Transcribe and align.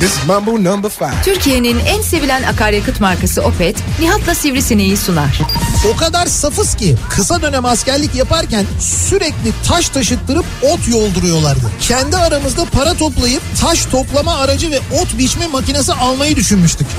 this 0.00 0.18
is 0.18 0.26
Mambo 0.26 0.64
number 0.64 0.90
five. 0.90 1.22
Türkiye'nin 1.24 1.78
en 1.78 2.02
sevilen 2.02 2.42
akaryakıt 2.42 3.00
markası 3.00 3.42
Opet, 3.42 3.76
Nihat'la 4.00 4.34
Sivrisineği 4.34 4.96
sunar. 4.96 5.40
O 5.94 5.96
kadar 5.96 6.26
safız 6.26 6.74
ki 6.74 6.96
kısa 7.10 7.42
dönem 7.42 7.64
askerlik 7.64 8.14
yaparken 8.14 8.64
sürekli 8.80 9.52
taş 9.68 9.88
taşıttırıp 9.88 10.44
ot 10.62 10.88
yolduruyorlardı. 10.88 11.70
Kendi 11.80 12.16
aramızda 12.16 12.64
para 12.64 12.94
toplayıp 12.94 13.42
taş 13.60 13.84
toplama 13.84 14.34
aracı 14.38 14.70
ve 14.70 14.78
ot 14.78 15.18
biçme 15.18 15.46
makinesi 15.46 15.92
almayı 15.92 16.36
düşünmüştük. 16.36 16.86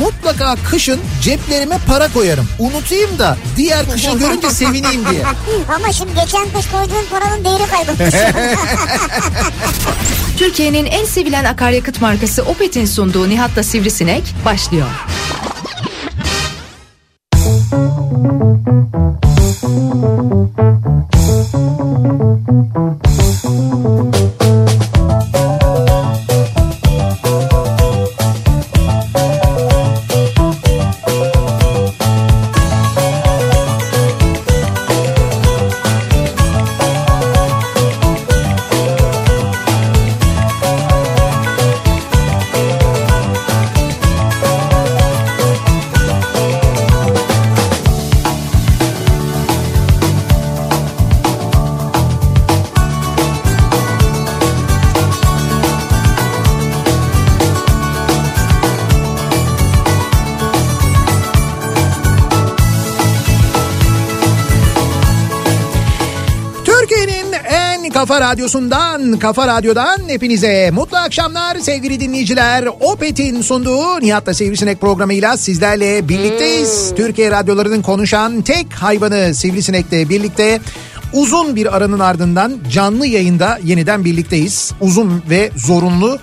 Mutlaka 0.00 0.56
kışın 0.70 1.00
ceplerime 1.22 1.78
para 1.86 2.08
koyarım. 2.12 2.48
Unutayım 2.58 3.18
da 3.18 3.36
diğer 3.56 3.90
kışı 3.90 4.10
görünce 4.10 4.50
sevineyim 4.50 5.10
diye. 5.10 5.22
Ama 5.76 5.92
şimdi 5.92 6.14
geçen 6.14 6.44
kış 6.56 6.66
koyduğun 6.70 7.06
paranın 7.10 7.44
değeri 7.44 7.66
kaybolmuş. 7.70 8.14
Türkiye'nin 10.48 10.86
en 10.86 11.04
sevilen 11.04 11.44
akaryakıt 11.44 12.00
markası 12.00 12.42
Opet'in 12.42 12.84
sunduğu 12.84 13.28
Nihat'la 13.28 13.62
Sivrisinek 13.62 14.34
başlıyor. 14.44 14.86
Radyosundan, 68.28 69.18
kafa 69.18 69.46
radyodan 69.46 69.98
hepinize 70.08 70.70
mutlu 70.70 70.96
akşamlar 70.96 71.56
sevgili 71.58 72.00
dinleyiciler. 72.00 72.64
Opet'in 72.80 73.42
sunduğu 73.42 74.00
Nihat'la 74.00 74.34
Sivrisinek 74.34 74.80
programıyla 74.80 75.36
sizlerle 75.36 76.08
birlikteyiz. 76.08 76.92
Türkiye 76.96 77.30
radyolarının 77.30 77.82
konuşan 77.82 78.42
tek 78.42 78.74
hayvanı 78.74 79.34
Sivrisinek'le 79.34 79.92
birlikte 79.92 80.60
uzun 81.12 81.56
bir 81.56 81.76
aranın 81.76 81.98
ardından 81.98 82.58
canlı 82.72 83.06
yayında 83.06 83.58
yeniden 83.64 84.04
birlikteyiz. 84.04 84.72
Uzun 84.80 85.22
ve 85.30 85.50
zorunlu 85.56 86.18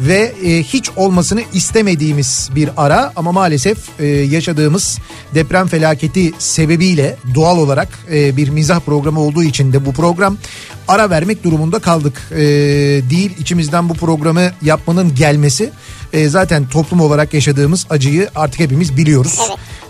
ve 0.00 0.32
e, 0.44 0.62
hiç 0.62 0.90
olmasını 0.96 1.42
istemediğimiz 1.52 2.50
bir 2.54 2.70
ara 2.76 3.12
ama 3.16 3.32
maalesef 3.32 3.78
e, 4.00 4.06
yaşadığımız 4.06 4.98
deprem 5.34 5.66
felaketi 5.66 6.32
sebebiyle 6.38 7.16
doğal 7.34 7.58
olarak 7.58 7.88
e, 8.12 8.36
bir 8.36 8.48
mizah 8.48 8.80
programı 8.80 9.20
olduğu 9.20 9.42
için 9.42 9.72
de 9.72 9.86
bu 9.86 9.92
program 9.92 10.36
ara 10.88 11.10
vermek 11.10 11.44
durumunda 11.44 11.78
kaldık. 11.78 12.22
E, 12.32 12.38
değil 13.10 13.30
içimizden 13.38 13.88
bu 13.88 13.94
programı 13.94 14.50
yapmanın 14.62 15.14
gelmesi 15.14 15.70
e, 16.12 16.28
zaten 16.28 16.68
toplum 16.68 17.00
olarak 17.00 17.34
yaşadığımız 17.34 17.86
acıyı 17.90 18.28
artık 18.34 18.60
hepimiz 18.60 18.96
biliyoruz. 18.96 19.38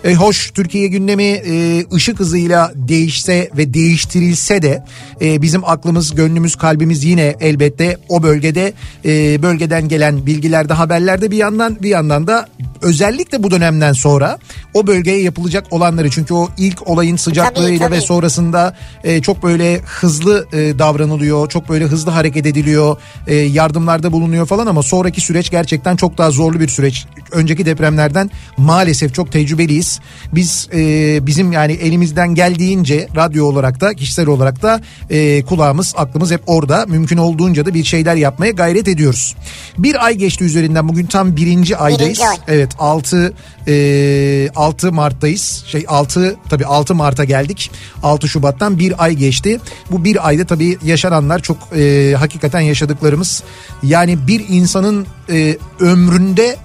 E, 0.03 0.15
hoş 0.15 0.51
Türkiye 0.51 0.87
gündemi 0.87 1.23
e, 1.23 1.85
ışık 1.93 2.19
hızıyla 2.19 2.71
değişse 2.75 3.49
ve 3.57 3.73
değiştirilse 3.73 4.61
de 4.61 4.83
e, 5.21 5.41
bizim 5.41 5.65
aklımız, 5.65 6.15
gönlümüz, 6.15 6.55
kalbimiz 6.55 7.03
yine 7.03 7.35
elbette 7.39 7.97
o 8.09 8.23
bölgede 8.23 8.73
e, 9.05 9.41
bölgeden 9.41 9.87
gelen 9.87 10.25
bilgilerde, 10.25 10.73
haberlerde 10.73 11.31
bir 11.31 11.37
yandan 11.37 11.77
bir 11.81 11.89
yandan 11.89 12.27
da 12.27 12.47
özellikle 12.81 13.43
bu 13.43 13.51
dönemden 13.51 13.93
sonra 13.93 14.37
o 14.73 14.87
bölgeye 14.87 15.21
yapılacak 15.21 15.65
olanları 15.71 16.09
çünkü 16.09 16.33
o 16.33 16.49
ilk 16.57 16.87
olayın 16.87 17.15
sıcaklığıyla 17.15 17.79
Tabii, 17.79 17.79
tabii. 17.79 17.95
ve 17.95 18.01
sonrasında 18.01 18.75
e, 19.03 19.21
çok 19.21 19.43
böyle 19.43 19.79
hızlı 19.79 20.47
e, 20.53 20.79
davranılıyor, 20.79 21.49
çok 21.49 21.69
böyle 21.69 21.85
hızlı 21.85 22.11
hareket 22.11 22.45
ediliyor, 22.45 22.97
e, 23.27 23.35
yardımlarda 23.35 24.11
bulunuyor 24.11 24.45
falan 24.45 24.67
ama 24.67 24.83
sonraki 24.83 25.21
süreç 25.21 25.49
gerçekten 25.49 25.95
çok 25.95 26.17
daha 26.17 26.31
zorlu 26.31 26.59
bir 26.59 26.67
süreç. 26.67 27.05
Önceki 27.31 27.65
depremlerden 27.65 28.31
maalesef 28.57 29.13
çok 29.13 29.31
tecrübeliyiz. 29.31 29.90
Biz 30.33 30.69
e, 30.73 30.79
bizim 31.27 31.51
yani 31.51 31.71
elimizden 31.71 32.35
geldiğince 32.35 33.07
radyo 33.15 33.45
olarak 33.45 33.81
da 33.81 33.93
kişisel 33.93 34.27
olarak 34.27 34.61
da 34.61 34.81
e, 35.09 35.43
kulağımız, 35.43 35.93
aklımız 35.97 36.31
hep 36.31 36.41
orada. 36.47 36.85
Mümkün 36.87 37.17
olduğunca 37.17 37.65
da 37.65 37.73
bir 37.73 37.83
şeyler 37.83 38.15
yapmaya 38.15 38.51
gayret 38.51 38.87
ediyoruz. 38.87 39.35
Bir 39.77 40.05
ay 40.05 40.15
geçti 40.15 40.43
üzerinden 40.43 40.87
bugün 40.87 41.05
tam 41.05 41.35
birinci 41.35 41.77
aydayız. 41.77 42.21
ay. 42.21 42.37
Evet 42.47 42.71
6 42.79 43.33
e, 43.67 44.49
6 44.55 44.91
Mart'tayız. 44.91 45.63
Şey 45.67 45.85
6 45.87 46.35
tabii 46.49 46.65
6 46.65 46.95
Mart'a 46.95 47.23
geldik. 47.23 47.71
6 48.03 48.27
Şubat'tan 48.27 48.79
bir 48.79 49.03
ay 49.03 49.13
geçti. 49.13 49.59
Bu 49.91 50.03
bir 50.03 50.27
ayda 50.27 50.45
tabii 50.45 50.77
yaşananlar 50.83 51.39
çok 51.39 51.57
e, 51.77 52.13
hakikaten 52.17 52.59
yaşadıklarımız. 52.59 53.43
Yani 53.83 54.27
bir 54.27 54.45
insanın 54.49 55.07
e, 55.29 55.57
ömründe 55.79 56.55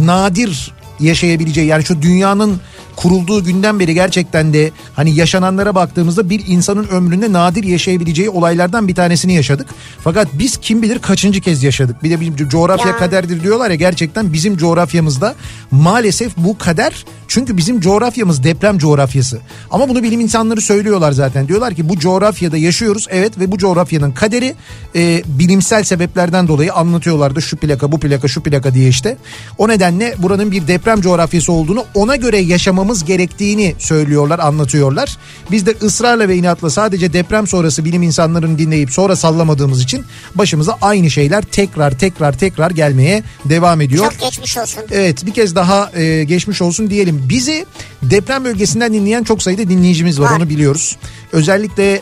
nadir 0.00 0.72
yaşayabileceği 1.00 1.66
yani 1.66 1.84
şu 1.84 2.02
dünyanın 2.02 2.60
kurulduğu 2.96 3.44
günden 3.44 3.80
beri 3.80 3.94
gerçekten 3.94 4.52
de 4.52 4.70
hani 4.94 5.14
yaşananlara 5.14 5.74
baktığımızda 5.74 6.30
bir 6.30 6.42
insanın 6.46 6.84
ömründe 6.88 7.32
nadir 7.32 7.64
yaşayabileceği 7.64 8.30
olaylardan 8.30 8.88
bir 8.88 8.94
tanesini 8.94 9.34
yaşadık. 9.34 9.66
Fakat 10.04 10.28
biz 10.32 10.56
kim 10.56 10.82
bilir 10.82 10.98
kaçıncı 10.98 11.40
kez 11.40 11.62
yaşadık. 11.62 12.02
Bir 12.02 12.10
de 12.10 12.20
bizim 12.20 12.48
coğrafya 12.48 12.90
Ya. 12.90 12.96
kaderdir 12.96 13.42
diyorlar 13.42 13.70
ya 13.70 13.76
gerçekten 13.76 14.32
bizim 14.32 14.56
coğrafyamızda 14.56 15.34
maalesef 15.70 16.36
bu 16.36 16.58
kader 16.58 17.04
çünkü 17.28 17.56
bizim 17.56 17.80
coğrafyamız 17.80 18.44
deprem 18.44 18.78
coğrafyası. 18.78 19.38
Ama 19.70 19.88
bunu 19.88 20.02
bilim 20.02 20.20
insanları 20.20 20.60
söylüyorlar 20.60 21.12
zaten. 21.12 21.48
Diyorlar 21.48 21.74
ki 21.74 21.88
bu 21.88 21.98
coğrafyada 21.98 22.56
yaşıyoruz 22.56 23.06
evet 23.10 23.38
ve 23.38 23.52
bu 23.52 23.58
coğrafyanın 23.58 24.12
kaderi 24.12 24.54
e, 24.96 25.22
bilimsel 25.26 25.84
sebeplerden 25.84 26.48
dolayı 26.48 26.72
anlatıyorlardı. 26.74 27.42
Şu 27.42 27.56
plaka 27.56 27.92
bu 27.92 28.00
plaka 28.00 28.28
şu 28.28 28.42
plaka 28.42 28.74
diye 28.74 28.88
işte. 28.88 29.16
O 29.58 29.68
nedenle 29.68 30.14
buranın 30.18 30.50
bir 30.52 30.68
deprem 30.68 31.00
coğrafyası 31.00 31.52
olduğunu 31.52 31.84
ona 31.94 32.16
göre 32.16 32.38
yaşamamız 32.38 32.89
gerektiğini 32.98 33.74
söylüyorlar 33.78 34.38
anlatıyorlar. 34.38 35.16
Biz 35.50 35.66
de 35.66 35.74
ısrarla 35.82 36.28
ve 36.28 36.36
inatla 36.36 36.70
sadece 36.70 37.12
deprem 37.12 37.46
sonrası 37.46 37.84
bilim 37.84 38.02
insanlarını 38.02 38.58
dinleyip 38.58 38.90
sonra 38.90 39.16
sallamadığımız 39.16 39.82
için 39.82 40.04
başımıza 40.34 40.78
aynı 40.82 41.10
şeyler 41.10 41.42
tekrar 41.42 41.98
tekrar 41.98 42.38
tekrar 42.38 42.70
gelmeye 42.70 43.22
devam 43.44 43.80
ediyor. 43.80 44.04
Çok 44.04 44.20
geçmiş 44.20 44.58
olsun. 44.58 44.82
Evet 44.90 45.26
bir 45.26 45.34
kez 45.34 45.54
daha 45.54 45.90
e, 45.94 46.24
geçmiş 46.24 46.62
olsun 46.62 46.90
diyelim. 46.90 47.24
Bizi 47.28 47.66
deprem 48.02 48.44
bölgesinden 48.44 48.92
dinleyen 48.94 49.22
çok 49.22 49.42
sayıda 49.42 49.68
dinleyicimiz 49.68 50.20
var 50.20 50.30
Var. 50.30 50.36
onu 50.36 50.48
biliyoruz. 50.48 50.96
Özellikle 51.32 52.00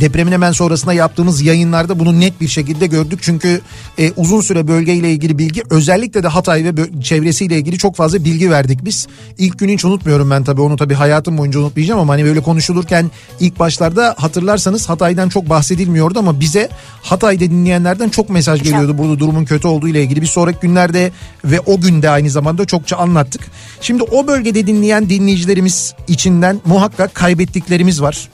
depremin 0.00 0.32
hemen 0.32 0.52
sonrasında 0.52 0.92
yaptığımız 0.92 1.42
yayınlarda 1.42 1.98
bunu 1.98 2.20
net 2.20 2.40
bir 2.40 2.48
şekilde 2.48 2.86
gördük. 2.86 3.18
Çünkü 3.22 3.60
e, 3.98 4.12
uzun 4.16 4.40
süre 4.40 4.68
bölgeyle 4.68 5.12
ilgili 5.12 5.38
bilgi 5.38 5.62
özellikle 5.70 6.22
de 6.22 6.28
Hatay 6.28 6.64
ve 6.64 7.02
çevresiyle 7.02 7.58
ilgili 7.58 7.78
çok 7.78 7.96
fazla 7.96 8.24
bilgi 8.24 8.50
verdik 8.50 8.84
biz. 8.84 9.06
İlk 9.38 9.58
günü 9.58 9.72
hiç 9.72 9.84
unutmuyorum 9.84 10.30
ben 10.30 10.44
tabii 10.44 10.60
onu 10.60 10.76
tabii 10.76 10.94
hayatım 10.94 11.38
boyunca 11.38 11.60
unutmayacağım 11.60 12.00
ama 12.00 12.12
hani 12.12 12.24
böyle 12.24 12.40
konuşulurken 12.40 13.10
ilk 13.40 13.58
başlarda 13.58 14.14
hatırlarsanız 14.18 14.88
Hatay'dan 14.88 15.28
çok 15.28 15.48
bahsedilmiyordu 15.48 16.18
ama 16.18 16.40
bize 16.40 16.68
Hatay'da 17.02 17.40
dinleyenlerden 17.40 18.08
çok 18.08 18.30
mesaj 18.30 18.62
geliyordu 18.62 18.98
burada 18.98 19.18
durumun 19.18 19.44
kötü 19.44 19.68
olduğu 19.68 19.88
ile 19.88 20.02
ilgili. 20.02 20.22
Bir 20.22 20.26
sonraki 20.26 20.58
günlerde 20.60 21.12
ve 21.44 21.60
o 21.60 21.80
günde 21.80 22.10
aynı 22.10 22.30
zamanda 22.30 22.64
çokça 22.64 22.96
anlattık. 22.96 23.42
Şimdi 23.80 24.02
o 24.02 24.26
bölgede 24.26 24.66
dinleyen 24.66 25.08
dinleyicilerimiz 25.10 25.94
içinden 26.08 26.60
muhakkak 26.64 27.14
kaybettiklerimiz 27.14 28.02
var. 28.02 28.28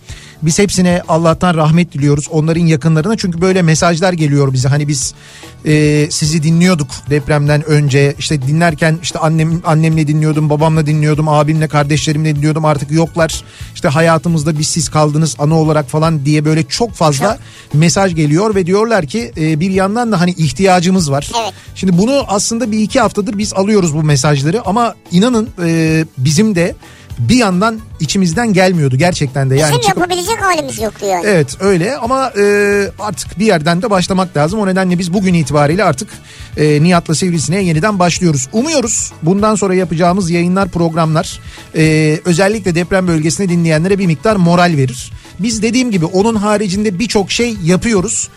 Biz 0.45 0.59
hepsine 0.59 1.03
Allah'tan 1.09 1.55
rahmet 1.55 1.93
diliyoruz 1.93 2.29
onların 2.31 2.67
yakınlarına. 2.67 3.17
Çünkü 3.17 3.41
böyle 3.41 3.63
mesajlar 3.63 4.13
geliyor 4.13 4.53
bize. 4.53 4.69
Hani 4.69 4.89
biz 4.89 5.15
e, 5.65 6.07
sizi 6.11 6.43
dinliyorduk 6.43 6.89
depremden 7.11 7.65
önce. 7.65 8.15
İşte 8.19 8.43
dinlerken 8.43 8.99
işte 9.03 9.19
annem 9.19 9.61
annemle 9.65 10.07
dinliyordum 10.07 10.51
babamla 10.51 10.87
dinliyordum 10.87 11.29
abimle 11.29 11.69
kardeşlerimle 11.69 12.37
dinliyordum. 12.37 12.65
Artık 12.65 12.91
yoklar. 12.91 13.45
İşte 13.75 13.89
hayatımızda 13.89 14.59
biz 14.59 14.69
siz 14.69 14.89
kaldınız 14.89 15.37
ana 15.39 15.55
olarak 15.55 15.89
falan 15.89 16.25
diye 16.25 16.45
böyle 16.45 16.63
çok 16.63 16.93
fazla 16.93 17.39
mesaj 17.75 18.15
geliyor 18.15 18.55
ve 18.55 18.67
diyorlar 18.67 19.07
ki 19.07 19.33
e, 19.37 19.61
bir 19.61 19.71
yandan 19.71 20.13
da 20.13 20.21
hani 20.21 20.31
ihtiyacımız 20.31 21.11
var. 21.11 21.31
Şimdi 21.75 21.99
bunu 21.99 22.25
aslında 22.29 22.73
bir 22.73 22.79
iki 22.79 23.01
haftadır 23.01 23.39
biz 23.39 23.53
alıyoruz 23.55 23.95
bu 23.95 24.03
mesajları 24.03 24.63
ama 24.67 24.95
inanın 25.11 25.49
e, 25.65 26.05
bizim 26.19 26.55
de 26.55 26.75
bir 27.19 27.37
yandan 27.37 27.81
içimizden 28.01 28.53
gelmiyordu 28.53 28.97
gerçekten 28.97 29.51
de. 29.51 29.57
Yani 29.57 29.71
Bizim 29.71 29.83
çıkıp- 29.83 30.01
yapabilecek 30.01 30.43
halimiz 30.43 30.79
yoktu 30.81 31.07
yani. 31.07 31.27
Evet 31.27 31.57
öyle 31.61 31.97
ama 31.97 32.33
e, 32.39 32.45
artık 32.99 33.39
bir 33.39 33.47
yerden 33.47 33.83
de 33.83 33.91
başlamak 33.91 34.37
lazım. 34.37 34.61
O 34.61 34.67
nedenle 34.67 34.99
biz 34.99 35.13
bugün 35.13 35.35
itibariyle 35.35 35.85
artık 35.85 36.09
e, 36.57 36.83
Nihat'la 36.83 37.15
Sivrisine'ye 37.15 37.63
yeniden 37.63 37.99
başlıyoruz. 37.99 38.49
Umuyoruz 38.53 39.13
bundan 39.23 39.55
sonra 39.55 39.75
yapacağımız 39.75 40.31
yayınlar 40.31 40.69
programlar 40.69 41.41
e, 41.77 42.19
özellikle 42.25 42.75
deprem 42.75 43.09
bölgesinde 43.09 43.49
dinleyenlere 43.49 43.99
bir 43.99 44.07
miktar 44.07 44.37
moral 44.37 44.77
verir. 44.77 45.13
Biz 45.39 45.63
dediğim 45.63 45.91
gibi 45.91 46.05
onun 46.05 46.35
haricinde 46.35 46.99
birçok 46.99 47.31
şey 47.31 47.57
yapıyoruz. 47.65 48.29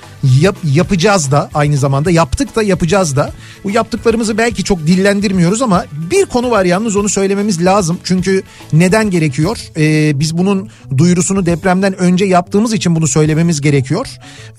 Yap, 0.42 0.56
yapacağız 0.64 1.32
da 1.32 1.50
aynı 1.54 1.78
zamanda 1.78 2.12
yaptık 2.12 2.56
da 2.56 2.64
yapacağız 2.64 3.16
da. 3.16 3.32
Bu 3.64 3.72
yaptıklarımızı 3.72 4.38
belki 4.38 4.64
çok 4.64 4.80
dillendirmiyoruz 4.88 5.62
ama 5.62 5.86
bir 6.12 6.26
konu 6.26 6.52
var 6.52 6.66
yalnız 6.66 6.96
onu 6.96 7.10
söylememiz 7.10 7.66
lazım. 7.66 8.00
Çünkü 8.04 8.44
neden 8.74 9.10
gerekiyor? 9.10 9.58
Ee, 9.78 10.20
biz 10.20 10.38
bunun 10.38 10.70
duyurusunu 10.98 11.46
depremden 11.46 11.98
önce 11.98 12.26
yaptığımız 12.26 12.74
için 12.74 12.96
bunu 12.96 13.08
söylememiz 13.08 13.62
gerekiyor. 13.62 14.08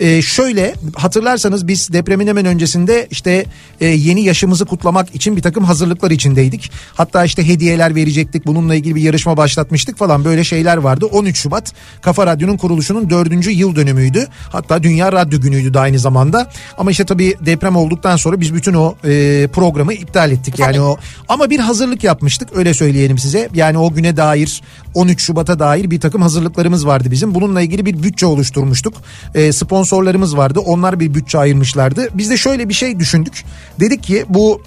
Ee, 0.00 0.22
şöyle 0.22 0.75
hatırlarsanız 0.94 1.69
biz 1.69 1.93
depremin 1.93 2.26
hemen 2.26 2.46
öncesinde 2.46 3.06
işte 3.11 3.44
e, 3.81 3.87
yeni 3.87 4.25
yaşımızı 4.25 4.64
kutlamak 4.64 5.14
için 5.14 5.37
bir 5.37 5.43
takım 5.43 5.64
hazırlıklar 5.64 6.11
içindeydik. 6.11 6.70
Hatta 6.94 7.25
işte 7.25 7.49
hediyeler 7.49 7.94
verecektik 7.94 8.46
bununla 8.46 8.75
ilgili 8.75 8.94
bir 8.94 9.02
yarışma 9.02 9.37
başlatmıştık 9.37 9.99
falan 9.99 10.25
böyle 10.25 10.44
şeyler 10.44 10.76
vardı. 10.76 11.06
13 11.06 11.38
Şubat 11.38 11.72
Kafa 12.02 12.26
Radyo'nun 12.26 12.56
kuruluşunun 12.56 13.11
dördüncü 13.11 13.50
yıl 13.50 13.76
dönümüydü. 13.76 14.26
Hatta 14.52 14.82
Dünya 14.82 15.12
Radyo 15.12 15.43
Günü'ydü 15.48 15.74
de 15.74 15.80
aynı 15.80 15.98
zamanda. 15.98 16.50
Ama 16.78 16.90
işte 16.90 17.04
tabii 17.04 17.34
deprem 17.40 17.76
olduktan 17.76 18.16
sonra 18.16 18.40
biz 18.40 18.54
bütün 18.54 18.74
o 18.74 18.94
e, 19.04 19.48
programı 19.52 19.92
iptal 19.92 20.30
ettik. 20.32 20.58
Yani 20.58 20.80
o 20.80 20.96
ama 21.28 21.50
bir 21.50 21.58
hazırlık 21.58 22.04
yapmıştık 22.04 22.48
öyle 22.54 22.74
söyleyelim 22.74 23.18
size. 23.18 23.48
Yani 23.54 23.78
o 23.78 23.92
güne 23.92 24.16
dair 24.16 24.62
13 24.94 25.22
Şubat'a 25.22 25.58
dair 25.58 25.90
bir 25.90 26.00
takım 26.00 26.22
hazırlıklarımız 26.22 26.86
vardı 26.86 27.10
bizim. 27.10 27.34
Bununla 27.34 27.60
ilgili 27.60 27.86
bir 27.86 28.02
bütçe 28.02 28.26
oluşturmuştuk. 28.26 28.94
E, 29.34 29.52
sponsorlarımız 29.52 30.36
vardı. 30.36 30.60
Onlar 30.60 31.00
bir 31.00 31.14
bütçe 31.14 31.38
ayırmışlardı. 31.38 32.08
Biz 32.14 32.30
de 32.30 32.36
şöyle 32.36 32.68
bir 32.68 32.74
şey 32.74 32.98
düşündük. 32.98 33.44
Dedik 33.80 34.02
ki 34.02 34.24
bu 34.28 34.62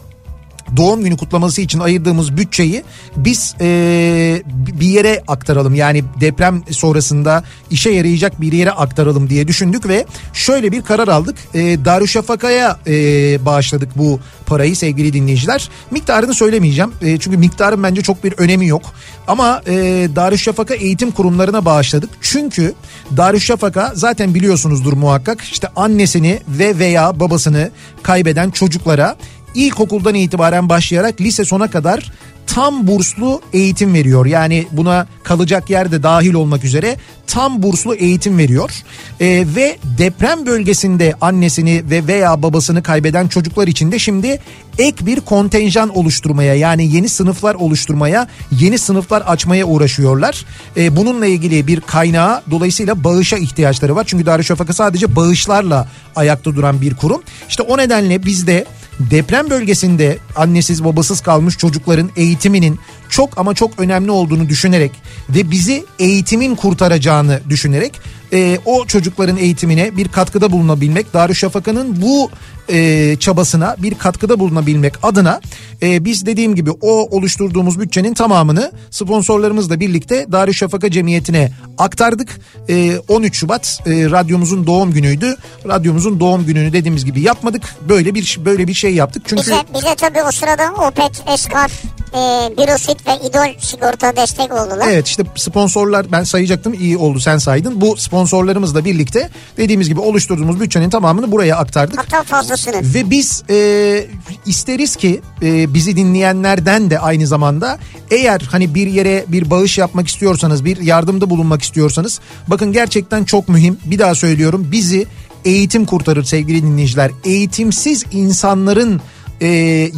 doğum 0.78 1.04
günü 1.04 1.18
kutlaması 1.18 1.62
için 1.62 1.80
ayırdığımız 1.80 2.38
bütçeyi 2.38 2.84
biz 3.16 3.56
eee, 3.60 4.44
bir 4.80 4.88
yere 4.88 5.24
aktaralım. 5.28 5.76
Yani 5.76 6.04
deprem 6.22 6.64
sonrasında 6.72 7.44
işe 7.72 7.90
yarayacak 7.90 8.42
bir 8.42 8.52
yere 8.54 8.72
aktaralım 8.72 9.30
diye 9.30 9.48
düşündük 9.48 9.88
ve 9.88 10.06
şöyle 10.34 10.72
bir 10.72 10.82
karar 10.82 11.08
aldık. 11.08 11.36
Eee 11.54 11.86
Darüşşafaka'ya 11.86 12.80
eee, 12.88 13.40
bağışladık 13.46 13.98
bu 13.98 14.20
parayı 14.46 14.76
sevgili 14.76 15.14
dinleyiciler. 15.14 15.70
Miktarını 15.92 16.34
söylemeyeceğim. 16.34 16.92
Eee, 17.02 17.18
çünkü 17.20 17.38
miktarın 17.38 17.84
bence 17.84 18.02
çok 18.02 18.24
bir 18.24 18.34
önemi 18.38 18.68
yok. 18.68 18.82
Ama 19.28 19.62
eee 19.68 20.16
Darüşşafaka 20.16 20.74
eğitim 20.74 21.12
kurumlarına 21.12 21.66
bağışladık. 21.66 22.10
Çünkü 22.22 22.74
Darüşşafaka 23.18 23.92
zaten 23.96 24.34
biliyorsunuzdur 24.36 24.94
muhakkak 24.94 25.42
işte 25.42 25.68
annesini 25.76 26.40
ve 26.48 26.80
veya 26.80 27.20
babasını 27.20 27.72
kaybeden 28.04 28.50
çocuklara 28.52 29.16
ilkokuldan 29.56 30.16
itibaren 30.16 30.70
başlayarak 30.70 31.22
lise 31.22 31.46
sona 31.46 31.70
kadar 31.70 32.12
tam 32.54 32.88
burslu 32.88 33.42
eğitim 33.54 33.94
veriyor. 33.94 34.26
Yani 34.26 34.68
buna 34.72 35.08
kalacak 35.24 35.70
yer 35.70 35.92
de 35.92 36.04
dahil 36.04 36.34
olmak 36.34 36.64
üzere 36.64 36.98
tam 37.28 37.64
burslu 37.64 37.96
eğitim 37.96 38.38
veriyor. 38.38 38.72
Ee, 39.20 39.46
ve 39.56 39.78
deprem 39.98 40.46
bölgesinde 40.46 41.16
annesini 41.22 41.84
ve 41.90 42.08
veya 42.08 42.44
babasını 42.44 42.84
kaybeden 42.84 43.28
çocuklar 43.28 43.68
için 43.68 43.92
de 43.92 44.00
şimdi 44.00 44.40
ek 44.78 45.06
bir 45.06 45.20
kontenjan 45.20 45.98
oluşturmaya 45.98 46.56
yani 46.56 46.96
yeni 46.96 47.10
sınıflar 47.10 47.56
oluşturmaya, 47.56 48.28
yeni 48.60 48.78
sınıflar 48.78 49.22
açmaya 49.22 49.66
uğraşıyorlar. 49.66 50.46
Ee, 50.78 50.96
bununla 50.96 51.26
ilgili 51.26 51.68
bir 51.68 51.82
kaynağa 51.82 52.44
dolayısıyla 52.52 53.04
bağışa 53.04 53.38
ihtiyaçları 53.38 53.96
var. 53.96 54.04
Çünkü 54.08 54.26
Darüşşafaka 54.26 54.74
sadece 54.74 55.16
bağışlarla 55.16 55.88
ayakta 56.16 56.56
duran 56.56 56.82
bir 56.82 56.96
kurum. 56.96 57.22
İşte 57.50 57.64
o 57.64 57.78
nedenle 57.78 58.26
biz 58.26 58.48
de 58.48 58.66
deprem 59.12 59.50
bölgesinde 59.50 60.18
annesiz 60.36 60.84
babasız 60.84 61.22
kalmış 61.22 61.58
çocukların 61.58 62.10
eğitiminin 62.16 62.80
çok 63.10 63.38
ama 63.38 63.54
çok 63.54 63.80
önemli 63.80 64.12
olduğunu 64.12 64.50
düşünerek 64.50 64.92
ve 65.30 65.52
bizi 65.52 65.86
eğitimin 66.00 66.56
kurtaracağını 66.56 67.40
düşünerek 67.50 67.94
e, 68.34 68.60
o 68.66 68.86
çocukların 68.86 69.38
eğitimine 69.38 69.98
bir 69.98 70.08
katkıda 70.08 70.52
bulunabilmek, 70.52 71.14
Darüşşafaka'nın 71.14 72.02
bu 72.02 72.30
e, 72.70 73.16
çabasına 73.20 73.76
bir 73.78 73.96
katkıda 73.96 74.40
bulunabilmek 74.40 74.94
adına 75.04 75.42
e, 75.82 76.06
biz 76.06 76.26
dediğim 76.26 76.56
gibi 76.56 76.72
o 76.72 77.18
oluşturduğumuz 77.18 77.80
bütçenin 77.80 78.14
tamamını 78.14 78.72
sponsorlarımızla 78.92 79.80
birlikte 79.80 80.32
Darüşşafaka 80.32 80.92
Cemiyeti'ne 80.92 81.52
aktardık. 81.78 82.40
E, 82.70 82.98
13 83.08 83.36
Şubat 83.36 83.80
e, 83.86 83.90
radyomuzun 84.12 84.68
doğum 84.68 84.92
günüydü. 84.92 85.36
Radyomuzun 85.68 86.20
doğum 86.20 86.46
gününü 86.46 86.74
dediğimiz 86.74 87.06
gibi 87.06 87.22
yapmadık. 87.22 87.64
Böyle 87.90 88.16
bir 88.16 88.40
böyle 88.46 88.68
bir 88.68 88.74
şey 88.74 88.94
yaptık. 88.94 89.24
Çünkü 89.26 89.42
Bize, 89.42 89.64
bize 89.76 89.96
tabii 89.96 90.24
o 90.24 90.32
sırada 90.32 90.72
Opet, 90.88 91.24
Eskar, 91.34 91.72
e, 92.14 92.52
Birosit 92.58 93.08
ve 93.08 93.28
İdol 93.28 93.60
sigorta 93.60 94.16
destek 94.16 94.54
oldular. 94.54 94.88
Evet 94.90 95.08
işte 95.08 95.24
sponsorlar 95.36 96.12
ben 96.12 96.24
sayacaktım 96.24 96.74
iyi 96.74 96.98
oldu 96.98 97.20
sen 97.20 97.38
saydın. 97.38 97.82
Bu 97.82 97.98
sponsorlarımızla 98.22 98.86
birlikte 98.86 99.30
dediğimiz 99.58 99.90
gibi 99.90 100.00
oluşturduğumuz 100.00 100.60
bütçenin 100.60 100.90
tamamını 100.90 101.32
buraya 101.32 101.58
aktardık. 101.58 102.00
Hatta 102.00 102.24
fazlasını. 102.24 102.76
Ve 102.94 103.10
biz 103.10 103.44
e, 103.50 104.08
isteriz 104.46 104.96
ki 104.96 105.22
e, 105.42 105.74
bizi 105.74 105.96
dinleyenlerden 105.96 106.90
de 106.90 107.00
aynı 107.00 107.28
zamanda 107.28 107.80
eğer 108.12 108.42
hani 108.52 108.76
bir 108.76 108.88
yere 108.88 109.26
bir 109.28 109.50
bağış 109.50 109.78
yapmak 109.78 110.08
istiyorsanız 110.08 110.66
bir 110.66 110.78
yardımda 110.78 111.30
bulunmak 111.30 111.62
istiyorsanız 111.62 112.20
bakın 112.48 112.72
gerçekten 112.72 113.24
çok 113.24 113.50
mühim 113.50 113.78
bir 113.86 114.00
daha 114.00 114.16
söylüyorum 114.16 114.68
bizi 114.72 115.06
eğitim 115.46 115.86
kurtarır 115.86 116.24
sevgili 116.24 116.64
dinleyiciler. 116.64 117.12
Eğitimsiz 117.24 118.06
insanların 118.12 119.02
e, 119.42 119.48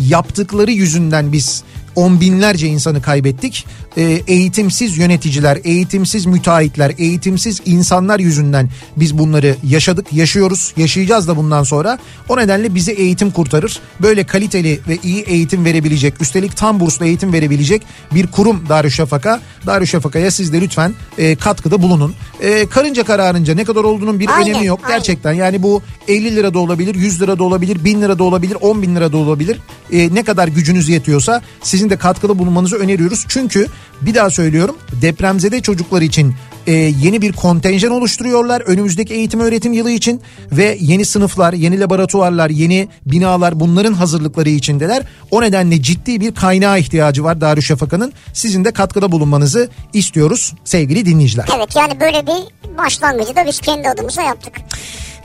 yaptıkları 0.10 0.72
yüzünden 0.72 1.32
biz 1.32 1.64
on 1.96 2.22
binlerce 2.22 2.68
insanı 2.68 3.02
kaybettik. 3.02 3.66
E, 3.98 4.02
eğitimsiz 4.28 4.98
yöneticiler, 4.98 5.60
eğitimsiz 5.64 6.26
müteahhitler, 6.26 6.94
eğitimsiz 6.98 7.62
insanlar 7.66 8.20
yüzünden 8.20 8.70
biz 8.98 9.18
bunları 9.18 9.56
yaşadık, 9.64 10.14
yaşıyoruz, 10.14 10.74
yaşayacağız 10.78 11.28
da 11.28 11.38
bundan 11.38 11.64
sonra. 11.64 12.00
O 12.30 12.38
nedenle 12.38 12.76
bizi 12.76 12.92
eğitim 12.92 13.32
kurtarır. 13.32 13.80
Böyle 14.02 14.24
kaliteli 14.24 14.80
ve 14.88 14.98
iyi 15.04 15.22
eğitim 15.24 15.66
verebilecek, 15.66 16.22
üstelik 16.22 16.58
tam 16.58 16.80
burslu 16.80 17.06
eğitim 17.06 17.34
verebilecek 17.34 17.82
bir 18.12 18.28
kurum 18.28 18.70
Darüşşafaka. 18.70 19.42
Darüşşafaka'ya 19.66 20.32
siz 20.32 20.54
de 20.54 20.62
lütfen 20.62 20.94
e, 21.18 21.36
katkıda 21.36 21.82
bulunun. 21.82 22.14
E, 22.42 22.66
karınca 22.66 23.04
kararınca 23.04 23.56
ne 23.56 23.64
kadar 23.64 23.84
olduğunun 23.84 24.20
bir 24.20 24.30
Aynen, 24.30 24.50
önemi 24.50 24.66
yok. 24.66 24.80
aynen. 24.84 24.98
Gerçekten 24.98 25.34
yani 25.34 25.64
bu 25.64 25.82
50 26.08 26.36
lira 26.36 26.54
da 26.54 26.60
olabilir, 26.60 26.96
100 26.96 27.22
lira 27.22 27.40
da 27.40 27.44
olabilir, 27.44 27.84
1000 27.84 28.02
lira 28.02 28.20
da 28.20 28.24
olabilir, 28.24 28.58
10 28.62 28.82
bin 28.82 28.96
lira 28.96 29.12
da 29.12 29.18
olabilir. 29.18 29.60
E, 29.92 30.16
ne 30.16 30.24
kadar 30.24 30.48
gücünüz 30.48 30.90
yetiyorsa 30.90 31.42
sizin 31.62 31.83
de 31.90 31.98
katkıda 31.98 32.40
bulunmanızı 32.40 32.76
öneriyoruz. 32.76 33.26
Çünkü 33.28 33.68
bir 34.02 34.16
daha 34.16 34.30
söylüyorum 34.30 34.76
depremzede 35.02 35.62
çocuklar 35.62 36.02
için 36.02 36.36
e, 36.68 36.72
yeni 36.74 37.22
bir 37.22 37.34
kontenjan 37.34 37.92
oluşturuyorlar 37.92 38.62
önümüzdeki 38.62 39.14
eğitim 39.14 39.40
öğretim 39.40 39.74
yılı 39.74 39.92
için 39.92 40.22
ve 40.52 40.78
yeni 40.82 41.06
sınıflar, 41.06 41.54
yeni 41.54 41.80
laboratuvarlar, 41.80 42.50
yeni 42.50 42.88
binalar 43.06 43.60
bunların 43.60 43.94
hazırlıkları 43.94 44.50
içindeler. 44.50 45.04
O 45.32 45.42
nedenle 45.42 45.82
ciddi 45.82 46.22
bir 46.22 46.36
kaynağa 46.36 46.78
ihtiyacı 46.78 47.24
var 47.24 47.42
Darüşşafaka'nın. 47.42 48.14
Sizin 48.34 48.66
de 48.66 48.72
katkıda 48.72 49.12
bulunmanızı 49.12 49.70
istiyoruz 49.94 50.54
sevgili 50.64 51.06
dinleyiciler. 51.06 51.50
Evet 51.58 51.76
yani 51.76 52.00
böyle 52.00 52.28
bir 52.28 52.78
başlangıcı 52.78 53.36
da 53.36 53.46
biz 53.48 53.60
kendi 53.60 53.90
adımıza 53.90 54.22
yaptık. 54.22 54.54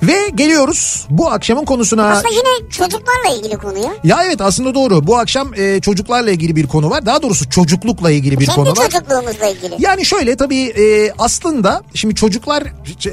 Ve 0.02 0.28
geliyoruz 0.35 1.07
bu 1.11 1.31
akşamın 1.31 1.64
konusuna. 1.64 2.11
Aslında 2.11 2.28
yine 2.35 2.71
çocuklarla 2.71 3.37
ilgili 3.38 3.57
konu 3.57 3.78
ya. 3.78 3.90
Ya 4.05 4.19
evet 4.26 4.40
aslında 4.40 4.75
doğru. 4.75 5.07
Bu 5.07 5.19
akşam 5.19 5.55
e, 5.57 5.81
çocuklarla 5.81 6.31
ilgili 6.31 6.57
bir 6.57 6.67
konu 6.67 6.90
var. 6.90 7.07
Daha 7.07 7.23
doğrusu 7.23 7.50
çocuklukla 7.50 8.11
ilgili 8.11 8.40
bir 8.40 8.47
Kendi 8.47 8.57
konu 8.57 8.71
var. 8.71 8.90
çocukluğumuzla 8.90 9.47
ilgili. 9.47 9.75
Yani 9.78 10.05
şöyle 10.05 10.37
tabii 10.37 10.61
e, 10.61 11.12
aslında 11.19 11.83
şimdi 11.95 12.14
çocuklar 12.14 12.62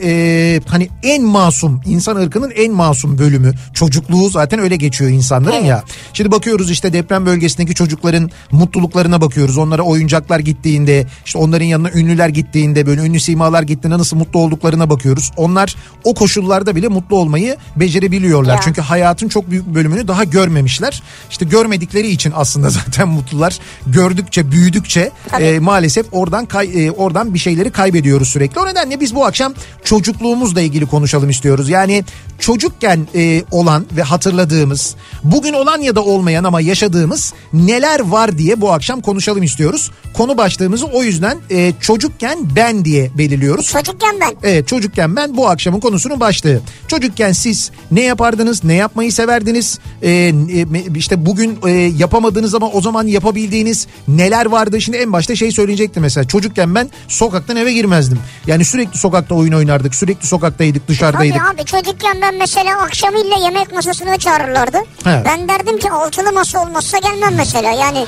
e, 0.03 0.61
hani 0.67 0.89
en 1.03 1.23
masum 1.23 1.81
insan 1.85 2.15
ırkının 2.15 2.51
en 2.55 2.73
masum 2.73 3.17
bölümü 3.17 3.53
çocukluğu 3.73 4.29
zaten 4.29 4.59
öyle 4.59 4.75
geçiyor 4.75 5.11
insanların 5.11 5.55
Evet. 5.55 5.65
ya. 5.65 5.83
Şimdi 6.13 6.31
bakıyoruz 6.31 6.71
işte 6.71 6.93
deprem 6.93 7.25
bölgesindeki 7.25 7.73
çocukların 7.75 8.31
mutluluklarına 8.51 9.21
bakıyoruz. 9.21 9.57
Onlara 9.57 9.81
oyuncaklar 9.81 10.39
gittiğinde 10.39 11.05
işte 11.25 11.39
onların 11.39 11.65
yanına 11.65 11.91
ünlüler 11.91 12.29
gittiğinde 12.29 12.85
böyle 12.85 13.01
ünlü 13.01 13.19
simalar 13.19 13.63
gittiğinde 13.63 13.97
nasıl 13.97 14.17
mutlu 14.17 14.39
olduklarına 14.39 14.89
bakıyoruz. 14.89 15.31
Onlar 15.37 15.75
o 16.03 16.13
koşullarda 16.13 16.74
yaşasa 16.75 16.85
bile 16.85 16.87
mutlu 16.87 17.15
olmayı 17.15 17.57
becerebiliyorlar. 17.75 18.55
Ya. 18.55 18.61
Çünkü 18.63 18.81
hayatın 18.81 19.29
çok 19.29 19.49
büyük 19.49 19.67
bir 19.67 19.75
bölümünü 19.75 20.07
daha 20.07 20.23
görmemişler. 20.23 21.01
İşte 21.29 21.45
görmedikleri 21.45 22.07
için 22.07 22.33
aslında 22.35 22.69
zaten 22.79 23.07
mutlular. 23.07 23.59
Gördükçe, 23.87 24.51
büyüdükçe 24.51 25.11
Tabii. 25.29 25.43
e, 25.43 25.59
maalesef 25.59 26.05
oradan 26.11 26.45
kay, 26.45 26.85
e, 26.85 26.91
oradan 26.91 27.33
bir 27.33 27.39
şeyleri 27.39 27.71
kaybediyoruz 27.71 28.29
sürekli. 28.29 28.59
O 28.59 28.65
nedenle 28.65 28.99
biz 28.99 29.15
bu 29.15 29.25
akşam 29.25 29.53
çocukluğumuzla 29.83 30.61
ilgili 30.61 30.85
konuşalım 30.85 31.29
istiyoruz. 31.29 31.69
Yani 31.69 32.03
çocukken 32.39 33.07
e, 33.15 33.43
olan 33.51 33.85
ve 33.91 34.03
hatırladığımız, 34.03 34.95
bugün 35.23 35.53
olan 35.53 35.81
ya 35.81 35.95
da 35.95 36.01
olmayan 36.01 36.43
ama 36.43 36.61
yaşadığımız 36.61 37.33
neler 37.53 37.99
var 37.99 38.37
diye 38.37 38.61
bu 38.61 38.71
akşam 38.71 39.01
konuşalım 39.01 39.43
istiyoruz. 39.43 39.91
Konu 40.13 40.37
başlığımızı 40.37 40.85
o 40.85 41.03
yüzden 41.03 41.37
e, 41.49 41.73
çocukken 41.81 42.39
ben 42.55 42.85
diye 42.85 43.11
belirliyoruz. 43.17 43.67
Çocukken 43.67 44.15
ben. 44.21 44.33
Evet 44.43 44.67
çocukken 44.67 45.15
ben 45.15 45.37
bu 45.37 45.49
akşamın 45.49 45.79
konusunun 45.79 46.19
başlığı. 46.19 46.61
Çocukken 46.87 47.31
siz 47.31 47.71
ne 47.91 48.01
yapardınız, 48.01 48.63
ne 48.63 48.73
yapmayı 48.73 49.11
severdiniz? 49.13 49.79
Ee, 50.01 50.11
e, 50.11 50.33
işte 50.95 51.25
bugün 51.25 51.59
e, 51.67 51.71
yapamadığınız 51.71 52.55
ama 52.55 52.69
o 52.69 52.81
zaman 52.81 53.07
yapabildiğiniz 53.07 53.87
neler 54.07 54.45
vardı? 54.45 54.81
Şimdi 54.81 54.97
en 54.97 55.13
başta 55.13 55.35
şey 55.35 55.51
söyleyecektim 55.51 56.01
mesela. 56.03 56.27
Çocukken 56.27 56.75
ben 56.75 56.89
sokaktan 57.07 57.57
eve 57.57 57.73
girmezdim. 57.73 58.19
Yani 58.47 58.65
sürekli 58.65 58.99
sokakta 58.99 59.35
oyun 59.35 59.53
oynardık, 59.53 59.95
sürekli 59.95 60.27
sokaktaydık, 60.27 60.87
Tabii 60.87 60.93
dışarıdaydık. 60.95 61.41
abi 61.53 61.65
çocukken 61.65 62.17
ben 62.21 62.35
mesela 62.35 62.81
akşamıyla 62.81 63.35
yemek 63.43 63.73
masasına 63.73 64.17
çağırırlardı. 64.17 64.77
He. 65.03 65.21
Ben 65.25 65.47
derdim 65.47 65.79
ki 65.79 65.91
altılı 65.91 66.31
masa 66.31 66.63
olmazsa 66.63 66.97
gelmem 66.97 67.35
mesela. 67.35 67.71
Yani 67.71 68.05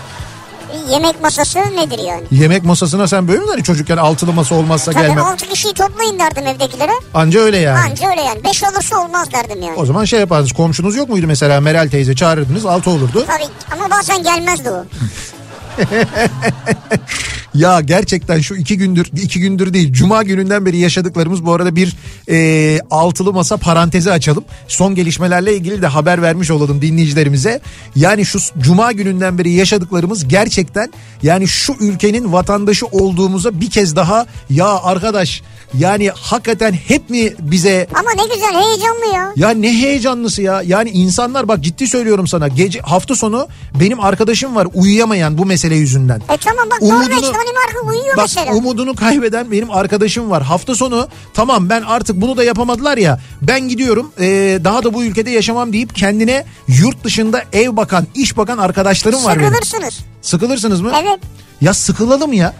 yemek 0.92 1.22
masası 1.22 1.60
nedir 1.60 2.00
yani? 2.08 2.24
Yemek 2.32 2.64
masasına 2.64 3.08
sen 3.08 3.28
böyle 3.28 3.40
mi 3.40 3.46
hani 3.50 3.64
çocukken 3.64 3.98
altılı 3.98 4.34
masa 4.34 4.56
olmazsa 4.56 4.92
Tabii 4.92 5.04
gelmem. 5.08 5.26
altı 5.26 5.46
kişiyi 5.50 5.74
toplayın 5.74 6.20
derdim 6.20 6.48
evdekilere. 6.48 6.92
Anca 7.14 7.40
öyle 7.40 7.58
yani. 7.58 7.80
Anca 7.80 8.10
öyle 8.10 8.22
yani. 8.22 8.44
Beş 8.44 8.64
olursa 8.64 8.98
olmaz 8.98 9.32
derdim 9.32 9.62
yani. 9.62 9.76
O 9.78 9.86
zaman 9.86 10.06
şey 10.06 10.20
yapardınız 10.20 10.52
komşunuz 10.52 10.96
yok 10.96 11.10
muydu 11.10 11.28
mesela 11.28 11.62
Meral 11.62 11.90
teyze 11.90 12.16
çağırırdınız 12.16 12.66
altı 12.66 12.90
olurdu. 12.90 13.26
Tabii 13.28 13.80
ama 13.80 13.98
bazen 13.98 14.24
gelmezdi 14.24 14.70
o. 14.70 14.86
Ya 17.58 17.82
gerçekten 17.82 18.40
şu 18.40 18.56
iki 18.56 18.78
gündür 18.78 19.08
iki 19.24 19.40
gündür 19.40 19.74
değil 19.74 19.94
cuma 19.94 20.24
gününden 20.24 20.66
beri 20.66 20.78
yaşadıklarımız 20.78 21.46
bu 21.46 21.54
arada 21.54 21.76
bir 21.76 21.96
e, 22.30 22.80
altılı 22.92 23.34
masa 23.34 23.58
parantezi 23.58 24.12
açalım. 24.12 24.44
Son 24.68 24.96
gelişmelerle 24.96 25.56
ilgili 25.56 25.82
de 25.82 25.88
haber 25.88 26.22
vermiş 26.22 26.52
olalım 26.52 26.82
dinleyicilerimize. 26.82 27.62
Yani 27.96 28.26
şu 28.26 28.40
cuma 28.60 28.92
gününden 28.92 29.38
beri 29.38 29.52
yaşadıklarımız 29.52 30.28
gerçekten 30.28 30.94
yani 31.24 31.48
şu 31.48 31.74
ülkenin 31.80 32.34
vatandaşı 32.34 32.86
olduğumuza 32.86 33.62
bir 33.62 33.70
kez 33.70 33.96
daha 33.96 34.26
ya 34.50 34.68
arkadaş 34.68 35.42
yani 35.74 36.10
hakikaten 36.16 36.74
hep 36.74 37.10
mi 37.10 37.34
bize 37.40 37.88
Ama 37.94 38.10
ne 38.24 38.34
güzel 38.36 38.54
heyecanlı 38.64 39.06
ya. 39.16 39.32
ya 39.36 39.50
ne 39.50 39.74
heyecanlısı 39.82 40.42
ya. 40.42 40.62
Yani 40.66 40.90
insanlar 40.90 41.48
bak 41.48 41.62
ciddi 41.62 41.88
söylüyorum 41.88 42.28
sana. 42.28 42.48
Gece 42.48 42.80
hafta 42.80 43.16
sonu 43.16 43.48
benim 43.80 44.00
arkadaşım 44.00 44.56
var 44.56 44.68
uyuyamayan 44.74 45.38
bu 45.38 45.46
mesele 45.46 45.76
yüzünden. 45.76 46.22
E 46.30 46.38
tamam 46.38 46.70
bak 46.72 46.82
Umudunu- 46.82 46.94
Norveç 47.04 47.24
Danimarka 47.24 47.80
uyuyor 47.88 48.18
Bak 48.18 48.24
mesela. 48.36 48.54
umudunu 48.54 48.96
kaybeden 48.96 49.52
benim 49.52 49.72
arkadaşım 49.72 50.30
var. 50.30 50.44
Hafta 50.44 50.76
sonu 50.76 51.08
tamam 51.34 51.70
ben 51.70 51.82
artık 51.82 52.22
bunu 52.22 52.38
da 52.38 52.44
yapamadılar 52.44 52.98
ya. 52.98 53.20
Ben 53.42 53.68
gidiyorum 53.68 54.12
ee, 54.20 54.60
daha 54.64 54.84
da 54.84 54.94
bu 54.94 55.04
ülkede 55.04 55.32
yaşamam 55.32 55.74
deyip 55.74 55.96
kendine 55.96 56.46
yurt 56.68 57.04
dışında 57.04 57.44
ev 57.54 57.76
bakan, 57.76 58.08
iş 58.16 58.38
bakan 58.38 58.58
arkadaşlarım 58.58 59.24
var 59.24 59.40
benim. 59.40 59.50
Sıkılırsınız. 59.54 60.00
Sıkılırsınız 60.22 60.82
mı? 60.82 60.92
Evet. 61.02 61.20
Ya 61.62 61.74
sıkılalım 61.74 62.34
ya. 62.34 62.54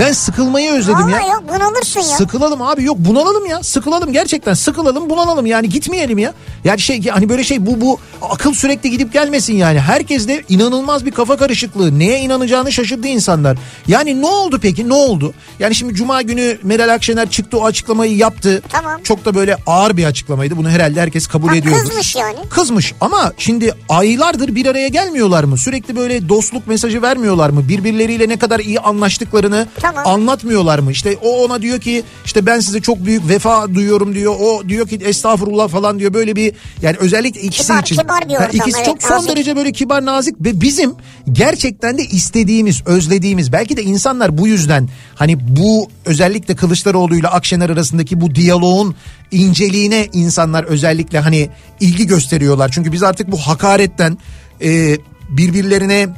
Ben 0.00 0.12
sıkılmayı 0.12 0.70
özledim 0.72 1.08
ya. 1.08 1.16
Vallahi 1.16 1.28
yok 1.30 1.42
bunalırsın 1.48 2.00
ya. 2.00 2.06
Sıkılalım 2.06 2.62
abi 2.62 2.84
yok 2.84 2.96
bunalalım 2.98 3.46
ya. 3.46 3.62
Sıkılalım 3.62 4.12
gerçekten 4.12 4.54
sıkılalım 4.54 5.10
bunalalım 5.10 5.46
yani 5.46 5.68
gitmeyelim 5.68 6.18
ya. 6.18 6.34
Yani 6.64 6.80
şey 6.80 7.06
hani 7.08 7.28
böyle 7.28 7.44
şey 7.44 7.66
bu 7.66 7.80
bu 7.80 7.98
akıl 8.22 8.54
sürekli 8.54 8.90
gidip 8.90 9.12
gelmesin 9.12 9.54
yani. 9.56 9.80
Herkes 9.80 10.28
de 10.28 10.42
inanılmaz 10.48 11.06
bir 11.06 11.10
kafa 11.10 11.36
karışıklığı. 11.36 11.98
Neye 11.98 12.20
inanacağını 12.20 12.72
şaşırdı 12.72 13.06
insanlar. 13.06 13.58
Yani 13.86 14.22
ne 14.22 14.26
oldu 14.26 14.58
peki 14.62 14.88
ne 14.88 14.94
oldu? 14.94 15.34
Yani 15.58 15.74
şimdi 15.74 15.94
cuma 15.94 16.22
günü 16.22 16.58
Meral 16.62 16.94
Akşener 16.94 17.30
çıktı 17.30 17.58
o 17.58 17.64
açıklamayı 17.64 18.16
yaptı. 18.16 18.62
Tamam. 18.68 19.00
Çok 19.02 19.24
da 19.24 19.34
böyle 19.34 19.56
ağır 19.66 19.96
bir 19.96 20.04
açıklamaydı. 20.04 20.56
Bunu 20.56 20.70
herhalde 20.70 21.00
herkes 21.00 21.26
kabul 21.26 21.48
Ha, 21.48 21.56
ediyordur. 21.56 21.80
kızmış 21.80 22.16
yani. 22.16 22.36
Kızmış 22.50 22.94
ama 23.00 23.32
şimdi 23.38 23.74
aylardır 23.88 24.54
bir 24.54 24.66
araya 24.66 24.88
gelmiyorlar 24.88 25.44
mı? 25.44 25.58
Sürekli 25.58 25.96
böyle 25.96 26.28
dostluk 26.28 26.66
mesajı 26.66 27.02
vermiyorlar 27.02 27.50
mı? 27.50 27.68
Birbirleriyle 27.68 28.28
ne 28.28 28.36
kadar 28.36 28.60
iyi 28.60 28.80
anlaştıklarını 28.80 29.66
Tamam. 29.84 30.02
anlatmıyorlar 30.06 30.78
mı? 30.78 30.92
İşte 30.92 31.16
o 31.22 31.44
ona 31.44 31.62
diyor 31.62 31.80
ki 31.80 32.02
işte 32.24 32.46
ben 32.46 32.60
size 32.60 32.80
çok 32.80 33.04
büyük 33.06 33.28
vefa 33.28 33.74
duyuyorum 33.74 34.14
diyor. 34.14 34.34
O 34.40 34.68
diyor 34.68 34.88
ki 34.88 34.98
estağfurullah 35.04 35.68
falan 35.68 35.98
diyor. 35.98 36.14
Böyle 36.14 36.36
bir 36.36 36.52
yani 36.82 36.96
özellikle 37.00 37.40
ikisi 37.40 37.72
Kibar- 37.72 37.82
için. 37.82 37.96
kibar 37.96 38.28
bir 38.28 38.34
ortam, 38.34 38.48
ikisi 38.52 38.76
evet, 38.76 38.86
çok 38.86 39.02
son 39.02 39.16
nazik. 39.16 39.30
derece 39.30 39.56
böyle 39.56 39.72
kibar 39.72 40.04
nazik 40.04 40.34
ve 40.40 40.60
bizim 40.60 40.94
gerçekten 41.32 41.98
de 41.98 42.02
istediğimiz, 42.02 42.86
özlediğimiz 42.86 43.52
belki 43.52 43.76
de 43.76 43.82
insanlar 43.82 44.38
bu 44.38 44.48
yüzden 44.48 44.88
hani 45.14 45.56
bu 45.56 45.88
özellikle 46.04 46.56
Kılıçdaroğlu 46.56 47.16
ile 47.16 47.28
Akşener 47.28 47.70
arasındaki 47.70 48.20
bu 48.20 48.34
diyaloğun 48.34 48.94
inceliğine 49.30 50.08
insanlar 50.12 50.64
özellikle 50.64 51.18
hani 51.20 51.48
ilgi 51.80 52.06
gösteriyorlar. 52.06 52.70
Çünkü 52.74 52.92
biz 52.92 53.02
artık 53.02 53.32
bu 53.32 53.38
hakaretten 53.38 54.18
e, 54.62 54.96
birbirlerine 55.28 56.08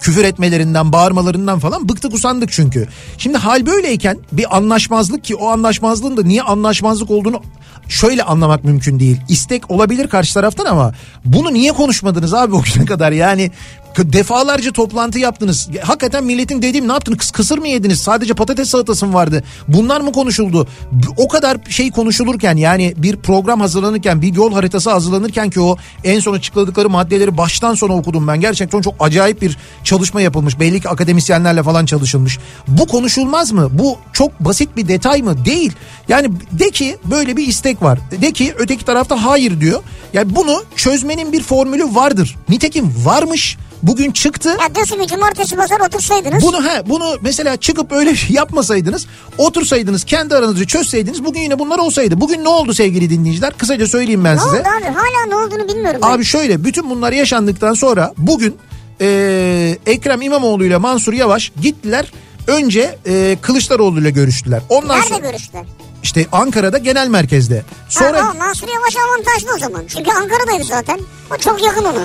küfür 0.00 0.24
etmelerinden, 0.24 0.92
bağırmalarından 0.92 1.58
falan 1.58 1.88
bıktık 1.88 2.14
usandık 2.14 2.52
çünkü. 2.52 2.88
Şimdi 3.18 3.38
hal 3.38 3.66
böyleyken 3.66 4.18
bir 4.32 4.56
anlaşmazlık 4.56 5.24
ki 5.24 5.34
o 5.34 5.48
anlaşmazlığın 5.48 6.16
da 6.16 6.22
niye 6.22 6.42
anlaşmazlık 6.42 7.10
olduğunu 7.10 7.42
şöyle 7.88 8.22
anlamak 8.22 8.64
mümkün 8.64 9.00
değil. 9.00 9.20
İstek 9.28 9.70
olabilir 9.70 10.08
karşı 10.08 10.34
taraftan 10.34 10.64
ama 10.64 10.92
bunu 11.24 11.52
niye 11.52 11.72
konuşmadınız 11.72 12.34
abi 12.34 12.54
o 12.54 12.62
güne 12.62 12.84
kadar 12.84 13.12
yani 13.12 13.50
defalarca 13.98 14.72
toplantı 14.72 15.18
yaptınız. 15.18 15.68
Hakikaten 15.82 16.24
milletin 16.24 16.62
dediğim 16.62 16.88
ne 16.88 16.92
yaptınız? 16.92 17.18
Kıs 17.18 17.30
kısır 17.30 17.58
mı 17.58 17.68
yediniz? 17.68 18.00
Sadece 18.00 18.34
patates 18.34 18.68
salatası 18.68 19.06
mı 19.06 19.14
vardı? 19.14 19.44
Bunlar 19.68 20.00
mı 20.00 20.12
konuşuldu? 20.12 20.68
O 21.16 21.28
kadar 21.28 21.56
şey 21.68 21.90
konuşulurken 21.90 22.56
yani 22.56 22.94
bir 22.96 23.16
program 23.16 23.60
hazırlanırken 23.60 24.22
bir 24.22 24.34
yol 24.34 24.52
haritası 24.52 24.90
hazırlanırken 24.90 25.50
ki 25.50 25.60
o 25.60 25.76
en 26.04 26.20
son 26.20 26.34
açıkladıkları 26.34 26.90
maddeleri 26.90 27.38
baştan 27.38 27.74
sona 27.74 27.92
okudum 27.92 28.28
ben. 28.28 28.40
Gerçekten 28.40 28.80
çok 28.80 28.94
acayip 29.00 29.42
bir 29.42 29.58
çalışma 29.84 30.20
yapılmış. 30.20 30.60
Belli 30.60 30.80
ki 30.80 30.88
akademisyenlerle 30.88 31.62
falan 31.62 31.86
çalışılmış. 31.86 32.38
Bu 32.68 32.86
konuşulmaz 32.86 33.52
mı? 33.52 33.68
Bu 33.72 33.98
çok 34.12 34.40
basit 34.40 34.76
bir 34.76 34.88
detay 34.88 35.22
mı? 35.22 35.44
Değil. 35.44 35.72
Yani 36.08 36.30
de 36.52 36.70
ki 36.70 36.96
böyle 37.04 37.36
bir 37.36 37.46
istek 37.46 37.82
var. 37.82 37.98
De 38.20 38.32
ki 38.32 38.54
öteki 38.58 38.84
tarafta 38.84 39.24
hayır 39.24 39.60
diyor. 39.60 39.82
Yani 40.12 40.36
bunu 40.36 40.64
çözmenin 40.76 41.32
bir 41.32 41.42
formülü 41.42 41.94
vardır. 41.94 42.36
Nitekim 42.48 42.94
varmış. 43.04 43.56
Bugün 43.82 44.10
çıktı. 44.12 44.56
Ya 44.60 44.74
diyorsun 44.74 45.00
ki 45.02 45.06
cumartesi 45.06 45.56
pazar 45.56 45.80
otursaydınız. 45.80 46.42
Bunu 46.42 46.64
he 46.68 46.88
bunu 46.88 47.16
mesela 47.20 47.56
çıkıp 47.56 47.92
öyle 47.92 48.14
yapmasaydınız, 48.28 49.06
otursaydınız, 49.38 50.04
kendi 50.04 50.34
aranızda 50.36 50.64
çözseydiniz 50.64 51.24
bugün 51.24 51.40
yine 51.40 51.58
bunlar 51.58 51.78
olsaydı. 51.78 52.20
Bugün 52.20 52.44
ne 52.44 52.48
oldu 52.48 52.74
sevgili 52.74 53.10
dinleyiciler? 53.10 53.52
Kısaca 53.58 53.86
söyleyeyim 53.86 54.24
ben 54.24 54.36
ne 54.36 54.40
size. 54.40 54.50
oldu 54.60 54.68
abi? 54.78 54.84
Hala 54.84 55.26
ne 55.28 55.36
olduğunu 55.36 55.68
bilmiyorum. 55.68 56.00
ben. 56.02 56.08
Abi 56.08 56.24
şöyle 56.24 56.64
bütün 56.64 56.90
bunlar 56.90 57.12
yaşandıktan 57.12 57.74
sonra 57.74 58.12
bugün 58.18 58.56
eee, 59.00 59.78
Ekrem 59.86 60.22
İmamoğlu 60.22 60.64
ile 60.64 60.76
Mansur 60.76 61.12
Yavaş 61.12 61.52
gittiler. 61.62 62.12
Önce 62.46 62.98
eee 63.06 63.36
Kılıçdaroğlu 63.42 64.00
ile 64.00 64.10
görüştüler. 64.10 64.60
Ondan 64.68 64.96
Nerede 65.00 65.08
sonra 65.08 65.30
görüştüler? 65.30 65.64
işte 66.02 66.26
Ankara'da 66.32 66.78
genel 66.78 67.08
merkezde. 67.08 67.62
Sonra. 67.88 68.24
Ha, 68.24 68.28
ha, 68.28 68.34
Mansur 68.38 68.68
Yavaş 68.68 68.96
avantajlı 68.96 69.48
o 69.56 69.58
zaman. 69.58 69.84
Çünkü 69.88 70.10
Ankara'daydı 70.10 70.64
zaten. 70.64 71.00
O 71.34 71.36
çok 71.38 71.62
yakın 71.64 71.84
ona. 71.84 72.04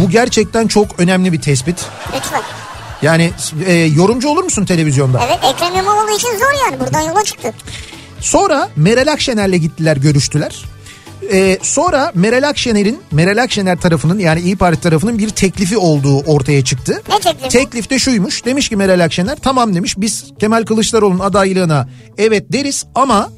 Bu 0.00 0.10
gerçekten 0.10 0.66
çok 0.66 1.00
önemli 1.00 1.32
bir 1.32 1.40
tespit. 1.40 1.76
Lütfen. 2.16 2.42
Yani 3.02 3.30
eee, 3.66 3.84
yorumcu 3.86 4.28
olur 4.28 4.44
musun 4.44 4.64
televizyonda? 4.64 5.20
Evet 5.26 5.38
Ekrem 5.54 5.74
İmamoğlu 5.76 6.10
için 6.16 6.28
zor 6.28 6.64
yani. 6.66 6.80
Buradan 6.80 7.00
yola 7.00 7.24
çıktı. 7.24 7.52
Sonra 8.20 8.68
Meral 8.76 9.12
Akşener'le 9.12 9.56
gittiler 9.56 9.96
görüştüler. 9.96 10.64
Ee, 11.32 11.58
sonra 11.62 12.12
Meral 12.14 12.48
Akşener'in 12.48 13.00
Meral 13.10 13.42
Akşener 13.42 13.80
tarafının 13.80 14.18
yani 14.18 14.40
İyi 14.40 14.56
Parti 14.56 14.80
tarafının 14.80 15.18
bir 15.18 15.28
teklifi 15.30 15.76
olduğu 15.78 16.18
ortaya 16.20 16.64
çıktı. 16.64 17.02
Ne 17.08 17.18
teklifi? 17.20 17.48
Teklif 17.48 17.90
de 17.90 17.98
şuymuş. 17.98 18.44
Demiş 18.44 18.68
ki 18.68 18.76
Meral 18.76 19.04
Akşener 19.04 19.36
tamam 19.42 19.74
demiş 19.74 19.94
biz 19.98 20.24
Kemal 20.40 20.64
Kılıçdaroğlu'nun 20.64 21.18
adaylığına 21.18 21.88
evet 22.18 22.52
deriz 22.52 22.84
ama 22.94 23.30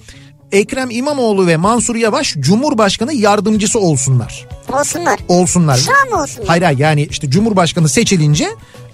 Ekrem 0.55 0.91
İmamoğlu 0.91 1.47
ve 1.47 1.57
Mansur 1.57 1.97
Yavaş 1.97 2.35
Cumhurbaşkanı 2.39 3.15
yardımcısı 3.15 3.79
olsunlar. 3.79 4.47
Olsunlar. 4.73 5.21
Olsunlar. 5.29 5.77
Şu 5.77 5.93
an 6.03 6.09
mı 6.09 6.23
olsunlar? 6.23 6.49
Hayır 6.49 6.63
hayır 6.63 6.79
yani 6.79 7.07
işte 7.11 7.31
Cumhurbaşkanı 7.31 7.89
seçilince 7.89 8.49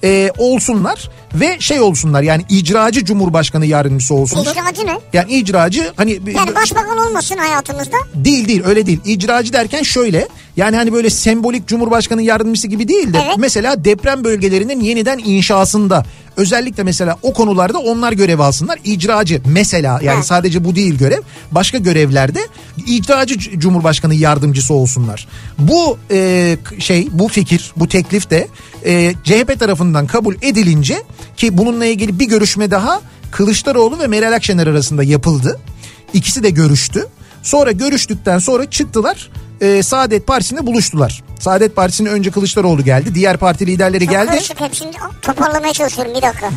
e, 0.04 0.30
olsunlar 0.38 1.10
ve 1.34 1.56
şey 1.60 1.80
olsunlar 1.80 2.22
yani 2.22 2.42
icracı 2.48 3.04
Cumhurbaşkanı 3.04 3.66
yardımcısı 3.66 4.14
olsunlar. 4.14 4.52
İcracı 4.52 4.86
ne? 4.86 4.98
Yani 5.12 5.32
icracı 5.32 5.92
hani 5.96 6.10
Yani 6.34 6.54
başbakan 6.54 6.98
olmasın 6.98 7.36
hayatımızda. 7.36 7.96
Değil 8.14 8.48
değil 8.48 8.62
öyle 8.64 8.86
değil. 8.86 9.00
İcracı 9.04 9.52
derken 9.52 9.82
şöyle 9.82 10.28
yani 10.56 10.76
hani 10.76 10.92
böyle 10.92 11.10
sembolik 11.10 11.66
cumhurbaşkanı 11.68 12.22
yardımcısı 12.22 12.68
gibi 12.68 12.88
değil 12.88 13.12
de 13.12 13.18
Evet. 13.24 13.34
mesela 13.38 13.84
deprem 13.84 14.24
bölgelerinin 14.24 14.80
yeniden 14.80 15.18
inşasında 15.18 16.04
özellikle 16.40 16.82
mesela 16.82 17.16
o 17.22 17.32
konularda 17.32 17.78
onlar 17.78 18.12
görev 18.12 18.38
alsınlar. 18.38 18.78
İcracı 18.84 19.40
mesela 19.46 20.00
yani 20.02 20.24
sadece 20.24 20.64
bu 20.64 20.74
değil 20.74 20.98
görev. 20.98 21.20
Başka 21.50 21.78
görevlerde 21.78 22.40
icracı 22.86 23.38
cumhurbaşkanı 23.38 24.14
yardımcısı 24.14 24.74
olsunlar. 24.74 25.28
Bu 25.58 25.98
e, 26.10 26.56
şey 26.78 27.08
bu 27.12 27.28
fikir 27.28 27.72
bu 27.76 27.88
teklif 27.88 28.30
de 28.30 28.48
e, 28.84 29.14
CHP 29.24 29.60
tarafından 29.60 30.06
kabul 30.06 30.34
edilince 30.42 31.02
ki 31.36 31.58
bununla 31.58 31.84
ilgili 31.84 32.18
bir 32.18 32.28
görüşme 32.28 32.70
daha 32.70 33.00
Kılıçdaroğlu 33.30 33.98
ve 33.98 34.06
Meral 34.06 34.32
Akşener 34.32 34.66
arasında 34.66 35.02
yapıldı. 35.02 35.60
İkisi 36.12 36.42
de 36.42 36.50
görüştü. 36.50 37.06
Sonra 37.42 37.72
görüştükten 37.72 38.38
sonra 38.38 38.70
çıktılar. 38.70 39.30
E, 39.60 39.82
Saadet 39.82 40.26
Partisi'nde 40.26 40.66
buluştular. 40.66 41.22
Saadet 41.40 41.76
Partisi'ne 41.76 42.08
önce 42.08 42.30
Kılıçdaroğlu 42.30 42.84
geldi. 42.84 43.14
Diğer 43.14 43.36
parti 43.36 43.66
liderleri 43.66 44.04
Çok 44.04 44.12
geldi. 44.14 44.40
hepsini 44.58 44.90
toparlamaya 45.22 45.72
çalışıyorum 45.72 46.14
bir 46.16 46.22
dakika. 46.22 46.50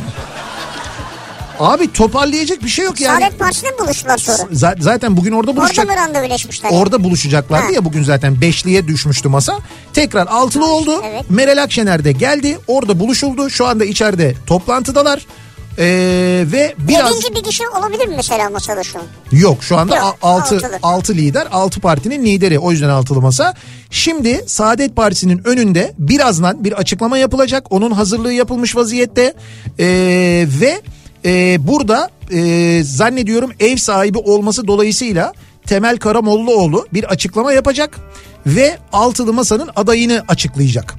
Abi 1.60 1.93
toparlayacak 1.93 2.63
bir 2.63 2.69
şey 2.69 2.86
yok 2.86 3.01
yani. 3.01 3.22
Saadet 3.22 3.39
Partisi'ne 3.39 3.69
mi 3.72 3.77
buluştular 3.79 4.17
sonra? 4.17 4.38
Z- 4.38 4.81
zaten 4.81 5.17
bugün 5.17 5.31
orada 5.31 5.51
Orada 5.51 5.62
buluşacak. 5.62 5.88
mı 5.88 5.95
randevuleşmişler? 5.95 6.69
Orada 6.74 7.03
buluşacaklardı 7.03 7.65
Ha. 7.65 7.72
ya 7.72 7.86
bugün 7.86 8.03
zaten 8.03 8.41
beşliye 8.41 8.88
düşmüştü 8.88 9.29
masa. 9.29 9.57
Tekrar 9.93 10.27
altılı 10.27 10.65
oldu. 10.74 11.01
evet. 11.05 11.29
Meral 11.29 11.63
Akşener 11.63 12.03
de 12.03 12.12
geldi. 12.12 12.57
Orada 12.67 13.00
buluşuldu. 13.00 13.50
Şu 13.50 13.67
anda 13.67 13.86
içeride 13.86 14.36
toplantıdalar. 14.48 15.25
Ee, 15.77 16.46
ve 16.51 16.75
biraz 16.77 17.10
Yedinci 17.12 17.36
bir 17.36 17.44
kişi 17.44 17.68
olabilir 17.68 18.08
mi 18.08 18.13
mesela 18.15 18.50
masada 18.50 18.84
şu 18.84 19.00
an? 19.00 19.06
yok 19.32 19.63
şu 19.63 19.77
anda 19.77 19.96
Yok, 19.96 20.18
6 20.22 20.56
altılı. 20.56 20.80
6 20.84 21.13
lider 21.13 21.48
6 21.51 21.80
partinin 21.80 22.25
lideri 22.25 22.60
o 22.60 22.72
yüzden 22.72 22.89
altılı 22.89 23.22
masa. 23.22 23.53
Şimdi 23.89 24.44
Saadet 24.48 24.96
Partisi'nin 24.96 25.42
önünde 25.46 25.94
birazdan 25.98 26.63
bir 26.63 26.72
açıklama 26.74 27.18
yapılacak. 27.18 27.72
Onun 27.72 27.92
hazırlığı 27.92 28.34
yapılmış 28.34 28.75
vaziyette. 28.75 29.34
Ee, 29.80 30.48
ve 30.62 30.82
e, 31.25 31.58
burada 31.68 32.10
e, 32.32 32.82
zannediyorum 32.84 33.51
ev 33.60 33.77
sahibi 33.77 34.18
olması 34.18 34.68
dolayısıyla 34.68 35.34
Temel 35.68 35.98
Karamollaoğlu 35.98 36.88
bir 36.94 37.03
açıklama 37.03 37.53
yapacak 37.53 38.00
ve 38.46 38.77
altılı 38.94 39.34
masanın 39.34 39.70
adayını 39.75 40.24
açıklayacak. 40.27 40.96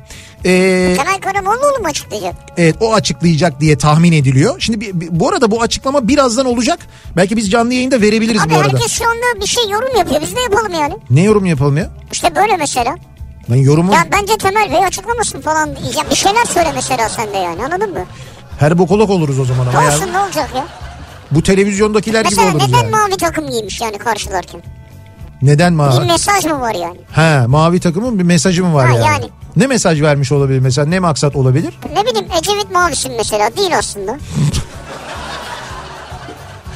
Ee, 0.47 0.95
Temel 0.97 1.21
Karamollaoğlu 1.21 1.79
mu 1.81 1.87
açıklayacak? 1.87 2.35
Evet 2.57 2.77
o 2.81 2.95
açıklayacak 2.95 3.61
diye 3.61 3.79
tahmin 3.79 4.13
ediliyor. 4.13 4.55
Şimdi 4.61 4.81
bir- 4.81 5.01
bir- 5.01 5.09
bu 5.21 5.29
arada 5.29 5.51
bu 5.51 5.63
açıklama 5.63 6.09
birazdan 6.09 6.47
olacak. 6.47 6.79
Belki 7.17 7.37
biz 7.37 7.51
canlı 7.51 7.75
yayında 7.75 8.01
verebiliriz 8.01 8.43
Abi 8.43 8.51
bu 8.55 8.57
arada. 8.59 8.73
herkes 8.77 8.93
şu 8.93 9.05
anda 9.11 9.41
bir 9.41 9.47
şey 9.47 9.69
yorum 9.71 9.97
yapıyor. 9.99 10.21
Biz 10.21 10.37
de 10.37 10.41
yapalım 10.41 10.73
yani. 10.73 10.95
Ne 11.11 11.23
yorum 11.23 11.47
yapalım 11.47 11.77
ya? 11.77 11.91
İşte 12.13 12.37
böyle 12.37 12.57
mesela. 12.57 12.95
Ben 13.51 13.57
yorumu 13.57 13.93
Ya 13.93 14.05
bence 14.13 14.37
Temel 14.37 14.73
Bey 14.73 14.85
açıklamasın 14.87 15.41
falan. 15.41 15.67
Ya 15.67 16.11
bir 16.11 16.15
şeyler 16.17 16.45
söyle 16.45 16.69
mesela 16.75 17.09
sen 17.09 17.33
de 17.33 17.37
yani 17.39 17.65
anladın 17.65 17.91
mı? 17.93 18.05
her 18.59 18.79
bokolog 18.79 19.11
oluruz 19.11 19.41
o 19.41 19.45
zaman 19.45 19.67
ama 19.67 19.83
ya. 19.83 19.89
Olsun 19.97 20.13
ne 20.13 20.19
olacak 20.19 20.51
ya? 20.57 20.65
Bu 21.31 21.43
televizyondakiler 21.43 22.21
gibi 22.25 22.31
Mesela 22.35 22.51
oluruz 22.57 22.69
neden 22.69 22.79
yani. 22.83 22.91
mavi 22.91 23.17
takım 23.17 23.51
giymiş 23.51 23.81
yani 23.81 23.99
karşılarken? 23.99 24.63
Neden 25.45 25.73
Bir 25.73 25.77
mavi? 25.77 26.07
mesaj 26.07 26.45
mı 26.45 26.61
var 26.61 26.75
yani? 26.75 26.99
He 27.13 27.47
mavi 27.47 27.81
takımın 27.81 28.19
bir 28.19 28.25
mesajı 28.25 28.65
mı 28.65 28.75
var 28.75 28.87
Ha, 28.89 28.95
yani? 28.95 29.07
yani. 29.07 29.25
Ne 29.57 29.67
mesaj 29.67 30.03
vermiş 30.03 30.33
olabilir 30.33 30.59
mesela? 30.59 30.87
Ne 30.87 30.99
maksat 31.01 31.37
olabilir? 31.37 31.75
Ne 31.95 32.07
bileyim 32.07 32.27
Ecevit 32.39 32.71
mavisin 32.73 33.13
mesela 33.17 33.57
değil 33.57 33.79
aslında. 33.79 34.11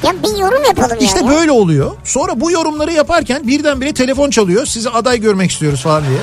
ya 0.03 0.13
bir 0.23 0.37
yorum 0.39 0.63
yapalım 0.67 0.97
İşte 1.01 1.19
yani. 1.19 1.29
böyle 1.35 1.51
oluyor. 1.51 1.91
Sonra 2.03 2.41
bu 2.41 2.51
yorumları 2.51 2.91
yaparken 2.93 3.47
birdenbire 3.47 3.93
telefon 3.93 4.29
çalıyor. 4.29 4.65
Sizi 4.65 4.89
aday 4.89 5.19
görmek 5.19 5.51
istiyoruz 5.51 5.81
falan 5.81 6.03
diye. 6.07 6.19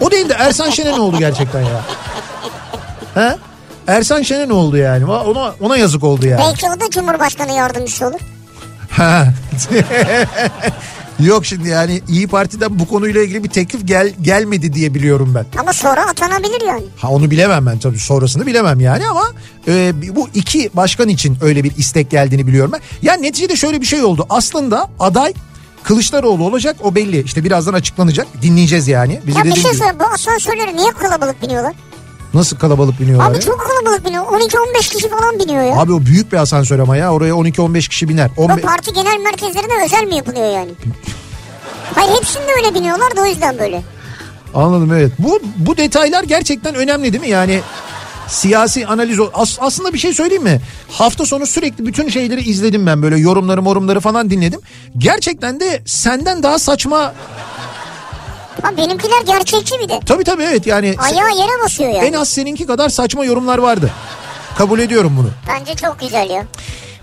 O 0.00 0.10
değil 0.10 0.28
de 0.28 0.34
Ersan 0.38 0.70
Şen'e 0.70 0.92
ne 0.92 1.00
oldu 1.00 1.18
gerçekten 1.18 1.60
ya? 1.60 1.80
He? 3.14 3.36
Ersan 3.86 4.22
Şen'e 4.22 4.48
ne 4.48 4.52
oldu 4.52 4.76
yani? 4.76 5.04
Ona, 5.06 5.54
ona 5.60 5.76
yazık 5.76 6.04
oldu 6.04 6.26
yani. 6.26 6.40
Belki 6.40 6.66
o 6.76 6.80
da 6.80 6.90
Cumhurbaşkanı 6.90 7.52
yardımcısı 7.52 8.06
olur. 8.06 8.20
Ha. 8.90 9.26
Yok 11.24 11.46
şimdi 11.46 11.68
yani 11.68 12.02
İyi 12.08 12.26
Parti'den 12.26 12.78
bu 12.78 12.88
konuyla 12.88 13.22
ilgili 13.22 13.44
bir 13.44 13.48
teklif 13.48 13.86
gel 13.86 14.12
gelmedi 14.22 14.72
diye 14.72 14.94
biliyorum 14.94 15.32
ben. 15.34 15.46
Ama 15.60 15.72
sonra 15.72 16.06
atanabilir 16.08 16.60
yani. 16.66 16.84
Ha 16.96 17.08
onu 17.08 17.30
bilemem 17.30 17.66
ben 17.66 17.78
tabii 17.78 17.98
sonrasını 17.98 18.46
bilemem 18.46 18.80
yani 18.80 19.06
ama 19.08 19.24
e, 19.68 19.92
bu 20.16 20.28
iki 20.34 20.70
başkan 20.74 21.08
için 21.08 21.36
öyle 21.42 21.64
bir 21.64 21.76
istek 21.76 22.10
geldiğini 22.10 22.46
biliyorum 22.46 22.72
ben. 22.72 22.80
Yani 23.02 23.22
neticede 23.22 23.56
şöyle 23.56 23.80
bir 23.80 23.86
şey 23.86 24.02
oldu. 24.02 24.26
Aslında 24.30 24.88
aday 25.00 25.32
Kılıçdaroğlu 25.82 26.44
olacak 26.44 26.76
o 26.82 26.94
belli. 26.94 27.22
İşte 27.22 27.44
birazdan 27.44 27.72
açıklanacak. 27.74 28.26
Dinleyeceğiz 28.42 28.88
yani. 28.88 29.20
Bizi 29.26 29.38
Ya 29.38 29.44
bir 29.44 29.54
şey 29.54 29.62
gibi- 29.70 29.74
söyle 29.74 29.98
bu 30.00 30.04
asansörleri 30.04 30.76
niye 30.76 30.90
kalabalık 30.90 31.42
biniyorlar? 31.42 31.74
Nasıl 32.34 32.56
kalabalık 32.56 33.00
biniyorlar? 33.00 33.28
Abi 33.30 33.34
ya? 33.34 33.40
çok 33.40 33.60
kalabalık 33.60 34.06
biniyor. 34.06 34.24
12-15 34.24 34.94
kişi 34.94 35.08
falan 35.08 35.38
biniyor 35.38 35.62
ya. 35.62 35.76
Abi 35.80 35.92
o 35.92 36.00
büyük 36.06 36.32
bir 36.32 36.36
asansör 36.36 36.78
ama 36.78 36.96
ya. 36.96 37.12
Oraya 37.12 37.32
12-15 37.34 37.88
kişi 37.88 38.08
biner. 38.08 38.30
Bu 38.36 38.42
15... 38.42 38.62
parti 38.64 38.92
genel 38.92 39.18
merkezlerine 39.20 39.84
özel 39.84 40.04
mi 40.04 40.16
yapılıyor 40.16 40.52
yani? 40.52 40.70
Hayır 41.94 42.10
hepsinde 42.16 42.46
öyle 42.64 42.74
biniyorlar 42.74 43.16
da 43.16 43.20
o 43.20 43.26
yüzden 43.26 43.58
böyle. 43.58 43.82
Anladım 44.54 44.92
evet. 44.92 45.12
Bu 45.18 45.40
bu 45.56 45.76
detaylar 45.76 46.22
gerçekten 46.24 46.74
önemli 46.74 47.12
değil 47.12 47.24
mi? 47.24 47.28
Yani 47.30 47.60
siyasi 48.28 48.86
analiz 48.86 49.20
o- 49.20 49.30
As- 49.34 49.58
aslında 49.60 49.92
bir 49.92 49.98
şey 49.98 50.12
söyleyeyim 50.14 50.42
mi? 50.42 50.60
Hafta 50.88 51.24
sonu 51.26 51.46
sürekli 51.46 51.86
bütün 51.86 52.08
şeyleri 52.08 52.40
izledim 52.42 52.86
ben 52.86 53.02
böyle 53.02 53.18
yorumları 53.18 53.62
morumları 53.62 54.00
falan 54.00 54.30
dinledim. 54.30 54.60
Gerçekten 54.98 55.60
de 55.60 55.82
senden 55.86 56.42
daha 56.42 56.58
saçma 56.58 57.14
Ha 58.62 58.76
benimkiler 58.76 59.22
gerçekçi 59.26 59.74
bir 59.78 59.88
de. 59.88 60.00
tabii 60.06 60.24
tabii 60.24 60.42
evet 60.42 60.66
yani 60.66 60.94
Ayağı 60.98 61.30
yere 61.38 61.62
basıyor 61.64 61.90
yani. 61.90 62.06
en 62.08 62.12
az 62.12 62.28
seninki 62.28 62.66
kadar 62.66 62.88
saçma 62.88 63.24
yorumlar 63.24 63.58
vardı. 63.58 63.90
Kabul 64.58 64.78
ediyorum 64.78 65.16
bunu. 65.18 65.30
Bence 65.48 65.74
çok 65.74 66.00
güzel 66.00 66.30
ya. 66.30 66.46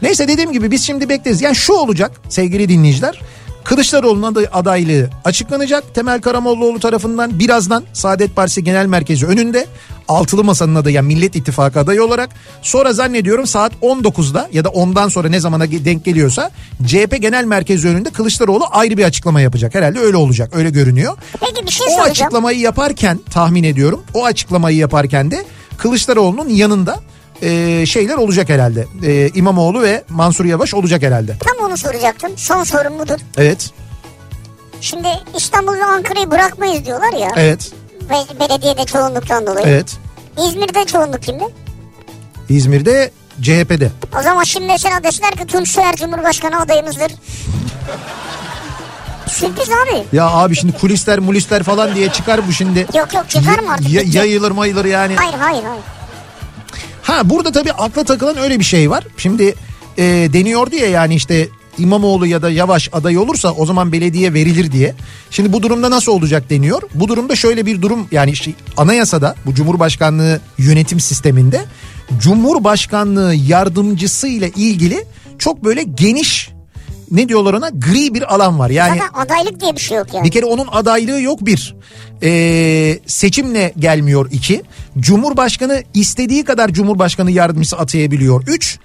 Neyse 0.01 0.27
dediğim 0.27 0.51
gibi 0.51 0.71
biz 0.71 0.85
şimdi 0.85 1.09
bekleriz. 1.09 1.41
Yani 1.41 1.55
şu 1.55 1.73
olacak 1.73 2.11
sevgili 2.29 2.69
dinleyiciler. 2.69 3.21
Kılıçdaroğlu'nun 3.67 4.33
aday- 4.33 4.47
adaylığı 4.53 5.09
açıklanacak. 5.25 5.95
Temel 5.95 6.21
Karamollaoğlu 6.21 6.79
tarafından 6.79 7.39
birazdan 7.39 7.83
Saadet 7.93 8.35
Partisi 8.35 8.63
Genel 8.63 8.85
Merkezi 8.85 9.25
önünde 9.25 9.65
altılı 10.07 10.43
masanın 10.43 10.75
adayı 10.75 10.95
yani 10.95 11.07
Millet 11.07 11.35
İttifakı 11.35 11.79
adayı 11.79 12.03
olarak 12.03 12.29
sonra 12.61 12.93
zannediyorum 12.93 13.47
saat 13.47 13.71
19'da 13.81 14.49
ya 14.53 14.63
da 14.63 14.69
ondan 14.69 15.09
sonra 15.09 15.29
ne 15.29 15.39
zamana 15.39 15.71
denk 15.71 16.05
geliyorsa 16.05 16.51
CHP 16.85 17.17
Genel 17.21 17.43
Merkezi 17.45 17.87
önünde 17.87 18.09
Kılıçdaroğlu 18.09 18.63
ayrı 18.71 18.97
bir 18.97 19.03
açıklama 19.03 19.41
yapacak. 19.41 19.75
Herhalde 19.75 19.99
öyle 19.99 20.17
olacak 20.17 20.49
öyle 20.55 20.69
görünüyor. 20.69 21.17
Peki 21.39 21.65
bir 21.65 21.71
şey 21.71 21.87
O 21.87 21.89
soracağım. 21.89 22.11
açıklamayı 22.11 22.59
yaparken 22.59 23.19
tahmin 23.31 23.63
ediyorum 23.63 24.03
o 24.13 24.25
açıklamayı 24.25 24.77
yaparken 24.77 25.31
de 25.31 25.45
Kılıçdaroğlu'nun 25.77 26.49
yanında 26.49 26.99
e, 27.41 27.85
şeyler 27.85 28.15
olacak 28.15 28.49
herhalde. 28.49 28.85
E, 29.05 29.29
İmamoğlu 29.33 29.81
ve 29.81 30.03
Mansur 30.09 30.45
Yavaş 30.45 30.73
olacak 30.73 31.01
herhalde. 31.03 31.35
Tam 31.39 31.65
onu 31.69 31.77
soracaktım. 31.77 32.31
Son 32.37 32.63
sorum 32.63 32.99
budur. 32.99 33.17
Evet. 33.37 33.71
Şimdi 34.81 35.07
İstanbul 35.37 35.73
ve 35.73 35.83
Ankara'yı 35.85 36.31
bırakmayız 36.31 36.85
diyorlar 36.85 37.13
ya. 37.13 37.29
Evet. 37.35 37.71
Ve 38.09 38.39
belediyede 38.39 38.85
çoğunluktan 38.85 39.47
dolayı. 39.47 39.65
Evet. 39.67 39.97
İzmir'de 40.47 40.85
çoğunluk 40.85 41.23
kimde? 41.23 41.43
İzmir'de 42.49 43.11
CHP'de. 43.41 43.91
O 44.19 44.21
zaman 44.21 44.43
şimdi 44.43 44.67
mesela 44.67 45.03
deseler 45.03 45.31
ki 45.31 45.45
Tunç 45.47 45.69
Soyer 45.69 45.95
Cumhurbaşkanı 45.95 46.61
adayımızdır. 46.61 47.11
Sürpriz 49.27 49.69
abi. 49.69 50.03
Ya 50.15 50.29
abi 50.29 50.55
şimdi 50.55 50.77
kulisler 50.77 51.19
mulisler 51.19 51.63
falan 51.63 51.95
diye 51.95 52.09
çıkar 52.09 52.47
bu 52.47 52.53
şimdi. 52.53 52.79
Yok 52.79 53.13
yok 53.13 53.29
çıkar 53.29 53.59
mı 53.59 53.71
artık? 53.73 53.89
Ya- 53.91 54.03
yayılır 54.05 54.51
mayılır 54.51 54.85
yani. 54.85 55.15
Hayır 55.15 55.33
hayır 55.33 55.63
hayır. 55.63 55.83
Ha 57.07 57.29
burada 57.29 57.51
tabii 57.51 57.71
akla 57.71 58.03
takılan 58.03 58.37
öyle 58.37 58.59
bir 58.59 58.63
şey 58.63 58.89
var. 58.89 59.07
Şimdi 59.17 59.55
e, 59.97 60.03
deniyordu 60.33 60.75
ya 60.75 60.87
yani 60.87 61.15
işte 61.15 61.49
İmamoğlu 61.77 62.27
ya 62.27 62.41
da 62.41 62.49
Yavaş 62.49 62.89
aday 62.93 63.17
olursa 63.17 63.51
o 63.51 63.65
zaman 63.65 63.91
belediye 63.91 64.33
verilir 64.33 64.71
diye. 64.71 64.95
Şimdi 65.31 65.53
bu 65.53 65.61
durumda 65.61 65.91
nasıl 65.91 66.11
olacak 66.11 66.49
deniyor. 66.49 66.81
Bu 66.93 67.07
durumda 67.07 67.35
şöyle 67.35 67.65
bir 67.65 67.81
durum 67.81 68.07
yani 68.11 68.35
şey, 68.35 68.53
anayasada 68.77 69.35
bu 69.45 69.53
Cumhurbaşkanlığı 69.53 70.41
yönetim 70.57 70.99
sisteminde 70.99 71.65
Cumhurbaşkanlığı 72.19 73.35
yardımcısı 73.35 74.27
ile 74.27 74.49
ilgili 74.49 75.05
çok 75.39 75.63
böyle 75.63 75.83
geniş 75.83 76.49
ne 77.11 77.29
diyorlar 77.29 77.53
ona 77.53 77.69
gri 77.69 78.13
bir 78.13 78.35
alan 78.35 78.59
var. 78.59 78.69
Yani 78.69 78.99
Zaten 78.99 79.21
adaylık 79.21 79.61
diye 79.61 79.75
bir 79.75 79.81
şey 79.81 79.97
yok 79.97 80.07
yani. 80.13 80.25
bir 80.25 80.31
kere 80.31 80.45
onun 80.45 80.67
adaylığı 80.71 81.21
yok 81.21 81.45
bir. 81.45 81.75
Ee, 82.23 82.99
seçimle 83.05 83.73
gelmiyor 83.79 84.29
iki. 84.31 84.61
Cumhurbaşkanı 84.99 85.83
istediği 85.93 86.43
kadar 86.43 86.69
Cumhurbaşkanı 86.69 87.31
yardımcısı 87.31 87.77
atayabiliyor. 87.77 88.43
Üç. 88.47 88.79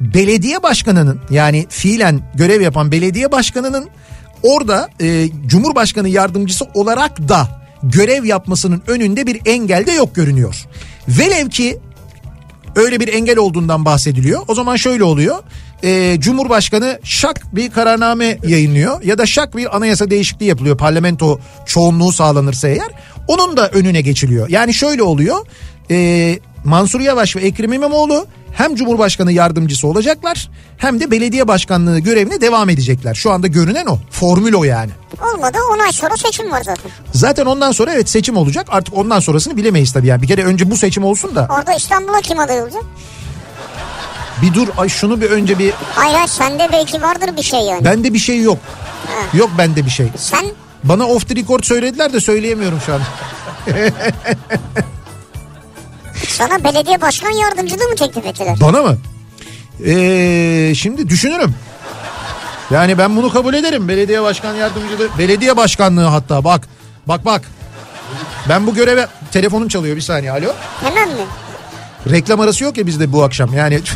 Belediye 0.00 0.62
başkanının 0.62 1.20
yani 1.30 1.66
fiilen 1.68 2.20
görev 2.34 2.60
yapan 2.60 2.92
belediye 2.92 3.32
başkanının 3.32 3.88
orada 4.42 4.88
e, 5.00 5.28
Cumhurbaşkanı 5.46 6.08
yardımcısı 6.08 6.64
olarak 6.74 7.28
da 7.28 7.66
görev 7.82 8.24
yapmasının 8.24 8.82
önünde 8.86 9.26
bir 9.26 9.40
engel 9.46 9.86
de 9.86 9.92
yok 9.92 10.14
görünüyor. 10.14 10.64
Velev 11.08 11.48
ki 11.48 11.78
öyle 12.76 13.00
bir 13.00 13.08
engel 13.14 13.38
olduğundan 13.38 13.84
bahsediliyor. 13.84 14.42
O 14.48 14.54
zaman 14.54 14.76
şöyle 14.76 15.04
oluyor. 15.04 15.42
Ee, 15.84 16.16
Cumhurbaşkanı 16.20 16.98
şak 17.04 17.40
bir 17.56 17.70
kararname 17.70 18.38
yayınlıyor 18.46 19.02
ya 19.02 19.18
da 19.18 19.26
şak 19.26 19.56
bir 19.56 19.76
anayasa 19.76 20.10
değişikliği 20.10 20.44
yapılıyor. 20.44 20.76
Parlamento 20.76 21.40
çoğunluğu 21.66 22.12
sağlanırsa 22.12 22.68
eğer 22.68 22.88
onun 23.28 23.56
da 23.56 23.68
önüne 23.68 24.00
geçiliyor. 24.00 24.48
Yani 24.48 24.74
şöyle 24.74 25.02
oluyor. 25.02 25.46
Ee, 25.90 26.38
Mansur 26.64 27.00
Yavaş 27.00 27.36
ve 27.36 27.40
Ekrem 27.40 27.72
İmamoğlu 27.72 28.26
hem 28.52 28.74
Cumhurbaşkanı 28.74 29.32
yardımcısı 29.32 29.86
olacaklar 29.86 30.50
hem 30.78 31.00
de 31.00 31.10
belediye 31.10 31.48
başkanlığı 31.48 31.98
görevine 31.98 32.40
devam 32.40 32.68
edecekler. 32.70 33.14
Şu 33.14 33.30
anda 33.30 33.46
görünen 33.46 33.86
o. 33.86 33.98
Formül 34.10 34.54
o 34.54 34.64
yani. 34.64 34.90
Olmadı 35.34 35.58
10 35.74 35.78
ay 35.78 35.92
sonra 35.92 36.16
seçim 36.16 36.50
var 36.52 36.62
zaten. 36.64 36.90
Zaten 37.12 37.46
ondan 37.46 37.72
sonra 37.72 37.92
evet 37.92 38.08
seçim 38.08 38.36
olacak. 38.36 38.66
Artık 38.70 38.96
ondan 38.96 39.20
sonrasını 39.20 39.56
bilemeyiz 39.56 39.92
tabii 39.92 40.06
yani. 40.06 40.22
Bir 40.22 40.26
kere 40.26 40.44
önce 40.44 40.70
bu 40.70 40.76
seçim 40.76 41.04
olsun 41.04 41.34
da. 41.34 41.48
Orada 41.58 41.74
İstanbul'a 41.74 42.20
kim 42.20 42.38
aday 42.38 42.62
olacak? 42.62 42.82
Bir 44.42 44.54
dur 44.54 44.68
ay 44.78 44.88
şunu 44.88 45.20
bir 45.20 45.30
önce 45.30 45.58
bir 45.58 45.72
Hayır 45.94 46.14
hayır 46.14 46.28
sende 46.28 46.68
belki 46.72 47.02
vardır 47.02 47.36
bir 47.36 47.42
şey 47.42 47.60
yani. 47.60 47.84
bende 47.84 48.14
bir 48.14 48.18
şey 48.18 48.40
yok. 48.42 48.58
Yok 49.34 49.50
bende 49.58 49.84
bir 49.86 49.90
şey. 49.90 50.06
Sen 50.16 50.44
Bana 50.84 51.06
off 51.06 51.28
the 51.28 51.36
record 51.36 51.64
söylediler 51.64 52.12
de 52.12 52.20
söyleyemiyorum 52.20 52.80
şu 52.86 52.94
an. 52.94 53.00
sana 56.28 56.64
belediye 56.64 57.00
başkan 57.00 57.30
yardımcılığı 57.30 57.88
mı 57.88 57.94
teklif 57.96 58.26
ettiler? 58.26 58.56
Bana 58.60 58.82
mı? 58.82 58.96
Ee, 59.86 60.72
şimdi 60.76 61.08
düşünürüm. 61.08 61.54
Yani 62.70 62.98
ben 62.98 63.16
bunu 63.16 63.32
kabul 63.32 63.54
ederim. 63.54 63.88
Belediye 63.88 64.22
başkan 64.22 64.54
yardımcılığı, 64.54 65.08
belediye 65.18 65.56
başkanlığı 65.56 66.04
hatta 66.04 66.44
bak. 66.44 66.68
Bak 67.06 67.24
bak. 67.24 67.42
Ben 68.48 68.66
bu 68.66 68.74
göreve 68.74 69.06
telefonum 69.32 69.68
çalıyor 69.68 69.96
bir 69.96 70.00
saniye. 70.00 70.32
Alo. 70.32 70.52
Hemen 70.82 71.08
mi? 71.08 71.14
Reklam 72.10 72.40
arası 72.40 72.64
yok 72.64 72.78
ya 72.78 72.86
bizde 72.86 73.12
bu 73.12 73.24
akşam. 73.24 73.54
Yani 73.54 73.80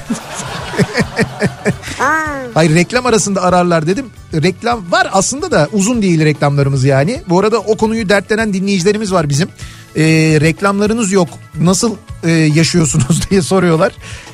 hayır 2.54 2.74
reklam 2.74 3.06
arasında 3.06 3.42
ararlar 3.42 3.86
dedim. 3.86 4.06
Reklam 4.34 4.92
var 4.92 5.08
aslında 5.12 5.50
da 5.50 5.68
uzun 5.72 6.02
değil 6.02 6.24
reklamlarımız 6.24 6.84
yani. 6.84 7.22
Bu 7.28 7.40
arada 7.40 7.58
o 7.58 7.76
konuyu 7.76 8.08
dertlenen 8.08 8.52
dinleyicilerimiz 8.52 9.12
var 9.12 9.28
bizim. 9.28 9.48
Ee, 9.96 10.02
reklamlarınız 10.40 11.12
yok. 11.12 11.28
Nasıl 11.60 11.96
e, 12.24 12.30
yaşıyorsunuz 12.30 13.20
diye 13.30 13.42
soruyorlar. 13.42 13.92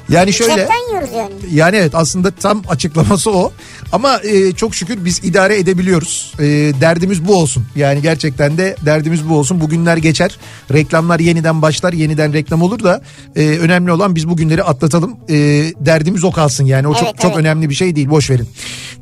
Yani 0.09 0.33
şöyle. 0.33 0.57
cepten 0.57 0.89
yiyoruz 0.89 1.11
yani. 1.17 1.33
Yani 1.53 1.77
evet 1.77 1.95
aslında 1.95 2.31
tam 2.31 2.63
açıklaması 2.69 3.31
o. 3.31 3.53
Ama 3.93 4.21
e, 4.25 4.53
çok 4.53 4.75
şükür 4.75 5.05
biz 5.05 5.25
idare 5.25 5.59
edebiliyoruz. 5.59 6.33
E, 6.39 6.45
derdimiz 6.81 7.27
bu 7.29 7.35
olsun. 7.35 7.65
Yani 7.77 8.03
gerçekten 8.03 8.59
de 8.59 8.77
derdimiz 8.85 9.29
bu 9.29 9.39
olsun. 9.39 9.61
Bugünler 9.61 9.97
geçer. 9.97 10.39
Reklamlar 10.73 11.21
yeniden 11.21 11.63
başlar. 11.63 11.93
Yeniden 11.93 12.33
reklam 12.33 12.63
olur 12.63 12.83
da 12.83 13.03
e, 13.37 13.49
önemli 13.49 13.93
olan 13.93 14.15
biz 14.17 14.29
bugünleri 14.29 14.63
atlatalım. 14.63 15.17
E, 15.29 15.35
derdimiz 15.81 16.25
o 16.25 16.31
kalsın 16.33 16.65
yani. 16.65 16.89
O 16.89 16.95
çok 16.95 17.03
Evet, 17.05 17.21
çok 17.21 17.31
evet. 17.31 17.41
önemli 17.41 17.71
bir 17.71 17.75
şey 17.75 17.97
değil. 17.97 18.11
Boş 18.11 18.31
verin. 18.31 18.49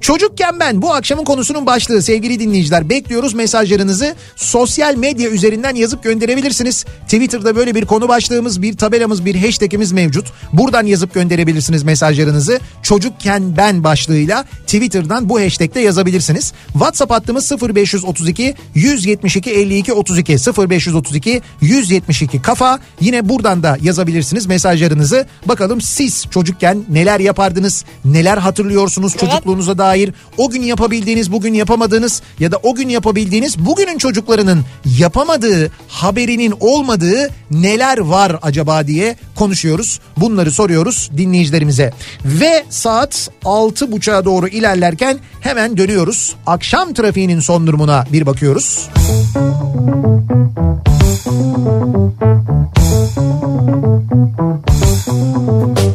Çocukken 0.01 0.61
ben 0.61 0.83
bu 0.83 0.95
akşamın 0.95 1.25
konusunun 1.25 1.67
başlığı 1.67 2.03
sevgili 2.03 2.41
dinleyiciler. 2.41 2.89
Bekliyoruz 2.89 3.35
mesajlarınızı 3.35 4.15
sosyal 4.37 4.97
medya 4.97 5.31
üzerinden 5.31 5.75
yazıp 5.75 6.03
gönderebilirsiniz. 6.03 6.85
Twitter'da 7.05 7.57
böyle 7.57 7.75
bir 7.75 7.85
konu 7.85 8.09
başlığımız, 8.09 8.63
bir 8.63 8.77
tabelamız, 8.77 9.25
bir 9.25 9.35
hashtagimiz 9.35 9.93
mevcut. 9.93 10.33
Buradan 10.53 10.87
yazıp 10.87 11.15
gönderebilirsiniz 11.15 11.83
mesajlarınızı. 11.83 12.61
Çocukken 12.83 13.57
ben 13.57 13.85
başlığıyla 13.85 14.45
Twitter'dan 14.75 15.29
bu 15.29 15.41
hashtag'te 15.41 15.81
yazabilirsiniz. 15.81 16.53
WhatsApp 16.73 17.13
hattımız 17.13 17.53
0532 17.53 18.55
172 18.75 19.51
52 19.51 19.93
32 19.93 20.33
0532 20.33 21.43
172 21.61 22.43
kafa. 22.43 22.79
Yine 23.01 23.29
buradan 23.29 23.63
da 23.63 23.79
yazabilirsiniz 23.83 24.47
mesajlarınızı. 24.47 25.27
Bakalım 25.47 25.81
siz 25.81 26.27
çocukken 26.31 26.85
neler 26.89 27.21
yapardınız? 27.21 27.85
Neler 28.05 28.39
hatırlıyorsunuz 28.39 29.17
çocukluğunuza 29.17 29.79
dair? 29.79 30.13
O 30.39 30.51
gün 30.51 30.63
yapabildiğiniz, 30.63 31.33
bugün 31.33 31.55
yapamadığınız 31.55 32.23
ya 32.39 32.53
da 32.53 32.57
o 32.63 32.75
gün 32.75 32.89
yapabildiğiniz 32.89 33.59
bugünün 33.59 33.99
çocuklarının 33.99 34.65
yapamadığı, 34.99 35.71
haberinin 35.89 36.55
olmadığı 36.61 37.31
neler 37.51 37.99
var 37.99 38.37
acaba 38.43 38.87
diye 38.87 39.17
konuşuyoruz. 39.35 40.01
Bunları 40.17 40.51
soruyoruz 40.51 41.11
dinleyicilerimize. 41.17 41.93
Ve 42.25 42.65
saat 42.71 43.31
6.30'a 43.45 44.25
doğru 44.25 44.49
ilerlerken 44.65 45.19
hemen 45.41 45.77
dönüyoruz. 45.77 46.37
Akşam 46.47 46.95
trafiğinin 46.95 47.41
son 47.41 47.67
durumuna 47.67 48.05
bir 48.13 48.27
bakıyoruz. 48.27 48.89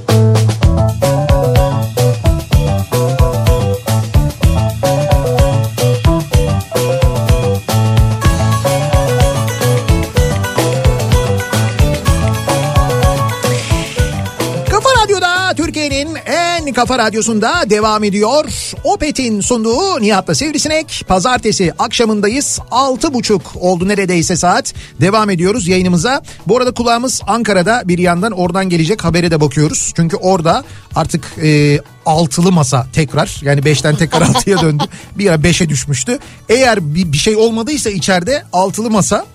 Kafa 0.09 0.28
kafa 16.79 16.97
radyosunda 16.99 17.69
devam 17.69 18.03
ediyor. 18.03 18.45
Opet'in 18.83 19.41
sunduğu 19.41 20.01
Nihat'la 20.01 20.35
Sivrisinek. 20.35 21.05
Pazartesi 21.07 21.73
akşamındayız. 21.79 22.59
6.30 22.71 23.39
oldu 23.59 23.87
neredeyse 23.87 24.35
saat. 24.35 24.73
Devam 25.01 25.29
ediyoruz 25.29 25.67
yayınımıza. 25.67 26.21
Bu 26.47 26.57
arada 26.57 26.71
kulağımız 26.71 27.21
Ankara'da 27.27 27.81
bir 27.85 27.97
yandan 27.97 28.31
oradan 28.31 28.69
gelecek 28.69 29.03
habere 29.03 29.31
de 29.31 29.41
bakıyoruz. 29.41 29.93
Çünkü 29.95 30.15
orada 30.15 30.63
artık 30.95 31.25
e, 31.43 31.79
altılı 32.05 32.51
masa 32.51 32.87
tekrar 32.93 33.41
yani 33.41 33.61
5'ten 33.61 33.95
tekrar 33.95 34.21
6'ya 34.21 34.61
döndü. 34.61 34.83
Bir 35.17 35.29
ara 35.29 35.35
5'e 35.35 35.69
düşmüştü. 35.69 36.19
Eğer 36.49 36.95
bir, 36.95 37.11
bir 37.11 37.17
şey 37.17 37.35
olmadıysa 37.35 37.89
içeride 37.89 38.43
altılı 38.53 38.89
masa 38.89 39.25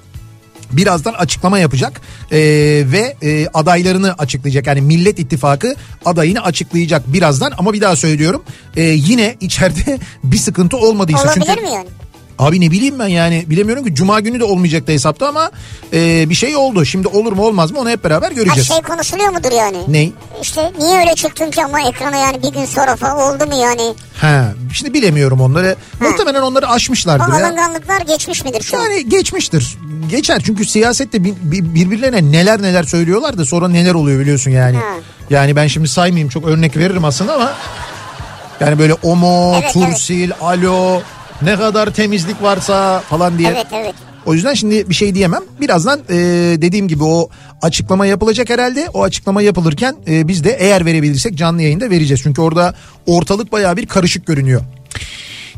birazdan 0.77 1.13
açıklama 1.13 1.59
yapacak 1.59 2.01
Ee, 2.33 2.39
ve 2.87 3.17
e, 3.23 3.47
adaylarını 3.55 4.13
açıklayacak. 4.13 4.67
Yani 4.67 4.81
Millet 4.81 5.19
İttifakı 5.19 5.75
adayını 6.05 6.45
açıklayacak 6.45 7.13
birazdan 7.13 7.53
ama 7.59 7.73
bir 7.73 7.81
daha 7.81 7.97
söylüyorum 7.97 8.45
e, 8.77 8.83
yine 8.83 9.37
içeride 9.41 9.99
bir 10.25 10.37
sıkıntı 10.37 10.77
olmadıysa. 10.77 11.25
Olabilir 11.25 11.45
Çünkü 11.47 11.61
mi 11.61 11.71
yani? 11.73 11.89
Abi 12.39 12.61
ne 12.61 12.71
bileyim 12.71 12.99
ben 12.99 13.07
yani 13.09 13.45
bilemiyorum 13.47 13.85
ki 13.85 13.95
cuma 13.95 14.21
günü 14.21 14.41
de 14.41 14.45
olmayacaktı 14.45 14.93
hesapta 14.93 15.29
ama 15.29 15.51
e, 15.93 16.31
bir 16.31 16.35
şey 16.35 16.57
oldu. 16.57 16.85
Şimdi 16.85 17.09
olur 17.09 17.33
mu 17.33 17.45
olmaz 17.47 17.71
mı 17.71 17.79
onu 17.81 17.91
hep 17.91 18.05
beraber 18.05 18.29
Ha 18.29 18.35
göreceğiz. 18.35 18.69
şey 18.69 18.81
konuşuluyor 18.83 19.29
mudur 19.29 19.53
yani? 19.53 19.79
Ney? 19.89 20.13
İşte 20.43 20.73
niye 20.79 20.99
öyle 20.99 21.15
çıktın 21.15 21.51
ki 21.51 21.65
ama 21.65 21.81
ekrana 21.89 22.17
yani 22.17 22.43
bir 22.43 22.49
gün 22.53 22.65
sonra 22.65 22.97
falan 22.97 23.19
oldu 23.35 23.47
mu 23.47 23.55
yani? 23.63 23.95
Ha, 24.21 24.53
şimdi 24.73 24.95
bilemiyorum 24.95 25.41
onları. 25.41 25.77
Muhtemelen 26.01 26.41
onları 26.43 26.67
O 26.67 26.71
aşmışlardır 26.71 27.39
ya. 27.39 27.47
alınganlıklar 27.47 28.01
geçmiş 28.01 28.45
midir 28.45 28.63
şu 28.63 28.79
an? 28.79 28.83
Yani 28.83 29.09
geçmiştir. 29.09 29.79
Geçer 30.11 30.43
çünkü 30.47 30.65
siyasette 30.65 31.25
bir- 31.25 31.35
bir- 31.43 31.75
birbirlerine 31.75 32.33
neler 32.33 32.63
neler 32.63 32.83
söylüyorlar 32.85 33.39
da 33.39 33.45
sonra 33.45 33.69
neler 33.69 33.95
oluyor 33.95 34.21
biliyorsun 34.21 34.51
yani. 34.51 34.77
Ha. 34.77 34.83
Yani 35.31 35.57
ben 35.57 35.67
şimdi 35.67 35.89
saymayayım 35.89 36.29
çok 36.29 36.45
örnek 36.45 36.77
veririm 36.77 37.05
aslında 37.05 37.35
ama 37.35 37.53
yani 38.61 38.79
böyle 38.79 38.95
omo, 38.95 39.55
Evet, 39.63 39.73
tursil, 39.73 40.31
alo 40.41 41.01
ne 41.43 41.57
kadar 41.57 41.91
temizlik 41.91 42.43
varsa 42.43 43.01
falan 43.01 43.39
diye. 43.39 43.49
Evet 43.49 43.67
evet. 43.73 43.95
O 44.27 44.35
yüzden 44.35 44.55
şimdi 44.55 44.91
bir 44.91 44.95
şey 44.95 45.15
diyemem. 45.15 45.43
Birazdan 45.61 46.01
e, 46.11 46.15
dediğim 46.63 46.89
gibi 46.89 47.05
o 47.05 47.29
açıklama 47.63 48.07
yapılacak 48.07 48.51
herhalde. 48.51 48.89
O 48.95 49.03
açıklama 49.03 49.43
yapılırken 49.43 49.97
e, 50.09 50.29
biz 50.29 50.45
de 50.45 50.57
eğer 50.61 50.87
verebilirsek 50.87 51.35
canlı 51.35 51.63
yayında 51.63 51.91
vereceğiz. 51.91 52.23
Çünkü 52.23 52.41
orada 52.41 52.75
ortalık 53.07 53.53
bayağı 53.53 53.77
bir 53.77 53.87
karışık 53.87 54.27
görünüyor. 54.27 54.61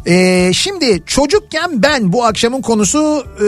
E, 0.07 0.51
şimdi 0.53 1.03
çocukken 1.07 1.83
ben 1.83 2.12
bu 2.12 2.25
akşamın 2.25 2.62
konusu 2.62 3.27
e, 3.41 3.47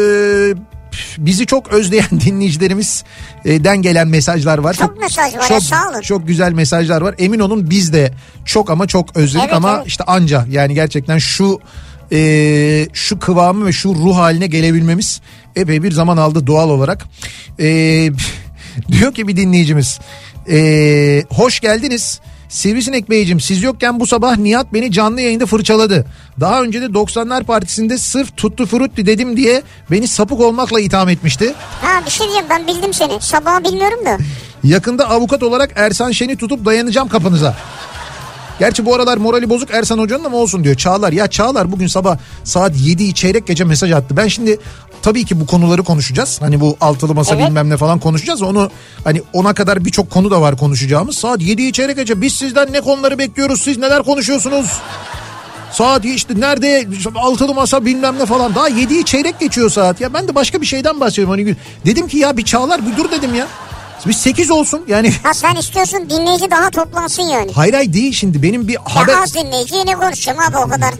bizi 1.18 1.46
çok 1.46 1.68
özleyen 1.68 2.10
dinleyicilerimizden 2.24 3.82
gelen 3.82 4.08
mesajlar 4.08 4.58
var. 4.58 4.74
Çok 4.74 4.98
mesaj 4.98 5.36
var 5.36 5.48
çok, 5.48 5.62
sağ 5.62 5.90
olun. 5.90 6.00
Çok 6.00 6.26
güzel 6.26 6.52
mesajlar 6.52 7.00
var. 7.00 7.14
Emin 7.18 7.38
olun 7.38 7.70
biz 7.70 7.92
de 7.92 8.12
çok 8.44 8.70
ama 8.70 8.86
çok 8.86 9.16
özledik 9.16 9.44
Evet, 9.44 9.54
ama 9.56 9.76
evet. 9.76 9.86
işte 9.86 10.04
anca 10.04 10.46
yani 10.50 10.74
gerçekten 10.74 11.18
şu 11.18 11.60
e, 12.12 12.88
şu 12.92 13.18
kıvamı 13.18 13.66
ve 13.66 13.72
şu 13.72 13.94
ruh 13.94 14.16
haline 14.16 14.46
gelebilmemiz 14.46 15.20
epey 15.56 15.82
bir 15.82 15.92
zaman 15.92 16.16
aldı 16.16 16.46
doğal 16.46 16.70
olarak. 16.70 17.06
E, 17.60 17.66
diyor 18.92 19.14
ki 19.14 19.28
bir 19.28 19.36
dinleyicimiz 19.36 20.00
e, 20.50 21.24
hoş 21.30 21.60
geldiniz. 21.60 22.20
Sivrisinek 22.48 23.10
Beyciğim 23.10 23.40
siz 23.40 23.62
yokken 23.62 24.00
bu 24.00 24.06
sabah 24.06 24.36
Nihat 24.36 24.72
beni 24.72 24.92
canlı 24.92 25.20
yayında 25.20 25.46
fırçaladı. 25.46 26.06
Daha 26.40 26.62
önce 26.62 26.80
de 26.80 26.84
90'lar 26.86 27.44
partisinde 27.44 27.98
sırf 27.98 28.36
tuttu 28.36 28.66
frutti 28.66 29.06
dedim 29.06 29.36
diye 29.36 29.62
beni 29.90 30.08
sapık 30.08 30.40
olmakla 30.40 30.80
itham 30.80 31.08
etmişti. 31.08 31.54
Ha 31.82 32.02
bir 32.06 32.10
şey 32.10 32.26
diyeyim 32.26 32.46
ben 32.50 32.66
bildim 32.66 32.94
seni. 32.94 33.20
Sabahı 33.20 33.64
bilmiyorum 33.64 34.04
da. 34.04 34.18
Yakında 34.64 35.10
avukat 35.10 35.42
olarak 35.42 35.70
Ersan 35.76 36.10
Şen'i 36.10 36.36
tutup 36.36 36.64
dayanacağım 36.64 37.08
kapınıza. 37.08 37.56
Gerçi 38.58 38.84
bu 38.86 38.94
aralar 38.94 39.16
morali 39.16 39.50
bozuk 39.50 39.70
Ersan 39.70 39.98
Hoca'nın 39.98 40.24
ama 40.24 40.36
olsun 40.36 40.64
diyor. 40.64 40.74
Çağlar 40.74 41.12
ya 41.12 41.26
Çağlar 41.28 41.72
bugün 41.72 41.86
sabah 41.86 42.18
saat 42.44 42.72
7 42.76 43.14
çeyrek 43.14 43.46
gece 43.46 43.64
mesaj 43.64 43.92
attı. 43.92 44.16
Ben 44.16 44.28
şimdi 44.28 44.58
tabii 45.02 45.24
ki 45.24 45.40
bu 45.40 45.46
konuları 45.46 45.82
konuşacağız. 45.84 46.38
Hani 46.42 46.60
bu 46.60 46.76
altılı 46.80 47.14
masa 47.14 47.34
Evet. 47.34 47.46
bilmem 47.46 47.70
ne 47.70 47.76
falan 47.76 47.98
konuşacağız. 47.98 48.42
Onu 48.42 48.70
hani 49.04 49.22
ona 49.32 49.54
kadar 49.54 49.84
birçok 49.84 50.10
konu 50.10 50.30
da 50.30 50.40
var 50.40 50.56
konuşacağımız. 50.56 51.16
Saat 51.16 51.42
7 51.42 51.72
çeyrek 51.72 51.96
gece 51.96 52.20
biz 52.20 52.32
sizden 52.34 52.72
ne 52.72 52.80
konuları 52.80 53.18
bekliyoruz? 53.18 53.62
Siz 53.62 53.78
neler 53.78 54.02
konuşuyorsunuz? 54.02 54.66
Saat 55.72 56.04
işte 56.04 56.40
nerede 56.40 56.88
altılı 57.14 57.54
masa 57.54 57.84
bilmem 57.84 58.18
ne 58.18 58.26
falan. 58.26 58.54
Daha 58.54 58.68
7'yi 58.68 59.04
çeyrek 59.04 59.40
geçiyor 59.40 59.70
saat 59.70 60.00
ya. 60.00 60.14
Ben 60.14 60.28
de 60.28 60.34
başka 60.34 60.60
bir 60.60 60.66
şeyden 60.66 61.00
bahsediyorum. 61.00 61.30
Hani 61.30 61.56
dedim 61.86 62.08
ki 62.08 62.18
ya 62.18 62.36
bir 62.36 62.44
Çağlar 62.44 62.86
bir 62.86 62.96
dur 62.96 63.10
dedim 63.10 63.34
ya. 63.34 63.46
Bir 64.06 64.12
8 64.12 64.50
olsun 64.50 64.84
yani. 64.88 65.12
Ha 65.22 65.34
sen 65.34 65.54
istiyorsun 65.54 66.10
dinleyici 66.10 66.50
daha 66.50 66.70
toplansın 66.70 67.22
yani. 67.22 67.52
Hayır 67.52 67.74
hayır 67.74 67.92
değil 67.92 68.12
şimdi 68.12 68.42
benim 68.42 68.68
bir 68.68 68.76
haber... 68.84 69.12
Ya 69.12 69.22
az 69.22 69.34
dinleyici 69.34 69.74
yine 69.74 69.94
konuşacağım 69.94 70.38
abi 70.38 70.56
o 70.56 70.68
kadar. 70.68 70.94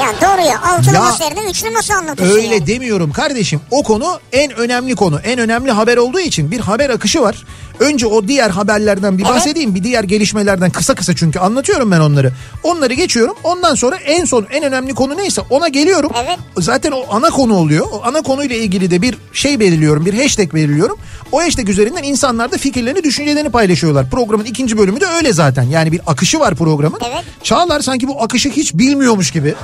Yani 0.00 0.16
doğru 0.20 0.46
ya 0.48 0.62
altılı 0.62 0.94
Ya, 0.94 1.00
masa 1.02 1.24
yerine 1.24 1.50
üçlü 1.50 1.70
masa 1.70 1.94
anlatıyorsun 1.94 2.36
Öyle 2.36 2.54
yani. 2.54 2.66
demiyorum 2.66 3.12
kardeşim. 3.12 3.60
O 3.70 3.82
konu 3.82 4.20
en 4.32 4.52
önemli 4.52 4.94
konu. 4.94 5.20
En 5.24 5.38
önemli 5.38 5.70
haber 5.70 5.96
olduğu 5.96 6.20
için 6.20 6.50
bir 6.50 6.60
haber 6.60 6.90
akışı 6.90 7.22
var. 7.22 7.44
Önce 7.80 8.06
o 8.06 8.28
diğer 8.28 8.50
haberlerden 8.50 9.18
bir 9.18 9.24
bahsedeyim. 9.24 9.74
Bir 9.74 9.84
diğer 9.84 10.04
gelişmelerden 10.04 10.70
kısa 10.70 10.94
kısa 10.94 11.16
çünkü 11.16 11.38
anlatıyorum 11.38 11.90
ben 11.90 12.00
onları. 12.00 12.32
Onları 12.62 12.94
geçiyorum. 12.94 13.34
Ondan 13.44 13.74
sonra 13.74 13.96
en 13.96 14.24
son 14.24 14.46
en 14.50 14.64
önemli 14.64 14.94
konu 14.94 15.16
neyse 15.16 15.42
ona 15.50 15.68
geliyorum. 15.68 16.10
Evet. 16.24 16.38
Zaten 16.58 16.92
o 16.92 17.04
ana 17.10 17.30
konu 17.30 17.54
oluyor. 17.54 17.86
O 17.92 18.02
ana 18.04 18.22
konuyla 18.22 18.56
ilgili 18.56 18.90
de 18.90 19.02
bir 19.02 19.18
şey 19.32 19.60
belirliyorum. 19.60 20.06
Bir 20.06 20.14
hashtag 20.22 20.54
belirliyorum. 20.54 20.98
O 21.32 21.40
hashtag 21.40 21.68
üzerinden 21.68 22.02
insanlar 22.02 22.52
da 22.52 22.56
fikirlerini, 22.58 23.02
düşüncelerini 23.02 23.50
paylaşıyorlar. 23.50 24.10
Programın 24.10 24.44
ikinci 24.44 24.78
bölümü 24.78 25.00
de 25.00 25.06
öyle 25.06 25.32
zaten. 25.32 25.62
Yani 25.62 25.92
bir 25.92 26.00
akışı 26.06 26.40
var 26.40 26.54
programın. 26.54 26.98
Evet. 27.06 27.24
Çağlar 27.42 27.80
sanki 27.80 28.08
bu 28.08 28.22
akışı 28.22 28.48
hiç 28.48 28.74
bilmiyormuş 28.74 29.30
gibi 29.30 29.54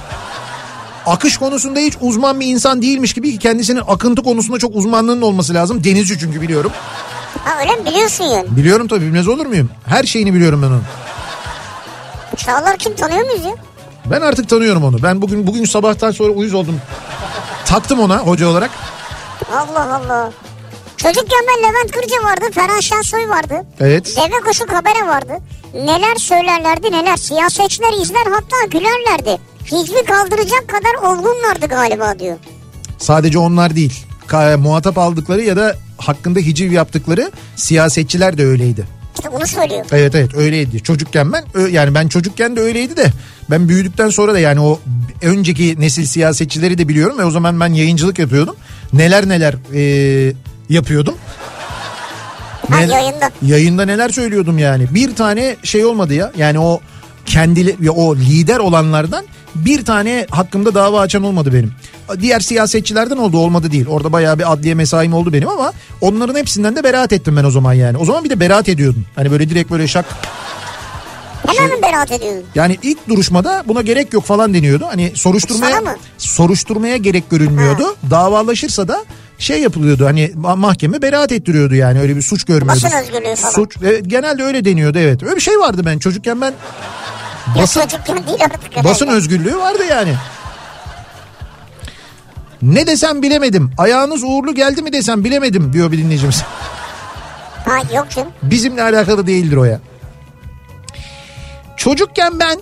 akış 1.06 1.36
konusunda 1.36 1.80
hiç 1.80 1.94
uzman 2.00 2.40
bir 2.40 2.46
insan 2.46 2.82
değilmiş 2.82 3.12
gibi 3.12 3.32
ki 3.32 3.38
kendisinin 3.38 3.82
akıntı 3.88 4.22
konusunda 4.22 4.58
çok 4.58 4.76
uzmanlığının 4.76 5.22
olması 5.22 5.54
lazım. 5.54 5.84
Denizci 5.84 6.18
çünkü 6.18 6.40
biliyorum. 6.40 6.72
Ha 7.44 7.60
öyle 7.60 7.76
mi 7.76 7.86
biliyorsun 7.86 8.24
yani? 8.24 8.56
Biliyorum 8.56 8.88
tabii 8.88 9.00
bilmez 9.04 9.28
olur 9.28 9.46
muyum? 9.46 9.70
Her 9.86 10.04
şeyini 10.04 10.34
biliyorum 10.34 10.62
ben 10.62 10.66
onun. 10.66 10.84
Çağlar 12.36 12.76
kim 12.78 12.96
tanıyor 12.96 13.24
muyuz 13.26 13.44
ya? 13.44 13.54
Ben 14.06 14.20
artık 14.20 14.48
tanıyorum 14.48 14.84
onu. 14.84 15.02
Ben 15.02 15.22
bugün 15.22 15.46
bugün 15.46 15.64
sabahtan 15.64 16.10
sonra 16.10 16.32
uyuz 16.32 16.54
oldum. 16.54 16.80
Taktım 17.64 18.00
ona 18.00 18.18
hoca 18.18 18.48
olarak. 18.48 18.70
Allah 19.52 19.94
Allah. 19.94 20.30
Çocukken 20.96 21.44
ben 21.48 21.62
Levent 21.62 21.92
Kırca 21.92 22.16
vardı, 22.24 22.44
Ferhan 22.54 22.80
Şensoy 22.80 23.28
vardı. 23.28 23.54
Evet. 23.80 24.16
Deve 24.16 24.40
kuşu 24.40 24.66
kabere 24.66 25.06
vardı. 25.08 25.32
Neler 25.74 26.16
söylerlerdi 26.16 26.92
neler. 26.92 27.16
Siyasetçiler 27.16 27.92
izler 28.02 28.26
hatta 28.30 28.56
gülerlerdi. 28.70 29.42
Hiçbir 29.64 30.06
kaldıracak 30.06 30.68
kadar 30.68 30.94
olgunlardı 31.08 31.66
galiba 31.66 32.18
diyor. 32.18 32.36
Sadece 32.98 33.38
onlar 33.38 33.76
değil. 33.76 34.06
Muhatap 34.58 34.98
aldıkları 34.98 35.42
ya 35.42 35.56
da 35.56 35.76
hakkında 35.98 36.38
hiciv 36.38 36.72
yaptıkları 36.72 37.30
siyasetçiler 37.56 38.38
de 38.38 38.46
öyleydi. 38.46 38.84
İşte 39.14 39.32
bunu 39.32 39.46
söylüyor. 39.46 39.86
Evet 39.92 40.14
evet 40.14 40.34
öyleydi. 40.34 40.82
Çocukken 40.82 41.32
ben 41.32 41.44
yani 41.70 41.94
ben 41.94 42.08
çocukken 42.08 42.56
de 42.56 42.60
öyleydi 42.60 42.96
de 42.96 43.06
ben 43.50 43.68
büyüdükten 43.68 44.08
sonra 44.08 44.34
da 44.34 44.38
yani 44.38 44.60
o 44.60 44.80
önceki 45.22 45.80
nesil 45.80 46.04
siyasetçileri 46.04 46.78
de 46.78 46.88
biliyorum 46.88 47.18
ve 47.18 47.24
o 47.24 47.30
zaman 47.30 47.60
ben 47.60 47.72
yayıncılık 47.72 48.18
yapıyordum. 48.18 48.56
Neler 48.92 49.28
neler 49.28 49.54
e, 49.74 50.32
yapıyordum. 50.68 51.14
Ne- 52.70 52.76
yayında. 52.76 53.30
Yayında 53.42 53.84
neler 53.84 54.08
söylüyordum 54.08 54.58
yani. 54.58 54.94
Bir 54.94 55.14
tane 55.14 55.56
şey 55.62 55.84
olmadı 55.84 56.14
ya. 56.14 56.32
Yani 56.36 56.58
o 56.58 56.80
kendili 57.26 57.90
o 57.90 58.16
lider 58.16 58.58
olanlardan 58.58 59.24
bir 59.54 59.84
tane 59.84 60.26
hakkımda 60.30 60.74
dava 60.74 61.00
açan 61.00 61.22
olmadı 61.22 61.50
benim. 61.54 61.72
Diğer 62.20 62.40
siyasetçilerden 62.40 63.16
oldu 63.16 63.38
olmadı 63.38 63.72
değil. 63.72 63.86
Orada 63.86 64.12
bayağı 64.12 64.38
bir 64.38 64.52
adliye 64.52 64.74
mesaim 64.74 65.14
oldu 65.14 65.32
benim 65.32 65.48
ama 65.48 65.72
onların 66.00 66.36
hepsinden 66.36 66.76
de 66.76 66.84
beraat 66.84 67.12
ettim 67.12 67.36
ben 67.36 67.44
o 67.44 67.50
zaman 67.50 67.72
yani. 67.72 67.98
O 67.98 68.04
zaman 68.04 68.24
bir 68.24 68.30
de 68.30 68.40
beraat 68.40 68.68
ediyordum. 68.68 69.04
Hani 69.16 69.30
böyle 69.30 69.50
direkt 69.50 69.70
böyle 69.70 69.88
şak 69.88 70.04
Hemen 71.46 71.76
mi 71.76 71.82
beraat 71.82 72.12
ediyordun? 72.12 72.44
yani 72.54 72.78
ilk 72.82 73.08
duruşmada 73.08 73.62
buna 73.68 73.80
gerek 73.82 74.12
yok 74.12 74.24
falan 74.24 74.54
deniyordu. 74.54 74.86
Hani 74.90 75.12
soruşturmaya 75.14 75.96
soruşturmaya 76.18 76.96
gerek 76.96 77.30
görünmüyordu. 77.30 77.96
Davalaşırsa 78.10 78.88
da 78.88 79.04
şey 79.38 79.60
yapılıyordu. 79.60 80.04
Hani 80.06 80.26
ma- 80.26 80.58
mahkeme 80.58 81.02
beraat 81.02 81.32
ettiriyordu 81.32 81.74
yani 81.74 82.00
öyle 82.00 82.16
bir 82.16 82.22
suç 82.22 82.44
görmüyordu. 82.44 82.82
Basın 82.84 82.98
özgürlüğü 82.98 83.36
falan. 83.36 83.52
Suç 83.52 83.76
evet, 83.82 84.02
genelde 84.06 84.42
öyle 84.42 84.64
deniyordu 84.64 84.98
evet. 84.98 85.22
Öyle 85.22 85.36
bir 85.36 85.40
şey 85.40 85.58
vardı 85.58 85.82
ben 85.84 85.98
çocukken 85.98 86.40
ben 86.40 86.54
basın 87.56 87.80
değil 88.26 88.44
artık. 88.44 88.84
basın 88.84 89.06
özgürlüğü 89.06 89.56
vardı 89.56 89.82
yani. 89.90 90.14
Ne 92.62 92.86
desem 92.86 93.22
bilemedim. 93.22 93.72
Ayağınız 93.78 94.22
uğurlu 94.24 94.54
geldi 94.54 94.82
mi 94.82 94.92
desem 94.92 95.24
bilemedim 95.24 95.72
diyor 95.72 95.92
bir 95.92 95.98
dinleyicimiz. 95.98 96.42
Ha 97.64 97.96
yok 97.96 98.10
canım. 98.10 98.30
Bizimle 98.42 98.82
alakalı 98.82 99.26
değildir 99.26 99.56
o 99.56 99.64
ya. 99.64 99.80
Çocukken 101.76 102.38
ben 102.38 102.60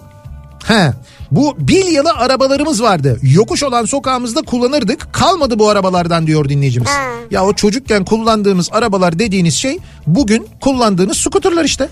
he 0.65 0.93
bu 1.31 1.55
bilyalı 1.59 2.13
arabalarımız 2.13 2.83
vardı. 2.83 3.19
Yokuş 3.23 3.63
olan 3.63 3.85
sokağımızda 3.85 4.43
kullanırdık. 4.43 5.13
Kalmadı 5.13 5.59
bu 5.59 5.69
arabalardan 5.69 6.27
diyor 6.27 6.49
dinleyicimiz. 6.49 6.89
Ha. 6.89 7.05
Ya 7.31 7.45
o 7.45 7.53
çocukken 7.53 8.05
kullandığımız 8.05 8.69
arabalar 8.73 9.19
dediğiniz 9.19 9.55
şey 9.55 9.79
bugün 10.07 10.49
kullandığınız 10.61 11.17
skuterlar 11.17 11.65
işte. 11.65 11.89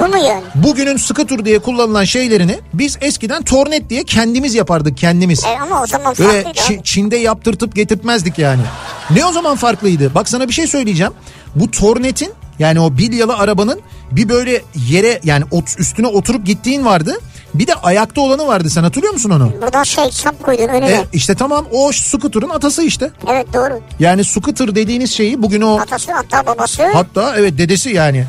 Bu 0.00 0.08
mu 0.08 0.16
yani? 0.16 0.42
Bugünün 0.54 0.96
scooter 0.96 1.44
diye 1.44 1.58
kullanılan 1.58 2.04
şeylerini 2.04 2.58
biz 2.74 2.98
eskiden 3.00 3.42
tornet 3.42 3.90
diye 3.90 4.04
kendimiz 4.04 4.54
yapardık 4.54 4.96
kendimiz. 4.96 5.44
E, 5.44 5.48
ama 5.62 5.82
o 5.82 5.86
zaman 5.86 6.14
Böyle 6.18 6.42
farklıydı. 6.42 6.82
Çin'de 6.84 7.16
yaptırtıp 7.16 7.74
getirtmezdik 7.76 8.38
yani. 8.38 8.62
Ne 9.10 9.26
o 9.26 9.32
zaman 9.32 9.56
farklıydı? 9.56 10.14
Bak 10.14 10.28
sana 10.28 10.48
bir 10.48 10.52
şey 10.52 10.66
söyleyeceğim. 10.66 11.12
Bu 11.54 11.70
tornetin 11.70 12.32
yani 12.58 12.80
o 12.80 12.98
bilyalı 12.98 13.36
arabanın 13.36 13.80
bir 14.10 14.28
böyle 14.28 14.62
yere 14.88 15.20
yani 15.24 15.44
ot- 15.50 15.78
üstüne 15.78 16.06
oturup 16.06 16.46
gittiğin 16.46 16.84
vardı. 16.84 17.18
Bir 17.54 17.66
de 17.66 17.74
ayakta 17.74 18.20
olanı 18.20 18.46
vardı 18.46 18.70
sen 18.70 18.82
hatırlıyor 18.82 19.12
musun 19.12 19.30
onu? 19.30 19.52
Buradan 19.62 19.82
şey 19.82 20.10
çap 20.10 20.42
koydun 20.44 20.68
önüne. 20.68 20.90
E, 20.90 21.04
işte 21.12 21.34
tamam 21.34 21.66
o 21.72 21.92
scooter'ın 21.92 22.48
atası 22.50 22.82
işte. 22.82 23.10
Evet 23.28 23.46
doğru. 23.54 23.80
Yani 24.00 24.24
scooter 24.24 24.74
dediğiniz 24.74 25.12
şeyi 25.12 25.42
bugün 25.42 25.60
o 25.62 25.78
Atası 25.80 26.12
hatta 26.12 26.46
babası. 26.46 26.82
hatta 26.92 27.34
evet 27.38 27.58
dedesi 27.58 27.90
yani. 27.90 28.24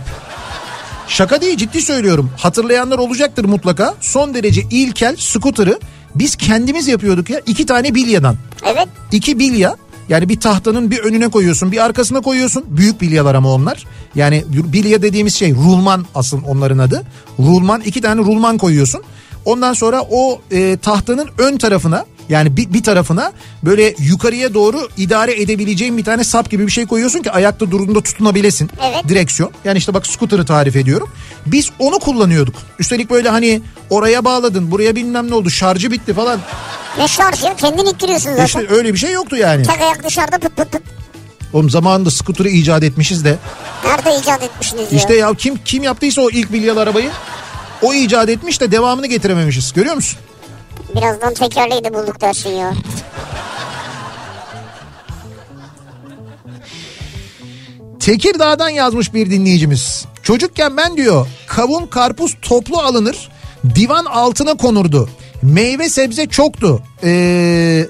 Şaka 1.08 1.41
değil 1.41 1.58
ciddi 1.58 1.82
söylüyorum. 1.82 2.32
Hatırlayanlar 2.38 2.98
olacaktır 2.98 3.46
mutlaka. 3.46 3.96
Son 4.02 4.34
derece 4.34 4.62
ilkel 4.72 5.15
scooter'ı 5.15 5.80
biz 6.15 6.36
kendimiz 6.36 6.88
yapıyorduk 6.88 7.30
ya. 7.30 7.41
iki 7.46 7.65
tane 7.65 7.96
bilyadan. 7.96 8.38
evet. 8.65 8.88
İki 9.12 9.39
bilya 9.39 9.76
yani 10.10 10.30
bir 10.30 10.39
tahtanın 10.39 10.91
bir 10.91 11.00
önüne 11.00 11.28
koyuyorsun 11.28 11.72
bir 11.72 11.86
arkasına 11.86 12.22
koyuyorsun. 12.22 12.63
Büyük 12.68 13.02
bilyalar 13.02 13.36
ama 13.36 13.54
onlar. 13.54 13.86
Yani 14.15 14.44
bilya 14.50 15.02
dediğimiz 15.02 15.36
şey 15.36 15.54
rulman 15.54 16.06
asıl 16.15 16.44
onların 16.44 16.78
adı. 16.78 17.04
Rulman 17.39 17.82
iki 17.82 18.02
tane 18.02 18.22
rulman 18.22 18.58
koyuyorsun. 18.58 19.04
Ondan 19.46 19.74
sonra 19.74 20.02
o 20.12 20.41
e, 20.52 20.78
tahtanın 20.78 21.30
ön 21.38 21.58
tarafına 21.58 22.06
yani 22.30 22.58
bir, 22.58 22.74
bir 22.74 22.84
tarafına 22.84 23.32
böyle 23.64 23.96
yukarıya 24.00 24.54
doğru 24.54 24.90
idare 24.98 25.42
edebileceğin 25.42 25.98
bir 25.98 26.04
tane 26.04 26.24
sap 26.24 26.52
gibi 26.52 26.68
bir 26.68 26.72
şey 26.72 26.86
koyuyorsun 26.86 27.20
ki 27.20 27.32
ayakta 27.32 27.72
durduğunda 27.72 28.02
tutunabilesin. 28.02 28.70
Evet. 28.84 29.08
Direksiyon. 29.08 29.52
Yani 29.66 29.78
işte 29.78 29.94
bak 29.94 30.08
scooter'ı 30.08 30.46
tarif 30.46 30.76
ediyorum. 30.76 31.10
Biz 31.46 31.70
onu 31.80 32.00
kullanıyorduk. 32.00 32.56
Üstelik 32.80 33.10
böyle 33.10 33.30
hani 33.30 33.62
oraya 33.90 34.26
bağladın 34.26 34.72
buraya 34.72 34.96
bilmem 34.96 35.30
ne 35.30 35.36
oldu 35.36 35.50
şarjı 35.50 35.92
bitti 35.92 36.14
falan. 36.14 36.40
Ne 36.98 37.08
şarjı? 37.08 37.48
Kendin 37.58 37.86
ittiriyorsun 37.86 38.30
zaten. 38.30 38.46
İşte 38.46 38.68
öyle 38.70 38.94
bir 38.94 38.98
şey 39.00 39.12
yoktu 39.12 39.36
yani. 39.36 39.64
Tek 39.64 39.82
ayak 39.82 40.04
dışarıda 40.04 40.38
pıt 40.38 40.58
pıt 40.58 40.72
pıt. 40.72 40.82
Oğlum 41.54 41.70
zamanında 41.70 42.12
scooter'ı 42.12 42.50
icat 42.50 42.84
etmişiz 42.84 43.26
de. 43.26 43.38
Nerede 43.86 44.20
icat 44.22 44.44
etmişsiniz 44.44 44.92
ya? 44.92 44.98
İşte 45.00 45.16
ya 45.16 45.34
kim 45.34 45.58
kim 45.66 45.84
yaptıysa 45.84 46.22
o 46.22 46.30
ilk 46.30 46.54
bilyalı 46.54 46.82
arabayı 46.82 47.10
o 47.82 47.94
icat 47.94 48.30
etmiş 48.30 48.62
de 48.62 48.72
devamını 48.72 49.08
getirememişiz. 49.08 49.74
Görüyor 49.74 49.96
musun? 49.96 50.20
Birazdan 50.95 51.34
tekerleği 51.34 51.84
de 51.84 51.93
bulduk 51.93 52.21
dersin 52.21 52.49
ya. 52.49 52.73
Tekirdağ'dan 57.99 58.69
yazmış 58.69 59.13
bir 59.13 59.31
dinleyicimiz. 59.31 60.05
Çocukken 60.23 60.77
ben 60.77 60.97
diyor 60.97 61.27
kavun 61.47 61.88
karpuz 61.88 62.38
toplu 62.41 62.77
alınır 62.77 63.29
divan 63.75 64.05
altına 64.05 64.58
konurdu. 64.58 65.10
Meyve 65.41 65.89
sebze 65.89 66.25
çoktu. 66.25 66.84
Ee, 67.03 67.86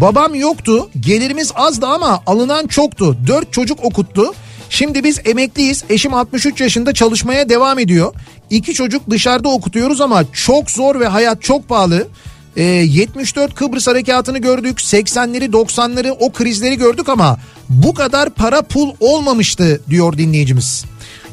babam 0.00 0.34
yoktu 0.34 0.90
gelirimiz 1.00 1.52
azdı 1.54 1.86
ama 1.86 2.22
alınan 2.26 2.66
çoktu. 2.66 3.16
Dört 3.26 3.52
çocuk 3.52 3.84
okuttu. 3.84 4.34
Şimdi 4.70 5.04
biz 5.04 5.20
emekliyiz. 5.24 5.84
Eşim 5.88 6.14
63 6.14 6.60
yaşında 6.60 6.94
çalışmaya 6.94 7.48
devam 7.48 7.78
ediyor. 7.78 8.14
İki 8.52 8.74
çocuk 8.74 9.10
dışarıda 9.10 9.48
okutuyoruz 9.48 10.00
ama 10.00 10.24
çok 10.32 10.70
zor 10.70 11.00
ve 11.00 11.06
hayat 11.06 11.42
çok 11.42 11.68
pahalı. 11.68 12.08
Ee, 12.56 12.62
74 12.62 13.54
Kıbrıs 13.54 13.86
harekatını 13.86 14.38
gördük. 14.38 14.78
80'leri 14.78 15.50
90'ları 15.50 16.10
o 16.10 16.32
krizleri 16.32 16.76
gördük 16.76 17.08
ama 17.08 17.38
bu 17.68 17.94
kadar 17.94 18.30
para 18.30 18.62
pul 18.62 18.94
olmamıştı 19.00 19.80
diyor 19.90 20.18
dinleyicimiz. 20.18 20.84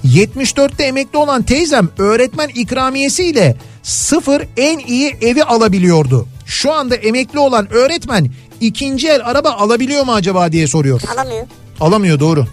74'te 0.06 0.84
emekli 0.84 1.18
olan 1.18 1.44
teyzem 1.44 1.90
öğretmen 1.98 2.48
ikramiyesiyle 2.48 3.56
sıfır 3.84 4.44
en 4.58 4.80
iyi 4.80 5.16
evi 5.22 5.44
alabiliyordu. 5.44 6.28
Şu 6.46 6.74
anda 6.74 6.96
emekli 6.96 7.40
olan 7.40 7.74
öğretmen 7.74 8.32
ikinci 8.62 9.08
el 9.08 9.22
araba 9.26 9.50
alabiliyor 9.50 10.06
mu 10.06 10.14
acaba 10.14 10.52
diye 10.52 10.68
soruyor. 10.68 11.02
Alamıyor. 11.16 11.48
Alamıyor 11.80 12.20
doğru. 12.20 12.48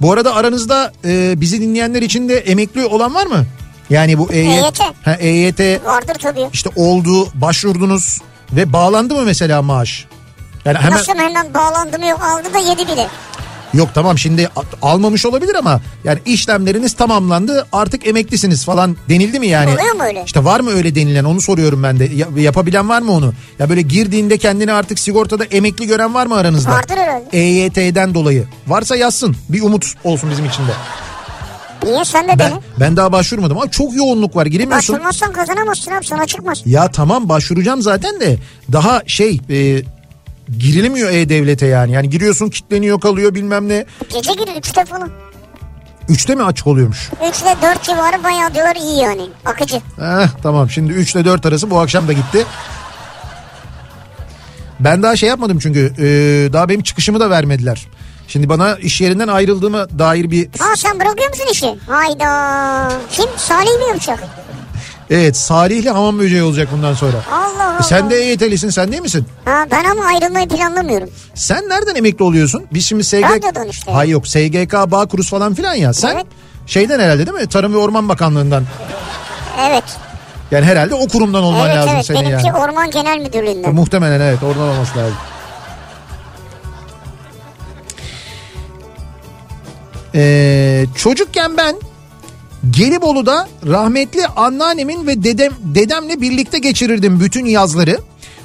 Bu 0.00 0.12
arada 0.12 0.34
aranızda 0.34 0.92
e, 1.04 1.40
bizi 1.40 1.60
dinleyenler 1.60 2.02
için 2.02 2.28
de 2.28 2.36
emekli 2.36 2.84
olan 2.84 3.14
var 3.14 3.26
mı? 3.26 3.46
Yani 3.90 4.18
bu 4.18 4.32
EYT, 4.32 4.64
EYT. 4.64 4.80
Ha, 5.04 5.14
EYT 5.14 5.60
Vardır 5.84 6.14
tabii. 6.22 6.48
işte 6.52 6.70
oldu, 6.76 7.28
başvurdunuz 7.34 8.18
ve 8.52 8.72
bağlandı 8.72 9.14
mı 9.14 9.22
mesela 9.22 9.62
maaş? 9.62 10.04
Yani 10.64 10.78
hemen 10.78 10.98
Nasıl 10.98 11.14
hemen 11.14 11.54
bağlandı 11.54 11.98
mı 11.98 12.06
yok 12.06 12.20
aldı 12.22 12.54
da 12.54 12.58
yedi 12.58 12.92
bile. 12.92 13.06
Yok 13.74 13.88
tamam 13.94 14.18
şimdi 14.18 14.48
almamış 14.82 15.26
olabilir 15.26 15.54
ama 15.54 15.80
yani 16.04 16.18
işlemleriniz 16.26 16.92
tamamlandı 16.92 17.66
artık 17.72 18.06
emeklisiniz 18.06 18.64
falan 18.64 18.96
denildi 19.08 19.40
mi 19.40 19.46
yani? 19.46 19.70
Oluyor 19.74 19.94
mu 19.94 20.02
öyle? 20.02 20.22
İşte 20.26 20.44
var 20.44 20.60
mı 20.60 20.70
öyle 20.70 20.94
denilen 20.94 21.24
onu 21.24 21.40
soruyorum 21.40 21.82
ben 21.82 21.98
de. 21.98 22.04
Ya- 22.04 22.28
yapabilen 22.36 22.88
var 22.88 23.02
mı 23.02 23.12
onu? 23.12 23.32
Ya 23.58 23.68
böyle 23.68 23.82
girdiğinde 23.82 24.38
kendini 24.38 24.72
artık 24.72 24.98
sigortada 24.98 25.44
emekli 25.44 25.86
gören 25.86 26.14
var 26.14 26.26
mı 26.26 26.36
aranızda? 26.36 26.70
Vardır 26.70 26.96
herhalde. 26.96 27.24
EYT'den 27.32 28.14
dolayı. 28.14 28.44
Varsa 28.66 28.96
yazsın. 28.96 29.36
Bir 29.48 29.62
umut 29.62 29.94
olsun 30.04 30.30
bizim 30.30 30.44
için 30.44 30.62
de. 30.62 30.72
Niye 31.86 32.04
sen 32.04 32.24
de 32.28 32.28
Ben, 32.28 32.38
dene? 32.38 32.60
ben 32.80 32.96
daha 32.96 33.12
başvurmadım 33.12 33.58
ama 33.58 33.70
çok 33.70 33.96
yoğunluk 33.96 34.36
var 34.36 34.46
giremiyorsun. 34.46 34.94
Başvurmazsan 34.94 35.32
kazanamazsın 35.32 35.90
abi 35.90 36.06
sana 36.06 36.26
çıkmaz. 36.26 36.62
Ya 36.66 36.90
tamam 36.90 37.28
başvuracağım 37.28 37.82
zaten 37.82 38.20
de 38.20 38.38
daha 38.72 39.02
şey 39.06 39.40
e, 39.50 39.82
girilmiyor 40.58 41.10
e-devlete 41.10 41.66
yani. 41.66 41.92
Yani 41.92 42.10
giriyorsun 42.10 42.48
kitleniyor 42.50 43.00
kalıyor 43.00 43.34
bilmem 43.34 43.68
ne. 43.68 43.84
Gece 44.14 44.32
gir 44.32 44.46
3'te 44.46 44.84
falan. 44.84 45.10
Üçte 46.08 46.34
mi 46.34 46.42
açık 46.44 46.66
oluyormuş? 46.66 47.10
3 47.30 47.42
ile 47.42 47.56
4 47.62 47.82
civarı 47.82 48.24
bayağı 48.24 48.54
diyorlar 48.54 48.76
iyi 48.76 48.98
yani. 48.98 49.22
Akıcı. 49.44 49.76
Eh, 49.76 50.28
tamam 50.42 50.70
şimdi 50.70 50.92
3 50.92 51.14
ile 51.14 51.24
4 51.24 51.46
arası 51.46 51.70
bu 51.70 51.80
akşam 51.80 52.08
da 52.08 52.12
gitti. 52.12 52.46
Ben 54.80 55.02
daha 55.02 55.16
şey 55.16 55.28
yapmadım 55.28 55.58
çünkü 55.58 55.92
e, 55.98 56.04
daha 56.52 56.68
benim 56.68 56.82
çıkışımı 56.82 57.20
da 57.20 57.30
vermediler. 57.30 57.86
Şimdi 58.28 58.48
bana 58.48 58.76
iş 58.76 59.00
yerinden 59.00 59.28
ayrıldığıma 59.28 59.98
dair 59.98 60.30
bir 60.30 60.46
Aa 60.46 60.76
sen 60.76 61.00
bırakıyor 61.00 61.28
musun 61.30 61.44
işi? 61.52 61.76
Hayda. 61.88 62.92
Kim? 63.12 63.26
Salih 63.36 63.78
mi 63.78 63.84
yapacak? 63.88 64.18
evet 65.10 65.36
Salihli 65.36 65.90
hamam 65.90 66.18
böceği 66.18 66.42
olacak 66.42 66.68
bundan 66.72 66.94
sonra. 66.94 67.16
Allah 67.32 67.64
Allah. 67.70 67.78
E, 67.80 67.82
sen 67.82 68.10
de 68.10 68.16
EYT'lisin 68.16 68.70
sen 68.70 68.92
değil 68.92 69.02
misin? 69.02 69.26
Ha, 69.44 69.66
ben 69.70 69.84
ama 69.84 70.04
ayrılmayı 70.04 70.48
planlamıyorum. 70.48 71.10
Sen 71.34 71.68
nereden 71.68 71.94
emekli 71.94 72.24
oluyorsun? 72.24 72.64
Biz 72.72 72.86
şimdi 72.86 73.04
SGK... 73.04 73.22
Radyodan 73.22 73.68
işte. 73.68 73.92
Hayır 73.92 74.12
yok 74.12 74.28
SGK 74.28 74.72
Bağkuruz 74.90 75.30
falan 75.30 75.54
filan 75.54 75.74
ya. 75.74 75.92
Sen 75.92 76.14
Evet. 76.14 76.26
şeyden 76.66 77.00
herhalde 77.00 77.26
değil 77.26 77.38
mi? 77.38 77.46
Tarım 77.46 77.74
ve 77.74 77.78
Orman 77.78 78.08
Bakanlığı'ndan. 78.08 78.64
Evet. 79.70 79.84
Yani 80.50 80.64
herhalde 80.66 80.94
o 80.94 81.08
kurumdan 81.08 81.42
olman 81.42 81.66
evet 81.66 81.76
lazım 81.76 81.92
evet. 81.94 82.06
senin 82.06 82.20
Benimki 82.20 82.46
yani. 82.46 82.58
Orman 82.58 82.90
Genel 82.90 83.18
Müdürlüğü'nden. 83.18 83.74
Muhtemelen 83.74 84.20
evet 84.20 84.42
oradan 84.42 84.68
olması 84.68 84.98
lazım. 84.98 85.16
Ee, 90.16 90.86
çocukken 90.96 91.56
ben 91.56 91.76
Gelibolu'da 92.70 93.48
rahmetli 93.66 94.26
anneannemin 94.26 95.06
ve 95.06 95.22
dedem 95.22 95.52
dedemle 95.62 96.20
birlikte 96.20 96.58
geçirirdim 96.58 97.20
bütün 97.20 97.46
yazları. 97.46 97.98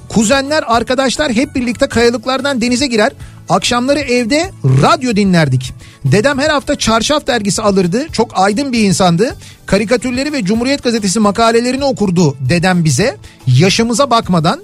Kuzenler, 0.10 0.64
arkadaşlar 0.68 1.32
hep 1.32 1.56
birlikte 1.56 1.88
kayalıklardan 1.88 2.62
denize 2.62 2.88
girer. 2.88 3.12
Akşamları 3.50 4.00
evde 4.00 4.52
radyo 4.64 5.16
dinlerdik. 5.16 5.74
Dedem 6.06 6.40
her 6.40 6.50
hafta 6.50 6.76
çarşaf 6.76 7.28
dergisi 7.28 7.62
alırdı. 7.62 8.08
Çok 8.12 8.32
aydın 8.40 8.72
bir 8.72 8.80
insandı. 8.80 9.36
Karikatürleri 9.66 10.34
ve 10.34 10.44
Cumhuriyet 10.44 10.84
Gazetesi 10.84 11.20
makalelerini 11.20 11.86
okurdu 11.86 12.36
dedem 12.50 12.86
bize. 12.86 13.18
Yaşımıza 13.48 14.10
bakmadan 14.10 14.64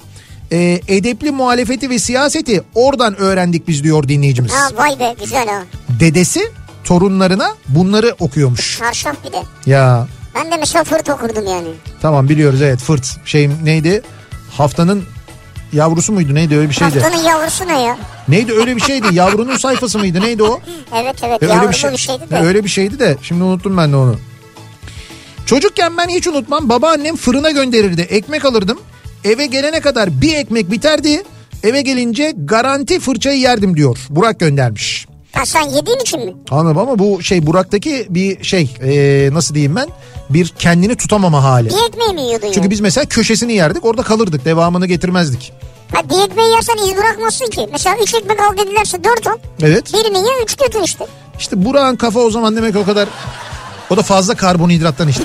e, 0.52 0.82
edepli 0.88 1.32
muhalefeti 1.32 1.90
ve 1.90 2.00
siyaseti 2.00 2.64
oradan 2.76 3.16
öğrendik 3.16 3.68
biz 3.68 3.84
diyor 3.84 4.08
dinleyicimiz. 4.08 4.52
Ha 4.52 4.70
vay 4.78 5.00
be 5.00 5.16
güzel 5.22 5.48
ha. 5.48 5.64
Dedesi 6.00 6.52
torunlarına 6.88 7.56
bunları 7.68 8.16
okuyormuş. 8.20 8.78
Çarşaf 8.80 9.16
bir 9.28 9.32
de. 9.32 9.44
Ya 9.66 10.08
Ben 10.36 10.52
de 10.52 10.58
mesela 10.58 10.84
fırt 10.84 11.10
okurdum 11.10 11.46
yani. 11.48 11.68
tamam 12.02 12.30
biliyoruz 12.30 12.62
evet 12.62 12.80
fırt 12.80 13.18
şey 13.26 13.50
neydi 13.64 14.02
haftanın 14.52 15.04
yavrusu 15.74 16.14
muydu 16.14 16.36
neydi 16.36 16.58
öyle 16.58 16.70
bir 16.70 16.74
şeydi. 16.74 17.00
Haftanın 17.00 17.24
yavrusu 17.24 17.68
ne 17.68 17.82
ya? 17.82 17.98
Neydi 18.28 18.54
öyle 18.54 18.76
bir 18.76 18.82
şeydi 18.82 19.08
yavrunun 19.12 19.58
sayfası 19.58 20.00
mıydı 20.00 20.22
neydi 20.22 20.44
o? 20.44 20.60
Evet 20.96 21.16
evet 21.24 21.44
öyle 21.44 21.62
bir, 21.62 21.70
bir 21.70 21.74
şey 21.74 21.98
şeydi 21.98 22.30
de. 22.30 22.40
öyle 22.40 22.64
bir 22.64 22.70
şeydi 22.70 23.00
de 23.00 23.18
şimdi 23.22 23.44
unuttum 23.44 23.78
ben 23.78 23.92
de 23.92 23.96
onu. 23.96 24.16
Çocukken 25.46 25.98
ben 25.98 26.08
hiç 26.10 26.28
unutmam 26.28 26.70
babaannem 26.70 27.16
fırına 27.16 27.52
gönderirdi 27.52 28.02
ekmek 28.02 28.46
alırdım 28.46 28.80
eve 29.24 29.46
gelene 29.46 29.80
kadar 29.80 30.22
bir 30.22 30.36
ekmek 30.36 30.72
biterdi 30.72 31.24
eve 31.64 31.82
gelince 31.82 32.34
garanti 32.38 33.00
fırçayı 33.00 33.40
yerdim 33.40 33.78
diyor 33.78 33.98
Burak 34.10 34.40
göndermiş. 34.40 35.08
Ha 35.38 35.46
sen 35.46 35.62
yediğin 35.70 36.00
için 36.00 36.26
mi? 36.26 36.34
Anladım 36.52 36.78
ama 36.78 37.00
bu 37.00 37.24
şey 37.24 37.48
Burak'taki 37.48 38.06
bir 38.10 38.44
şey 38.44 38.76
e, 38.84 39.30
nasıl 39.34 39.56
diyeyim 39.56 39.76
ben 39.76 39.88
bir 40.30 40.48
kendini 40.60 40.96
tutamama 40.96 41.44
hali. 41.44 41.68
Ekmeği 41.88 42.14
mi 42.14 42.22
yiyordun 42.22 42.48
Çünkü 42.48 42.60
yani? 42.60 42.72
biz 42.72 42.80
mesela 42.80 43.06
köşesini 43.06 43.54
yerdik 43.54 43.86
orada 43.86 44.04
kalırdık 44.04 44.46
devamını 44.46 44.88
getirmezdik. 44.88 45.54
Ha 45.94 46.02
bir 46.10 46.24
ekmeği 46.32 46.52
yersen 46.52 46.78
iz 46.88 46.98
bırakmazsın 46.98 47.46
ki. 47.46 47.68
Mesela 47.72 47.96
3 48.04 48.14
ekmek 48.16 48.40
al 48.40 48.58
dedilerse 48.58 49.04
4 49.04 49.28
al. 49.28 49.38
Evet 49.62 49.94
Birini 49.94 50.18
ye 50.18 50.44
3 50.44 50.56
götür 50.56 50.82
işte. 50.84 51.06
işte 51.40 51.66
Burak'ın 51.66 51.96
kafa 51.96 52.20
o 52.20 52.30
zaman 52.32 52.56
demek 52.56 52.76
o 52.76 52.84
kadar 52.86 53.10
o 53.90 53.98
da 53.98 54.02
fazla 54.02 54.36
karbonhidrattan 54.36 55.08
işte. 55.08 55.24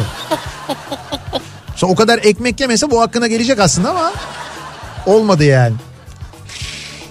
Sonra 1.77 1.93
o 1.93 1.95
kadar 1.95 2.19
ekmek 2.23 2.61
yemese 2.61 2.91
bu 2.91 3.01
hakkına 3.01 3.27
gelecek 3.27 3.59
aslında 3.61 3.91
ama 3.91 4.13
olmadı 5.07 5.45
yani. 5.45 5.75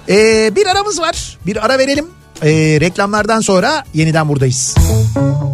Ee, 0.10 0.56
bir 0.56 0.68
aramız 0.68 1.00
var 1.02 1.38
bir 1.46 1.66
ara 1.66 1.78
verelim. 1.80 2.08
Ee, 2.44 2.78
reklamlardan 2.82 3.42
sonra 3.42 3.84
yeniden 3.94 4.30
buradayız. 4.30 4.76
Kafa 4.76 5.52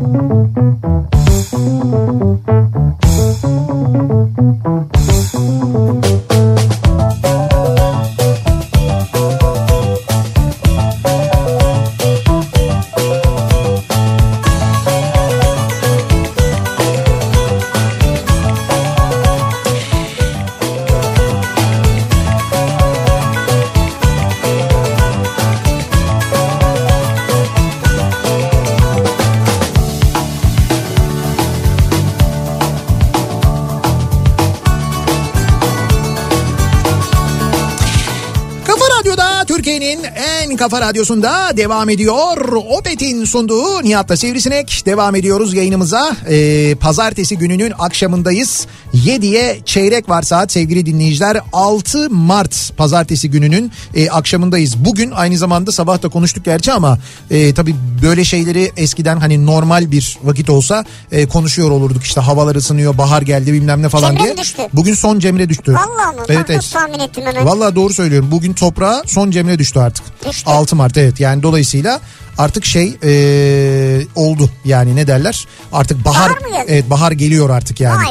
kafa 40.57 40.81
radyosunda 40.81 41.57
devam 41.57 41.89
ediyor. 41.89 42.37
Opet'in 42.69 43.25
sunduğu 43.25 43.83
Nihat'la 43.83 44.17
Sivrisinek. 44.17 44.83
Devam 44.85 45.15
ediyoruz 45.15 45.53
yayınımıza. 45.53 46.15
Ee, 46.29 46.75
pazartesi 46.75 47.37
gününün 47.37 47.73
akşamındayız. 47.79 48.67
7'ye 48.93 49.59
çeyrek 49.65 50.09
var 50.09 50.21
saat 50.21 50.51
sevgili 50.51 50.85
dinleyiciler. 50.85 51.37
6 51.53 52.09
Mart 52.09 52.77
pazartesi 52.77 53.29
gününün 53.29 53.71
e, 53.95 54.09
akşamındayız. 54.09 54.85
Bugün 54.85 55.11
aynı 55.11 55.37
zamanda 55.37 55.71
sabah 55.71 56.01
da 56.01 56.09
konuştuk 56.09 56.45
gerçi 56.45 56.71
ama 56.71 56.99
e, 57.31 57.53
tabii 57.53 57.75
böyle 58.01 58.23
şeyleri 58.23 58.71
eskiden 58.77 59.17
hani 59.17 59.45
normal 59.45 59.91
bir 59.91 60.17
vakit 60.23 60.49
olsa 60.49 60.85
e, 61.11 61.27
konuşuyor 61.27 61.71
olurduk. 61.71 62.03
İşte 62.03 62.21
havalar 62.21 62.55
ısınıyor, 62.55 62.97
bahar 62.97 63.21
geldi 63.21 63.53
bilmem 63.53 63.81
ne 63.81 63.89
falan 63.89 64.11
Cemre 64.11 64.23
diye. 64.23 64.37
düştü? 64.37 64.61
Bugün 64.73 64.93
son 64.93 65.19
Cemre 65.19 65.49
düştü. 65.49 65.73
Vallahi 65.73 66.15
mı? 66.15 66.23
Evet, 66.29 66.45
evet. 66.49 66.69
tahmin 66.73 66.99
ettim 66.99 67.23
hemen. 67.25 67.45
Vallahi 67.45 67.75
doğru 67.75 67.93
söylüyorum. 67.93 68.31
Bugün 68.31 68.53
toprağa 68.53 69.03
son 69.05 69.31
cemre 69.31 69.59
düştü 69.59 69.79
artık. 69.79 70.05
Düştü. 70.29 70.46
6 70.47 70.75
Mart 70.75 70.97
evet. 70.97 71.19
Yani 71.19 71.43
dolayısıyla 71.43 72.01
artık 72.37 72.65
şey 72.65 72.97
eee, 73.03 74.07
oldu. 74.15 74.49
Yani 74.65 74.95
ne 74.95 75.07
derler? 75.07 75.45
Artık 75.71 76.05
bahar 76.05 76.29
Bahar 76.31 76.65
evet 76.67 76.89
bahar 76.89 77.11
geliyor 77.11 77.49
artık 77.49 77.79
yani. 77.79 78.03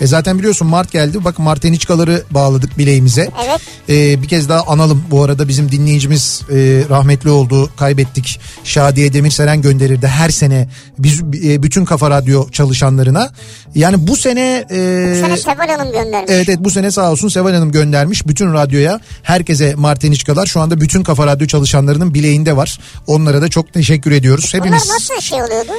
E 0.00 0.06
zaten 0.06 0.38
biliyorsun 0.38 0.68
Mart 0.68 0.92
geldi. 0.92 1.24
Bak 1.24 1.38
Marteniçkaları 1.38 2.22
bağladık 2.30 2.78
bileğimize. 2.78 3.30
Evet. 3.48 3.60
Eee, 3.88 4.22
bir 4.22 4.28
kez 4.28 4.48
daha 4.48 4.62
analım. 4.62 5.04
Bu 5.10 5.22
arada 5.24 5.48
bizim 5.48 5.72
dinleyicimiz 5.72 6.42
eee, 6.50 6.88
rahmetli 6.88 7.30
oldu. 7.30 7.70
Kaybettik. 7.76 8.40
Şadiye 8.64 9.12
Demirseren 9.12 9.62
gönderirdi 9.62 10.06
her 10.06 10.30
sene 10.30 10.68
biz 10.98 11.20
e, 11.44 11.62
bütün 11.62 11.84
Kafa 11.84 12.10
Radyo 12.10 12.50
çalışanlarına. 12.50 13.32
Yani 13.74 14.06
bu 14.06 14.16
sene 14.16 14.64
eee, 14.70 15.14
Sana 15.20 15.36
Seval 15.36 15.68
Hanım 15.68 15.92
göndermiş. 15.92 16.30
Evet 16.34 16.48
evet 16.48 16.58
bu 16.60 16.70
sene 16.70 16.90
sağ 16.90 17.10
olsun 17.12 17.28
Seval 17.28 17.52
Hanım 17.54 17.72
göndermiş 17.72 18.26
bütün 18.26 18.52
radyoya 18.52 19.00
herkese 19.22 19.74
Marteniçkalar 19.74 20.46
şu 20.46 20.60
anda 20.60 20.80
bütün 20.80 21.02
Kafa 21.02 21.26
Radyo 21.26 21.46
çalışanlarının 21.46 22.14
bileğinde 22.14 22.56
var. 22.56 22.78
Onlara 23.06 23.42
da 23.42 23.48
çok 23.48 23.72
teşekkür 23.72 24.12
ediyoruz. 24.12 24.50
Bunlar 24.54 24.64
Hepimiz 24.66 24.90
nasıl 24.90 25.20
şey 25.20 25.42
oluyordu? 25.42 25.72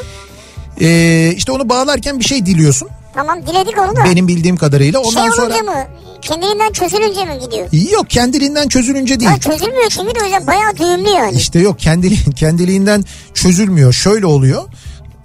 Ee, 0.82 1.34
işte 1.38 1.52
onu 1.52 1.70
bağlarken 1.70 2.20
bir 2.20 2.24
şey 2.26 2.46
diliyorsun 2.46 2.90
Tamam 3.14 3.42
diledik 3.48 3.78
onu 3.78 3.96
da. 3.96 4.04
benim 4.06 4.28
bildiğim 4.28 4.58
kadarıyla. 4.58 5.00
Ondan 5.00 5.22
şey 5.22 5.32
sonra 5.32 5.58
mı? 5.58 5.86
Kendiliğinden 6.22 6.72
çözülünce 6.72 7.26
mi 7.26 7.40
gidiyor? 7.40 7.92
yok 7.94 8.10
kendiliğinden 8.10 8.68
çözülünce 8.68 9.20
değil. 9.20 9.32
Ha, 9.32 9.40
çözülmüyor 9.40 9.90
çünkü 9.90 10.16
de 10.16 10.20
o 10.22 10.24
yüzden 10.24 10.48
bayağı 10.48 10.78
düğümlü 10.78 11.10
yani. 11.10 11.38
İşte 11.38 11.60
yok 11.60 11.80
kendili, 11.80 12.32
kendiliğinden 12.36 13.04
çözülmüyor. 13.34 13.94
Şöyle 13.94 14.26
oluyor. 14.26 14.64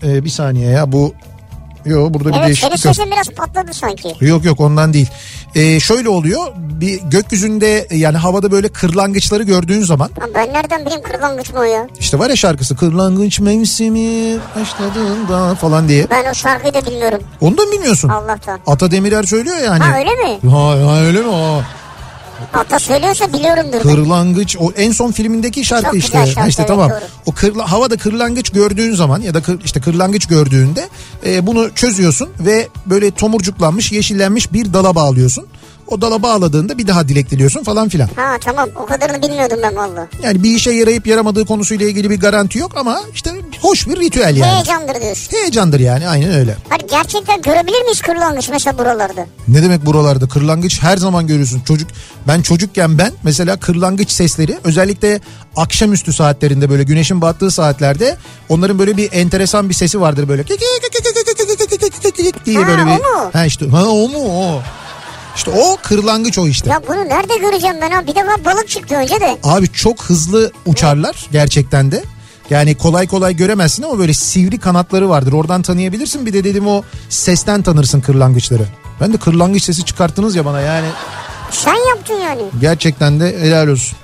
Ee, 0.03 0.25
bir 0.25 0.31
saniye 0.31 0.71
ya 0.71 0.93
bu 0.93 1.15
Yok 1.87 2.15
burada 2.15 2.29
bir 2.29 2.35
Evet 2.35 2.41
senin 2.41 2.47
değişiklik 2.47 2.85
yok. 2.85 2.95
sesin 2.97 3.11
biraz 3.13 3.29
patladı 3.29 3.75
sanki. 3.75 4.15
Yok 4.21 4.45
yok 4.45 4.61
ondan 4.61 4.93
değil. 4.93 5.09
Ee, 5.55 5.81
şöyle 5.81 6.09
oluyor. 6.09 6.41
Bir 6.57 7.01
gökyüzünde 7.03 7.87
yani 7.91 8.17
havada 8.17 8.51
böyle 8.51 8.69
kırlangıçları 8.69 9.43
gördüğün 9.43 9.83
zaman 9.83 10.11
Lan 10.21 10.31
ben 10.35 10.53
nereden 10.53 10.87
bileyim 10.87 11.03
kırlangıç 11.03 11.53
mı 11.53 11.59
o 11.61 11.63
ya? 11.63 11.87
işte 12.01 12.19
var 12.19 12.31
ya 12.31 12.37
şarkısı 12.37 12.77
kırlangıç 12.77 13.41
mevsimi 13.41 14.39
başladığında 14.57 15.55
falan 15.55 15.89
diye. 15.89 16.07
Ben 16.11 16.31
o 16.31 16.35
şarkıyı 16.35 16.75
da 16.75 16.87
bilmiyorum. 16.87 17.21
Onu 17.41 17.59
da 17.59 17.63
mı 17.63 17.73
bilmiyorsun? 17.73 18.09
Allah'tan. 18.09 18.61
Ata 18.67 18.91
Demirer 18.91 19.23
söylüyor 19.23 19.57
yani. 19.65 19.85
Ha 19.85 19.99
öyle 19.99 20.11
mi? 20.11 20.51
Ha, 20.51 20.69
ha 20.91 21.01
öyle 21.01 21.21
mi? 21.21 21.31
Ha. 21.33 21.61
Ata 22.55 22.79
söylüyorsa 22.79 23.33
biliyorumdur. 23.33 23.81
Kırlangıç 23.81 24.57
o 24.61 24.73
en 24.77 24.93
son 24.93 25.13
filmindeki 25.13 25.65
şarkı 25.65 25.85
Çok 25.85 25.95
işte. 25.95 26.19
güzel 26.19 26.35
şarkı, 26.35 26.49
işte 26.49 26.63
evet, 26.63 26.69
tamam. 26.69 26.91
doğru. 26.91 26.99
O 27.27 27.33
kırla, 27.33 27.73
havada 27.73 27.97
kırlangıç 27.97 28.51
gördüğün 28.51 28.95
zaman 28.95 29.21
ya 29.21 29.35
da 29.35 29.43
kır, 29.43 29.61
işte 29.65 29.81
kırlangıç 29.81 30.27
gördüğünde 30.27 30.89
e, 31.27 31.47
bunu 31.47 31.75
çözüyorsun 31.75 32.29
ve 32.41 32.69
böyle 32.87 33.11
tomurcuklanmış, 33.11 33.93
yeşillenmiş 33.93 34.53
bir 34.53 34.73
dala 34.73 34.95
bağlıyorsun. 34.95 35.47
O 35.87 36.01
dala 36.01 36.23
bağladığında 36.23 36.79
bir 36.79 36.87
daha 36.87 37.09
dilek 37.09 37.31
diliyorsun 37.31 37.65
falan 37.65 37.89
filan. 37.89 38.09
Ha 38.17 38.37
tamam 38.45 38.69
o 38.77 38.87
kadarını 38.87 39.23
bilmiyordum 39.23 39.59
ben 39.63 39.77
valla. 39.77 40.09
Yani 40.23 40.43
bir 40.43 40.57
işe 40.57 40.71
yarayıp 40.71 41.07
yaramadığı 41.07 41.45
konusuyla 41.45 41.87
ilgili 41.87 42.11
bir 42.11 42.21
garanti 42.21 42.59
yok 42.59 42.73
ama 42.77 43.01
işte 43.15 43.31
hoş 43.65 43.89
bir 43.89 44.01
ritüel 44.01 44.37
yani. 44.37 44.53
Heyecandır 44.53 45.01
diyorsun. 45.01 45.33
Heyecandır 45.33 45.81
yani 45.81 46.09
aynen 46.09 46.35
öyle. 46.35 46.57
Hani 46.69 46.83
gerçekten 46.91 47.43
görebilir 47.43 47.83
miyiz 47.83 48.01
kırlangıç 48.01 48.49
mesela 48.49 48.79
buralarda? 48.79 49.27
Ne 49.49 49.63
demek 49.63 49.87
buralarda 49.87 50.29
kırlangıç 50.29 50.83
her 50.83 50.97
zaman 50.97 51.27
görüyorsun. 51.27 51.61
Çocuk 51.61 51.91
ben 52.29 52.43
çocukken 52.43 52.99
ben 52.99 53.13
mesela 53.23 53.57
kırlangıç 53.57 54.11
sesleri 54.11 54.59
özellikle 54.65 55.21
akşamüstü 55.57 56.13
saatlerinde 56.13 56.71
böyle 56.71 56.83
güneşin 56.83 57.21
battığı 57.21 57.51
saatlerde 57.51 58.17
onların 58.49 58.79
böyle 58.79 58.97
bir 58.97 59.13
enteresan 59.13 59.69
bir 59.69 59.75
sesi 59.75 60.01
vardır 60.01 60.29
böyle 60.29 60.47
diye 62.47 62.67
böyle 62.67 62.87
bir. 62.87 62.91
o 62.91 62.95
mu? 62.95 63.31
Ha 63.33 63.45
işte 63.45 63.69
ha 63.69 63.87
o 63.87 64.09
mu 64.09 64.19
o. 64.19 64.63
İşte 65.37 65.51
o 65.51 65.77
kırlangıç 65.83 66.39
o 66.39 66.49
işte. 66.49 66.71
Ya 66.71 66.83
bunu 66.89 67.09
nerede 67.09 67.37
göreceğim 67.37 67.77
ben 67.81 67.91
ha? 67.91 68.07
Bir 68.07 68.15
defa 68.15 68.45
balık 68.45 68.69
çıktı 68.69 68.95
önce 68.95 69.21
de. 69.21 69.39
Abi 69.43 69.73
çok 69.73 70.03
hızlı 70.05 70.53
uçarlar 70.67 71.27
gerçekten 71.33 71.93
de. 71.93 72.03
Yani 72.51 72.75
kolay 72.75 73.07
kolay 73.07 73.37
göremezsin 73.37 73.83
ama 73.83 73.99
böyle 73.99 74.15
sivri 74.15 74.59
kanatları 74.59 75.09
vardır. 75.09 75.33
Oradan 75.33 75.63
tanıyabilirsin. 75.63 76.27
Bir 76.27 76.33
de 76.33 76.45
dedim 76.45 76.67
o 76.67 76.83
sesten 77.09 77.63
tanırsın 77.63 78.01
kırlangıçları. 78.01 78.67
Ben 79.01 79.13
de 79.13 79.17
kırlangıç 79.17 79.63
sesi 79.63 79.85
çıkarttınız 79.85 80.37
ya 80.37 80.45
bana 80.45 80.61
yani. 80.61 80.87
Sen 81.51 81.89
yaptın 81.89 82.15
yani. 82.15 82.43
Gerçekten 82.61 83.21
de 83.21 83.41
helal 83.41 83.69
olsun. 83.69 83.99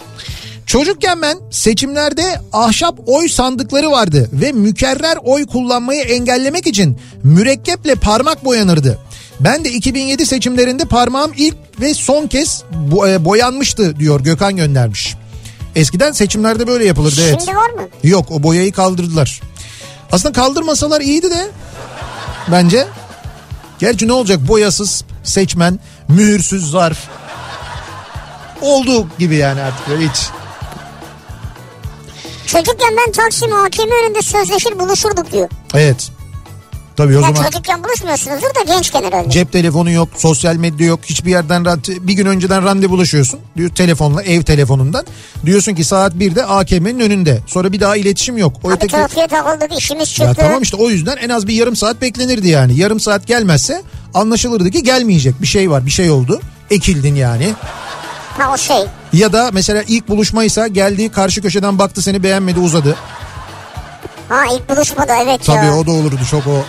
Çocukken 0.66 1.22
ben 1.22 1.38
seçimlerde 1.51 2.41
ahşap 2.53 2.99
oy 3.07 3.28
sandıkları 3.28 3.91
vardı 3.91 4.28
ve 4.32 4.53
mükerrer 4.53 5.16
oy 5.24 5.47
kullanmayı 5.47 6.03
engellemek 6.03 6.66
için 6.66 6.99
mürekkeple 7.22 7.95
parmak 7.95 8.45
boyanırdı. 8.45 8.99
Ben 9.41 9.64
de 9.64 9.70
2007 9.70 10.26
seçimlerinde 10.26 10.84
parmağım 10.84 11.32
ilk 11.36 11.57
ve 11.80 11.95
son 11.95 12.26
kez 12.26 12.64
e, 13.09 13.24
boyanmıştı 13.24 13.99
diyor 13.99 14.20
Gökhan 14.20 14.57
göndermiş. 14.57 15.16
Eskiden 15.77 16.12
seçimlerde 16.12 16.66
böyle 16.66 16.85
yapılırdı 16.85 17.21
evet. 17.23 17.43
Şimdi 17.45 17.57
var 17.57 17.71
mı? 17.71 17.89
Yok 18.03 18.31
o 18.31 18.43
boyayı 18.43 18.73
kaldırdılar. 18.73 19.41
Aslında 20.12 20.33
kaldırmasalar 20.33 21.01
iyiydi 21.01 21.31
de 21.31 21.51
bence. 22.49 22.87
Gerçi 23.79 24.09
ne 24.09 24.12
olacak 24.12 24.49
boyasız 24.49 25.05
seçmen, 25.25 25.81
mühürsüz 26.09 26.71
zarf. 26.71 26.99
Olduğu 28.61 29.07
gibi 29.18 29.37
yani 29.37 29.61
artık 29.61 29.89
böyle 29.89 30.09
hiç. 30.09 30.29
Çocukken 32.47 32.97
ben 32.97 33.12
Taksim 33.12 33.53
hakemi 33.53 33.93
önünde 33.95 34.23
sözleşir 34.23 34.79
buluşurduk 34.79 35.33
diyor. 35.33 35.49
Evet. 35.75 36.11
Tabii 37.01 37.18
o 37.18 37.20
Ya 37.20 37.26
zaman 37.28 37.51
çocukken 37.51 37.84
buluşmuyorsunuzdur 37.84 38.46
da 38.46 38.74
gençken 38.74 39.03
herhalde. 39.03 39.30
cep 39.30 39.53
telefonu 39.53 39.90
yok, 39.90 40.09
sosyal 40.16 40.57
medya 40.57 40.86
yok. 40.86 41.01
Hiçbir 41.05 41.30
yerden 41.30 41.64
bir 41.88 42.12
gün 42.12 42.26
önceden 42.26 42.64
randevulaşıyorsun. 42.64 43.40
Diyor 43.57 43.70
telefonla, 43.70 44.22
ev 44.22 44.42
telefonundan. 44.42 45.05
Diyorsun 45.46 45.74
ki 45.74 45.84
saat 45.84 46.14
1'de 46.14 46.44
AKM'nin 46.44 47.01
önünde. 47.01 47.40
Sonra 47.46 47.72
bir 47.72 47.80
daha 47.80 47.96
iletişim 47.96 48.38
yok. 48.38 48.57
O 48.64 48.68
Hadi 48.68 48.74
öteki 48.74 48.92
trafiğe 48.92 49.26
takıldık 49.26 49.78
işimiz 49.78 50.09
çıktı. 50.09 50.24
Ya 50.24 50.34
tamam 50.34 50.62
işte 50.62 50.76
o 50.76 50.90
yüzden 50.90 51.16
en 51.16 51.28
az 51.28 51.46
bir 51.46 51.55
yarım 51.55 51.76
saat 51.76 52.01
beklenirdi 52.01 52.48
yani. 52.48 52.76
Yarım 52.76 53.01
saat 53.01 53.26
gelmezse 53.26 53.82
anlaşılırdı 54.14 54.70
ki 54.70 54.82
gelmeyecek. 54.82 55.42
Bir 55.42 55.46
şey 55.46 55.70
var 55.70 55.86
bir 55.86 55.90
şey 55.90 56.11
oldu. 56.11 56.40
Ekildin 56.70 57.14
yani. 57.14 57.55
Ha 58.38 58.53
o 58.55 58.59
şey. 58.59 58.84
Ya 59.12 59.32
da 59.32 59.51
mesela 59.53 59.82
ilk 59.88 60.09
buluşmaysa 60.09 60.66
geldiği 60.66 61.09
karşı 61.09 61.42
köşeden 61.42 61.78
baktı 61.78 62.03
seni 62.03 62.22
beğenmedi 62.22 62.61
uzadı. 62.61 62.96
Ha 64.28 64.44
ilk 64.55 64.68
buluşmada 64.68 65.16
evet 65.16 65.40
Tabii 65.44 65.66
ya. 65.66 65.76
o 65.76 65.86
da 65.86 65.90
olurdu 65.90 66.20
çok 66.30 66.46
o. 66.46 66.64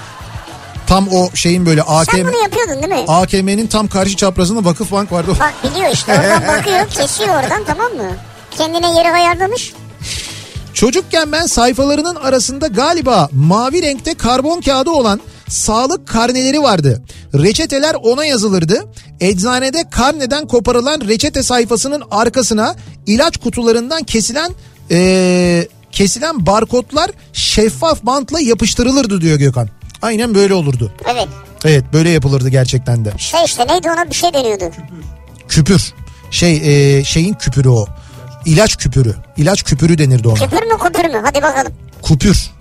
Tam 0.87 1.07
o 1.07 1.29
şeyin 1.35 1.65
böyle 1.65 1.81
Sen 1.81 1.93
AKM, 1.95 2.27
bunu 2.27 2.41
yapıyordun 2.43 2.75
değil 2.83 3.01
mi? 3.01 3.05
AKM'nin 3.07 3.67
tam 3.67 3.87
karşı 3.87 4.15
çaprazında 4.15 4.65
vakıf 4.69 4.91
bank 4.91 5.11
vardı. 5.11 5.31
Bak 5.39 5.53
biliyor 5.71 5.91
işte 5.93 6.13
oradan 6.19 6.47
bakıyor 6.57 6.87
kesiyor 6.89 7.29
oradan 7.43 7.63
tamam 7.67 7.91
mı? 7.93 8.15
Kendine 8.57 8.95
yeri 8.97 9.09
ayarlamış. 9.11 9.73
Çocukken 10.73 11.31
ben 11.31 11.45
sayfalarının 11.45 12.15
arasında 12.15 12.67
galiba 12.67 13.29
mavi 13.31 13.81
renkte 13.81 14.13
karbon 14.13 14.61
kağıdı 14.61 14.89
olan 14.89 15.21
sağlık 15.47 16.07
karneleri 16.07 16.61
vardı. 16.61 17.01
Reçeteler 17.33 17.95
ona 18.03 18.25
yazılırdı. 18.25 18.85
Eczanede 19.19 19.89
karneden 19.89 20.47
koparılan 20.47 21.01
reçete 21.07 21.43
sayfasının 21.43 22.03
arkasına 22.11 22.75
ilaç 23.07 23.37
kutularından 23.37 24.03
kesilen 24.03 24.51
eee, 24.89 25.67
kesilen 25.91 26.45
barkodlar 26.45 27.11
şeffaf 27.33 28.03
bantla 28.03 28.39
yapıştırılırdı 28.39 29.21
diyor 29.21 29.37
Gökhan. 29.39 29.69
Aynen 30.01 30.35
böyle 30.35 30.53
olurdu. 30.53 30.91
Evet. 31.11 31.27
Evet 31.65 31.83
böyle 31.93 32.09
yapılırdı 32.09 32.49
gerçekten 32.49 33.05
de. 33.05 33.13
Şey 33.17 33.43
işte 33.45 33.67
neydi 33.67 33.89
ona 33.89 34.09
bir 34.09 34.15
şey 34.15 34.33
deniyordu. 34.33 34.63
Küpür. 35.47 35.93
Şey 36.31 36.57
eee, 36.57 37.03
şeyin 37.03 37.33
küpürü 37.33 37.69
o. 37.69 37.85
İlaç 38.45 38.75
küpürü. 38.77 39.15
İlaç 39.37 39.63
küpürü 39.63 39.97
denirdi 39.97 40.27
ona. 40.27 40.35
Küpür 40.35 40.63
mü 40.63 40.77
kupür 40.79 41.05
mü? 41.05 41.21
Hadi 41.23 41.41
bakalım. 41.41 41.73
Kupür. 42.01 42.51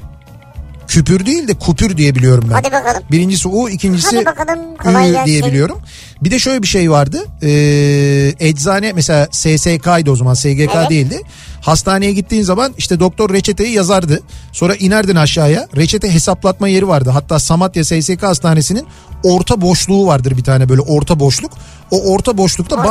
Küpür 0.88 1.26
değil 1.26 1.48
de 1.48 1.54
kupür 1.54 1.96
diye 1.96 2.14
biliyorum 2.14 2.44
ben. 2.48 2.54
Hadi 2.54 2.72
bakalım. 2.72 3.02
Birincisi 3.10 3.48
U, 3.48 3.68
ikincisi 3.68 4.16
Hadi 4.16 4.26
bakalım, 4.26 4.76
kolay 4.76 5.10
Ü 5.10 5.16
diye 5.26 5.44
biliyorum. 5.44 5.78
Bir 6.22 6.30
de 6.30 6.38
şöyle 6.38 6.62
bir 6.62 6.66
şey 6.68 6.90
vardı. 6.90 7.18
Ee, 7.42 8.32
eczane 8.48 8.92
mesela 8.92 9.28
SSK'ydı 9.30 10.10
o 10.10 10.16
zaman 10.16 10.34
SGK 10.34 10.46
Evet. 10.76 10.90
değildi. 10.90 11.20
Hastaneye 11.60 12.12
gittiğin 12.12 12.42
zaman 12.42 12.74
işte 12.78 13.00
doktor 13.00 13.30
reçeteyi 13.32 13.72
yazardı. 13.74 14.20
Sonra 14.52 14.74
inerdin 14.74 15.16
aşağıya. 15.16 15.68
Reçete 15.76 16.14
hesaplatma 16.14 16.68
yeri 16.68 16.88
vardı. 16.88 17.10
Hatta 17.10 17.38
Samatya 17.38 17.84
SSK 17.84 18.22
hastanesinin 18.22 18.86
orta 19.24 19.60
boşluğu 19.60 20.06
vardır 20.06 20.36
bir 20.36 20.44
tane 20.44 20.68
böyle 20.68 20.80
orta 20.80 21.20
boşluk. 21.20 21.52
O 21.90 22.12
orta 22.12 22.38
boşlukta 22.38 22.76
ban- 22.76 22.82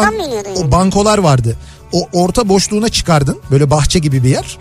o 0.68 0.72
bankolar 0.72 1.18
vardı. 1.18 1.56
O 1.94 2.08
orta 2.14 2.50
boşluğuna 2.50 2.90
çıkardın. 2.90 3.40
Böyle 3.52 3.70
bahçe 3.70 4.00
gibi 4.00 4.24
bir 4.24 4.30
yer. 4.30 4.58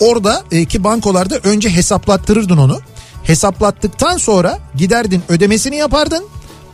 Orada 0.00 0.42
e, 0.52 0.64
ki 0.64 0.84
bankolarda 0.84 1.38
önce 1.44 1.70
hesaplattırırdın 1.70 2.56
onu. 2.56 2.80
Hesaplattıktan 3.22 4.16
sonra 4.16 4.58
giderdin 4.76 5.22
ödemesini 5.28 5.76
yapardın. 5.76 6.24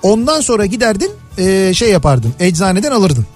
Ondan 0.03 0.41
sonra 0.41 0.67
giderdin 0.67 1.11
e, 1.39 1.75
şey 1.75 1.91
yapardın. 1.91 2.35
Eczaneden 2.41 2.91
alırdın. 2.93 3.27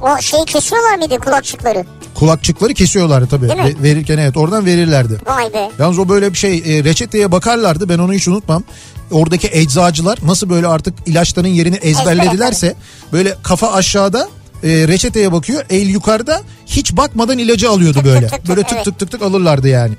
O 0.00 0.20
şeyi 0.20 0.44
kesiyorlar 0.44 0.98
mıydı 0.98 1.18
kulakçıkları? 1.18 1.84
Kulakçıkları 2.14 2.74
kesiyorlardı 2.74 3.26
tabii. 3.26 3.48
Ve- 3.48 3.82
verirken 3.82 4.18
evet 4.18 4.36
oradan 4.36 4.66
verirlerdi. 4.66 5.20
Vay 5.26 5.52
be. 5.52 5.70
Yalnız 5.78 5.98
o 5.98 6.08
böyle 6.08 6.32
bir 6.32 6.38
şey 6.38 6.58
e, 6.58 6.84
reçeteye 6.84 7.32
bakarlardı 7.32 7.88
ben 7.88 7.98
onu 7.98 8.12
hiç 8.12 8.28
unutmam. 8.28 8.64
Oradaki 9.10 9.48
eczacılar 9.52 10.18
nasıl 10.26 10.50
böyle 10.50 10.66
artık 10.66 10.94
ilaçların 11.06 11.48
yerini 11.48 11.76
ezberledilerse 11.76 12.74
böyle 13.12 13.36
kafa 13.42 13.72
aşağıda 13.72 14.28
e, 14.62 14.68
reçeteye 14.68 15.32
bakıyor 15.32 15.64
el 15.70 15.88
yukarıda 15.88 16.42
hiç 16.66 16.96
bakmadan 16.96 17.38
ilacı 17.38 17.70
alıyordu 17.70 17.98
Tık 17.98 18.04
böyle. 18.04 18.26
tık 18.26 18.30
tık 18.30 18.48
böyle 18.48 18.60
tık, 18.60 18.68
tık 18.68 18.76
evet. 18.76 18.84
tık 18.84 18.98
tık 18.98 19.10
tık 19.10 19.22
alırlardı 19.22 19.68
yani. 19.68 19.94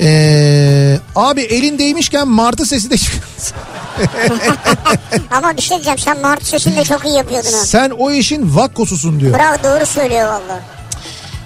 Ee, 0.00 0.98
abi 1.16 1.40
elin 1.40 1.78
değmişken 1.78 2.28
martı 2.28 2.66
sesi 2.66 2.90
de 2.90 2.98
çık- 2.98 3.14
Ama 5.30 5.56
bir 5.56 5.62
şey 5.62 5.76
diyeceğim 5.76 5.98
sen 5.98 6.20
Mart 6.20 6.44
sesini 6.46 6.76
de 6.76 6.84
çok 6.84 7.04
iyi 7.06 7.14
yapıyordun 7.16 7.52
ha. 7.52 7.58
Sen 7.64 7.90
o 7.90 8.10
işin 8.10 8.56
vakkosusun 8.56 9.20
diyor. 9.20 9.38
Bravo 9.38 9.56
doğru 9.64 9.86
söylüyor 9.86 10.28
valla. 10.28 10.60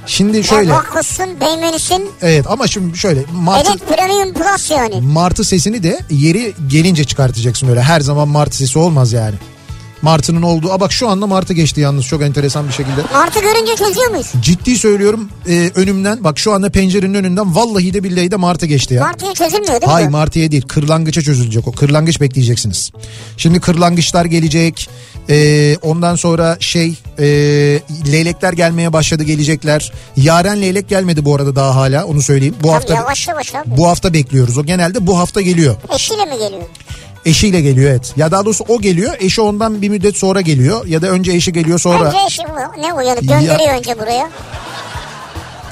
Şimdi 0.06 0.44
Şöyle. 0.44 0.70
Ya 0.70 0.76
vakıfsın, 0.76 1.40
beymenisin. 1.40 2.10
Evet 2.22 2.46
ama 2.48 2.66
şimdi 2.66 2.98
şöyle 2.98 3.24
martı, 3.32 3.70
Evet 3.70 3.96
Premium 3.98 4.34
Plus 4.34 4.70
yani. 4.70 5.00
martı 5.00 5.44
sesini 5.44 5.82
de 5.82 6.00
yeri 6.10 6.54
gelince 6.68 7.04
çıkartacaksın 7.04 7.68
öyle. 7.68 7.82
Her 7.82 8.00
zaman 8.00 8.28
martı 8.28 8.56
sesi 8.56 8.78
olmaz 8.78 9.12
yani. 9.12 9.34
Martı'nın 10.02 10.42
olduğu. 10.42 10.72
Aa 10.72 10.80
bak 10.80 10.92
şu 10.92 11.08
anda 11.08 11.26
Martı 11.26 11.52
geçti 11.54 11.80
yalnız 11.80 12.04
çok 12.06 12.22
enteresan 12.22 12.68
bir 12.68 12.72
şekilde. 12.72 13.00
Martı 13.12 13.40
görünce 13.40 13.76
çözüyor 13.76 14.10
muyuz? 14.10 14.32
Ciddi 14.40 14.78
söylüyorum 14.78 15.28
e, 15.48 15.70
önümden 15.74 16.24
bak 16.24 16.38
şu 16.38 16.52
anda 16.52 16.70
pencerenin 16.70 17.14
önünden 17.14 17.56
vallahi 17.56 17.94
de 17.94 18.04
billahi 18.04 18.30
de 18.30 18.36
Martı 18.36 18.66
geçti 18.66 18.94
ya. 18.94 19.02
Martıya 19.02 19.34
çözülmüyor 19.34 19.80
değil 19.80 19.92
Hayır 19.92 20.06
mi? 20.08 20.12
martıya 20.12 20.50
değil 20.50 20.62
kırlangıça 20.68 21.22
çözülecek 21.22 21.68
o 21.68 21.72
kırlangıç 21.72 22.20
bekleyeceksiniz. 22.20 22.90
Şimdi 23.36 23.60
kırlangıçlar 23.60 24.24
gelecek 24.24 24.88
Ee, 25.30 25.76
ondan 25.82 26.14
sonra 26.16 26.56
şey 26.60 26.94
e, 27.18 27.24
leylekler 28.12 28.52
gelmeye 28.52 28.92
başladı 28.92 29.22
gelecekler. 29.22 29.92
Yaren 30.16 30.60
leylek 30.60 30.88
gelmedi 30.88 31.24
bu 31.24 31.34
arada 31.34 31.56
daha 31.56 31.74
hala 31.76 32.04
onu 32.04 32.22
söyleyeyim. 32.22 32.54
Bu 32.58 32.66
Tabii 32.66 32.72
hafta 32.72 32.94
yavaş 32.94 33.28
yavaş 33.28 33.54
abi. 33.54 33.64
bu 33.76 33.88
hafta 33.88 34.12
bekliyoruz 34.12 34.58
o 34.58 34.64
genelde 34.64 35.06
bu 35.06 35.18
hafta 35.18 35.40
geliyor. 35.40 35.76
Eşiyle 35.94 36.24
mi 36.24 36.38
geliyor? 36.38 36.62
Eşiyle 37.26 37.60
geliyor 37.60 37.90
evet. 37.90 38.12
Ya 38.16 38.30
daha 38.30 38.44
doğrusu 38.44 38.64
o 38.68 38.80
geliyor 38.80 39.14
eşi 39.20 39.40
ondan 39.40 39.82
bir 39.82 39.88
müddet 39.88 40.16
sonra 40.16 40.40
geliyor 40.40 40.86
ya 40.86 41.02
da 41.02 41.08
önce 41.08 41.32
eşi 41.32 41.52
geliyor 41.52 41.78
sonra. 41.78 42.04
Önce 42.08 42.18
eşi 42.26 42.42
ne 42.80 42.94
uyanık 42.94 43.22
gönderiyor 43.22 43.78
önce 43.78 43.98
buraya. 43.98 44.30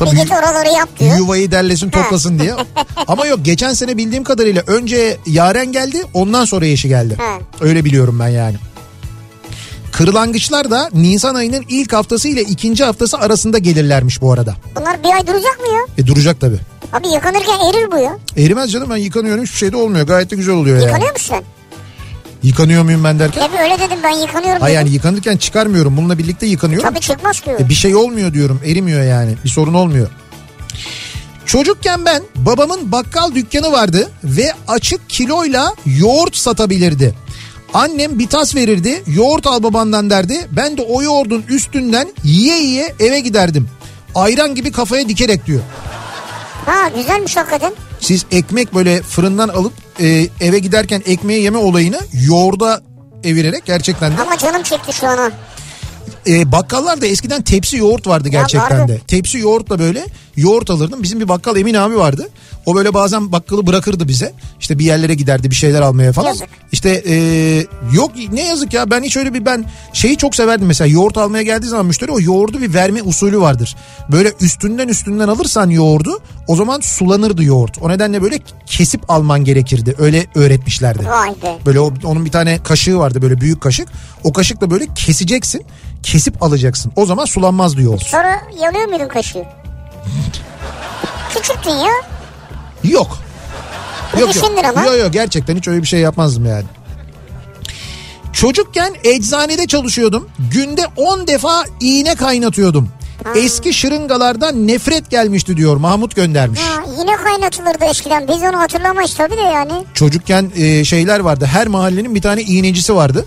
Bir 0.00 0.06
Tabii 0.06 0.16
git 0.16 0.32
oraları 0.32 0.68
yap 0.68 0.88
diyor. 1.00 1.16
yuvayı 1.16 1.50
derlesin 1.50 1.90
toplasın 1.90 2.38
diye. 2.38 2.54
Ama 3.08 3.26
yok 3.26 3.38
geçen 3.42 3.72
sene 3.72 3.96
bildiğim 3.96 4.24
kadarıyla 4.24 4.62
önce 4.66 5.16
Yaren 5.26 5.72
geldi 5.72 6.02
ondan 6.14 6.44
sonra 6.44 6.66
eşi 6.66 6.88
geldi. 6.88 7.16
Ha. 7.18 7.38
Öyle 7.60 7.84
biliyorum 7.84 8.18
ben 8.20 8.28
yani. 8.28 8.56
Kırlangıçlar 9.92 10.70
da 10.70 10.90
Nisan 10.94 11.34
ayının 11.34 11.64
ilk 11.68 11.92
haftası 11.92 12.28
ile 12.28 12.42
ikinci 12.42 12.84
haftası 12.84 13.18
arasında 13.18 13.58
gelirlermiş 13.58 14.20
bu 14.20 14.32
arada. 14.32 14.54
Bunlar 14.76 15.02
bir 15.02 15.08
ay 15.14 15.26
duracak 15.26 15.60
mı 15.60 15.66
ya? 15.74 15.80
E 15.98 16.06
duracak 16.06 16.40
tabii. 16.40 16.58
Abi 16.92 17.08
yıkanırken 17.08 17.60
erir 17.60 17.92
bu 17.92 17.96
ya. 17.98 18.18
Erimez 18.36 18.72
canım 18.72 18.90
ben 18.90 18.96
yıkanıyorum 18.96 19.44
hiçbir 19.44 19.56
şey 19.56 19.72
de 19.72 19.76
olmuyor. 19.76 20.06
Gayet 20.06 20.30
de 20.30 20.36
güzel 20.36 20.54
oluyor 20.54 20.76
yani. 20.76 20.86
Yıkanıyor 20.86 21.12
musun 21.12 21.34
sen? 21.34 21.44
Yıkanıyor 22.42 22.82
muyum 22.82 23.04
ben 23.04 23.18
derken? 23.18 23.42
Hep 23.42 23.50
öyle 23.60 23.78
dedim 23.78 23.98
ben 24.02 24.10
yıkanıyorum 24.10 24.60
Hayır 24.60 24.76
yani 24.76 24.90
yıkanırken 24.90 25.36
çıkarmıyorum. 25.36 25.96
Bununla 25.96 26.18
birlikte 26.18 26.46
yıkanıyorum. 26.46 26.88
Tabii 26.88 27.00
çıkmaz 27.00 27.40
ki. 27.40 27.50
o. 27.58 27.62
E, 27.62 27.68
bir 27.68 27.74
şey 27.74 27.94
olmuyor 27.96 28.34
diyorum. 28.34 28.60
Erimiyor 28.66 29.02
yani. 29.02 29.34
Bir 29.44 29.48
sorun 29.48 29.74
olmuyor. 29.74 30.08
Çocukken 31.46 32.04
ben 32.04 32.22
babamın 32.36 32.92
bakkal 32.92 33.34
dükkanı 33.34 33.72
vardı 33.72 34.10
ve 34.24 34.52
açık 34.68 35.10
kiloyla 35.10 35.74
yoğurt 35.86 36.36
satabilirdi. 36.36 37.14
Annem 37.74 38.18
bir 38.18 38.26
tas 38.26 38.54
verirdi. 38.54 39.02
Yoğurt 39.06 39.46
al 39.46 39.62
babandan 39.62 40.10
derdi. 40.10 40.48
Ben 40.52 40.76
de 40.76 40.82
o 40.82 41.02
yoğurdun 41.02 41.44
üstünden 41.48 42.08
yiye 42.24 42.58
yiye 42.62 42.94
eve 43.00 43.20
giderdim. 43.20 43.68
Ayran 44.14 44.54
gibi 44.54 44.72
kafaya 44.72 45.08
dikerek 45.08 45.46
diyor. 45.46 45.60
Ha 46.66 46.88
güzelmiş 46.88 47.36
hakikaten. 47.36 47.72
Siz 48.00 48.26
ekmek 48.30 48.74
böyle 48.74 49.02
fırından 49.02 49.48
alıp 49.48 49.72
e, 50.00 50.26
eve 50.40 50.58
giderken 50.58 51.02
ekmeği 51.06 51.42
yeme 51.42 51.58
olayını 51.58 52.00
yoğurda 52.26 52.80
evirerek 53.24 53.66
gerçekten 53.66 54.16
de 54.16 54.22
Ama 54.22 54.38
canım 54.38 54.62
çekti 54.62 54.92
şu 54.92 55.06
an 55.06 55.16
ha. 55.18 55.30
E, 56.28 56.52
bakkallarda 56.52 57.06
eskiden 57.06 57.42
tepsi 57.42 57.76
yoğurt 57.76 58.06
vardı 58.06 58.28
gerçekten 58.28 58.88
de. 58.88 58.98
Tepsi 58.98 59.38
yoğurtla 59.38 59.78
böyle 59.78 60.06
yoğurt 60.36 60.70
alırdım. 60.70 61.02
Bizim 61.02 61.20
bir 61.20 61.28
bakkal 61.28 61.56
Emin 61.56 61.74
abi 61.74 61.96
vardı. 61.96 62.28
O 62.66 62.74
böyle 62.74 62.94
bazen 62.94 63.32
bakkalı 63.32 63.66
bırakırdı 63.66 64.08
bize. 64.08 64.32
İşte 64.60 64.78
bir 64.78 64.84
yerlere 64.84 65.14
giderdi 65.14 65.50
bir 65.50 65.54
şeyler 65.54 65.80
almaya 65.80 66.12
falan. 66.12 66.28
Yazık. 66.28 66.48
İşte 66.72 67.02
e, 67.06 67.14
yok 67.92 68.10
ne 68.32 68.44
yazık 68.44 68.72
ya 68.72 68.90
ben 68.90 69.02
hiç 69.02 69.16
öyle 69.16 69.34
bir 69.34 69.44
ben 69.44 69.64
şeyi 69.92 70.16
çok 70.16 70.34
severdim 70.34 70.66
mesela 70.66 70.88
yoğurt 70.88 71.16
almaya 71.16 71.42
geldiği 71.42 71.66
zaman 71.66 71.86
müşteri 71.86 72.10
o 72.10 72.20
yoğurdu 72.20 72.60
bir 72.60 72.74
verme 72.74 73.02
usulü 73.02 73.40
vardır. 73.40 73.76
Böyle 74.12 74.32
üstünden 74.40 74.88
üstünden 74.88 75.28
alırsan 75.28 75.70
yoğurdu 75.70 76.20
o 76.46 76.56
zaman 76.56 76.80
sulanırdı 76.80 77.44
yoğurt. 77.44 77.82
O 77.82 77.88
nedenle 77.88 78.22
böyle 78.22 78.38
kesip 78.66 79.10
alman 79.10 79.44
gerekirdi. 79.44 79.94
Öyle 79.98 80.26
öğretmişlerdi. 80.34 81.06
Vay 81.06 81.30
be. 81.30 81.58
Böyle 81.66 81.80
o, 81.80 81.92
onun 82.04 82.24
bir 82.24 82.30
tane 82.30 82.62
kaşığı 82.62 82.98
vardı 82.98 83.22
böyle 83.22 83.40
büyük 83.40 83.60
kaşık. 83.60 83.88
O 84.24 84.32
kaşıkla 84.32 84.70
böyle 84.70 84.86
keseceksin. 84.94 85.62
Kesip 86.02 86.42
alacaksın. 86.42 86.92
O 86.96 87.06
zaman 87.06 87.24
sulanmaz 87.24 87.78
yoğurt. 87.78 88.02
Sonra 88.02 88.40
yalıyor 88.62 88.88
muydun 88.88 89.08
kaşığı? 89.08 89.44
Küçüktün 91.34 91.70
ya. 91.70 91.92
Yok. 92.84 93.18
Yok 94.20 94.36
yok. 94.36 94.44
ama. 94.64 94.84
Yok 94.84 94.98
yok 94.98 95.12
gerçekten 95.12 95.56
hiç 95.56 95.68
öyle 95.68 95.82
bir 95.82 95.86
şey 95.86 96.00
yapmazdım 96.00 96.46
yani. 96.46 96.64
Çocukken 98.32 98.94
eczanede 99.04 99.66
çalışıyordum. 99.66 100.28
Günde 100.52 100.82
10 100.96 101.26
defa 101.26 101.64
iğne 101.80 102.14
kaynatıyordum. 102.14 102.88
Eski 103.34 103.74
şırıngalardan 103.74 104.66
nefret 104.66 105.10
gelmişti 105.10 105.56
diyor 105.56 105.76
Mahmut 105.76 106.16
göndermiş. 106.16 106.60
Ha, 106.60 106.82
yine 106.98 107.16
kaynatılırdı 107.16 107.84
eskiden. 107.84 108.28
Biz 108.28 108.42
onu 108.42 108.58
hatırlamayız 108.58 109.14
tabii 109.14 109.36
de 109.36 109.40
yani. 109.40 109.72
Çocukken 109.94 110.50
e, 110.56 110.84
şeyler 110.84 111.20
vardı. 111.20 111.44
Her 111.46 111.66
mahallenin 111.66 112.14
bir 112.14 112.22
tane 112.22 112.42
iğnecisi 112.42 112.94
vardı. 112.94 113.26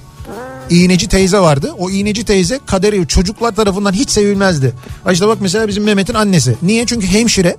İğneci 0.71 1.07
teyze 1.07 1.39
vardı. 1.39 1.73
O 1.77 1.89
iğneci 1.89 2.25
teyze 2.25 2.59
kaderi 2.65 3.07
çocuklar 3.07 3.55
tarafından 3.55 3.93
hiç 3.93 4.09
sevilmezdi. 4.09 4.73
İşte 5.11 5.27
bak 5.27 5.37
mesela 5.41 5.67
bizim 5.67 5.83
Mehmet'in 5.83 6.13
annesi. 6.13 6.55
Niye? 6.61 6.85
Çünkü 6.85 7.07
hemşire. 7.07 7.57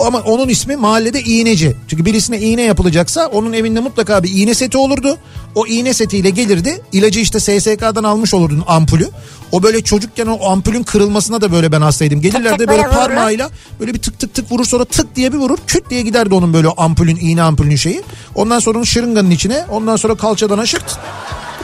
Ama 0.00 0.18
onun 0.18 0.48
ismi 0.48 0.76
mahallede 0.76 1.20
iğneci. 1.22 1.76
Çünkü 1.88 2.04
birisine 2.04 2.38
iğne 2.38 2.62
yapılacaksa 2.62 3.26
onun 3.26 3.52
evinde 3.52 3.80
mutlaka 3.80 4.22
bir 4.22 4.30
iğne 4.34 4.54
seti 4.54 4.78
olurdu. 4.78 5.18
O 5.54 5.66
iğne 5.66 5.94
setiyle 5.94 6.30
gelirdi. 6.30 6.80
İlacı 6.92 7.20
işte 7.20 7.40
SSK'dan 7.40 8.04
almış 8.04 8.34
olurdun 8.34 8.64
ampulü. 8.66 9.08
O 9.52 9.62
böyle 9.62 9.80
çocukken 9.80 10.26
o 10.26 10.50
ampulün 10.50 10.82
kırılmasına 10.82 11.40
da 11.40 11.52
böyle 11.52 11.72
ben 11.72 11.80
hastaydım. 11.80 12.20
Gelirlerdi 12.20 12.68
böyle 12.68 12.82
parmağıyla 12.82 13.50
böyle 13.80 13.94
bir 13.94 13.98
tık 13.98 14.18
tık 14.18 14.34
tık 14.34 14.52
vurur 14.52 14.64
sonra 14.64 14.84
tık 14.84 15.16
diye 15.16 15.32
bir 15.32 15.38
vurur. 15.38 15.58
Küt 15.66 15.90
diye 15.90 16.02
giderdi 16.02 16.34
onun 16.34 16.52
böyle 16.52 16.68
ampulün 16.76 17.16
iğne 17.16 17.42
ampulün 17.42 17.76
şeyi. 17.76 18.02
Ondan 18.34 18.58
sonra 18.58 18.78
onu 18.78 18.86
şırınganın 18.86 19.30
içine 19.30 19.64
ondan 19.70 19.96
sonra 19.96 20.14
kalçadan 20.14 20.58
aşırt. 20.58 20.98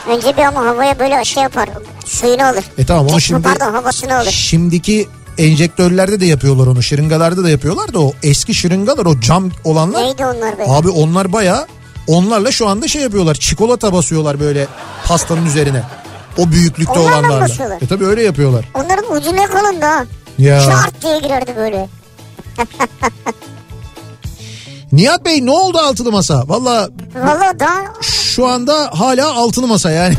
Önce 0.09 0.37
bir 0.37 0.41
ama 0.41 0.65
havaya 0.65 0.99
böyle 0.99 1.25
şey 1.25 1.43
yapar. 1.43 1.69
Suyunu 2.05 2.45
alır. 2.47 2.63
E 2.77 2.85
tamam 2.85 3.07
onu 3.07 3.21
şimdi 3.21 3.41
Pardon 3.41 3.73
havasını 3.73 4.17
alır. 4.17 4.31
şimdiki 4.31 5.07
enjektörlerde 5.37 6.19
de 6.19 6.25
yapıyorlar 6.25 6.67
onu 6.67 6.83
şırıngalarda 6.83 7.43
da 7.43 7.49
yapıyorlar 7.49 7.93
da 7.93 7.99
o 8.01 8.13
eski 8.23 8.53
şırıngalar 8.53 9.05
o 9.05 9.19
cam 9.19 9.51
olanlar. 9.63 10.03
Neydi 10.03 10.25
onlar 10.25 10.57
be? 10.59 10.63
Abi 10.67 10.89
onlar 10.89 11.33
baya 11.33 11.67
onlarla 12.07 12.51
şu 12.51 12.67
anda 12.67 12.87
şey 12.87 13.01
yapıyorlar 13.01 13.35
çikolata 13.35 13.93
basıyorlar 13.93 14.39
böyle 14.39 14.67
pastanın 15.05 15.45
üzerine. 15.45 15.83
O 16.37 16.51
büyüklükte 16.51 16.99
Onlarla 16.99 17.09
mı 17.21 17.27
olanlarla. 17.27 17.41
basıyorlar? 17.49 17.81
E 17.81 17.87
tabi 17.87 18.05
öyle 18.05 18.23
yapıyorlar. 18.23 18.65
Onların 18.73 19.15
ucu 19.15 19.35
ne 19.35 19.45
kalın 19.45 19.81
da. 19.81 20.05
Ya. 20.37 20.61
Şart 20.61 21.01
diye 21.03 21.19
girerdi 21.19 21.53
böyle. 21.57 21.89
Nihat 24.95 25.25
Bey 25.25 25.45
ne 25.45 25.51
oldu 25.51 25.77
altılı 25.77 26.11
masa? 26.11 26.43
Valla 26.47 26.89
Valla 27.15 27.59
daha 27.59 27.83
şu 28.01 28.47
anda 28.47 28.89
hala 28.93 29.33
altılı 29.33 29.67
masa 29.67 29.91
yani. 29.91 30.13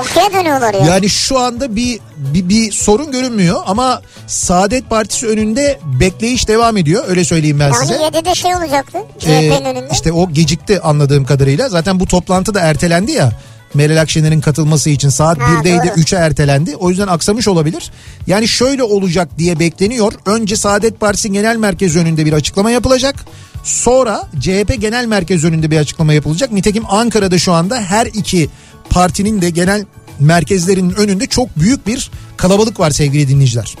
okey'e 0.00 0.32
dönüyorlar 0.32 0.74
ya. 0.74 0.86
Yani 0.86 1.08
şu 1.10 1.38
anda 1.38 1.76
bir, 1.76 2.00
bir 2.16 2.48
bir 2.48 2.72
sorun 2.72 3.12
görünmüyor 3.12 3.62
ama 3.66 4.02
Saadet 4.26 4.90
Partisi 4.90 5.26
önünde 5.28 5.78
bekleyiş 6.00 6.48
devam 6.48 6.76
ediyor. 6.76 7.04
Öyle 7.08 7.24
söyleyeyim 7.24 7.60
ben 7.60 7.64
yani 7.64 7.76
size. 7.76 7.94
7'de 7.94 8.34
şey 8.34 8.54
olacaktı. 8.56 8.98
CHP'nin 9.18 9.64
Ee, 9.64 9.68
önünde. 9.70 9.88
işte 9.92 10.12
o 10.12 10.30
gecikti 10.30 10.80
anladığım 10.80 11.24
kadarıyla. 11.24 11.68
Zaten 11.68 12.00
bu 12.00 12.06
toplantı 12.06 12.54
da 12.54 12.60
ertelendi 12.60 13.12
ya. 13.12 13.32
Meral 13.74 14.00
Akşener'in 14.00 14.40
katılması 14.40 14.90
için 14.90 15.08
saat 15.08 15.38
Ha, 15.38 15.44
1'deydi 15.52 15.88
doğru. 15.88 16.00
3'e 16.00 16.18
ertelendi. 16.18 16.76
O 16.76 16.90
yüzden 16.90 17.06
aksamış 17.06 17.48
olabilir. 17.48 17.90
Yani 18.26 18.48
şöyle 18.48 18.82
olacak 18.82 19.28
diye 19.38 19.58
bekleniyor. 19.58 20.12
Önce 20.26 20.56
Saadet 20.56 21.00
Partisi 21.00 21.32
Genel 21.32 21.56
Merkezi 21.56 21.98
önünde 21.98 22.26
bir 22.26 22.32
açıklama 22.32 22.70
yapılacak. 22.70 23.14
Sonra 23.62 24.28
CHP 24.40 24.80
Genel 24.80 25.06
Merkezi 25.06 25.46
önünde 25.46 25.70
bir 25.70 25.78
açıklama 25.78 26.12
yapılacak. 26.12 26.52
Nitekim 26.52 26.84
Ankara'da 26.88 27.38
şu 27.38 27.52
anda 27.52 27.80
her 27.80 28.06
iki 28.06 28.50
partinin 28.90 29.42
de 29.42 29.50
genel 29.50 29.84
merkezlerinin 30.20 30.90
önünde 30.94 31.26
çok 31.26 31.58
büyük 31.58 31.86
bir 31.86 32.10
kalabalık 32.36 32.80
var 32.80 32.90
sevgili 32.90 33.28
dinleyiciler. 33.28 33.74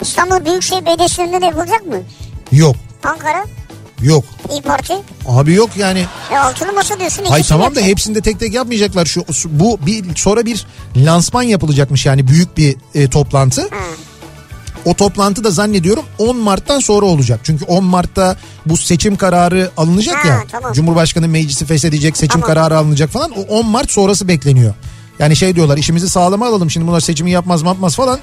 İstanbul 0.00 0.44
Büyükşehir 0.44 0.86
Belediyesi'nin 0.86 1.26
önünde 1.28 1.40
de 1.40 1.46
yapılacak 1.46 1.86
mı? 1.86 1.96
Yok 2.52 2.76
Ankara, 3.04 3.44
yok 4.02 4.24
İyi 4.52 4.62
Parti. 4.62 4.94
abi 5.28 5.54
yok 5.54 5.70
yani 5.76 6.04
E 6.32 6.38
altılı 6.38 6.72
masa 6.72 6.98
diyorsun. 6.98 7.24
Hayır 7.24 7.44
tamam 7.44 7.62
da 7.64 7.66
yapacak. 7.68 7.88
hepsinde 7.88 8.20
tek 8.20 8.40
tek 8.40 8.54
yapmayacaklar. 8.54 9.06
Şu 9.06 9.24
bu 9.60 9.78
bir 9.86 10.16
sonra 10.16 10.46
bir 10.46 10.66
lansman 10.96 11.42
yapılacakmış 11.42 12.06
yani 12.06 12.28
büyük 12.28 12.56
bir 12.56 12.76
e, 12.94 13.08
toplantı. 13.10 13.68
O 14.84 14.94
toplantı 14.94 15.44
da 15.44 15.50
zannediyorum 15.50 16.04
10 16.18 16.36
Mart'tan 16.36 16.80
sonra 16.80 17.06
olacak. 17.06 17.40
Çünkü 17.42 17.64
10 17.64 17.84
Mart'ta 17.84 18.36
bu 18.66 18.76
seçim 18.76 19.16
kararı 19.16 19.70
alınacak 19.76 20.24
Ha, 20.24 20.28
ya. 20.28 20.42
tamam. 20.50 20.72
Cumhurbaşkanı 20.72 21.28
meclisi 21.28 21.64
feshedecek, 21.66 22.16
seçim 22.16 22.40
Tamam. 22.40 22.46
kararı 22.46 22.78
alınacak 22.78 23.10
falan. 23.10 23.30
O 23.30 23.42
10 23.42 23.66
Mart 23.66 23.90
sonrası 23.90 24.28
bekleniyor. 24.28 24.74
Yani 25.18 25.36
şey 25.36 25.56
diyorlar 25.56 25.76
işimizi 25.78 26.08
sağlama 26.08 26.46
alalım 26.46 26.70
şimdi 26.70 26.86
bunlar 26.86 27.00
seçimi 27.00 27.30
yapmaz 27.30 27.62
yapmaz 27.62 27.96
falan. 27.96 28.18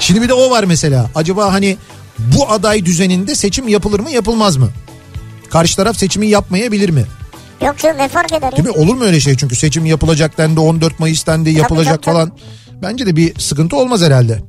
Şimdi 0.00 0.22
bir 0.22 0.28
de 0.28 0.34
o 0.34 0.50
var 0.50 0.64
mesela. 0.64 1.10
Acaba 1.14 1.52
hani 1.52 1.76
bu 2.18 2.50
aday 2.50 2.84
düzeninde 2.84 3.34
seçim 3.34 3.68
yapılır 3.68 4.00
mı 4.00 4.10
yapılmaz 4.10 4.56
mı? 4.56 4.68
Karşı 5.50 5.76
taraf 5.76 5.96
seçimi 5.96 6.26
yapmayabilir 6.26 6.88
mi? 6.88 7.04
Yok 7.64 7.78
canım 7.78 7.98
ne 7.98 8.08
fark 8.08 8.32
eder? 8.32 8.52
Değil 8.52 8.68
mi? 8.68 8.70
Olur 8.70 8.94
mu 8.94 9.04
öyle 9.04 9.20
şey? 9.20 9.36
Çünkü 9.36 9.56
seçim 9.56 9.86
yapılacak 9.86 10.38
dendi 10.38 10.60
14 10.60 11.00
Mayıs 11.00 11.26
dendi 11.26 11.50
yapılacak 11.50 12.02
tabii, 12.02 12.14
falan. 12.14 12.32
Bence 12.82 13.06
de 13.06 13.16
bir 13.16 13.40
sıkıntı 13.40 13.76
olmaz 13.76 14.02
herhalde. 14.02 14.42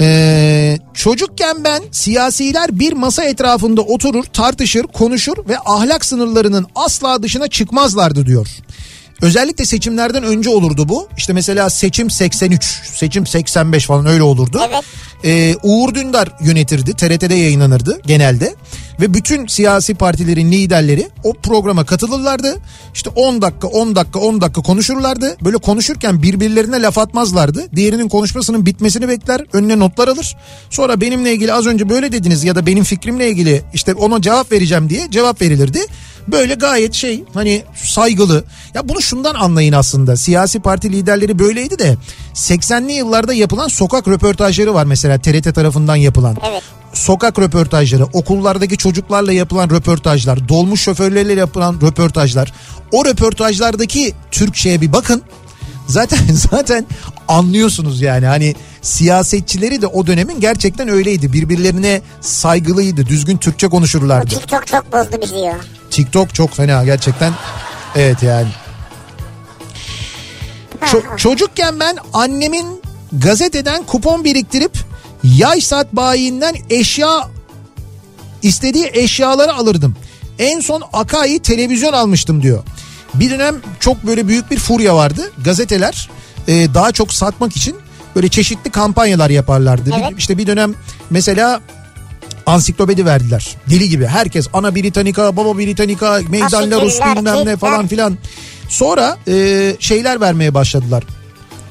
Ee, 0.00 0.78
çocukken 0.94 1.64
ben 1.64 1.82
siyasiler 1.92 2.78
bir 2.78 2.92
masa 2.92 3.24
etrafında 3.24 3.80
oturur, 3.80 4.24
tartışır, 4.24 4.82
konuşur 4.82 5.36
ve 5.48 5.58
ahlak 5.58 6.04
sınırlarının 6.04 6.66
asla 6.74 7.22
dışına 7.22 7.48
çıkmazlardı 7.48 8.26
diyor. 8.26 8.48
Özellikle 9.22 9.64
seçimlerden 9.64 10.22
önce 10.22 10.50
olurdu 10.50 10.88
bu. 10.88 11.08
İşte 11.16 11.32
mesela 11.32 11.70
seçim 11.70 12.10
83, 12.10 12.64
seçim 12.94 13.26
85 13.26 13.86
falan 13.86 14.06
öyle 14.06 14.22
olurdu. 14.22 14.60
Evet. 14.68 14.84
Ee, 15.24 15.54
Uğur 15.62 15.94
Dündar 15.94 16.28
yönetirdi. 16.40 16.94
TRT'de 16.94 17.34
yayınlanırdı 17.34 18.00
genelde. 18.06 18.54
Ve 19.00 19.14
bütün 19.14 19.46
siyasi 19.46 19.94
partilerin 19.94 20.52
liderleri 20.52 21.08
o 21.24 21.32
programa 21.32 21.86
katılırlardı. 21.86 22.56
İşte 22.94 23.10
10 23.10 23.42
dakika 23.42 23.68
10 23.68 23.96
dakika 23.96 24.18
10 24.18 24.40
dakika 24.40 24.62
konuşurlardı. 24.62 25.36
Böyle 25.44 25.56
konuşurken 25.56 26.22
birbirlerine 26.22 26.82
laf 26.82 26.98
atmazlardı. 26.98 27.66
Diğerinin 27.76 28.08
konuşmasının 28.08 28.66
bitmesini 28.66 29.08
bekler. 29.08 29.40
Önüne 29.52 29.78
notlar 29.78 30.08
alır. 30.08 30.36
Sonra 30.70 31.00
benimle 31.00 31.32
ilgili 31.32 31.52
az 31.52 31.66
önce 31.66 31.88
böyle 31.88 32.12
dediniz 32.12 32.44
ya 32.44 32.54
da 32.54 32.66
benim 32.66 32.84
fikrimle 32.84 33.30
ilgili 33.30 33.62
işte 33.74 33.94
ona 33.94 34.22
cevap 34.22 34.52
vereceğim 34.52 34.90
diye 34.90 35.10
cevap 35.10 35.42
verilirdi. 35.42 35.78
Böyle 36.28 36.54
gayet 36.54 36.94
şey 36.94 37.24
hani 37.34 37.62
saygılı. 37.74 38.44
Ya 38.74 38.88
bunu 38.88 39.02
şundan 39.02 39.34
anlayın 39.34 39.72
aslında. 39.72 40.16
Siyasi 40.16 40.60
parti 40.60 40.92
liderleri 40.92 41.38
böyleydi 41.38 41.78
de 41.78 41.96
80'li 42.34 42.92
yıllarda 42.92 43.34
yapılan 43.34 43.68
sokak 43.68 44.08
röportajları 44.08 44.74
var 44.74 44.84
mesela 44.84 45.18
TRT 45.18 45.54
tarafından 45.54 45.96
yapılan. 45.96 46.36
Evet. 46.50 46.62
Sokak 46.96 47.38
röportajları, 47.38 48.04
okullardaki 48.04 48.76
çocuklarla 48.76 49.32
yapılan 49.32 49.70
röportajlar, 49.70 50.48
dolmuş 50.48 50.80
şoförlerle 50.80 51.32
yapılan 51.32 51.80
röportajlar. 51.82 52.52
O 52.92 53.04
röportajlardaki 53.04 54.14
Türkçe'ye 54.30 54.80
bir 54.80 54.92
bakın. 54.92 55.22
Zaten 55.86 56.18
zaten 56.50 56.86
anlıyorsunuz 57.28 58.00
yani 58.00 58.26
hani 58.26 58.54
siyasetçileri 58.82 59.82
de 59.82 59.86
o 59.86 60.06
dönemin 60.06 60.40
gerçekten 60.40 60.88
öyleydi. 60.88 61.32
Birbirlerine 61.32 62.02
saygılıydı, 62.20 63.06
düzgün 63.06 63.36
Türkçe 63.36 63.66
O 63.66 63.70
konuşurlardı. 63.70 64.26
TikTok 64.26 64.66
çok 64.66 64.92
bozdu 64.92 65.22
bizi 65.22 65.36
ya. 65.36 65.56
TikTok 65.90 66.34
çok 66.34 66.54
fena 66.54 66.84
gerçekten. 66.84 67.32
Evet 67.96 68.22
yani. 68.22 68.48
Ço- 70.82 71.16
çocukken 71.16 71.80
ben 71.80 71.96
annemin 72.12 72.82
gazeteden 73.12 73.82
kupon 73.82 74.24
biriktirip 74.24 74.78
yay 75.36 75.60
saat 75.60 75.92
bayiinden 75.92 76.54
eşya 76.70 77.28
istediği 78.42 78.90
eşyaları 78.92 79.54
alırdım. 79.54 79.96
En 80.38 80.60
son 80.60 80.82
Akai 80.92 81.38
televizyon 81.38 81.92
almıştım 81.92 82.42
diyor. 82.42 82.62
Bir 83.14 83.30
dönem 83.30 83.56
çok 83.80 84.06
böyle 84.06 84.28
büyük 84.28 84.50
bir 84.50 84.58
furya 84.58 84.96
vardı. 84.96 85.32
Gazeteler 85.44 86.08
e, 86.48 86.74
daha 86.74 86.92
çok 86.92 87.12
satmak 87.12 87.56
için 87.56 87.76
böyle 88.16 88.28
çeşitli 88.28 88.70
kampanyalar 88.70 89.30
yaparlardı. 89.30 89.86
Bir- 89.90 90.00
Evet. 90.00 90.12
işte 90.18 90.38
bir 90.38 90.46
dönem 90.46 90.74
mesela 91.10 91.60
ansiklopedi 92.46 93.06
verdiler. 93.06 93.56
Deli 93.70 93.88
gibi 93.88 94.06
herkes 94.06 94.48
ana 94.52 94.74
Britannica, 94.74 95.36
baba 95.36 95.58
Britannica, 95.58 96.20
meydan 96.28 96.70
Larus 96.70 97.00
Asikiller, 97.00 97.16
bilmem 97.16 97.46
ne 97.46 97.56
falan 97.56 97.86
filan. 97.86 98.18
Sonra 98.68 99.16
e, 99.28 99.76
şeyler 99.80 100.20
vermeye 100.20 100.54
başladılar. 100.54 101.04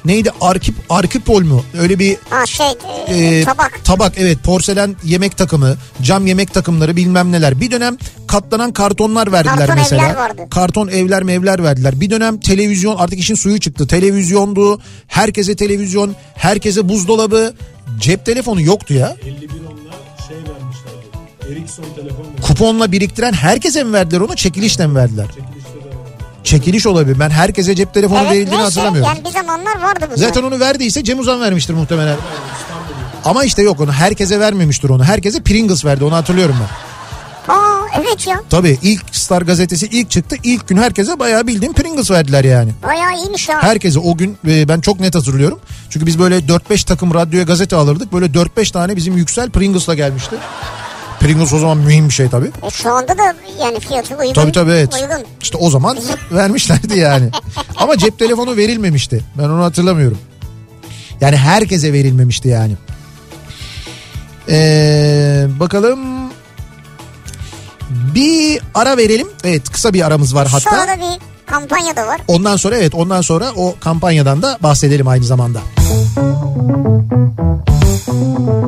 Neydi? 0.06 0.30
Arkip, 0.40 0.74
Arkipol 0.90 1.42
mu? 1.42 1.64
Öyle 1.78 1.98
bir 1.98 2.16
Ha 2.30 2.46
şey 2.46 2.66
e, 3.08 3.14
e, 3.16 3.44
tabak. 3.44 3.80
Tabak 3.84 4.12
evet 4.16 4.38
porselen 4.44 4.96
yemek 5.04 5.36
takımı, 5.36 5.76
cam 6.02 6.26
yemek 6.26 6.54
takımları 6.54 6.96
bilmem 6.96 7.32
neler. 7.32 7.60
Bir 7.60 7.70
dönem 7.70 7.96
katlanan 8.26 8.72
kartonlar 8.72 9.32
verdiler 9.32 9.56
Karton 9.56 9.76
mesela. 9.76 10.06
evler 10.06 10.14
vardı. 10.16 10.42
Karton 10.50 10.88
evler 10.88 11.22
mevler 11.22 11.62
verdiler. 11.64 12.00
Bir 12.00 12.10
dönem 12.10 12.40
televizyon 12.40 12.96
artık 12.96 13.18
işin 13.18 13.34
suyu 13.34 13.60
çıktı. 13.60 13.86
Televizyondu, 13.86 14.80
herkese 15.06 15.56
televizyon, 15.56 16.14
herkese 16.34 16.88
buzdolabı, 16.88 17.54
cep 18.00 18.24
telefonu 18.26 18.60
yoktu 18.62 18.94
ya. 18.94 19.16
51 19.22 19.48
onla 19.48 19.94
şey 20.28 20.36
vermişlerdi. 20.36 21.52
Ericsson 21.52 21.84
telefon? 21.96 22.26
Kuponla 22.42 22.92
biriktiren 22.92 23.32
herkese 23.32 23.84
mi 23.84 23.92
verdiler 23.92 24.20
onu 24.20 24.36
çekilişle 24.36 24.86
mi 24.86 24.94
verdiler? 24.94 25.24
Var. 25.24 25.45
Çekiliş 26.46 26.86
olabilir. 26.86 27.20
Ben 27.20 27.30
herkese 27.30 27.74
cep 27.74 27.94
telefonu 27.94 28.18
Evet 28.18 28.30
verildiğini 28.30 28.50
neyse 28.50 28.64
hatırlamıyorum. 28.64 29.10
yani 29.14 29.24
bir 29.24 29.30
zamanlar 29.30 29.82
vardı 29.82 30.08
bu. 30.12 30.20
Zaten 30.20 30.42
onu 30.42 30.60
verdiyse 30.60 31.04
Cem 31.04 31.18
Uzan 31.18 31.40
vermiştir 31.40 31.74
muhtemelen. 31.74 32.16
Ama 33.24 33.44
işte 33.44 33.62
yok 33.62 33.80
onu 33.80 33.92
herkese 33.92 34.40
vermemiştir 34.40 34.88
onu. 34.88 35.04
Herkese 35.04 35.42
Pringles 35.42 35.84
verdi 35.84 36.04
onu 36.04 36.14
hatırlıyorum 36.14 36.56
ben. 36.60 36.86
Aa 37.54 37.80
evet 38.00 38.26
ya 38.26 38.42
Tabii 38.50 38.78
ilk 38.82 39.02
Star 39.12 39.42
gazetesi 39.42 39.86
ilk 39.86 40.10
çıktı. 40.10 40.36
İlk 40.42 40.68
gün 40.68 40.76
herkese 40.76 41.18
bayağı 41.18 41.46
bildiğim 41.46 41.72
Pringles 41.74 42.10
verdiler 42.10 42.44
yani. 42.44 42.70
bayağı 42.82 43.14
iyiymiş 43.16 43.48
ya. 43.48 43.62
Herkese 43.62 43.98
o 43.98 44.16
gün 44.16 44.38
e, 44.48 44.68
ben 44.68 44.80
çok 44.80 45.00
net 45.00 45.14
hatırlıyorum. 45.14 45.58
Çünkü 45.90 46.06
biz 46.06 46.18
böyle 46.18 46.38
4-5 46.38 46.86
takım 46.86 47.14
radyoya 47.14 47.44
gazete 47.44 47.76
alırdık. 47.76 48.12
Böyle 48.12 48.26
4-5 48.26 48.72
tane 48.72 48.96
bizim 48.96 49.16
Yüksel 49.16 49.50
Pringles'la 49.50 49.94
gelmişti. 49.94 50.36
Pringles 51.20 51.52
o 51.52 51.58
zaman 51.58 51.78
mühim 51.78 52.08
bir 52.08 52.14
şey 52.14 52.28
tabii. 52.28 52.50
E, 52.62 52.70
şu 52.70 52.92
anda 52.92 53.18
da 53.18 53.34
yani 53.60 53.80
fiyatı 53.80 54.16
uygun. 54.16 54.32
Tabii 54.32 54.52
tabii 54.52 54.70
evet. 54.70 54.94
Uygun. 54.94 55.24
İşte 55.42 55.56
o 55.58 55.70
zaman 55.70 55.98
vermişlerdi 56.32 56.98
yani. 56.98 57.30
Ama 57.76 57.98
cep 57.98 58.18
telefonu 58.18 58.56
verilmemişti. 58.56 59.20
Ben 59.38 59.44
onu 59.44 59.64
hatırlamıyorum. 59.64 60.18
Yani 61.20 61.36
herkese 61.36 61.92
verilmemişti 61.92 62.48
yani. 62.48 62.76
Ee, 64.48 65.46
bakalım. 65.60 65.98
Bir 68.14 68.60
ara 68.74 68.96
verelim. 68.96 69.28
Evet 69.44 69.70
kısa 69.70 69.92
bir 69.94 70.06
aramız 70.06 70.34
var 70.34 70.48
hatta. 70.48 70.70
Sonra 70.70 70.88
da 70.88 70.96
bir 71.00 71.20
kampanya 71.46 71.96
da 71.96 72.06
var. 72.06 72.20
Ondan 72.28 72.56
sonra 72.56 72.76
evet 72.76 72.94
ondan 72.94 73.20
sonra 73.20 73.52
o 73.56 73.74
kampanyadan 73.80 74.42
da 74.42 74.58
bahsedelim 74.62 75.08
aynı 75.08 75.24
zamanda. 75.24 75.60
Kafa 78.06 78.65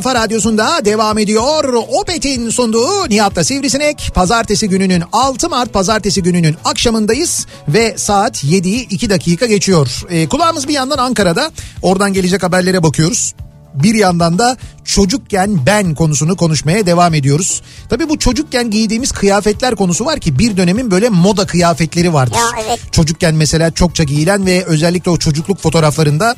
kafa 0.00 0.14
radyosunda 0.14 0.84
devam 0.84 1.18
ediyor. 1.18 1.64
Opet'in 1.74 2.50
sunduğu 2.50 3.08
Nihat'ta 3.08 3.44
Sivrisinek. 3.44 4.10
Pazartesi 4.14 4.68
gününün 4.68 5.02
6 5.12 5.48
Mart 5.48 5.72
pazartesi 5.72 6.22
gününün 6.22 6.56
akşamındayız 6.64 7.46
ve 7.68 7.98
saat 7.98 8.44
7'yi 8.44 8.86
2 8.88 9.10
dakika 9.10 9.46
geçiyor. 9.46 10.04
Ee, 10.10 10.28
kulağımız 10.28 10.68
bir 10.68 10.72
yandan 10.72 10.98
Ankara'da 10.98 11.50
oradan 11.82 12.12
gelecek 12.12 12.42
haberlere 12.42 12.82
bakıyoruz. 12.82 13.34
Bir 13.74 13.94
yandan 13.94 14.38
da 14.38 14.56
çocukken 14.84 15.66
ben 15.66 15.94
konusunu 15.94 16.36
konuşmaya 16.36 16.86
devam 16.86 17.14
ediyoruz. 17.14 17.62
Tabii 17.88 18.08
bu 18.08 18.18
çocukken 18.18 18.70
giydiğimiz 18.70 19.12
kıyafetler 19.12 19.76
konusu 19.76 20.04
var 20.04 20.20
ki 20.20 20.38
bir 20.38 20.56
dönemin 20.56 20.90
böyle 20.90 21.08
moda 21.08 21.46
kıyafetleri 21.46 22.12
vardır. 22.12 22.36
Ya 22.36 22.62
evet. 22.66 22.80
Çocukken 22.92 23.34
mesela 23.34 23.70
çokça 23.70 24.04
giyilen 24.04 24.46
ve 24.46 24.64
özellikle 24.64 25.10
o 25.10 25.16
çocukluk 25.16 25.58
fotoğraflarında 25.58 26.36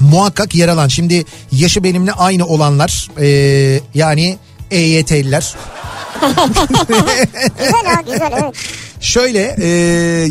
muhakkak 0.00 0.54
yer 0.54 0.68
alan. 0.68 0.88
Şimdi 0.88 1.24
yaşı 1.52 1.84
benimle 1.84 2.12
aynı 2.12 2.46
olanlar 2.46 3.08
eee, 3.20 3.80
yani 3.94 4.38
EYT'liler. 4.70 5.54
Güzel 7.58 7.84
ha 7.86 8.00
güzel 8.12 8.30
evet. 8.32 8.54
Şöyle 9.00 9.56
eee, 9.58 9.66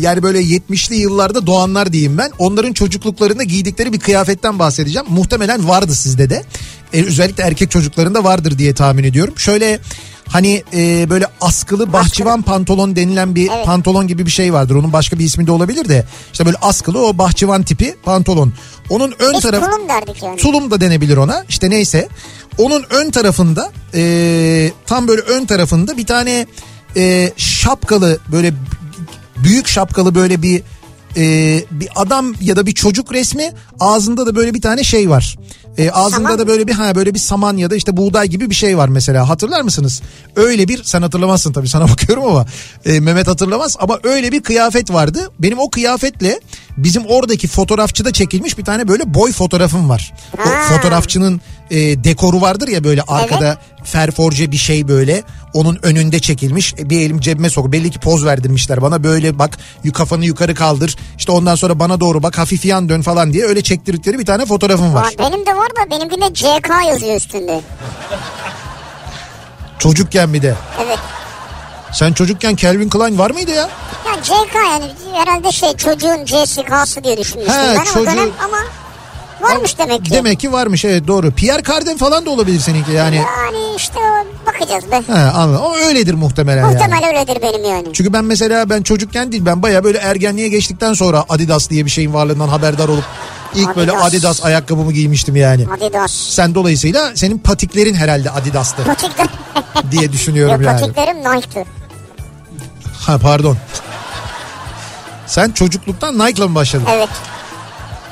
yani 0.00 0.22
böyle 0.22 0.40
70'li 0.40 0.96
yıllarda 0.96 1.46
doğanlar 1.46 1.92
diyeyim 1.92 2.18
ben. 2.18 2.30
Onların 2.38 2.72
çocukluklarında 2.72 3.42
giydikleri 3.42 3.92
bir 3.92 4.00
kıyafetten 4.00 4.58
bahsedeceğim. 4.58 5.06
Muhtemelen 5.10 5.68
vardı 5.68 5.94
sizde 5.94 6.30
de. 6.30 6.42
E, 6.92 7.04
özellikle 7.04 7.42
erkek 7.42 7.70
çocuklarında 7.70 8.24
vardır 8.24 8.58
diye 8.58 8.74
tahmin 8.74 9.04
ediyorum. 9.04 9.34
Şöyle 9.36 9.78
hani 10.28 10.62
eee, 10.72 11.06
böyle 11.10 11.26
askılı 11.40 11.92
bahçıvan 11.92 12.42
pantolon 12.42 12.96
denilen 12.96 13.34
bir 13.34 13.50
Evet. 13.56 13.66
pantolon 13.66 14.06
gibi 14.06 14.26
bir 14.26 14.30
şey 14.30 14.52
vardır. 14.52 14.74
Onun 14.74 14.92
başka 14.92 15.18
bir 15.18 15.24
ismi 15.24 15.46
de 15.46 15.52
olabilir 15.52 15.88
de. 15.88 16.04
İşte 16.32 16.46
böyle 16.46 16.56
askılı 16.62 17.06
o 17.06 17.18
bahçıvan 17.18 17.62
tipi 17.62 17.96
pantolon. 18.04 18.52
Onun 18.90 19.14
ön 19.18 19.32
Biz 19.34 19.40
tarafı 19.42 19.70
tulum 19.70 19.88
derdik 19.88 20.22
yani. 20.22 20.36
tulum 20.36 20.70
da 20.70 20.80
denebilir 20.80 21.16
ona 21.16 21.44
işte 21.48 21.70
neyse 21.70 22.08
onun 22.58 22.84
ön 22.90 23.10
tarafında 23.10 23.70
e, 23.94 24.72
tam 24.86 25.08
böyle 25.08 25.20
ön 25.22 25.46
tarafında 25.46 25.96
bir 25.96 26.06
tane 26.06 26.46
e, 26.96 27.32
şapkalı 27.36 28.18
böyle 28.32 28.54
büyük 29.36 29.68
şapkalı 29.68 30.14
böyle 30.14 30.42
bir 30.42 30.62
e, 31.16 31.64
bir 31.70 31.88
adam 31.96 32.34
ya 32.40 32.56
da 32.56 32.66
bir 32.66 32.72
çocuk 32.72 33.12
resmi 33.12 33.52
ağzında 33.80 34.26
da 34.26 34.36
böyle 34.36 34.54
bir 34.54 34.60
tane 34.60 34.84
şey 34.84 35.10
var. 35.10 35.36
E, 35.78 35.90
ağzında 35.90 36.16
Saman 36.16 36.38
da 36.38 36.48
böyle 36.48 36.66
bir 36.66 36.72
ha 36.72 36.94
böyle 36.94 37.14
bir 37.14 37.18
saman 37.18 37.56
ya 37.56 37.70
da 37.70 37.76
işte 37.76 37.96
buğday 37.96 38.28
gibi 38.28 38.50
bir 38.50 38.54
şey 38.54 38.78
var 38.78 38.88
mesela 38.88 39.28
hatırlar 39.28 39.62
mısınız? 39.62 40.02
Öyle 40.36 40.68
bir 40.68 40.82
sen 40.84 41.02
hatırlamazsın 41.02 41.52
tabii 41.52 41.68
sana 41.68 41.88
bakıyorum 41.88 42.24
ama 42.24 42.46
e, 42.84 43.00
Mehmet 43.00 43.26
hatırlamaz 43.26 43.76
ama 43.80 43.98
öyle 44.02 44.32
bir 44.32 44.42
kıyafet 44.42 44.92
vardı. 44.92 45.30
Benim 45.38 45.58
o 45.58 45.70
kıyafetle 45.70 46.40
bizim 46.84 47.06
oradaki 47.06 47.48
fotoğrafçıda 47.48 48.12
çekilmiş 48.12 48.58
bir 48.58 48.64
tane 48.64 48.88
böyle 48.88 49.14
boy 49.14 49.32
fotoğrafım 49.32 49.88
var. 49.88 50.12
O 50.38 50.50
Ha. 50.50 50.62
fotoğrafçının 50.76 51.40
e, 51.70 51.76
dekoru 52.04 52.40
vardır 52.40 52.68
ya 52.68 52.84
böyle 52.84 53.02
arkada 53.02 53.58
ferforje 53.84 54.50
bir 54.52 54.56
şey 54.56 54.88
böyle 54.88 55.22
onun 55.54 55.78
önünde 55.82 56.20
çekilmiş 56.20 56.74
E, 56.78 56.90
bir 56.90 57.00
elim 57.00 57.20
cebime 57.20 57.50
sok 57.50 57.72
belli 57.72 57.90
ki 57.90 57.98
poz 58.00 58.24
verdirmişler 58.24 58.82
bana 58.82 59.04
böyle 59.04 59.38
bak 59.38 59.58
kafanı 59.94 60.24
yukarı 60.24 60.54
kaldır 60.54 60.96
işte 61.18 61.32
ondan 61.32 61.54
sonra 61.54 61.78
bana 61.78 62.00
doğru 62.00 62.22
bak 62.22 62.38
hafif 62.38 62.64
yan 62.64 62.88
dön 62.88 63.02
falan 63.02 63.32
diye 63.32 63.44
öyle 63.44 63.62
çektirdikleri 63.62 64.18
bir 64.18 64.26
tane 64.26 64.46
fotoğrafım 64.46 64.94
var. 64.94 65.04
Aa, 65.04 65.18
benim 65.18 65.46
de 65.46 65.56
var 65.56 65.68
da 65.70 65.90
benimkinde 65.90 66.34
CK 66.34 66.70
yazıyor 66.88 67.16
üstünde. 67.16 67.60
Çocukken 69.78 70.34
bir 70.34 70.42
de. 70.42 70.54
Evet. 70.86 70.98
Sen 71.92 72.12
çocukken 72.12 72.56
Calvin 72.56 72.88
Klein 72.88 73.18
var 73.18 73.30
mıydı 73.30 73.50
ya? 73.50 73.68
Ya 74.06 74.22
CK 74.22 74.54
yani 74.54 74.84
herhalde 75.14 75.52
şey 75.52 75.76
çocuğun 75.76 76.24
C'si 76.24 76.62
K'sı 76.64 77.04
diye 77.04 77.18
düşünmüştüm 77.18 77.54
He, 77.54 77.76
ben 77.76 77.84
çocuğun- 77.84 78.02
o 78.02 78.06
dönem 78.06 78.28
ama 78.44 78.56
varmış 79.40 79.78
demek 79.78 80.04
ki. 80.04 80.10
Demek 80.10 80.40
ki 80.40 80.52
varmış 80.52 80.84
evet 80.84 81.06
doğru. 81.06 81.30
Pierre 81.32 81.62
Cardin 81.62 81.96
falan 81.96 82.26
da 82.26 82.30
olabilir 82.30 82.60
seninki 82.60 82.92
yani. 82.92 83.16
Yani 83.16 83.58
işte 83.76 83.98
bakacağız 84.46 84.90
be. 84.90 85.02
He 85.06 85.20
anladım. 85.20 85.64
O 85.64 85.74
öyledir 85.76 86.14
muhtemelen 86.14 86.62
yani. 86.62 86.72
Muhtemel 86.72 87.06
öyledir 87.08 87.42
benim 87.42 87.64
yani. 87.64 87.88
Çünkü 87.92 88.12
ben 88.12 88.24
mesela 88.24 88.70
ben 88.70 88.82
çocukken 88.82 89.32
değil 89.32 89.46
ben 89.46 89.62
baya 89.62 89.84
böyle 89.84 89.98
ergenliğe 89.98 90.48
geçtikten 90.48 90.92
sonra 90.92 91.24
Adidas 91.28 91.70
diye 91.70 91.84
bir 91.84 91.90
şeyin 91.90 92.14
varlığından 92.14 92.48
haberdar 92.48 92.88
olup 92.88 93.04
ilk 93.54 93.76
böyle 93.76 93.92
Adidas. 93.92 94.08
Adidas 94.08 94.44
ayakkabımı 94.44 94.92
giymiştim 94.92 95.36
yani. 95.36 95.66
Adidas. 95.76 96.12
Sen 96.12 96.54
dolayısıyla 96.54 97.10
senin 97.14 97.38
patiklerin 97.38 97.94
herhalde 97.94 98.30
Adidas'tı 98.30 98.84
Patikler. 98.84 99.26
diye 99.90 100.12
düşünüyorum 100.12 100.62
Yok 100.62 100.64
yani. 100.72 100.80
patiklerim 100.80 101.16
Nike'tı. 101.18 101.64
Ha 103.00 103.18
pardon. 103.18 103.56
Sen 105.26 105.50
çocukluktan 105.50 106.18
Nike'la 106.18 106.48
mı 106.48 106.54
başladın? 106.54 106.86
Evet. 106.90 107.08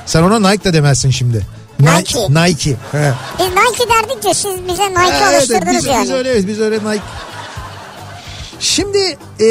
Sen 0.07 0.22
ona 0.22 0.51
Nike 0.51 0.64
de 0.64 0.72
demezsin 0.72 1.11
şimdi. 1.11 1.47
Nike. 1.80 2.18
Nike. 2.28 2.70
He. 2.93 3.12
Biz 3.39 3.47
Nike 3.47 3.84
derdik 3.89 4.24
ya 4.24 4.34
siz 4.34 4.68
bize 4.68 4.91
Nike 4.91 5.01
Evet, 5.03 5.22
evet, 5.22 5.34
alıştırdınız 5.37 5.76
biz, 5.76 5.84
yani. 5.87 6.03
biz 6.03 6.11
öyle 6.11 6.47
biz 6.47 6.61
öyle 6.61 6.76
Nike. 6.78 7.03
Şimdi 8.61 9.18
e, 9.41 9.49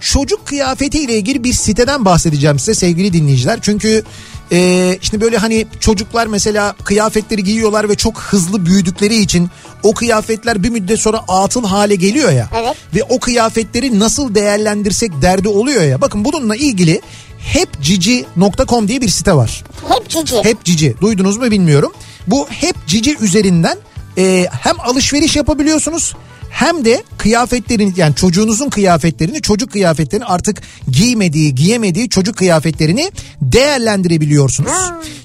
çocuk 0.00 0.46
kıyafetiyle 0.46 1.16
ilgili 1.16 1.44
bir 1.44 1.52
siteden 1.52 2.04
bahsedeceğim 2.04 2.58
size 2.58 2.74
sevgili 2.74 3.12
dinleyiciler. 3.12 3.58
Çünkü 3.62 4.02
e, 4.52 4.98
şimdi 5.00 5.24
böyle 5.24 5.38
hani 5.38 5.66
çocuklar 5.80 6.26
mesela 6.26 6.74
kıyafetleri 6.84 7.44
giyiyorlar 7.44 7.88
ve 7.88 7.94
çok 7.94 8.20
hızlı 8.20 8.66
büyüdükleri 8.66 9.16
için 9.16 9.50
o 9.82 9.94
kıyafetler 9.94 10.62
bir 10.62 10.70
müddet 10.70 11.00
sonra 11.00 11.24
atıl 11.28 11.64
hale 11.64 11.94
geliyor 11.94 12.32
ya. 12.32 12.48
Evet. 12.54 12.76
Ve 12.94 13.02
o 13.02 13.18
kıyafetleri 13.18 13.98
nasıl 13.98 14.34
değerlendirsek 14.34 15.22
derdi 15.22 15.48
oluyor 15.48 15.82
ya. 15.82 16.00
Bakın 16.00 16.24
bununla 16.24 16.56
ilgili 16.56 17.00
hepcici.com 17.38 18.88
diye 18.88 19.00
bir 19.00 19.08
site 19.08 19.34
var. 19.34 19.64
Hep 19.88 20.08
cici. 20.08 20.36
Hep 20.44 20.64
Cici 20.64 20.94
duydunuz 21.00 21.36
mu 21.36 21.50
bilmiyorum. 21.50 21.92
Bu 22.26 22.46
Hep 22.48 22.76
Cici 22.86 23.16
üzerinden 23.20 23.78
e, 24.18 24.46
hem 24.60 24.80
alışveriş 24.80 25.36
yapabiliyorsunuz 25.36 26.14
hem 26.50 26.84
de 26.84 27.02
kıyafetlerin 27.18 27.94
yani 27.96 28.14
çocuğunuzun 28.14 28.68
kıyafetlerini 28.70 29.42
çocuk 29.42 29.72
kıyafetlerini 29.72 30.24
artık 30.24 30.62
giymediği 30.90 31.54
giyemediği 31.54 32.08
çocuk 32.08 32.36
kıyafetlerini 32.36 33.12
değerlendirebiliyorsunuz. 33.40 34.70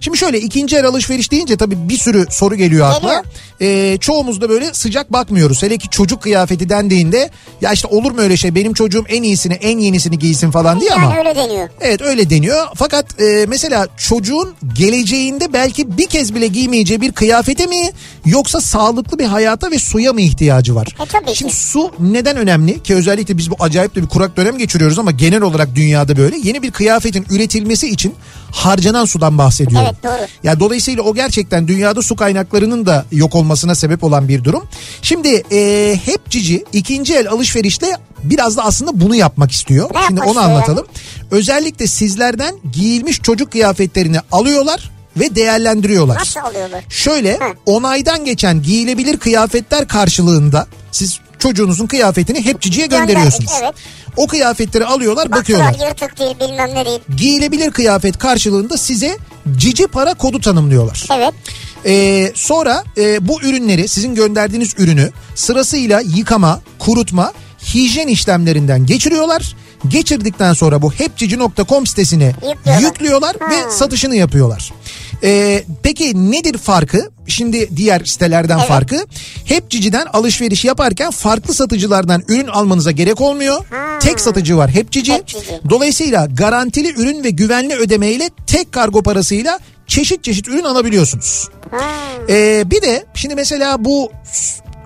Şimdi 0.02 0.18
şöyle 0.18 0.40
ikinci 0.40 0.78
el 0.78 0.86
alışveriş 0.86 1.32
deyince 1.32 1.58
tabii 1.58 1.90
bir 1.90 1.98
sürü 1.98 2.26
soru 2.30 2.56
geliyor 2.56 2.90
akla. 2.90 3.24
E, 3.62 3.98
çoğumuz 4.02 4.42
da 4.42 4.50
böyle 4.50 4.74
sıcak 4.74 5.14
bakmıyoruz. 5.14 5.64
Hele 5.64 5.78
ki 5.78 5.90
çocuk 5.90 6.22
kıyafeti 6.22 6.70
dendiğinde 6.70 7.30
ya 7.62 7.72
işte 7.72 7.88
olur 7.88 8.12
mu 8.12 8.22
öyle 8.22 8.38
şey 8.38 8.56
benim 8.56 8.74
çocuğum 8.74 9.06
en 9.10 9.24
iyisini 9.24 9.54
en 9.54 9.78
yenisini 9.78 10.20
giysin 10.20 10.52
falan 10.52 10.80
diye 10.80 10.92
ama. 10.94 11.04
Yani 11.04 11.18
öyle 11.18 11.36
deniyor. 11.36 11.70
Evet 11.82 12.02
öyle 12.02 12.30
deniyor. 12.30 12.68
Fakat 12.76 13.22
e, 13.22 13.46
mesela 13.48 13.88
çocuğun 13.98 14.54
geleceğinde 14.74 15.54
belki 15.54 15.98
bir 15.98 16.06
kez 16.08 16.36
bile 16.36 16.48
giymeyeceği 16.48 17.02
bir 17.02 17.12
kıyafete 17.12 17.66
mi 17.66 17.92
yoksa 18.26 18.62
sağlıklı 18.62 19.20
bir 19.20 19.26
hayata 19.26 19.72
ve 19.72 19.80
suya 19.80 20.14
mı 20.14 20.22
ihtiyacı 20.22 20.76
var? 20.76 20.88
E, 21.00 21.06
tabii 21.22 21.34
ki. 21.34 21.38
Şimdi 21.38 21.54
su 21.54 21.92
neden 22.00 22.38
önemli 22.38 22.84
ki 22.84 22.96
özellikle 22.96 23.38
biz 23.38 23.52
bu 23.52 23.56
acayip 23.60 23.96
de 23.96 24.02
bir 24.02 24.08
kurak 24.08 24.38
dönem 24.38 24.58
geçiriyoruz 24.58 25.00
ama 25.00 25.12
genel 25.12 25.42
olarak 25.42 25.76
dünyada 25.76 26.18
böyle 26.18 26.38
yeni 26.44 26.62
bir 26.62 26.72
kıyafetin 26.72 27.26
üretilmesi 27.30 27.88
için 27.88 28.16
harcanan 28.52 29.06
sudan 29.06 29.38
bahsediyorum. 29.38 29.88
Evet, 29.92 30.04
doğru. 30.04 30.28
Ya 30.44 30.60
dolayısıyla 30.60 31.04
o 31.04 31.16
gerçekten 31.16 31.68
dünyada 31.68 32.02
su 32.02 32.16
kaynaklarının 32.16 32.86
da 32.86 33.06
yok 33.12 33.36
olmasına 33.36 33.76
sebep 33.76 34.04
olan 34.04 34.28
bir 34.28 34.44
durum. 34.44 34.64
Şimdi 35.02 35.44
e, 35.52 36.00
hep 36.06 36.30
cici 36.30 36.66
ikinci 36.74 37.16
el 37.16 37.30
alışverişte 37.30 37.98
biraz 38.24 38.58
da 38.58 38.64
aslında 38.64 39.02
bunu 39.02 39.16
yapmak 39.16 39.52
istiyor. 39.52 39.90
Ne 39.94 40.08
Şimdi 40.08 40.22
onu 40.22 40.40
anlatalım. 40.40 40.86
Özellikle 41.32 41.88
sizlerden 41.88 42.56
giyilmiş 42.74 43.22
çocuk 43.22 43.52
kıyafetlerini 43.52 44.18
alıyorlar 44.32 45.01
ve 45.18 45.36
değerlendiriyorlar. 45.36 46.16
Nasıl 46.16 46.40
alıyorlar? 46.40 46.84
Şöyle 46.90 47.34
Hı. 47.34 47.54
onaydan 47.66 48.26
geçen 48.26 48.62
giyilebilir 48.62 49.18
kıyafetler 49.18 49.88
karşılığında 49.88 50.68
siz 50.92 51.20
çocuğunuzun 51.40 51.88
kıyafetini 51.88 52.46
hep 52.46 52.62
ciciye 52.62 52.88
gönderiyorsunuz. 52.88 53.52
Gönderdik, 53.52 53.84
O 54.18 54.28
kıyafetleri 54.28 54.86
alıyorlar 54.86 55.32
bakıyorlar. 55.32 55.68
Baktılar 55.68 55.88
yırtık 55.90 56.20
değil 56.20 56.36
bilmem 56.40 56.76
ne 56.76 56.86
değil. 56.86 57.00
Giyilebilir 57.18 57.72
kıyafet 57.72 58.18
karşılığında 58.18 58.78
size 58.78 59.18
cici 59.58 59.88
para 59.88 60.14
kodu 60.14 60.40
tanımlıyorlar. 60.40 61.06
Evet. 61.14 61.34
Ee, 61.86 62.32
sonra 62.36 62.84
e, 62.98 63.28
bu 63.28 63.42
ürünleri 63.42 63.88
sizin 63.88 64.16
gönderdiğiniz 64.16 64.74
ürünü 64.78 65.12
sırasıyla 65.36 66.02
yıkama, 66.02 66.62
kurutma, 66.80 67.34
hijyen 67.74 68.08
işlemlerinden 68.08 68.86
geçiriyorlar. 68.86 69.56
Geçirdikten 69.88 70.54
sonra 70.54 70.82
bu 70.82 70.92
hepcici.com 70.92 71.88
sitesine 71.88 72.26
Yüklüyorlar. 72.26 72.82
yüklüyorlar 72.82 73.36
ve 73.50 73.62
Ha. 73.62 73.70
satışını 73.72 74.16
yapıyorlar. 74.16 74.74
Ee, 75.24 75.64
peki 75.84 76.32
nedir 76.32 76.58
farkı? 76.58 77.10
Şimdi 77.28 77.78
diğer 77.78 78.06
sitelerden 78.06 78.58
Evet. 78.58 78.68
farkı. 78.68 79.06
Hepcici'den 79.46 80.06
alışveriş 80.14 80.66
yaparken 80.66 81.12
farklı 81.12 81.54
satıcılardan 81.54 82.24
ürün 82.28 82.48
almanıza 82.48 82.92
gerek 82.92 83.22
olmuyor. 83.22 83.66
Tek 84.00 84.20
satıcı 84.20 84.58
var 84.58 84.70
Hepcici. 84.72 85.14
Hepcici. 85.14 85.60
Dolayısıyla 85.70 86.26
garantili 86.26 86.94
ürün 87.02 87.24
ve 87.24 87.30
güvenli 87.30 87.76
ödemeyle 87.76 88.30
tek 88.48 88.72
kargo 88.72 89.04
parasıyla 89.04 89.60
çeşit 89.88 90.24
çeşit 90.24 90.48
ürün 90.48 90.64
alabiliyorsunuz. 90.64 91.48
Ee, 92.30 92.64
bir 92.66 92.82
de 92.82 93.06
şimdi 93.14 93.36
mesela 93.36 93.86
bu 93.86 94.12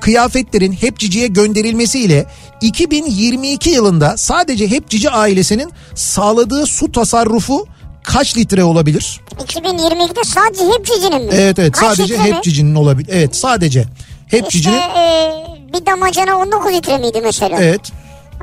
kıyafetlerin 0.05 0.71
Hepcici'ye 0.71 1.27
gönderilmesiyle 1.27 2.25
2022 2.61 3.69
yılında 3.69 4.17
sadece 4.17 4.67
Hepcici 4.71 5.09
ailesinin 5.09 5.71
sağladığı 5.95 6.65
su 6.65 6.91
tasarrufu 6.91 7.67
kaç 8.03 8.37
litre 8.37 8.63
olabilir? 8.63 9.21
2022'de 9.37 10.23
sadece 10.23 10.63
hep 10.65 10.85
cicinin 10.85 11.21
mi? 11.21 11.29
Evet 11.33 11.59
evet 11.59 11.71
Kaç 11.71 11.97
sadece? 11.97 12.17
Hepcici'nin 12.17 12.75
olabilir. 12.75 13.09
Evet 13.13 13.35
sadece 13.35 13.79
İşte 14.25 14.37
Hepcici'nin 14.37 14.75
e, 14.77 15.31
bir 15.73 15.85
damacana 15.85 16.35
19 16.37 16.73
litre 16.73 16.97
miydi 16.97 17.21
mesela? 17.23 17.57
evet 17.61 17.81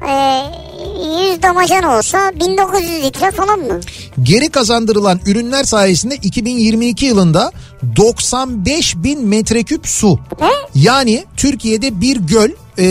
E, 0.08 0.12
100 1.32 1.42
damacana 1.42 1.98
olsa 1.98 2.32
1900 2.40 3.02
litre 3.04 3.30
falan 3.30 3.58
mı? 3.60 3.80
geri 4.22 4.48
kazandırılan 4.48 5.20
ürünler 5.26 5.64
sayesinde 5.64 6.16
2022 6.16 7.06
yılında 7.06 7.52
95 7.96 8.96
bin 8.96 9.26
metreküp 9.26 9.86
su. 9.86 10.18
Ne? 10.40 10.50
Yani 10.74 11.24
Türkiye'de 11.36 12.00
bir 12.00 12.16
göl 12.16 12.50
e, 12.78 12.84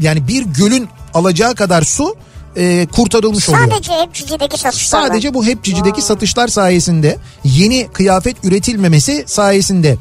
yani 0.00 0.28
bir 0.28 0.42
gölün 0.42 0.88
alacağı 1.14 1.54
kadar 1.54 1.82
su 1.82 2.16
e, 2.56 2.86
kurtarılmış 2.92 3.48
oluyor. 3.48 3.68
Sadece 3.68 3.92
hep 3.92 4.14
cicideki 4.14 4.58
satışlarla. 4.60 5.06
Sadece 5.08 5.34
bu 5.34 5.44
hep 5.44 5.64
cicideki 5.64 6.02
satışlar 6.02 6.48
sayesinde 6.48 7.18
yeni 7.44 7.88
kıyafet 7.92 8.36
üretilmemesi 8.44 9.24
sayesinde 9.26 9.96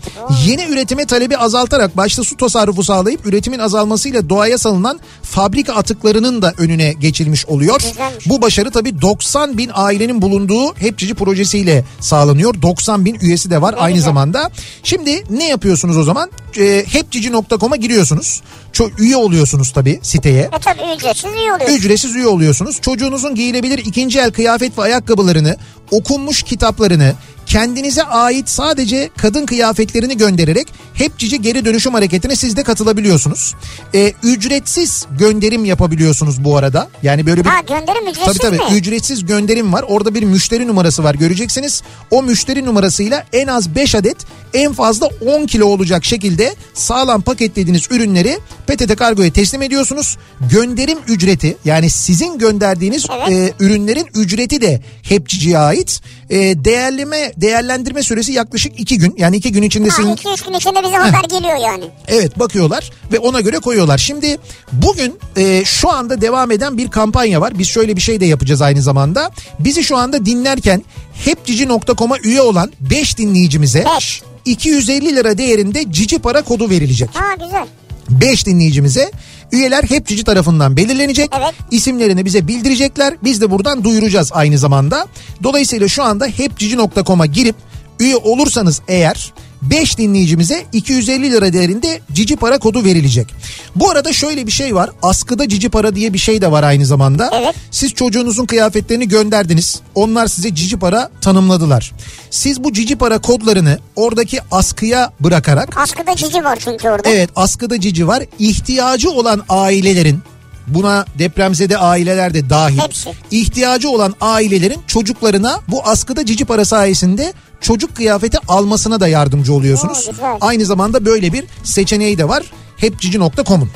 yeni 0.45 0.64
üretime 0.66 1.06
talebi 1.06 1.38
azaltarak 1.38 1.97
başta 1.97 2.24
su 2.24 2.38
tasarrufu 2.38 2.84
sağlayıp 2.84 3.26
üretimin 3.26 3.60
azalmasıyla 3.60 4.30
doğaya 4.30 4.58
salınan 4.58 4.99
fabrika 5.24 5.74
atıklarının 5.74 6.41
da 6.41 6.54
önüne 6.58 6.93
geçilmiş 6.93 7.45
oluyor. 7.45 7.80
Güzelmiş. 7.80 8.30
Bu 8.30 8.41
başarı 8.41 8.72
tabii 8.72 9.01
90 9.01 9.58
bin 9.58 9.72
ailenin 9.74 10.22
bulunduğu 10.22 10.74
Hepcici 10.76 11.14
projesiyle 11.14 11.86
sağlanıyor. 11.99 12.62
90 12.62 13.06
bin 13.06 13.18
üyesi 13.22 13.49
de 13.49 13.62
var 13.62 13.76
aynı 13.78 13.95
güzel. 13.95 14.06
zamanda. 14.06 14.51
Şimdi 14.84 15.24
ne 15.30 15.47
yapıyorsunuz 15.47 15.97
o 15.97 16.04
zaman? 16.04 16.32
E, 16.58 16.86
hepcici.com'a 16.88 17.76
giriyorsunuz. 17.76 18.41
Çok 18.74 18.99
üye 18.99 19.15
oluyorsunuz 19.15 19.71
tabii 19.71 19.99
siteye. 20.03 20.41
E 20.41 20.49
tabii 20.49 20.95
ücretsiz 20.95 21.34
iyi 21.34 21.51
oluyor. 21.51 21.69
Ücretsiz 21.69 22.15
üye 22.15 22.28
oluyorsunuz. 22.28 22.82
Çocuğunuzun 22.82 23.36
giyilebilir 23.36 23.78
ikinci 23.78 24.19
el 24.19 24.32
kıyafet 24.32 24.78
ve 24.78 24.82
ayakkabılarını, 24.82 25.57
okunmuş 25.91 26.43
kitaplarını, 26.43 27.13
kendinize 27.54 28.04
ait 28.04 28.49
sadece 28.49 29.10
kadın 29.18 29.45
kıyafetlerini 29.45 30.18
göndererek 30.18 30.68
hep 30.93 31.18
cici 31.18 31.41
geri 31.41 31.66
dönüşüm 31.66 31.93
hareketine 31.93 32.36
siz 32.36 32.58
de 32.58 32.64
katılabiliyorsunuz. 32.64 33.56
Ee, 33.95 34.14
ücretsiz 34.24 35.06
gönderim 35.20 35.66
yapabiliyorsunuz 35.66 36.43
bu 36.43 36.58
arada. 36.58 36.89
Yani 37.04 37.26
böyle 37.26 37.45
bir 37.45 37.49
Ha 37.49 37.62
gönderim 37.62 38.08
ücretsiz 38.08 38.26
Tabii 38.38 38.58
tabii 38.58 38.72
mi? 38.72 38.78
ücretsiz 38.78 39.26
gönderim 39.26 39.74
var. 39.74 39.86
Orada 39.88 40.16
bir 40.16 40.24
müşteri 40.24 40.68
numarası 40.68 41.04
var 41.04 41.16
göreceksiniz. 41.16 41.84
O 42.12 42.24
müşteri 42.24 42.66
numarasıyla 42.66 43.24
en 43.34 43.47
az 43.47 43.76
5 43.76 43.95
adet 43.95 44.18
en 44.54 44.74
fazla 44.74 45.10
10 45.26 45.45
kilo 45.45 45.66
olacak 45.66 46.06
şekilde 46.06 46.56
sağlam 46.74 47.22
paketlediğiniz 47.22 47.88
ürünleri 47.91 48.39
PTT 48.68 48.95
Kargo'ya 48.95 49.34
teslim 49.34 49.62
ediyorsunuz. 49.62 50.18
Gönderim 50.51 50.97
ücreti 51.08 51.58
yani 51.66 51.89
sizin 51.89 52.38
gönderdiğiniz 52.38 53.06
Evet. 53.18 53.30
e, 53.60 53.64
ürünlerin 53.66 54.08
ücreti 54.16 54.62
de 54.62 54.82
hepçiciye 55.04 55.58
ait. 55.58 56.01
E, 56.34 56.65
değerleme 56.65 57.34
değerlendirme 57.38 58.03
süresi 58.03 58.31
yaklaşık 58.31 58.79
2 58.79 58.97
gün. 58.97 59.15
Yani 59.17 59.36
2 59.36 59.51
gün 59.51 59.61
içinde 59.61 59.89
Ha 59.89 59.95
sizin 59.95 60.15
2-3 60.15 60.45
gün 60.45 60.53
içinde 60.53 60.84
bize 60.84 60.95
haber 60.95 61.23
geliyor 61.29 61.57
yani. 61.57 61.84
Evet 62.07 62.39
bakıyorlar 62.39 62.91
ve 63.11 63.19
ona 63.19 63.41
göre 63.41 63.59
koyuyorlar. 63.59 63.97
Şimdi 63.97 64.38
bugün 64.71 65.19
e, 65.38 65.65
şu 65.65 65.91
anda 65.91 66.21
devam 66.21 66.51
eden 66.51 66.77
bir 66.77 66.91
kampanya 66.91 67.41
var. 67.41 67.59
Biz 67.59 67.67
şöyle 67.67 67.95
bir 67.95 68.01
şey 68.01 68.19
de 68.19 68.25
yapacağız 68.25 68.61
aynı 68.61 68.81
zamanda. 68.81 69.31
Bizi 69.59 69.84
şu 69.84 69.97
anda 69.97 70.25
dinlerken 70.25 70.84
hepcici.com'a 71.25 72.17
üye 72.23 72.41
olan 72.41 72.71
5 72.79 73.17
dinleyicimize 73.17 73.86
Beş. 73.97 74.21
250 74.45 75.15
lira 75.15 75.38
değerinde 75.38 75.91
cici 75.91 76.19
para 76.19 76.41
kodu 76.41 76.69
verilecek. 76.69 77.09
Ha 77.13 77.36
güzel. 77.45 77.67
5 78.09 78.45
dinleyicimize 78.45 79.11
Üyeler 79.54 79.84
hep 79.84 80.08
cici 80.08 80.24
tarafından 80.24 80.78
belirlenecek. 80.78 81.30
Evet. 81.38 81.54
İsimlerini 81.72 82.26
bize 82.26 82.47
bildirecekler. 82.47 83.14
Biz 83.24 83.41
de 83.41 83.51
buradan 83.51 83.84
duyuracağız 83.84 84.32
aynı 84.34 84.58
zamanda. 84.58 85.08
Dolayısıyla 85.43 85.88
şu 85.88 86.04
anda 86.04 86.26
hepcici.com'a 86.26 87.26
girip 87.26 87.56
üye 87.99 88.16
olursanız 88.16 88.82
eğer 88.88 89.34
5 89.70 89.97
dinleyicimize 89.97 90.66
250 90.74 91.32
lira 91.32 91.53
değerinde 91.53 92.01
cici 92.11 92.36
para 92.36 92.57
kodu 92.59 92.84
verilecek. 92.84 93.28
Bu 93.76 93.89
arada 93.89 94.14
şöyle 94.14 94.47
bir 94.47 94.51
şey 94.51 94.76
var. 94.76 94.89
Askıda 95.01 95.49
cici 95.49 95.70
para 95.70 95.95
diye 95.95 96.14
bir 96.14 96.18
şey 96.18 96.41
de 96.41 96.51
var 96.51 96.64
aynı 96.64 96.86
zamanda. 96.86 97.30
Evet. 97.34 97.55
Siz 97.72 97.93
çocuğunuzun 97.93 98.45
kıyafetlerini 98.45 99.07
gönderdiniz. 99.07 99.82
Onlar 99.95 100.28
size 100.28 100.55
cici 100.55 100.78
para 100.78 101.09
tanımladılar. 101.22 101.91
Siz 102.30 102.64
bu 102.64 102.74
cici 102.74 102.95
para 102.95 103.18
kodlarını 103.18 103.80
oradaki 103.95 104.39
askıya 104.51 105.11
bırakarak 105.20 105.78
Askıda 105.78 106.16
cici 106.16 106.43
var 106.43 106.59
çünkü 106.64 106.89
orada. 106.89 107.09
Evet 107.09 107.30
askıda 107.36 107.80
cici 107.80 108.07
var. 108.07 108.24
İhtiyacı 108.39 109.11
olan 109.11 109.43
ailelerin 109.49 110.20
buna 110.68 111.05
depremzede 111.20 111.78
aileler 111.78 112.34
de 112.34 112.49
dahil. 112.49 112.80
Hepsi. 112.80 113.09
İhtiyacı 113.32 113.89
olan 113.89 114.16
ailelerin 114.22 114.82
çocuklarına 114.88 115.59
bu 115.68 115.88
askıda 115.88 116.26
cici 116.26 116.45
para 116.45 116.66
sayesinde 116.66 117.34
çocuk 117.64 117.95
kıyafeti 117.95 118.38
almasına 118.47 118.99
da 118.99 119.07
yardımcı 119.07 119.53
oluyorsunuz. 119.53 120.07
Güzel. 120.11 120.38
Aynı 120.41 120.66
zamanda 120.66 121.05
böyle 121.05 121.34
bir 121.34 121.45
seçeneği 121.64 122.18
de 122.18 122.28
var. 122.28 122.43
Hepcici.com'un. 122.78 123.70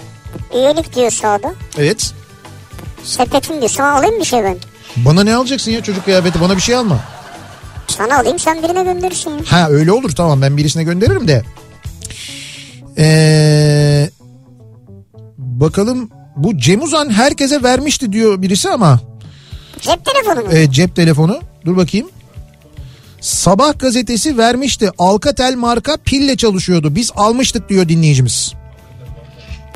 Üyelik 0.56 0.96
diyor 0.96 1.12
sağda. 1.12 1.54
Evet. 1.78 2.14
Sepetin 3.04 3.58
diyor. 3.60 3.70
Sana 3.70 3.92
alayım 3.92 4.20
bir 4.20 4.26
şey 4.26 4.44
ben. 4.44 4.58
Bana 4.98 5.24
ne 5.24 5.36
alacaksın 5.36 5.72
ya 5.72 5.84
çocuk 5.84 6.06
kıyafeti 6.06 6.42
bana 6.42 6.56
bir 6.56 6.62
şey 6.62 6.76
alma. 6.76 7.00
Sana 7.88 8.20
alayım 8.20 8.40
sen 8.40 8.64
birine 8.64 8.84
gönderirsin. 8.84 9.44
Ha 9.46 9.68
öyle 9.70 9.92
olur 9.92 10.10
tamam 10.10 10.42
ben 10.42 10.58
birisine 10.58 10.84
gönderirim 10.84 11.28
de. 11.28 11.44
Ee, 12.98 14.10
bakalım 15.38 16.10
bu 16.36 16.58
Cem 16.58 16.82
Uzan 16.82 17.10
herkese 17.10 17.64
vermişti 17.64 18.14
diyor 18.14 18.42
birisi 18.42 18.70
ama 18.70 19.00
Cep 19.82 20.06
telefonu 20.06 20.46
mu? 20.46 20.52
e, 20.52 20.72
cep 20.72 20.96
telefonu. 20.96 21.40
Dur 21.66 21.78
bakayım. 21.78 22.10
Sabah 23.22 23.80
gazetesi 23.80 24.38
vermişti. 24.38 24.92
Alcatel 24.98 25.56
marka 25.56 25.98
pille 26.06 26.38
çalışıyordu. 26.38 26.96
Biz 26.96 27.12
almıştık 27.16 27.70
diyor 27.70 27.90
dinleyicimiz. 27.90 28.54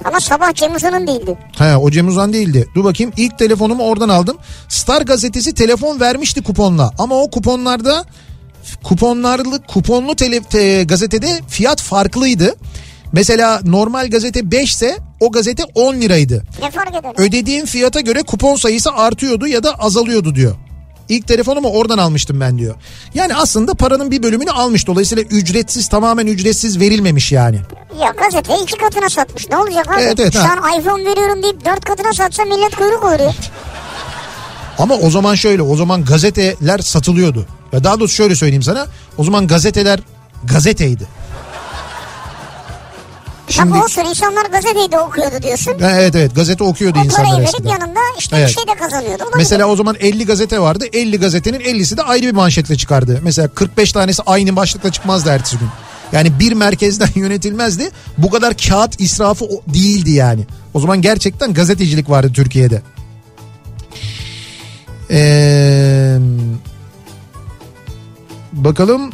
Ama 0.05 0.19
sabah 0.19 0.53
Cem 0.53 0.75
Uzan'ın 0.75 1.07
değildi. 1.07 1.37
He 1.57 1.77
o 1.77 1.91
Cem 1.91 2.07
Uzan 2.07 2.33
değildi. 2.33 2.67
Dur 2.75 2.83
bakayım 2.83 3.11
ilk 3.17 3.37
telefonumu 3.39 3.83
oradan 3.83 4.09
aldım. 4.09 4.37
Star 4.69 5.01
gazetesi 5.01 5.53
telefon 5.53 5.99
vermişti 5.99 6.43
kuponla. 6.43 6.91
Ama 6.97 7.15
o 7.15 7.29
kuponlarda 7.29 8.05
kuponlarlı 8.83 9.61
kuponlu 9.67 10.15
tele, 10.15 10.39
te- 10.43 10.83
gazetede 10.83 11.39
fiyat 11.47 11.81
farklıydı. 11.81 12.55
Mesela 13.13 13.61
normal 13.63 14.09
gazete 14.09 14.51
5 14.51 14.71
ise 14.71 14.97
o 15.19 15.31
gazete 15.31 15.63
10 15.75 15.95
liraydı. 15.95 16.43
Ne 16.61 16.71
fark 16.71 16.89
eder? 16.95 17.13
Ödediğim 17.17 17.65
fiyata 17.65 17.99
göre 17.99 18.21
kupon 18.23 18.55
sayısı 18.55 18.91
artıyordu 18.91 19.47
ya 19.47 19.63
da 19.63 19.73
azalıyordu 19.79 20.35
diyor. 20.35 20.55
İlk 21.11 21.27
telefonumu 21.27 21.69
oradan 21.69 21.97
almıştım 21.97 22.39
ben 22.39 22.57
diyor. 22.57 22.75
Yani 23.13 23.35
aslında 23.35 23.73
paranın 23.73 24.11
bir 24.11 24.23
bölümünü 24.23 24.51
almış. 24.51 24.87
Dolayısıyla 24.87 25.23
ücretsiz 25.23 25.87
tamamen 25.87 26.27
ücretsiz 26.27 26.79
verilmemiş 26.79 27.31
yani. 27.31 27.59
Ya 28.01 28.13
gazete 28.17 28.53
iki 28.63 28.77
katına 28.77 29.09
satmış. 29.09 29.49
Ne 29.49 29.57
olacak 29.57 29.87
abi? 29.91 30.01
Evet, 30.01 30.19
evet, 30.19 30.33
Şu 30.33 30.39
ha. 30.39 30.49
an 30.51 30.79
iPhone 30.79 31.05
veriyorum 31.05 31.43
deyip 31.43 31.65
dört 31.65 31.85
katına 31.85 32.13
satsa 32.13 32.45
millet 32.45 32.75
kuyruk 32.75 33.03
oluyor. 33.03 33.33
Ama 34.77 34.95
o 34.95 35.09
zaman 35.09 35.35
şöyle 35.35 35.61
o 35.61 35.75
zaman 35.75 36.05
gazeteler 36.05 36.79
satılıyordu. 36.79 37.45
Ya 37.71 37.83
daha 37.83 37.99
doğrusu 37.99 38.15
şöyle 38.15 38.35
söyleyeyim 38.35 38.63
sana. 38.63 38.87
O 39.17 39.23
zaman 39.23 39.47
gazeteler 39.47 39.99
gazeteydi. 40.43 41.07
Şimdi 43.51 43.71
Bak 43.71 43.83
olsun 43.83 44.01
insanlar 44.01 44.45
gazeteyi 44.45 44.91
de 44.91 44.99
okuyordu 44.99 45.35
diyorsun. 45.43 45.73
Evet 45.81 46.15
evet 46.15 46.35
gazete 46.35 46.63
okuyordu 46.63 46.99
O 47.01 47.05
insanlar 47.05 47.29
parayı 47.31 47.47
verip 47.47 47.65
yanında 47.65 47.99
işte 48.19 48.35
Evet. 48.37 48.47
bir 48.49 48.53
şey 48.53 48.63
de 48.67 48.79
kazanıyordu. 48.79 49.23
Olabilir. 49.23 49.37
Mesela 49.37 49.65
o 49.65 49.75
zaman 49.75 49.95
50 49.99 50.25
gazete 50.25 50.59
vardı. 50.59 50.85
50 50.93 51.19
gazetenin 51.19 51.59
50'si 51.59 51.97
de 51.97 52.03
ayrı 52.03 52.25
bir 52.25 52.31
manşetle 52.31 52.75
çıkardı. 52.75 53.19
Mesela 53.23 53.47
45 53.47 53.91
tanesi 53.91 54.21
aynı 54.25 54.55
başlıkla 54.55 54.91
çıkmazdı 54.91 55.29
ertesi 55.29 55.57
gün. 55.57 55.67
Yani 56.11 56.39
bir 56.39 56.51
merkezden 56.53 57.09
yönetilmezdi. 57.15 57.91
Bu 58.17 58.29
kadar 58.29 58.53
kağıt 58.57 59.01
israfı 59.01 59.45
değildi 59.67 60.11
yani. 60.11 60.45
O 60.73 60.79
zaman 60.79 61.01
gerçekten 61.01 61.53
gazetecilik 61.53 62.09
vardı 62.09 62.31
Türkiye'de. 62.33 62.81
Ee, 65.11 66.17
bakalım 68.53 69.11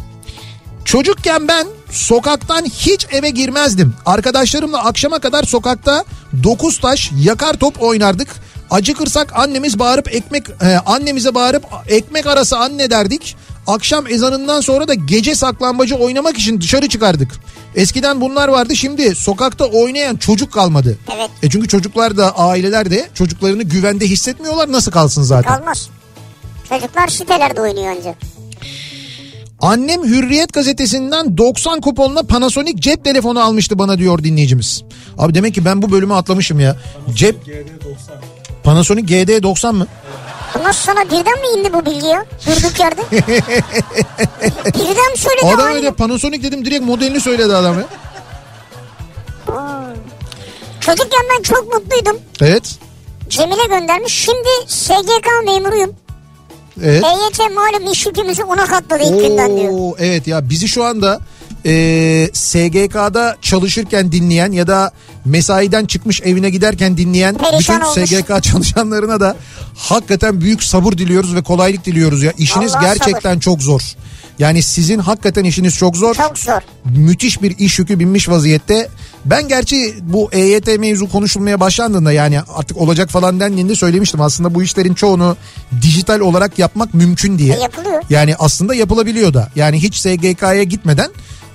Çocukken 0.87 1.47
ben 1.47 1.67
sokaktan 1.91 2.65
hiç 2.65 3.07
eve 3.11 3.29
girmezdim. 3.29 3.93
Arkadaşlarımla 4.05 4.83
akşama 4.85 5.19
kadar 5.19 5.43
sokakta 5.43 6.03
dokuz 6.43 6.79
taş 6.79 7.11
yakar 7.19 7.53
top 7.53 7.83
oynardık. 7.83 8.27
Acıkırsak 8.69 9.33
annemiz 9.35 9.79
bağırıp 9.79 10.15
ekmek 10.15 10.49
e, 10.49 10.77
annemize 10.85 11.35
bağırıp 11.35 11.63
ekmek 11.87 12.27
arası 12.27 12.57
anne 12.57 12.89
derdik. 12.89 13.35
Akşam 13.67 14.07
ezanından 14.07 14.61
sonra 14.61 14.87
da 14.87 14.93
gece 14.93 15.35
saklambacı 15.35 15.95
oynamak 15.95 16.37
için 16.37 16.61
dışarı 16.61 16.89
çıkardık. 16.89 17.31
Eskiden 17.75 18.21
bunlar 18.21 18.47
vardı 18.47 18.75
şimdi 18.75 19.15
sokakta 19.15 19.65
oynayan 19.65 20.15
çocuk 20.15 20.53
kalmadı. 20.53 20.97
Evet. 21.15 21.29
E 21.43 21.49
çünkü 21.49 21.67
çocuklar 21.67 22.17
da 22.17 22.37
aileler 22.37 22.91
de 22.91 23.09
çocuklarını 23.13 23.63
güvende 23.63 24.05
hissetmiyorlar 24.05 24.71
nasıl 24.71 24.91
kalsın 24.91 25.23
zaten. 25.23 25.57
Kalmaz. 25.57 25.89
Çocuklar 26.69 27.07
sitelerde 27.07 27.61
oynuyor 27.61 27.95
ancak. 27.99 28.36
Annem 29.61 30.03
Hürriyet 30.03 30.53
gazetesinden 30.53 31.37
90 31.37 31.81
kuponla 31.81 32.23
Panasonic 32.23 32.75
cep 32.81 33.03
telefonu 33.03 33.43
almıştı 33.43 33.79
bana 33.79 33.97
diyor 33.97 34.23
dinleyicimiz. 34.23 34.83
Abi 35.17 35.33
demek 35.35 35.53
ki 35.53 35.65
ben 35.65 35.81
bu 35.81 35.91
bölümü 35.91 36.13
atlamışım 36.13 36.59
ya. 36.59 36.75
Cep 37.13 37.47
GD90. 37.47 37.63
Panasonic 38.63 39.03
GD90 39.15 39.73
mı? 39.73 39.87
Nasıl 40.63 40.81
sana 40.85 41.05
birden 41.05 41.41
mi 41.41 41.47
indi 41.59 41.73
bu 41.73 41.85
bilgi 41.85 42.05
ya? 42.07 42.25
Durduk 42.47 42.79
yerde. 42.79 43.01
birden 44.65 45.11
mi 45.11 45.17
söyledi 45.17 45.45
Adam 45.45 45.59
aynı? 45.65 45.75
öyle 45.75 45.91
Panasonic 45.91 46.43
dedim 46.43 46.65
direkt 46.65 46.85
modelini 46.85 47.21
söyledi 47.21 47.55
adam 47.55 47.75
ya. 47.79 47.85
Çocukken 50.81 51.21
ben 51.37 51.43
çok 51.43 51.73
mutluydum. 51.73 52.17
Evet. 52.41 52.75
Cemile 53.29 53.65
göndermiş. 53.69 54.13
Şimdi 54.13 54.47
SGK 54.67 55.27
memuruyum. 55.45 55.95
Evet. 56.83 57.03
EYT 57.03 57.39
malum 57.39 57.91
iş 57.91 58.05
yükümüzü 58.05 58.43
ona 58.43 58.65
katladı 58.65 59.03
ilk 59.03 59.21
günden 59.21 59.57
diyor. 59.57 59.73
Oo, 59.73 59.95
evet 59.99 60.27
ya 60.27 60.49
bizi 60.49 60.67
şu 60.67 60.83
anda 60.83 61.19
e, 61.65 62.29
SGK'da 62.33 63.37
çalışırken 63.41 64.11
dinleyen 64.11 64.51
ya 64.51 64.67
da 64.67 64.91
mesaiden 65.25 65.85
çıkmış 65.85 66.21
evine 66.21 66.49
giderken 66.49 66.97
dinleyen 66.97 67.37
Perişan 67.37 67.81
bütün 67.81 68.01
olmuş. 68.01 68.09
SGK 68.09 68.43
çalışanlarına 68.51 69.19
da 69.19 69.35
hakikaten 69.77 70.41
büyük 70.41 70.63
sabır 70.63 70.91
diliyoruz 70.93 71.35
ve 71.35 71.43
kolaylık 71.43 71.85
diliyoruz 71.85 72.23
ya. 72.23 72.33
İşiniz 72.37 72.75
Vallahi 72.75 72.85
gerçekten 72.85 73.39
çok 73.39 73.61
zor. 73.61 73.81
Yani 74.39 74.63
sizin 74.63 74.99
hakikaten 74.99 75.43
işiniz 75.43 75.75
çok 75.75 75.97
zor. 75.97 76.15
Çok 76.15 76.37
zor. 76.37 76.61
Müthiş 76.85 77.41
bir 77.41 77.57
iş 77.57 77.79
yükü 77.79 77.99
binmiş 77.99 78.29
vaziyette. 78.29 78.89
Ben 79.29 79.47
gerçi 79.47 79.95
bu 80.01 80.29
EYT 80.31 80.67
mevzu 80.79 81.09
konuşulmaya 81.09 81.59
başlandığında 81.59 82.11
yani 82.11 82.41
artık 82.41 82.77
olacak 82.77 83.09
falan 83.09 83.39
dendiğinde 83.39 83.75
söylemiştim. 83.75 84.21
Aslında 84.21 84.55
bu 84.55 84.63
işlerin 84.63 84.93
çoğunu 84.93 85.37
dijital 85.81 86.19
olarak 86.19 86.59
yapmak 86.59 86.93
mümkün 86.93 87.37
diye. 87.37 87.55
E, 87.55 87.59
yapılıyor. 87.59 88.01
Yani 88.09 88.35
aslında 88.39 88.75
yapılabiliyor 88.75 89.33
da. 89.33 89.49
Yani 89.55 89.83
hiç 89.83 89.95
SGK'ya 89.95 90.63
gitmeden 90.63 91.09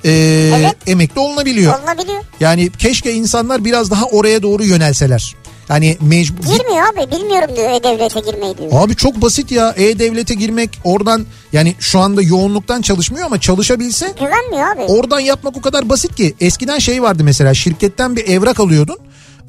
e, 0.05 0.11
Evet. 0.57 0.77
emekli 0.87 1.21
olunabiliyor. 1.21 1.79
Olunabiliyor. 1.79 2.23
Yani 2.41 2.71
keşke 2.79 3.13
insanlar 3.13 3.65
biraz 3.65 3.91
daha 3.91 4.05
oraya 4.05 4.43
doğru 4.43 4.65
yönelseler. 4.65 5.35
Yani 5.69 5.97
mecbur... 6.01 6.45
Girmiyor 6.45 6.87
abi 6.93 7.11
bilmiyorum 7.11 7.57
diyor 7.57 7.71
E-Devlet'e 7.71 8.21
girmeyi 8.21 8.59
diyor. 8.59 8.71
Abi 8.73 8.97
çok 8.97 9.23
basit 9.23 9.51
ya 9.51 9.75
E-Devlet'e 9.77 10.35
girmek 10.35 10.71
oradan 10.85 11.27
yani 11.53 11.75
şu 11.79 12.01
anda 12.01 12.23
yoğunluktan 12.23 12.83
çalışmıyor 12.83 13.27
ama 13.27 13.41
çalışabilse 13.41 14.15
Güvenmiyor 14.21 14.77
abi. 14.77 14.93
oradan 14.93 15.21
yapmak 15.21 15.57
o 15.57 15.61
kadar 15.61 15.89
basit 15.89 16.15
ki. 16.15 16.35
Eskiden 16.41 16.79
şey 16.79 17.03
vardı 17.03 17.25
mesela 17.25 17.55
şirketten 17.55 18.17
bir 18.17 18.29
evrak 18.29 18.61
alıyordun. 18.61 18.99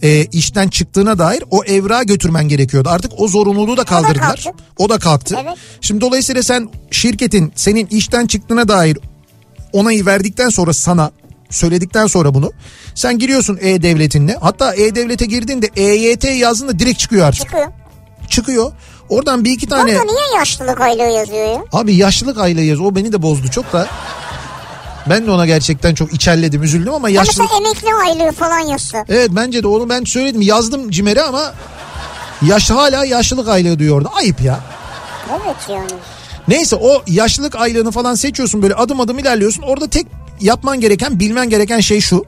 E, 0.02 0.26
işten 0.26 0.68
çıktığına 0.68 1.20
dair 1.20 1.44
o 1.52 1.64
evrağı 1.64 2.04
götürmen 2.04 2.48
gerekiyordu. 2.48 2.90
Artık 2.90 3.12
o 3.18 3.28
zorunluluğu 3.28 3.78
da 3.78 3.84
kaldırdılar. 3.84 4.46
O 4.78 4.90
da 4.90 4.98
kalktı. 5.00 5.38
Evet. 5.44 5.58
Şimdi 5.82 6.02
dolayısıyla 6.02 6.44
sen 6.44 6.70
şirketin 6.92 7.52
senin 7.56 7.88
işten 7.88 8.28
çıktığına 8.28 8.68
dair 8.68 8.98
onayı 9.74 10.06
verdikten 10.06 10.50
sonra 10.50 10.74
sana 10.74 11.12
söyledikten 11.54 12.08
sonra 12.08 12.34
bunu 12.34 12.52
sen 12.96 13.20
giriyorsun 13.20 13.60
E-Devleti'nle. 13.62 14.38
Hatta 14.42 14.76
E-Devlet'e 14.76 15.26
girdiğinde 15.26 15.70
EYT 15.76 16.24
yazdığında 16.24 16.80
direkt 16.80 17.00
çıkıyor 17.00 17.28
artık. 17.28 17.42
Çıkıyor. 17.42 17.68
Çıkıyor. 18.30 18.72
Oradan 19.10 19.46
bir 19.46 19.52
iki 19.52 19.68
tane 19.68 19.92
Orada 19.92 20.04
niye 20.04 20.38
yaşlılık 20.38 20.82
aylığı 20.82 21.18
yazıyor 21.18 21.46
ya? 21.46 21.64
Abi 21.74 21.96
yaşlılık 21.96 22.38
aylığı 22.38 22.62
yaz. 22.62 22.80
O 22.80 22.96
beni 22.96 23.12
de 23.14 23.22
bozdu 23.22 23.48
çok 23.52 23.74
da. 23.74 23.88
Ben 25.10 25.28
de 25.28 25.32
ona 25.32 25.46
gerçekten 25.46 25.96
çok 25.96 26.14
içerledim, 26.14 26.64
üzüldüm 26.64 26.94
ama 26.94 27.10
Ya 27.10 27.16
yaşlılık... 27.16 27.52
mesela 27.52 27.68
emekli 27.68 27.88
aylığı 28.10 28.32
falan 28.32 28.60
yazsa. 28.60 29.06
Evet 29.10 29.30
bence 29.32 29.64
de 29.64 29.68
onu 29.68 29.90
ben 29.90 30.04
söyledim. 30.04 30.42
Yazdım 30.42 30.90
Cimer'e 30.92 31.22
ama 31.22 31.54
yaş 32.42 32.72
hala 32.72 33.06
yaşlılık 33.06 33.48
aylığı 33.48 33.80
diyor 33.80 33.98
orada. 33.98 34.10
Ayıp 34.10 34.42
ya. 34.42 34.60
Evet 35.30 35.56
yani. 35.70 36.00
Neyse 36.48 36.76
o 36.76 37.04
yaşlılık 37.08 37.56
aylığını 37.56 37.92
falan 37.92 38.16
seçiyorsun 38.16 38.62
böyle 38.62 38.74
adım 38.74 39.00
adım 39.00 39.20
ilerliyorsun. 39.20 39.64
Orada 39.64 39.88
tek 39.88 40.08
yapman 40.44 40.80
gereken 40.80 41.20
bilmen 41.20 41.50
gereken 41.50 41.80
şey 41.80 42.02
şu. 42.02 42.26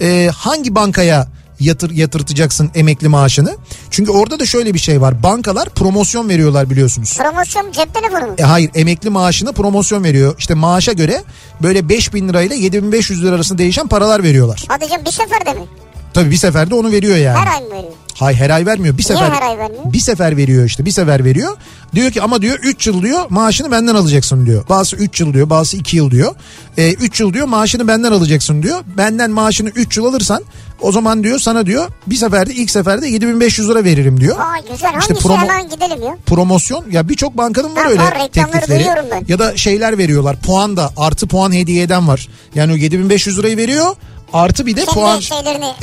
Ee, 0.00 0.30
hangi 0.34 0.74
bankaya 0.74 1.26
yatır 1.60 1.90
yatırtacaksın 1.90 2.70
emekli 2.74 3.08
maaşını. 3.08 3.56
Çünkü 3.90 4.10
orada 4.10 4.40
da 4.40 4.46
şöyle 4.46 4.74
bir 4.74 4.78
şey 4.78 5.00
var. 5.00 5.22
Bankalar 5.22 5.68
promosyon 5.68 6.28
veriyorlar 6.28 6.70
biliyorsunuz. 6.70 7.18
Promosyon 7.18 7.72
cep 7.72 7.94
telefonu 7.94 8.26
mu? 8.26 8.34
E 8.38 8.42
hayır 8.42 8.70
emekli 8.74 9.10
maaşına 9.10 9.52
promosyon 9.52 10.04
veriyor. 10.04 10.34
İşte 10.38 10.54
maaşa 10.54 10.92
göre 10.92 11.22
böyle 11.62 11.88
5000 11.88 12.28
lirayla 12.28 12.56
7500 12.56 13.24
lira 13.24 13.34
arasında 13.34 13.58
değişen 13.58 13.88
paralar 13.88 14.22
veriyorlar. 14.22 14.64
Hadi 14.68 14.88
canım 14.88 15.04
bir 15.04 15.10
seferde 15.10 15.52
mi? 15.52 15.66
Tabii 16.14 16.30
bir 16.30 16.36
seferde 16.36 16.74
onu 16.74 16.90
veriyor 16.92 17.16
yani. 17.16 17.38
Her 17.38 17.54
ay 17.54 17.60
mı 17.60 17.70
veriyor? 17.70 17.92
Hayır 18.18 18.38
her 18.38 18.50
ay 18.50 18.66
vermiyor. 18.66 18.98
Bir 18.98 19.02
Niye 19.04 19.18
sefer 19.18 19.30
her 19.30 19.42
ay 19.42 19.58
vermiyor? 19.58 19.92
bir 19.92 19.98
sefer 20.00 20.36
veriyor 20.36 20.64
işte. 20.64 20.84
Bir 20.84 20.90
sefer 20.90 21.24
veriyor. 21.24 21.56
Diyor 21.94 22.10
ki 22.10 22.22
ama 22.22 22.42
diyor 22.42 22.58
3 22.62 22.86
yıl 22.86 23.02
diyor 23.02 23.20
maaşını 23.30 23.70
benden 23.70 23.94
alacaksın 23.94 24.46
diyor. 24.46 24.68
Bazısı 24.68 24.96
3 24.96 25.20
yıl 25.20 25.34
diyor, 25.34 25.50
bazısı 25.50 25.76
2 25.76 25.96
yıl 25.96 26.10
diyor. 26.10 26.34
3 26.76 27.20
yıl 27.20 27.32
diyor 27.34 27.46
maaşını 27.46 27.88
benden 27.88 28.12
alacaksın 28.12 28.62
diyor. 28.62 28.80
Benden 28.96 29.30
maaşını 29.30 29.68
3 29.68 29.96
yıl 29.96 30.04
alırsan 30.04 30.42
o 30.80 30.92
zaman 30.92 31.24
diyor 31.24 31.38
sana 31.38 31.66
diyor 31.66 31.86
bir 32.06 32.16
seferde 32.16 32.54
ilk 32.54 32.70
seferde 32.70 33.08
7500 33.08 33.68
lira 33.68 33.84
veririm 33.84 34.20
diyor. 34.20 34.36
Vay 34.38 34.60
güzel 34.62 34.74
İşte 34.74 34.86
hangisi 35.14 35.28
promo- 35.28 35.36
hemen 35.38 35.68
gidelim 35.68 36.02
ya. 36.02 36.16
promosyon 36.26 36.84
ya 36.90 37.08
birçok 37.08 37.36
bankanın 37.36 37.76
var 37.76 37.84
Ha, 37.84 37.90
öyle 37.90 38.02
var, 38.02 38.14
teklifleri 38.32 38.86
ya 39.28 39.38
da 39.38 39.56
şeyler 39.56 39.98
veriyorlar 39.98 40.36
puan 40.36 40.76
da 40.76 40.90
artı 40.96 41.26
puan 41.26 41.52
hediye 41.52 41.82
eden 41.82 42.08
var 42.08 42.28
yani 42.54 42.72
o 42.72 42.76
7500 42.76 43.38
lirayı 43.38 43.56
veriyor 43.56 43.86
artı 44.32 44.66
bir 44.66 44.76
de 44.76 44.84
Kendi 44.84 44.94
puan 44.94 45.20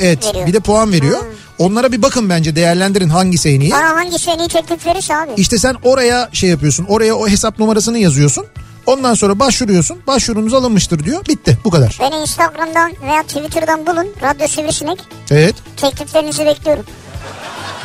evet 0.00 0.26
veriyor. 0.26 0.46
bir 0.46 0.52
de 0.52 0.60
puan 0.60 0.92
veriyor 0.92 1.18
onlara 1.58 1.92
bir 1.92 2.02
bakın 2.02 2.30
bence 2.30 2.56
değerlendirin 2.56 3.08
hangisi 3.08 3.48
en 3.48 3.60
iyi 3.60 3.70
Bana 3.70 3.88
hangisi 3.96 4.30
en 4.30 4.38
iyi 4.38 4.48
teklif 4.48 4.86
verirse 4.86 5.16
abi. 5.16 5.30
işte 5.36 5.58
sen 5.58 5.76
oraya 5.84 6.28
şey 6.32 6.50
yapıyorsun 6.50 6.84
oraya 6.88 7.14
o 7.16 7.28
hesap 7.28 7.58
numarasını 7.58 7.98
yazıyorsun 7.98 8.46
ondan 8.86 9.14
sonra 9.14 9.38
başvuruyorsun 9.38 9.98
başvurunuz 10.06 10.54
alınmıştır 10.54 11.04
diyor 11.04 11.26
bitti 11.28 11.58
bu 11.64 11.70
kadar 11.70 11.98
Beni 12.00 12.16
Instagram'dan 12.16 12.92
veya 13.02 13.22
Twitter'dan 13.22 13.86
bulun. 13.86 14.06
Radyo 14.22 14.48
Sivrisinek. 14.48 14.98
evet 15.30 15.54
Tekliflerinizi 15.76 16.46
bekliyorum. 16.46 16.84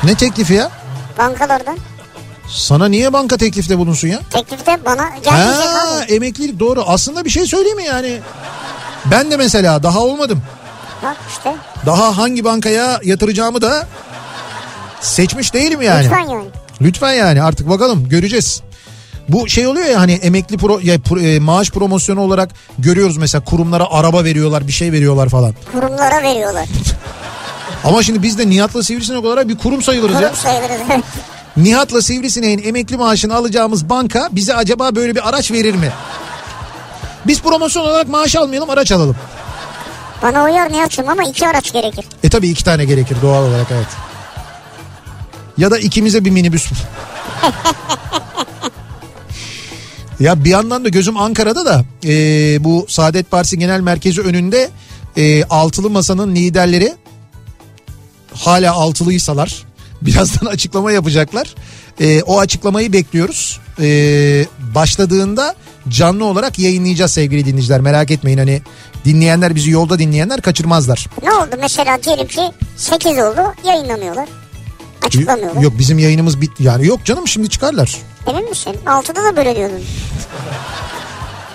ne 0.04 0.16
teklifi 0.16 0.54
ya 0.54 0.72
Bankalardan. 1.18 1.78
sana 2.50 2.86
niye 2.88 3.14
banka 3.14 3.38
teklifte 3.38 3.78
bulunsun 3.78 4.08
ya 4.08 4.20
Teklifte 4.30 4.86
bana 4.86 5.10
gelmeyecek 5.24 5.66
Ha, 5.66 5.98
abi. 6.06 6.14
emeklilik 6.14 6.60
doğru. 6.60 6.84
Aslında 6.88 7.26
bir 7.26 7.30
şey 7.30 7.46
söyleyeyim 7.46 7.78
mi 7.78 7.84
yani? 7.86 8.20
Ben 9.06 9.32
de 9.32 9.38
mesela 9.38 9.84
daha 9.84 10.00
olmadım. 10.00 10.42
Bak 11.04 11.18
işte. 11.30 11.56
Daha 11.86 12.18
hangi 12.18 12.44
bankaya 12.44 13.00
yatıracağımı 13.04 13.62
da 13.62 13.88
seçmiş 15.02 15.54
değilim 15.54 15.82
yani. 15.82 16.04
Lütfen 16.04 16.30
yani. 16.30 16.46
Lütfen 16.82 17.14
yani 17.14 17.44
artık 17.44 17.70
bakalım 17.70 18.10
göreceğiz. 18.10 18.62
Bu 19.30 19.50
şey 19.50 19.68
oluyor 19.68 19.86
ya 19.86 20.00
hani 20.00 20.14
emekli 20.14 20.58
pro, 20.58 20.80
ya, 20.84 20.96
pro- 20.96 21.36
e, 21.36 21.40
maaş 21.40 21.72
promosyonu 21.72 22.22
olarak 22.22 22.50
görüyoruz 22.80 23.18
mesela 23.18 23.44
kurumlara 23.44 23.88
araba 23.92 24.24
veriyorlar 24.24 24.68
bir 24.68 24.72
şey 24.72 24.92
veriyorlar 24.92 25.30
falan. 25.30 25.56
Kurumlara 25.72 26.24
veriyorlar. 26.24 26.66
Ama 27.84 28.04
şimdi 28.04 28.24
biz 28.24 28.38
de 28.38 28.50
Nihat'la 28.50 28.84
Sivrisinek 28.84 29.26
olarak 29.26 29.48
bir 29.48 29.58
kurum 29.58 29.82
sayılırız 29.82 30.16
ya. 30.22 30.22
Kurum 30.22 30.36
sayılırız. 30.36 31.04
Nihat'la 31.58 32.02
Sivrisinek'in 32.02 32.68
emekli 32.70 32.98
maaşını 32.98 33.36
alacağımız 33.36 33.90
banka 33.90 34.30
bize 34.32 34.56
acaba 34.56 34.96
böyle 34.96 35.16
bir 35.16 35.30
araç 35.30 35.52
verir 35.52 35.76
mi? 35.76 35.92
Biz 37.28 37.42
promosyon 37.42 37.84
olarak 37.84 38.08
maaş 38.08 38.36
almayalım 38.36 38.70
araç 38.70 38.92
alalım. 38.92 39.16
Bana 40.22 40.44
uyar 40.44 40.74
Nihat'cığım 40.74 41.10
ama 41.10 41.24
iki 41.24 41.48
araç 41.48 41.74
gerekir. 41.74 42.06
E 42.24 42.30
tabii 42.30 42.50
iki 42.50 42.64
tane 42.64 42.86
gerekir 42.86 43.18
doğal 43.22 43.44
olarak 43.44 43.68
evet. 43.72 43.88
Ya 45.58 45.72
da 45.72 45.80
ikimize 45.80 46.26
bir 46.26 46.30
minibüs. 46.30 46.72
ya 50.20 50.44
bir 50.44 50.50
yandan 50.50 50.86
da 50.86 50.90
gözüm 50.90 51.18
Ankara'da 51.18 51.66
da 51.66 51.86
e, 52.06 52.14
bu 52.64 52.86
Saadet 52.90 53.32
Partisi 53.32 53.60
Genel 53.60 53.80
Merkezi 53.80 54.22
önünde 54.22 54.70
e, 55.18 55.44
altılı 55.44 55.90
masanın 55.90 56.36
liderleri 56.36 56.94
hala 58.34 58.74
altılıysalar 58.74 59.64
birazdan 60.02 60.46
açıklama 60.46 60.92
yapacaklar. 60.92 61.56
E, 62.00 62.22
o 62.22 62.40
açıklamayı 62.40 62.94
bekliyoruz. 62.94 63.60
E, 63.80 64.46
başladığında 64.76 65.56
canlı 65.90 66.26
olarak 66.26 66.60
yayınlayacağız 66.60 67.12
sevgili 67.12 67.46
dinleyiciler 67.46 67.82
merak 67.82 68.12
etmeyin 68.12 68.38
hani 68.38 68.62
dinleyenler 69.06 69.56
bizi 69.56 69.72
yolda 69.72 70.00
dinleyenler 70.00 70.42
kaçırmazlar. 70.42 71.08
Ne 71.24 71.32
oldu 71.34 71.56
mesela 71.60 72.04
diyelim 72.04 72.28
ki 72.28 72.42
8 72.78 73.12
oldu 73.12 73.54
yayınlamıyorlar. 73.66 74.30
Açıklamıyorlar. 75.06 75.62
Yok 75.62 75.74
bizim 75.80 76.00
yayınımız 76.00 76.42
bitti. 76.42 76.64
Yani 76.64 76.88
yok 76.88 77.06
canım 77.06 77.28
şimdi 77.28 77.50
çıkarlar. 77.50 77.98
Emin 78.28 78.50
misin? 78.50 78.76
6'da 78.86 79.24
da 79.24 79.36
böyle 79.38 79.56
diyordun. 79.56 79.82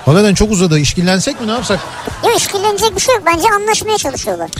Hakikaten 0.04 0.34
çok 0.34 0.50
uzadı. 0.50 0.78
İşkillensek 0.78 1.40
mi 1.40 1.46
ne 1.46 1.50
yapsak? 1.50 1.80
Yok 2.24 2.36
işkillenecek 2.36 2.96
bir 2.96 3.00
şey 3.00 3.14
yok. 3.14 3.24
Bence 3.26 3.48
anlaşmaya 3.48 3.98
çalışıyorlar. 3.98 4.50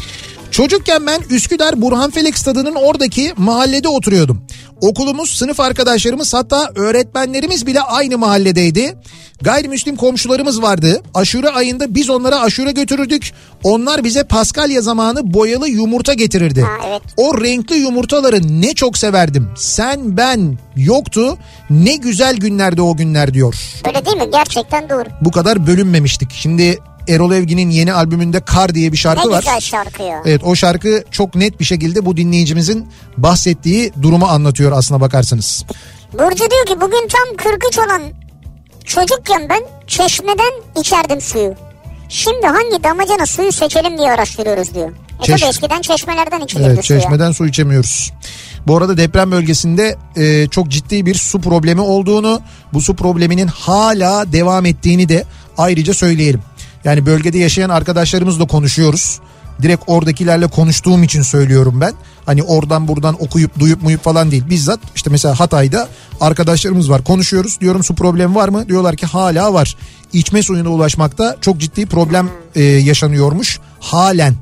Çocukken 0.57 1.07
ben 1.07 1.21
Üsküdar 1.31 1.83
Burhanfelek 1.83 2.39
stadının 2.39 2.75
oradaki 2.75 3.33
mahallede 3.37 3.89
oturuyordum. 3.89 4.43
Okulumuz, 4.81 5.31
sınıf 5.31 5.61
arkadaşlarımız 5.61 6.35
hatta 6.35 6.71
öğretmenlerimiz 6.75 7.67
bile 7.67 7.81
aynı 7.81 8.19
mahalledeydi. 8.19 8.97
Gayrimüslim 9.43 9.97
komşularımız 9.97 10.63
vardı. 10.63 11.03
Aşure 11.15 11.49
ayında 11.49 11.95
biz 11.95 12.11
onlara 12.11 12.41
aşure 12.41 12.73
götürürdük. 12.73 13.33
Onlar 13.63 14.05
bize 14.05 14.25
Paskalya 14.25 14.81
zamanı 14.81 15.35
boyalı 15.35 15.69
yumurta 15.69 16.15
getirirdi. 16.15 16.63
Ha, 16.63 16.87
evet. 16.89 17.03
O 17.17 17.45
renkli 17.45 17.77
yumurtaları 17.77 18.61
ne 18.61 18.75
çok 18.75 18.99
severdim. 18.99 19.49
Sen 19.57 20.17
ben 20.17 20.59
yoktu. 20.77 21.39
Ne 21.71 21.97
güzel 21.97 22.37
günlerdi 22.37 22.83
o 22.83 22.97
günler 22.97 23.35
diyor. 23.35 23.55
Öyle 23.87 24.07
değil 24.07 24.17
mi? 24.17 24.31
Gerçekten 24.33 24.91
doğru. 24.91 25.05
Bu 25.21 25.31
kadar 25.31 25.67
bölünmemiştik. 25.67 26.31
Şimdi 26.33 26.79
Erol 27.09 27.33
Evgin'in 27.33 27.71
yeni 27.71 27.93
albümünde 27.93 28.41
Kar 28.41 28.75
diye 28.75 28.93
bir 28.93 28.97
şarkı 28.97 29.29
Ne 29.29 29.33
var. 29.33 29.39
güzel 29.39 29.61
şarkı 29.61 30.03
ya. 30.03 30.23
Evet 30.25 30.41
o 30.45 30.55
şarkı 30.55 31.05
çok 31.11 31.35
net 31.35 31.61
bir 31.61 31.65
şekilde 31.65 32.07
bu 32.07 32.17
dinleyicimizin 32.17 32.89
bahsettiği 33.17 33.93
durumu 34.03 34.27
anlatıyor 34.27 34.73
aslına 34.73 35.01
bakarsanız. 35.01 35.65
Burcu 36.13 36.39
diyor 36.51 36.67
ki 36.67 36.81
bugün 36.81 37.09
tam 37.09 37.37
43 37.53 37.79
olan 37.79 38.03
çocukken 38.85 39.49
ben 39.49 39.63
çeşmeden 39.87 40.53
içerdim 40.81 41.21
suyu. 41.21 41.55
Şimdi 42.09 42.47
hangi 42.47 42.85
damacana 42.85 43.27
suyu 43.27 43.53
seçelim 43.53 43.99
diye 43.99 44.11
araştırıyoruz 44.11 44.75
diyor. 44.75 44.93
E 45.23 45.25
Çeş- 45.25 45.49
eskiden 45.49 45.81
çeşmelerden 45.81 46.41
içilirdi 46.41 46.69
Evet 46.75 46.85
suya. 46.85 47.01
çeşmeden 47.01 47.33
su 47.33 47.47
içemiyoruz. 47.47 48.13
Bu 48.67 48.77
arada 48.77 48.97
deprem 48.97 49.31
bölgesinde 49.31 49.97
e, 50.17 50.49
çok 50.49 50.69
ciddi 50.69 51.07
bir 51.07 51.15
su 51.15 51.41
problemi 51.41 51.81
olduğunu, 51.81 52.41
bu 52.73 52.81
su 52.81 52.97
probleminin 52.97 53.47
hala 53.47 54.33
devam 54.33 54.67
ettiğini 54.67 55.09
de 55.09 55.25
ayrıca 55.59 55.95
söyleyelim. 55.95 56.41
Yani 56.87 57.07
bölgede 57.07 57.39
yaşayan 57.39 57.71
arkadaşlarımızla 57.71 58.47
konuşuyoruz. 58.47 59.21
Direkt 59.63 59.83
oradakilerle 59.87 60.47
konuştuğum 60.47 61.03
için 61.03 61.23
söylüyorum 61.23 61.81
ben. 61.81 61.93
Hani 62.27 62.43
oradan 62.43 62.89
buradan 62.89 63.23
okuyup 63.23 63.59
duyup 63.59 63.83
muyup 63.83 64.05
falan 64.05 64.31
değil. 64.31 64.45
Bizzat 64.51 64.81
işte 64.95 65.11
mesela 65.11 65.41
Hatay'da 65.41 65.89
arkadaşlarımız 66.21 66.91
var. 66.91 67.05
Konuşuyoruz. 67.05 67.61
Diyorum 67.61 67.85
su 67.85 67.95
problemi 67.95 68.35
var 68.35 68.49
mı? 68.49 68.69
Diyorlar 68.69 68.97
ki 68.97 69.07
hala 69.07 69.55
var. 69.55 69.77
İçme 70.13 70.43
suyuna 70.43 70.69
ulaşmakta 70.69 71.37
çok 71.41 71.59
ciddi 71.59 71.87
problem 71.87 72.31
e, 72.55 72.63
yaşanıyormuş. 72.63 73.59
Halen. 73.81 74.35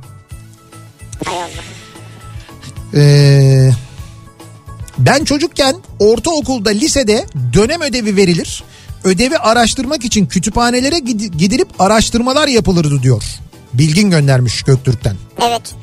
Ee, 2.94 3.70
ben 4.98 5.24
çocukken 5.24 5.76
ortaokulda 5.98 6.70
lisede 6.70 7.26
dönem 7.52 7.80
ödevi 7.80 8.16
verilir. 8.16 8.64
Ödevi 9.04 9.38
araştırmak 9.38 10.04
için 10.04 10.26
kütüphanelere 10.26 10.98
gid- 10.98 11.36
gidilip 11.36 11.68
araştırmalar 11.80 12.48
yapılırdı 12.48 13.02
diyor. 13.02 13.22
Bilgin 13.74 14.10
göndermiş 14.10 14.62
Göktürk'ten. 14.62 15.16
Evet 15.48 15.74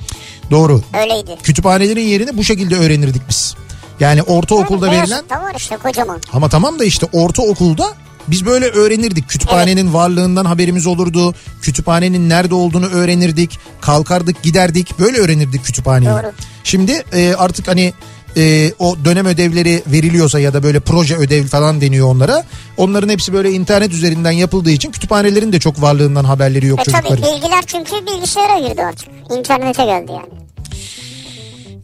Doğru. 0.51 0.81
öyleydi. 1.01 1.37
Kütüphanelerin 1.43 2.01
yerini 2.07 2.37
bu 2.37 2.43
şekilde 2.43 2.75
öğrenirdik 2.75 3.21
biz. 3.29 3.55
Yani 3.99 4.21
ortaokulda 4.23 4.87
Yani 4.87 5.01
verilen 5.01 5.23
var 5.29 5.53
işte 5.57 5.77
kocaman. 5.77 6.21
ama 6.33 6.49
tamam 6.49 6.79
da 6.79 6.83
işte 6.85 7.05
ortaokulda 7.13 7.85
biz 8.27 8.45
böyle 8.45 8.65
öğrenirdik. 8.65 9.29
Kütüphanenin 9.29 9.93
varlığından 9.93 10.45
haberimiz 10.45 10.87
olurdu. 10.87 11.35
Kütüphanenin 11.61 12.29
nerede 12.29 12.55
olduğunu 12.55 12.85
öğrenirdik. 12.87 13.59
Kalkardık 13.81 14.41
giderdik. 14.43 14.99
Böyle 14.99 15.17
öğrenirdik 15.17 15.65
kütüphaneyi. 15.65 16.11
Doğru. 16.11 16.31
Şimdi 16.63 17.03
e, 17.13 17.33
artık 17.37 17.67
hani 17.67 17.93
e, 18.37 18.71
o 18.79 18.95
dönem 19.05 19.25
ödevleri 19.25 19.83
veriliyorsa 19.87 20.39
ya 20.39 20.53
da 20.53 20.63
böyle 20.63 20.79
proje 20.79 21.15
ödev 21.17 21.45
falan 21.45 21.81
deniyor 21.81 22.07
onlara. 22.07 22.43
Onların 22.77 23.09
hepsi 23.09 23.33
böyle 23.33 23.51
internet 23.51 23.91
üzerinden 23.93 24.31
yapıldığı 24.31 24.71
için 24.71 24.91
kütüphanelerin 24.91 25.53
de 25.53 25.59
çok 25.59 25.81
varlığından 25.81 26.23
haberleri 26.23 26.65
yok 26.67 26.79
E 26.79 26.83
tabii 26.83 27.07
çocukların. 27.07 27.35
bilgiler 27.35 27.63
çünkü 27.67 27.91
bilgisayara 28.07 28.67
girdi 28.67 28.83
artık. 28.85 29.07
İnternete 29.37 29.85
geldi 29.85 30.11
yani. 30.11 30.41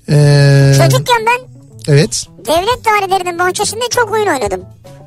Ee, 0.10 0.74
Çocukken 0.78 1.26
ben 1.28 1.48
evet. 1.94 2.26
devlet 2.48 2.86
dairelerinin 2.86 3.40
bahçesinde 3.40 3.84
çok 3.92 4.12
oyun 4.12 4.28
oynadım. 4.28 4.62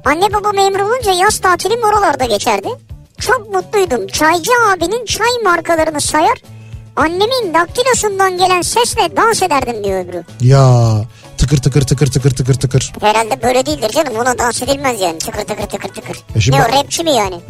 Anne 0.05 0.33
baba 0.33 0.53
memur 0.53 0.81
olunca 0.81 1.13
yaz 1.13 1.39
tatilim 1.39 1.79
oralarda 1.83 2.25
geçerdi. 2.25 2.69
Çok 3.19 3.55
mutluydum. 3.55 4.07
Çaycı 4.07 4.51
abinin 4.73 5.05
çay 5.05 5.27
markalarını 5.45 6.01
sayar. 6.01 6.43
Annemin 6.97 7.55
daktilosundan 7.55 8.39
gelen 8.39 8.63
sesle 8.63 9.17
dans 9.17 9.43
ederdim 9.43 9.85
diyor 9.85 10.05
öbürü. 10.05 10.25
Ya 10.41 10.95
tıkır 11.57 11.81
tıkır 11.81 11.87
tıkır 11.87 12.11
tıkır 12.11 12.31
tıkır 12.31 12.55
tıkır. 12.55 12.93
Herhalde 13.01 13.43
böyle 13.43 13.67
değildir 13.67 13.89
canım. 13.89 14.15
Buna 14.19 14.39
dans 14.39 14.63
edilmez 14.63 15.01
yani. 15.01 15.19
Tıkır 15.19 15.41
tıkır 15.45 15.67
tıkır 15.67 15.89
tıkır. 15.89 16.17
E 16.35 16.41
şimdi 16.41 16.59
ne 16.59 16.65
o 16.65 16.69
rapçi 16.69 17.05
mi 17.05 17.11
yani? 17.11 17.41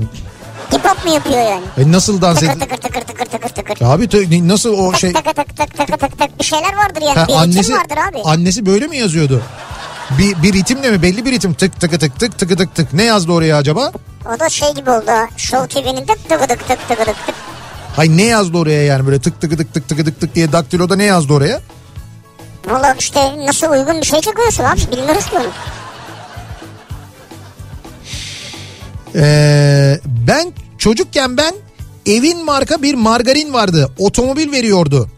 Hip 0.73 0.85
hop 0.85 1.05
mu 1.05 1.15
yapıyor 1.15 1.39
yani? 1.39 1.63
E 1.79 1.93
nasıl 1.93 2.21
dans 2.21 2.39
ediyor? 2.39 2.61
tıkır 2.61 2.77
tıkır 2.77 3.01
tıkır 3.01 3.25
tıkır 3.25 3.49
tıkır 3.49 3.75
tıkır. 3.75 3.87
Abi 3.87 4.09
te- 4.09 4.49
nasıl 4.49 4.79
o 4.79 4.95
şey... 4.95 5.13
Tık 5.13 5.25
tık 5.25 5.37
tık 5.37 5.57
tık 5.57 5.77
tık 5.77 6.01
tık 6.01 6.19
tık 6.19 6.39
bir 6.41 6.45
şeyler 6.45 6.77
vardır 6.77 7.03
yani. 7.03 7.19
Ha, 7.19 7.29
bir 7.29 7.33
annesi, 7.33 7.75
vardır 7.75 7.97
abi. 8.11 8.23
annesi 8.25 8.67
böyle 8.67 8.87
mi 8.87 8.97
yazıyordu? 8.97 9.43
Bir, 10.19 10.43
bir 10.43 10.53
ritimle 10.53 10.91
mi? 10.91 11.03
Belli 11.03 11.25
bir 11.25 11.33
ritim. 11.33 11.55
Tık 11.55 11.81
tık 11.81 12.01
tık 12.01 12.19
tık 12.21 12.39
tık 12.39 12.59
tık 12.59 12.75
tık. 12.75 12.93
Ne 12.93 13.03
yazdı 13.03 13.33
oraya 13.33 13.57
acaba? 13.57 13.93
O 14.37 14.41
da 14.41 14.49
şey 14.49 14.75
gibi 14.75 14.91
oldu. 14.91 15.11
Show 15.37 15.83
TV'nin 15.83 16.07
tık 16.07 16.29
tık 16.29 16.49
tık 16.49 16.69
tık 16.69 16.89
tık 16.89 16.89
tık 16.89 17.07
tık. 17.27 17.35
Hay 17.97 18.17
ne 18.17 18.23
yazdı 18.23 18.59
oraya 18.59 18.83
yani 18.85 19.07
böyle 19.07 19.21
tık 19.21 19.41
tık 19.41 19.59
tık 19.59 19.75
tık 19.75 19.89
tık 19.89 20.05
tık 20.05 20.21
tık 20.21 20.35
diye 20.35 20.53
daktiloda 20.53 20.97
ne 20.97 21.05
yazdı 21.05 21.33
oraya? 21.33 21.61
Valla 22.69 22.95
işte 22.99 23.47
nasıl 23.47 23.71
uygun 23.71 24.01
bir 24.01 24.07
şey 24.07 24.21
çıkıyorsun 24.21 24.65
abi 24.65 24.81
bilmiyoruz 24.93 25.25
onu. 25.37 25.47
Ee, 29.15 30.01
ben 30.29 30.53
çocukken 30.79 31.37
ben 31.37 31.55
evin 32.07 32.45
marka 32.45 32.83
bir 32.83 32.95
margarin 32.95 33.53
vardı. 33.53 33.91
Otomobil 33.99 34.53
veriyordu. 34.53 35.09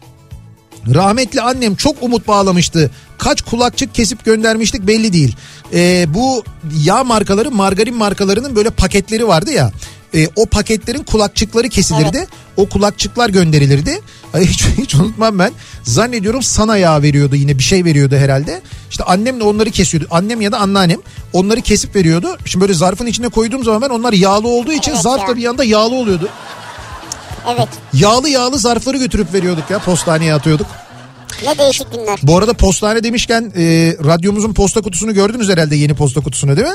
Rahmetli 0.93 1.41
annem 1.41 1.75
çok 1.75 2.03
umut 2.03 2.27
bağlamıştı. 2.27 2.91
Kaç 3.17 3.41
kulakçık 3.41 3.95
kesip 3.95 4.25
göndermiştik 4.25 4.87
belli 4.87 5.13
değil. 5.13 5.35
Ee, 5.73 6.05
bu 6.13 6.43
yağ 6.83 7.03
markaları 7.03 7.51
margarin 7.51 7.95
markalarının 7.95 8.55
böyle 8.55 8.69
paketleri 8.69 9.27
vardı 9.27 9.51
ya. 9.51 9.71
Ee, 10.15 10.27
o 10.35 10.45
paketlerin 10.45 11.03
kulakçıkları 11.03 11.69
kesilirdi. 11.69 12.27
O 12.57 12.69
kulakçıklar 12.69 13.29
gönderilirdi. 13.29 14.01
Ay, 14.33 14.45
hiç, 14.45 14.63
hiç 14.77 14.95
unutmam 14.95 15.39
ben. 15.39 15.51
Zannediyorum 15.83 16.43
sana 16.43 16.77
yağ 16.77 17.01
veriyordu 17.01 17.35
yine 17.35 17.57
bir 17.57 17.63
şey 17.63 17.85
veriyordu 17.85 18.15
herhalde. 18.15 18.61
İşte 18.91 19.03
annem 19.03 19.39
de 19.39 19.43
onları 19.43 19.71
kesiyordu. 19.71 20.07
Annem 20.11 20.41
ya 20.41 20.51
da 20.51 20.57
anneannem 20.59 20.99
onları 21.33 21.61
kesip 21.61 21.95
veriyordu. 21.95 22.37
Şimdi 22.45 22.61
böyle 22.61 22.73
zarfın 22.73 23.05
içine 23.05 23.29
koyduğum 23.29 23.63
zaman 23.63 23.81
ben 23.81 23.89
onlar 23.89 24.13
yağlı 24.13 24.47
olduğu 24.47 24.71
için 24.73 24.91
Evet 24.91 25.01
zarf 25.01 25.21
ya. 25.21 25.27
da 25.27 25.35
bir 25.37 25.41
yanda 25.41 25.63
yağlı 25.63 25.95
oluyordu. 25.95 26.29
Evet 27.55 27.67
Yağlı 27.93 28.29
yağlı 28.29 28.57
zarfları 28.59 28.97
götürüp 28.97 29.33
veriyorduk 29.33 29.69
ya 29.69 29.79
postaneye 29.79 30.33
atıyorduk. 30.33 30.67
ne 31.45 31.57
değişik 31.57 31.91
günler. 31.91 32.19
Bu 32.23 32.37
arada 32.37 32.53
postane 32.53 33.03
demişken 33.03 33.51
e, 33.57 33.63
radyomuzun 34.05 34.53
posta 34.53 34.81
kutusunu 34.81 35.13
gördünüz 35.13 35.49
herhalde 35.49 35.75
yeni 35.75 35.93
posta 35.93 36.21
kutusunu 36.21 36.57
değil 36.57 36.67
mi? 36.67 36.73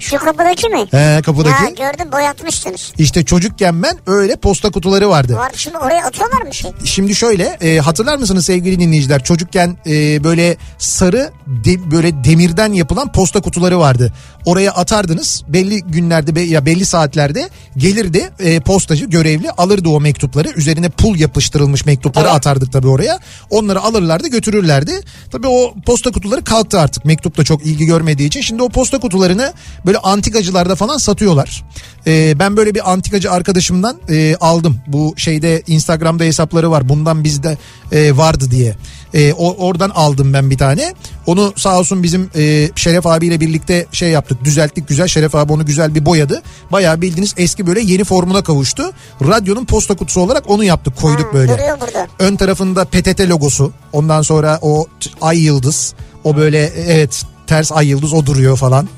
Şu 0.00 0.16
kapıdaki 0.18 0.68
mi? 0.68 0.86
He 0.90 1.22
kapıdaki. 1.22 1.54
Ha 1.54 1.68
gördüm 1.70 2.12
boyatmışsınız. 2.12 2.92
İşte 2.98 3.24
çocukken 3.24 3.82
ben 3.82 3.98
öyle 4.06 4.36
posta 4.36 4.70
kutuları 4.70 5.08
vardı. 5.10 5.34
Var 5.36 5.52
şimdi 5.56 5.78
oraya 5.78 6.04
atıyorlar 6.06 6.42
mı 6.42 6.54
şey? 6.54 6.70
Şimdi 6.84 7.14
şöyle 7.14 7.44
e, 7.44 7.78
hatırlar 7.78 8.16
mısınız 8.16 8.46
sevgili 8.46 8.80
dinleyiciler 8.80 9.24
çocukken 9.24 9.76
e, 9.86 10.24
böyle 10.24 10.56
sarı 10.78 11.30
de- 11.46 11.90
böyle 11.90 12.24
demirden 12.24 12.72
yapılan 12.72 13.12
posta 13.12 13.40
kutuları 13.40 13.78
vardı. 13.78 14.12
Oraya 14.44 14.72
atardınız 14.72 15.42
belli 15.48 15.80
günlerde 15.82 16.34
be- 16.36 16.40
ya 16.42 16.66
belli 16.66 16.86
saatlerde 16.86 17.48
gelirdi 17.76 18.30
e, 18.38 18.60
postacı 18.60 19.04
görevli 19.06 19.50
alırdı 19.50 19.88
o 19.88 20.00
mektupları 20.00 20.48
üzerine 20.56 20.88
pul 20.88 21.16
yapıştırılmış 21.18 21.86
mektupları 21.86 22.24
Evet. 22.26 22.36
atardık 22.36 22.72
tabii 22.72 22.88
oraya. 22.88 23.18
Onları 23.50 23.80
alırlardı 23.80 24.28
götürürlerdi. 24.28 25.00
Tabii 25.32 25.46
o 25.46 25.74
posta 25.86 26.10
kutuları 26.12 26.44
kalktı 26.44 26.80
artık 26.80 27.04
mektup 27.04 27.36
da 27.36 27.44
çok 27.44 27.66
ilgi 27.66 27.84
görmediği 27.86 28.28
için. 28.28 28.40
Şimdi 28.40 28.62
o 28.62 28.68
posta 28.68 29.00
kutularını 29.00 29.52
böyle 29.86 29.98
antikacılarda 29.98 30.74
falan 30.74 30.98
satıyorlar. 30.98 31.64
E, 32.06 32.38
ben 32.38 32.56
böyle 32.56 32.74
bir 32.74 32.92
antikacı 32.92 33.30
arkadaşımdan 33.30 33.96
e, 34.08 34.36
aldım. 34.40 34.76
Bu 34.86 35.14
şeyde 35.16 35.62
Instagram'da 35.66 36.24
hesapları 36.24 36.70
var. 36.70 36.88
Bundan 36.88 37.24
bizde 37.24 37.58
e, 37.92 38.16
vardı 38.16 38.50
diye. 38.50 38.76
E, 39.14 39.32
o, 39.32 39.66
oradan 39.66 39.90
aldım 39.90 40.32
ben 40.32 40.50
bir 40.50 40.58
tane. 40.58 40.94
Onu 41.26 41.52
sağ 41.56 41.78
olsun 41.78 42.02
bizim 42.02 42.30
e, 42.36 42.70
Şeref 42.76 43.06
abiyle 43.06 43.40
birlikte 43.40 43.86
şey 43.92 44.10
yaptık. 44.10 44.44
Düzelttik 44.44 44.88
güzel. 44.88 45.06
Şeref 45.08 45.34
abi 45.34 45.52
onu 45.52 45.66
güzel 45.66 45.94
bir 45.94 46.06
boyadı. 46.06 46.42
Bayağı 46.72 47.00
bildiğiniz 47.00 47.34
eski 47.36 47.66
böyle 47.66 47.80
yeni 47.80 48.04
formuna 48.04 48.42
kavuştu. 48.42 48.92
Radyonun 49.22 49.64
posta 49.64 49.94
kutusu 49.96 50.20
olarak 50.20 50.50
onu 50.50 50.64
yaptık. 50.64 50.96
Koyduk 50.96 51.26
Ha, 51.26 51.32
böyle. 51.34 51.52
Duruyor 51.52 51.80
burada. 51.80 52.06
Ön 52.18 52.36
tarafında 52.36 52.84
PTT 52.84 53.20
logosu. 53.20 53.72
Ondan 53.92 54.22
sonra 54.22 54.58
o 54.62 54.86
ay 55.20 55.38
yıldız. 55.38 55.94
O 56.24 56.36
böyle 56.36 56.72
evet 56.86 57.22
ters 57.46 57.72
ay 57.72 57.88
yıldız 57.88 58.12
o 58.12 58.26
duruyor 58.26 58.56
falan. 58.56 58.88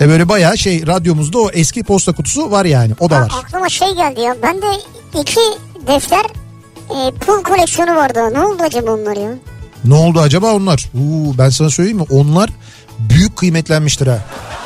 E 0.00 0.08
böyle 0.08 0.28
bayağı 0.28 0.58
şey 0.58 0.86
radyomuzda 0.86 1.38
o 1.38 1.50
eski 1.52 1.82
posta 1.82 2.12
kutusu 2.12 2.50
var 2.50 2.64
yani. 2.64 2.92
O 3.00 3.10
da 3.10 3.16
Ha, 3.16 3.20
var. 3.20 3.32
aklıma 3.44 3.68
şey 3.68 3.94
geldi 3.94 4.20
ya. 4.20 4.36
Bende 4.42 4.66
iki 5.20 5.40
defter 5.86 6.24
e, 6.90 7.10
pul 7.20 7.42
koleksiyonu 7.42 7.96
vardı. 7.96 8.20
Ne 8.34 8.40
oldu 8.40 8.62
acaba 8.62 8.90
onlar 8.90 9.16
ya? 9.16 9.30
Ne 9.84 9.94
oldu 9.94 10.20
acaba 10.20 10.52
onlar? 10.54 10.84
Uuu, 10.94 11.38
ben 11.38 11.48
sana 11.50 11.70
söyleyeyim 11.70 11.98
mi? 11.98 12.04
Onlar 12.10 12.50
büyük 12.98 13.36
kıymetlenmiştir 13.36 14.06
ha. 14.06 14.18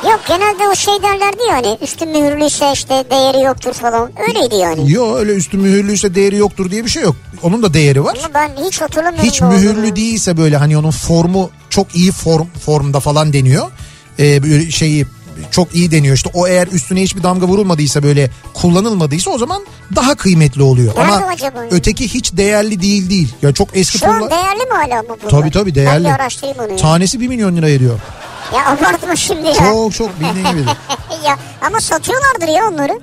Yok 0.03 0.19
genelde 0.27 0.67
o 0.71 0.75
şey 0.75 0.93
derlerdi 1.03 1.37
ya 1.49 1.55
hani 1.55 1.77
üstü 1.81 2.05
mühürlüyse 2.05 2.71
işte 2.73 3.03
değeri 3.11 3.41
yoktur 3.45 3.73
falan. 3.73 4.11
Öyleydi 4.27 4.55
yani. 4.55 4.91
Yo 4.91 5.15
öyle 5.15 5.31
üstü 5.33 5.57
mühürlüyse 5.57 6.15
değeri 6.15 6.37
yoktur 6.37 6.71
diye 6.71 6.83
bir 6.85 6.89
şey 6.89 7.03
yok. 7.03 7.15
Onun 7.43 7.63
da 7.63 7.73
değeri 7.73 8.03
var. 8.03 8.17
Ama 8.25 8.33
ben 8.33 8.65
hiç 8.65 8.81
hatırlamıyorum. 8.81 9.29
Hiç 9.29 9.41
ne 9.41 9.47
olduğunu. 9.47 9.59
mühürlü 9.59 9.95
değilse 9.95 10.37
böyle 10.37 10.57
hani 10.57 10.77
onun 10.77 10.91
formu 10.91 11.49
çok 11.69 11.95
iyi 11.95 12.11
form 12.11 12.47
formda 12.65 12.99
falan 12.99 13.33
deniyor. 13.33 13.71
Ee, 14.19 14.43
böyle 14.43 14.71
şeyi 14.71 15.05
çok 15.51 15.75
iyi 15.75 15.91
deniyor 15.91 16.15
işte 16.15 16.29
o 16.33 16.47
eğer 16.47 16.67
üstüne 16.67 17.01
hiçbir 17.01 17.23
damga 17.23 17.47
vurulmadıysa 17.47 18.03
böyle 18.03 18.29
kullanılmadıysa 18.53 19.31
o 19.31 19.37
zaman 19.37 19.65
daha 19.95 20.15
kıymetli 20.15 20.63
oluyor. 20.63 20.95
Nerede 20.97 21.11
Ama 21.13 21.33
öteki 21.71 22.13
hiç 22.13 22.37
değerli 22.37 22.81
değil 22.81 23.09
değil. 23.09 23.33
Ya 23.41 23.51
çok 23.51 23.77
eski 23.77 23.97
Şu 23.97 24.05
pullar. 24.05 24.31
değerli 24.31 24.65
mi 24.65 24.71
hala 24.71 25.03
bu 25.03 25.17
bunlar? 25.21 25.29
Tabii 25.29 25.51
tabii 25.51 25.75
değerli. 25.75 26.05
Ben 26.05 26.13
araştırayım 26.13 26.57
onu 26.59 26.71
ya. 26.71 26.77
Tanesi 26.77 27.19
1 27.19 27.27
milyon 27.27 27.55
lira 27.55 27.69
ediyor. 27.69 27.99
Ya 28.55 28.65
abartma 28.67 29.15
şimdi 29.15 29.47
ya. 29.47 29.53
Çok 29.53 29.93
çok 29.93 30.19
bildiğin 30.19 30.47
gibi. 30.51 30.61
ya 31.25 31.37
ama 31.67 31.81
satıyorlardır 31.81 32.47
ya 32.47 32.63
onları. 32.71 32.99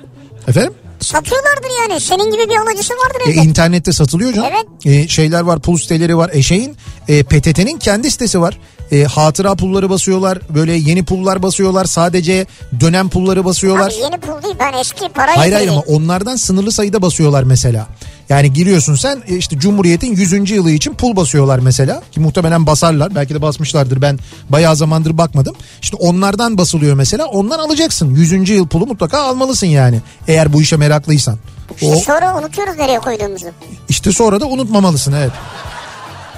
Efendim? 0.47 0.73
Satıyorlardır 1.01 1.69
yani. 1.81 2.01
Senin 2.01 2.31
gibi 2.31 2.49
bir 2.49 2.55
alıcısı 2.55 2.93
vardır 2.93 3.21
E, 3.27 3.33
internette 3.33 3.91
satılıyor 3.93 4.33
canım. 4.33 4.49
Evet. 4.51 4.85
E, 4.85 5.07
şeyler 5.07 5.41
var 5.41 5.59
pul 5.59 5.77
siteleri 5.77 6.17
var. 6.17 6.29
E 6.33 6.41
şeyin 6.41 6.77
e, 7.07 7.23
PTT'nin 7.23 7.77
kendi 7.77 8.11
sitesi 8.11 8.41
var. 8.41 8.57
E, 8.91 9.03
hatıra 9.03 9.55
pulları 9.55 9.89
basıyorlar. 9.89 10.39
Böyle 10.49 10.73
yeni 10.73 11.05
pullar 11.05 11.43
basıyorlar. 11.43 11.85
Sadece 11.85 12.45
dönem 12.79 13.09
pulları 13.09 13.45
basıyorlar. 13.45 13.87
Abi 13.87 13.95
yeni 14.03 14.17
pul 14.17 14.43
değil 14.43 14.55
ben 14.59 14.73
eski 14.73 15.09
para 15.09 15.37
Hayır 15.37 15.53
hayır 15.53 15.67
ama 15.69 15.81
onlardan 15.81 16.35
sınırlı 16.35 16.71
sayıda 16.71 17.01
basıyorlar 17.01 17.43
mesela. 17.43 17.87
Yani 18.31 18.53
giriyorsun 18.53 18.95
sen 18.95 19.23
e, 19.27 19.35
işte 19.35 19.59
Cumhuriyet'in 19.59 20.15
100. 20.15 20.51
yılı 20.51 20.71
için 20.71 20.93
pul 20.93 21.15
basıyorlar 21.15 21.59
mesela. 21.59 22.01
Ki 22.11 22.19
muhtemelen 22.19 22.65
basarlar. 22.67 23.15
Belki 23.15 23.33
de 23.33 23.41
basmışlardır. 23.41 24.01
Ben 24.01 24.19
bayağı 24.49 24.75
zamandır 24.75 25.17
bakmadım. 25.17 25.55
İşte 25.81 25.97
onlardan 25.97 26.57
basılıyor 26.57 26.95
mesela. 26.95 27.25
Ondan 27.25 27.59
alacaksın. 27.59 28.15
100. 28.15 28.49
yıl 28.49 28.67
pulu 28.67 28.87
mutlaka 28.87 29.21
almalısın 29.21 29.67
yani. 29.67 29.99
Eğer 30.27 30.53
bu 30.53 30.61
işe 30.61 30.77
meraklıysan. 30.77 31.37
İşte 31.75 31.95
O 31.95 31.99
sonra 31.99 32.37
unutuyoruz 32.39 32.77
nereye 32.77 32.99
koyduğumuzu. 32.99 33.45
işte 33.89 34.11
sonra 34.11 34.39
da 34.41 34.45
unutmamalısın 34.45 35.13
evet. 35.13 35.31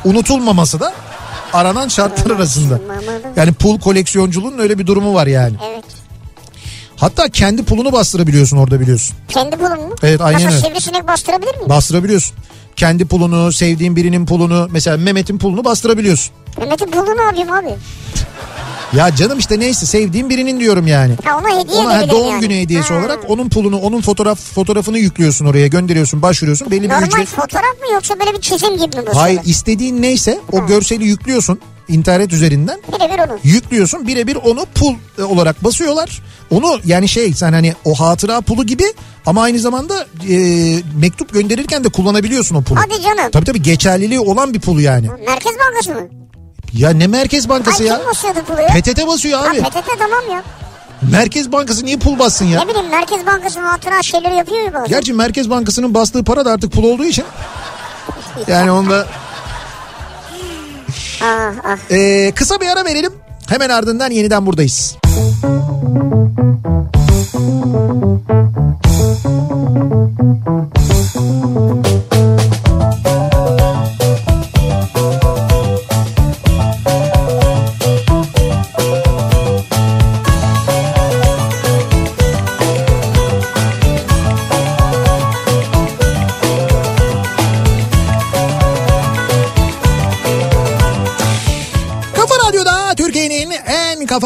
Unutulmaması 0.05 0.79
da 0.79 0.93
aranan 1.53 1.87
şartlar 1.87 2.35
arasında. 2.35 2.79
Yani 3.35 3.53
pul 3.53 3.79
koleksiyonculuğunun 3.79 4.57
öyle 4.57 4.79
bir 4.79 4.87
durumu 4.87 5.13
var 5.13 5.27
yani. 5.27 5.55
Evet. 5.73 5.85
Hatta 7.03 7.29
kendi 7.29 7.63
pulunu 7.63 7.91
bastırabiliyorsun 7.91 8.57
orada 8.57 8.79
biliyorsun. 8.79 9.15
Kendi 9.27 9.55
pulun 9.57 9.79
mu? 9.81 9.95
Evet, 10.03 10.21
aynen 10.21 10.45
Nasıl 10.45 10.57
öyle. 10.57 10.67
sivrisinek 10.67 11.07
bastırabilir 11.07 11.55
miyim? 11.57 11.69
Bastırabiliyorsun. 11.69 12.35
Kendi 12.75 13.05
pulunu, 13.05 13.51
sevdiğin 13.51 13.95
birinin 13.95 14.25
pulunu, 14.25 14.67
mesela 14.71 14.97
Mehmet'in 14.97 15.37
pulunu 15.37 15.65
bastırabiliyorsun. 15.65 16.33
Mehmet'in 16.59 16.85
pulunu 16.91 17.17
ne 17.17 17.21
yapayım 17.21 17.51
abi? 17.51 17.75
Ya 18.97 19.15
canım 19.15 19.39
işte 19.39 19.59
neyse 19.59 19.85
sevdiğin 19.85 20.29
birinin 20.29 20.59
diyorum 20.59 20.87
yani. 20.87 21.13
Ha 21.23 21.37
ona 21.39 21.59
hediye 21.61 21.79
Ona 21.79 21.97
ha, 21.97 22.09
doğum 22.09 22.29
yani. 22.31 22.41
günü 22.41 22.53
hediyesi 22.61 22.93
Ha. 22.93 22.99
olarak 22.99 23.19
onun 23.29 23.49
pulunu, 23.49 23.77
onun 23.77 24.01
fotoğraf 24.01 24.39
fotoğrafını 24.39 24.97
yüklüyorsun 24.99 25.45
oraya, 25.45 25.67
gönderiyorsun, 25.67 26.21
başvuruyorsun. 26.21 26.71
Belli 26.71 26.83
bir 26.83 26.89
Normal 26.89 27.07
ücret. 27.07 27.27
fotoğraf 27.27 27.79
mı 27.81 27.93
yoksa 27.93 28.19
böyle 28.19 28.33
bir 28.33 28.41
çizim 28.41 28.69
gibi 28.73 28.81
mi 28.85 28.91
basıyorlar? 28.91 29.15
Hayır, 29.15 29.41
istediğin 29.45 30.01
neyse 30.01 30.39
o 30.51 30.65
görseli 30.67 31.05
yüklüyorsun 31.05 31.59
internet 31.87 32.33
üzerinden. 32.33 32.79
Birebir 32.87 33.19
onu. 33.19 33.39
yüklüyorsun 33.43 34.07
birebir 34.07 34.35
onu 34.35 34.65
pul 34.75 34.95
e, 35.19 35.23
olarak 35.23 35.63
basıyorlar. 35.63 36.21
Onu 36.51 36.79
yani 36.85 37.07
şey 37.07 37.33
sen 37.33 37.53
hani 37.53 37.73
o 37.85 37.93
hatıra 37.95 38.41
pulu 38.41 38.65
gibi 38.65 38.83
ama 39.25 39.41
aynı 39.43 39.59
zamanda 39.59 40.05
e, 40.29 40.35
mektup 40.99 41.33
gönderirken 41.33 41.83
de 41.83 41.89
kullanabiliyorsun 41.89 42.55
o 42.55 42.61
pulu. 42.61 42.79
Hadi 42.79 43.01
canım. 43.01 43.31
Tabii 43.31 43.45
tabii 43.45 43.61
geçerliliği 43.61 44.19
olan 44.19 44.53
bir 44.53 44.59
pulu 44.59 44.81
yani. 44.81 45.09
Merkez 45.27 45.53
Bankası 45.59 45.91
mı? 45.93 46.07
Ya 46.73 46.89
ne 46.89 47.07
Merkez 47.07 47.49
Bankası 47.49 47.83
Ay 47.83 47.89
ya? 47.89 47.97
kim 47.97 48.05
basıyordu 48.07 48.39
pulu 48.47 48.61
ya? 48.61 48.67
PTT 48.67 49.07
basıyor 49.07 49.39
Ha 49.39 49.49
abi. 49.49 49.61
PTT 49.61 49.99
tamam 49.99 50.23
ya. 50.31 50.43
Merkez 51.11 51.51
Bankası 51.51 51.85
niye 51.85 51.97
pul 51.97 52.19
bassın 52.19 52.45
ya? 52.45 52.63
Ne 52.63 52.69
bileyim 52.69 52.89
Merkez 52.89 53.25
Bankası'nın 53.25 53.65
hatıra 53.65 54.03
şeyleri 54.03 54.35
yapıyor 54.35 54.61
ya 54.61 54.73
bazen. 54.73 54.87
Gerçi 54.87 55.13
Merkez 55.13 55.49
Bankası'nın 55.49 55.93
bastığı 55.93 56.23
para 56.23 56.45
da 56.45 56.51
artık 56.51 56.71
pul 56.73 56.83
olduğu 56.83 57.05
için. 57.05 57.25
Yani 58.47 58.71
onda 58.71 59.07
Ah 61.23 61.53
ah. 61.63 61.77
Ee, 61.91 62.31
kısa 62.35 62.61
bir 62.61 62.67
ara 62.67 62.85
verelim. 62.85 63.11
Hemen 63.47 63.69
ardından 63.69 64.11
yeniden 64.11 64.45
buradayız. 64.45 64.97
Kafa 70.75 70.82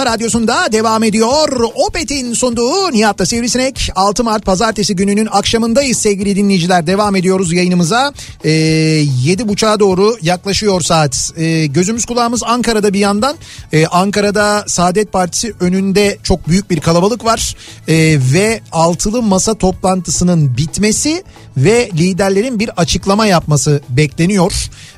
Radyosu'nda 0.08 0.72
devam 0.72 1.04
ediyor. 1.04 1.50
Opet'in 1.76 2.34
sunduğu 2.34 2.92
Nihat'ta 2.92 3.26
Sivrisinek 3.26 3.92
6 3.96 4.24
Mart 4.24 4.46
Pazartesi 4.46 4.96
gününün 4.96 5.28
akşamındayız 5.32 5.98
sevgili 5.98 6.36
dinleyiciler. 6.36 6.88
Devam 6.88 7.16
ediyoruz 7.16 7.54
yayınımıza. 7.54 8.14
Ee, 8.44 8.50
7.30'a 8.50 9.80
doğru 9.80 10.18
yaklaşıyor 10.22 10.82
saat. 10.82 11.32
Ee, 11.38 11.66
gözümüz 11.66 12.06
kulağımız 12.06 12.44
Ankara'da 12.44 12.94
bir 12.94 13.00
yandan. 13.00 13.36
Ee, 13.74 13.86
Ankara'da 13.86 14.64
Saadet 14.68 15.12
Partisi 15.12 15.54
önünde 15.60 16.18
çok 16.24 16.48
büyük 16.48 16.70
bir 16.70 16.80
kalabalık 16.80 17.26
var. 17.26 17.56
Ee, 17.88 18.18
ve 18.34 18.62
altılı 18.72 19.22
masa 19.22 19.54
toplantısının 19.54 20.58
bitmesi 20.58 21.24
ve 21.58 21.90
liderlerin 21.98 22.60
bir 22.60 22.70
açıklama 22.78 23.26
yapması 23.26 23.82
bekleniyor. 23.90 24.54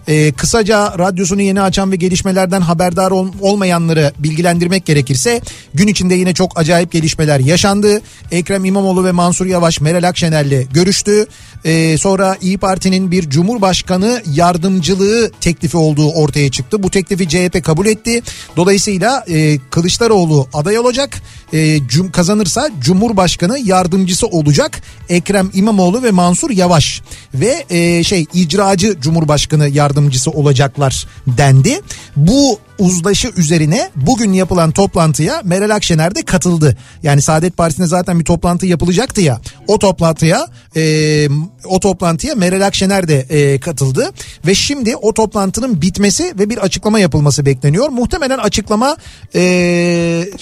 Ee, 0.08 0.32
kısaca 0.32 1.00
radyosunu 1.00 1.42
yeni 1.42 1.62
açan 1.62 1.92
ve 1.92 1.96
gelişmelerden 1.96 2.62
haberdar 2.62 3.12
ol- 3.12 3.34
olmayanları 3.42 4.14
bilgilendirmek 4.20 4.86
gerekirse 4.86 5.42
gün 5.74 5.88
içinde 5.88 6.16
yine 6.16 6.34
çok 6.34 6.60
acayip 6.60 6.92
gelişmeler 6.92 7.40
yaşandı. 7.40 8.02
Ekrem 8.32 8.66
İmamoğlu 8.66 9.06
ve 9.06 9.12
Mansur 9.12 9.46
Yavaş 9.46 9.82
Meral 9.82 10.04
Akşener'le 10.08 10.64
görüştü. 10.74 11.26
Ee, 11.66 11.98
sonra 11.98 12.38
İyi 12.42 12.58
Parti'nin 12.58 13.12
bir 13.12 13.30
Cumhurbaşkanı 13.30 14.22
yardımcılığı 14.34 15.32
teklifi 15.42 15.78
olduğu 15.78 16.12
ortaya 16.12 16.52
çıktı. 16.52 16.84
Bu 16.84 16.90
teklifi 16.90 17.30
CHP 17.30 17.64
kabul 17.64 17.86
etti. 17.86 18.22
Dolayısıyla 18.58 19.26
e, 19.30 19.58
Kılıçdaroğlu 19.70 20.48
aday 20.54 20.80
olacak. 20.80 21.22
E, 21.54 21.88
cum 21.88 22.12
kazanırsa 22.12 22.70
Cumhurbaşkanı 22.82 23.60
yardımcısı 23.60 24.28
olacak. 24.28 24.82
Ekrem 25.10 25.50
İmamoğlu 25.54 26.04
ve 26.04 26.12
Mansur 26.12 26.49
Yavaş 26.54 27.02
ve 27.34 27.66
e, 27.70 28.04
şey 28.04 28.26
icracı 28.34 28.98
Cumhurbaşkanı 29.02 29.70
yardımcısı 29.70 30.32
olacaklar 30.32 31.08
dendi. 31.28 31.82
Bu 32.16 32.60
uzlaşı 32.80 33.28
üzerine 33.38 33.90
bugün 33.96 34.34
yapılan 34.34 34.72
toplantıya 34.72 35.42
Meral 35.44 35.70
Akşener 35.76 36.16
de 36.16 36.22
katıldı. 36.22 36.78
Yani 37.04 37.22
Saadet 37.22 37.58
Partisi'nde 37.58 37.88
zaten 37.88 38.20
bir 38.20 38.26
toplantı 38.26 38.66
yapılacaktı 38.66 39.22
ya. 39.22 39.42
O 39.68 39.80
toplantıya 39.80 40.48
e, 40.76 41.28
o 41.66 41.80
toplantıya 41.80 42.36
Meral 42.36 42.66
Akşener 42.66 43.08
de 43.08 43.20
e, 43.20 43.60
katıldı 43.60 44.12
ve 44.48 44.56
şimdi 44.56 44.96
o 44.96 45.14
toplantının 45.14 45.82
bitmesi 45.82 46.34
ve 46.40 46.50
bir 46.50 46.58
açıklama 46.58 47.00
yapılması 47.00 47.46
bekleniyor. 47.46 47.90
Muhtemelen 47.90 48.38
açıklama 48.38 48.98
e, 49.36 49.42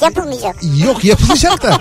Yapılmayacak. 0.02 0.56
yok 0.86 1.06
yapılacak 1.06 1.64
da 1.64 1.78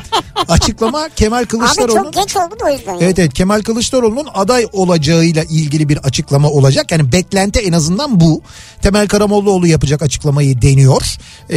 açıklama 0.48 1.08
Kemal 1.16 1.38
Abi 1.38 1.46
Kılıçdaroğlu'nun 1.46 2.02
çok 2.02 2.14
geç 2.14 2.36
oldu 2.36 2.54
da 2.60 2.64
o 2.64 2.72
yüzden. 2.72 2.96
Evet 3.00 3.18
evet 3.18 3.34
Kemal 3.34 3.62
Kılıçdaroğlu'nun 3.62 4.26
aday 4.34 4.66
olacağıyla 4.72 5.44
ilgili 5.44 5.88
bir 5.88 5.98
açıklama 5.98 6.50
olacak. 6.50 6.90
Yani 6.90 7.12
beklenti 7.12 7.60
en 7.60 7.72
azından 7.72 8.20
bu. 8.20 8.42
Temel 8.82 9.08
Karamollaoğlu 9.08 9.66
yapacak 9.66 10.02
açıklamayı 10.02 10.45
deniyor. 10.62 11.02
Ee, 11.50 11.56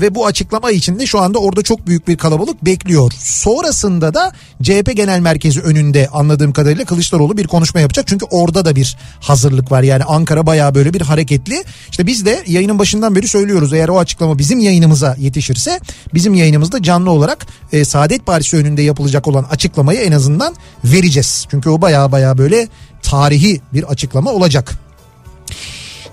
ve 0.00 0.14
bu 0.14 0.26
açıklama 0.26 0.70
için 0.70 0.98
de 0.98 1.06
şu 1.06 1.20
anda 1.20 1.38
orada 1.38 1.62
çok 1.62 1.86
büyük 1.86 2.08
bir 2.08 2.16
kalabalık 2.16 2.64
bekliyor. 2.64 3.12
Sonrasında 3.18 4.14
da 4.14 4.32
CHP 4.62 4.96
Genel 4.96 5.20
Merkezi 5.20 5.60
önünde 5.60 6.08
anladığım 6.12 6.52
kadarıyla 6.52 6.84
Kılıçdaroğlu 6.84 7.36
bir 7.36 7.46
konuşma 7.46 7.80
yapacak. 7.80 8.06
Çünkü 8.06 8.26
orada 8.30 8.64
da 8.64 8.76
bir 8.76 8.96
hazırlık 9.20 9.72
var. 9.72 9.82
Yani 9.82 10.04
Ankara 10.04 10.46
bayağı 10.46 10.74
böyle 10.74 10.94
bir 10.94 11.00
hareketli. 11.00 11.64
İşte 11.90 12.06
biz 12.06 12.26
de 12.26 12.42
yayının 12.46 12.78
başından 12.78 13.14
beri 13.14 13.28
söylüyoruz. 13.28 13.72
Eğer 13.72 13.88
o 13.88 13.98
açıklama 13.98 14.38
bizim 14.38 14.60
yayınımıza 14.60 15.16
yetişirse 15.18 15.80
bizim 16.14 16.34
yayınımızda 16.34 16.82
canlı 16.82 17.10
olarak 17.10 17.46
e, 17.72 17.84
Saadet 17.84 18.26
Partisi 18.26 18.56
önünde 18.56 18.82
yapılacak 18.82 19.28
olan 19.28 19.44
açıklamayı 19.44 20.00
en 20.00 20.12
azından 20.12 20.54
vereceğiz. 20.84 21.46
Çünkü 21.50 21.70
o 21.70 21.80
baya 21.80 22.12
baya 22.12 22.38
böyle 22.38 22.68
tarihi 23.02 23.60
bir 23.72 23.82
açıklama 23.82 24.30
olacak. 24.32 24.85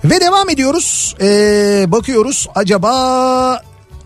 Ve 0.04 0.20
devam 0.20 0.50
ediyoruz. 0.50 1.14
Ee, 1.20 1.84
bakıyoruz 1.88 2.48
acaba 2.54 3.62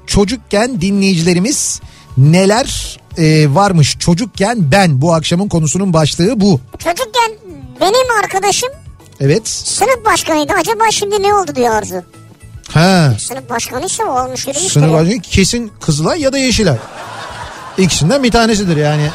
çocukken 0.07 0.81
dinleyicilerimiz 0.81 1.81
neler 2.17 2.99
e, 3.19 3.55
varmış. 3.55 3.99
Çocukken 3.99 4.73
ben 4.73 5.01
bu 5.03 5.15
akşamın 5.15 5.49
konusunun 5.49 5.93
başlığı 5.93 6.41
bu. 6.41 6.61
Çocukken 6.79 7.31
benim 7.81 8.25
arkadaşım 8.25 8.69
Evet. 9.21 9.49
sınıf 9.49 10.05
başkanıydı. 10.05 10.53
Acaba 10.53 10.91
şimdi 10.91 11.23
ne 11.23 11.35
oldu 11.35 11.55
diyor 11.57 11.75
Arzu. 11.75 12.03
Ha. 12.69 13.15
Sınıf 13.19 13.51
başkanıysa 13.51 14.05
o 14.05 14.25
olmuş 14.25 14.47
yürümüş. 14.47 14.73
Sınıf 14.73 14.93
başkanı 14.93 15.21
kesin 15.21 15.73
Kızılay 15.81 16.21
ya 16.21 16.33
da 16.33 16.39
Yeşilay. 16.39 16.77
İkisinden 17.79 18.23
bir 18.23 18.31
tanesidir 18.31 18.77
yani. 18.77 19.11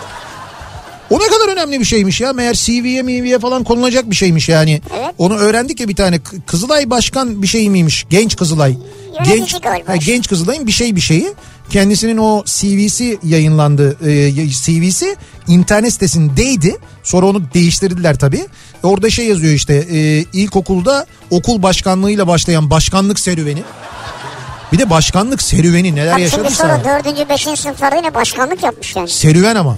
O 1.13 1.19
ne 1.19 1.27
kadar 1.27 1.53
önemli 1.53 1.79
bir 1.79 1.85
şeymiş 1.85 2.21
ya. 2.21 2.33
Meğer 2.33 2.53
CV'ye 2.53 3.03
MV'ye 3.03 3.39
falan 3.39 3.63
konulacak 3.63 4.09
bir 4.09 4.15
şeymiş 4.15 4.49
yani. 4.49 4.81
Evet. 4.99 5.15
Onu 5.17 5.35
öğrendik 5.35 5.79
ya 5.79 5.87
bir 5.87 5.95
tane. 5.95 6.19
Kızılay 6.47 6.89
başkan 6.89 7.41
bir 7.41 7.47
şey 7.47 7.69
miymiş? 7.69 8.05
Genç 8.09 8.35
Kızılay. 8.35 8.77
Yönetici 9.13 9.37
Genç, 9.37 9.61
galiba. 9.61 9.91
ha, 9.91 9.95
genç 9.95 10.27
Kızılay'ın 10.27 10.67
bir 10.67 10.71
şey 10.71 10.95
bir 10.95 11.01
şeyi. 11.01 11.33
Kendisinin 11.69 12.17
o 12.17 12.43
CV'si 12.45 13.19
yayınlandı. 13.23 13.97
Ee, 14.09 14.49
CV'si 14.49 15.15
internet 15.47 15.93
sitesindeydi. 15.93 16.77
Sonra 17.03 17.25
onu 17.25 17.41
değiştirdiler 17.53 18.19
tabii. 18.19 18.47
Orada 18.83 19.09
şey 19.09 19.27
yazıyor 19.27 19.53
işte 19.53 19.73
e, 19.73 20.25
ilkokulda 20.33 21.05
okul 21.29 21.63
başkanlığıyla 21.63 22.27
başlayan 22.27 22.69
başkanlık 22.69 23.19
serüveni. 23.19 23.63
Bir 24.71 24.79
de 24.79 24.89
başkanlık 24.89 25.41
serüveni 25.41 25.95
neler 25.95 26.07
Bak 26.13 26.19
şimdi 26.19 26.23
yaşadıysa. 26.23 26.63
sonra 26.63 26.83
dördüncü, 26.83 27.29
beşinci 27.29 27.61
sınıflarda 27.61 27.95
yine 27.95 28.13
başkanlık 28.13 28.63
yapmış 28.63 28.95
yani. 28.95 29.09
Serüven 29.09 29.55
ama. 29.55 29.77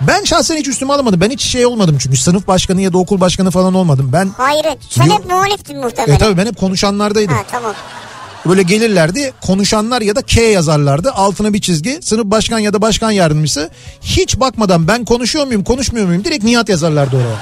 Ben 0.00 0.24
şahsen 0.24 0.56
hiç 0.56 0.68
üstüme 0.68 0.92
alamadım. 0.92 1.20
Ben 1.20 1.30
hiç 1.30 1.42
şey 1.42 1.66
olmadım 1.66 1.98
çünkü 2.00 2.16
sınıf 2.16 2.46
başkanı 2.46 2.80
ya 2.80 2.92
da 2.92 2.98
okul 2.98 3.20
başkanı 3.20 3.50
falan 3.50 3.74
olmadım. 3.74 4.10
Ben 4.12 4.30
Hayır 4.36 4.66
sen 4.90 5.04
Yok. 5.04 5.18
hep 5.18 5.30
muhaliftin 5.30 5.78
muhtemelen. 5.80 6.14
e 6.14 6.18
tabii 6.18 6.36
ben 6.36 6.46
hep 6.46 6.56
konuşanlardaydım. 6.60 7.34
Ha 7.34 7.42
tamam. 7.50 7.74
Böyle 8.46 8.62
gelirlerdi 8.62 9.32
konuşanlar 9.40 10.00
ya 10.02 10.16
da 10.16 10.22
K 10.22 10.42
yazarlardı. 10.42 11.12
Altına 11.12 11.52
bir 11.52 11.60
çizgi 11.60 11.98
sınıf 12.02 12.24
başkan 12.24 12.58
ya 12.58 12.72
da 12.72 12.82
başkan 12.82 13.10
yardımcısı. 13.10 13.70
Hiç 14.02 14.40
bakmadan 14.40 14.88
ben 14.88 15.04
konuşuyor 15.04 15.46
muyum 15.46 15.64
konuşmuyor 15.64 16.06
muyum 16.06 16.24
direkt 16.24 16.44
Nihat 16.44 16.68
yazarlardı 16.68 17.16
oraya. 17.16 17.36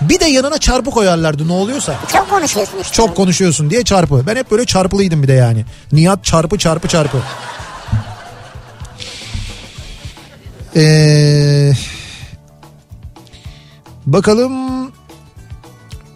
Bir 0.00 0.20
de 0.20 0.24
yanına 0.24 0.58
çarpı 0.58 0.90
koyarlardı 0.90 1.48
ne 1.48 1.52
oluyorsa. 1.52 1.94
Çok 2.12 2.30
konuşuyorsun 2.30 2.78
işte. 2.82 2.94
Çok 2.94 3.16
konuşuyorsun 3.16 3.70
diye 3.70 3.82
çarpı. 3.84 4.22
Ben 4.26 4.36
hep 4.36 4.50
böyle 4.50 4.64
çarpılıydım 4.64 5.22
bir 5.22 5.28
de 5.28 5.32
yani. 5.32 5.64
Nihat 5.92 6.24
çarpı 6.24 6.58
çarpı 6.58 6.88
çarpı. 6.88 7.18
Ee, 10.76 11.72
bakalım 14.06 14.52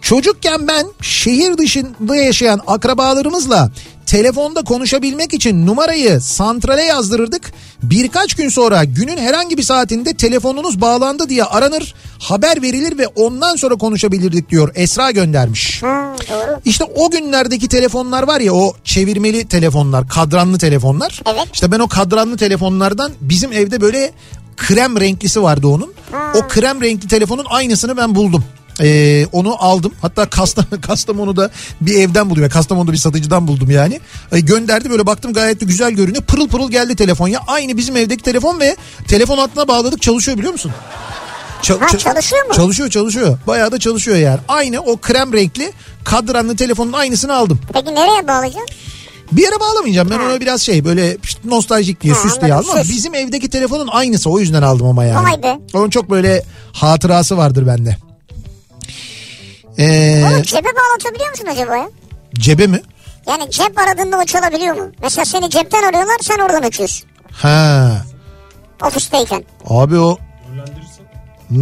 çocukken 0.01 0.67
ben 0.67 0.87
şehir 1.01 1.57
dışında 1.57 2.15
yaşayan 2.15 2.59
akrabalarımızla 2.67 3.71
telefonda 4.05 4.61
konuşabilmek 4.61 5.33
için 5.33 5.67
numarayı 5.67 6.21
santrale 6.21 6.81
yazdırırdık. 6.81 7.53
Birkaç 7.83 8.33
gün 8.33 8.49
sonra 8.49 8.83
günün 8.83 9.17
herhangi 9.17 9.57
bir 9.57 9.63
saatinde 9.63 10.13
telefonunuz 10.13 10.81
bağlandı 10.81 11.29
diye 11.29 11.43
aranır, 11.43 11.95
haber 12.19 12.61
verilir 12.61 12.97
ve 12.97 13.07
ondan 13.07 13.55
sonra 13.55 13.75
konuşabilirdik 13.75 14.49
diyor. 14.49 14.71
Esra 14.75 15.11
göndermiş. 15.11 15.83
Ha, 15.83 16.15
doğru. 16.31 16.59
İşte 16.65 16.83
o 16.95 17.11
günlerdeki 17.11 17.67
telefonlar 17.67 18.23
var 18.23 18.39
ya 18.39 18.53
o 18.53 18.75
çevirmeli 18.83 19.47
telefonlar, 19.47 20.07
kadranlı 20.07 20.57
telefonlar. 20.57 21.21
Evet. 21.25 21.47
İşte 21.53 21.71
ben 21.71 21.79
o 21.79 21.87
kadranlı 21.87 22.37
telefonlardan 22.37 23.11
bizim 23.21 23.53
evde 23.53 23.81
böyle 23.81 24.11
krem 24.57 24.99
renklisi 24.99 25.43
vardı 25.43 25.67
onun. 25.67 25.93
O 26.35 26.47
krem 26.47 26.81
renkli 26.81 27.07
telefonun 27.07 27.45
aynısını 27.49 27.97
ben 27.97 28.15
buldum. 28.15 28.43
Ee, 28.81 29.25
onu 29.31 29.55
aldım. 29.63 29.93
Hatta 30.01 30.25
Kastam 30.29 30.65
Kastamonu'da 30.81 31.49
bir 31.81 31.95
evden 31.99 32.29
buldum. 32.29 32.43
ya 32.43 32.49
Kastamonu'da 32.49 32.91
bir 32.91 32.97
satıcıdan 32.97 33.47
buldum 33.47 33.71
yani. 33.71 33.99
Ee, 34.31 34.39
gönderdi 34.39 34.89
böyle 34.89 35.05
baktım 35.05 35.33
gayet 35.33 35.61
de 35.61 35.65
güzel 35.65 35.91
görünüyor. 35.91 36.23
Pırıl 36.23 36.47
pırıl 36.47 36.71
geldi 36.71 36.95
telefon 36.95 37.27
ya. 37.27 37.39
Aynı 37.47 37.77
bizim 37.77 37.97
evdeki 37.97 38.23
telefon 38.23 38.59
ve 38.59 38.75
telefon 39.07 39.37
hattına 39.37 39.67
bağladık 39.67 40.01
çalışıyor 40.01 40.37
biliyor 40.37 40.53
musun? 40.53 40.71
Çal- 41.61 41.79
Ha, 41.79 41.85
ça- 41.85 41.97
çalışıyor 41.97 42.45
mu? 42.47 42.53
Çalışıyor 42.53 42.89
çalışıyor. 42.89 43.37
Bayağı 43.47 43.71
da 43.71 43.79
çalışıyor 43.79 44.17
yani. 44.17 44.39
Aynı 44.47 44.79
o 44.81 44.97
krem 44.97 45.33
renkli 45.33 45.71
kadranlı 46.03 46.55
telefonun 46.55 46.93
aynısını 46.93 47.35
aldım. 47.35 47.59
Peki 47.73 47.95
nereye 47.95 48.27
bağlayacaksın? 48.27 48.75
Bir 49.37 49.41
yere 49.41 49.59
bağlamayacağım. 49.59 50.09
Ben 50.09 50.19
ona 50.19 50.39
biraz 50.39 50.61
şey 50.61 50.85
böyle 50.85 51.17
nostaljik 51.45 52.01
diye 52.01 52.13
Ha, 52.13 52.19
süs 52.21 52.41
diye 52.41 52.53
aldım 52.53 52.69
ama 52.71 52.83
süs. 52.83 52.91
bizim 52.95 53.15
evdeki 53.15 53.49
telefonun 53.49 53.87
aynısı 53.87 54.29
o 54.29 54.39
yüzden 54.39 54.61
aldım 54.61 54.87
ama 54.87 55.03
yani. 55.05 55.43
Be. 55.43 55.59
Onun 55.73 55.89
çok 55.89 56.09
böyle 56.09 56.43
hatırası 56.73 57.37
vardır 57.37 57.67
bende. 57.67 57.97
Ee, 59.77 60.23
Onu 60.27 60.43
cebe 60.43 60.67
bağlatabiliyor 60.67 61.29
musun 61.29 61.47
acaba 61.51 61.77
ya? 61.77 61.89
cebe 62.33 62.67
mi? 62.67 62.81
Yani 63.27 63.51
cep 63.51 63.79
aradığında 63.79 64.17
o 64.17 64.25
çalabiliyor 64.25 64.75
mu? 64.75 64.91
Mesela 65.01 65.25
seni 65.25 65.49
cepten 65.49 65.83
arıyorlar 65.83 66.15
sen 66.21 66.37
oradan 66.39 66.61
açıyorsun. 66.61 67.07
Ha. 67.31 67.91
Ofisteyken. 68.85 69.43
Abi 69.67 69.97
o. 69.99 70.17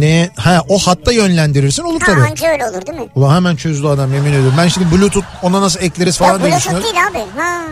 ne? 0.00 0.30
Ha 0.36 0.62
o 0.68 0.78
hatta 0.78 1.12
yönlendirirsin 1.12 1.82
olur 1.82 2.00
Ha 2.00 2.06
tabii. 2.06 2.20
anca 2.20 2.48
öyle 2.48 2.66
olur 2.66 2.86
değil 2.86 2.98
mi? 2.98 3.06
Ulan 3.14 3.34
hemen 3.36 3.56
çözdü 3.56 3.86
adam 3.86 4.14
yemin 4.14 4.30
ediyorum. 4.32 4.54
Ben 4.58 4.68
şimdi 4.68 4.90
bluetooth 4.96 5.26
ona 5.42 5.60
nasıl 5.62 5.80
ekleriz 5.80 6.20
Ya 6.20 6.26
falan 6.26 6.40
diye 6.42 6.50
Bluetooth 6.52 6.74
düşünüyorum. 6.76 7.12
değil 7.14 7.24
abi. 7.24 7.40
Ha. 7.40 7.62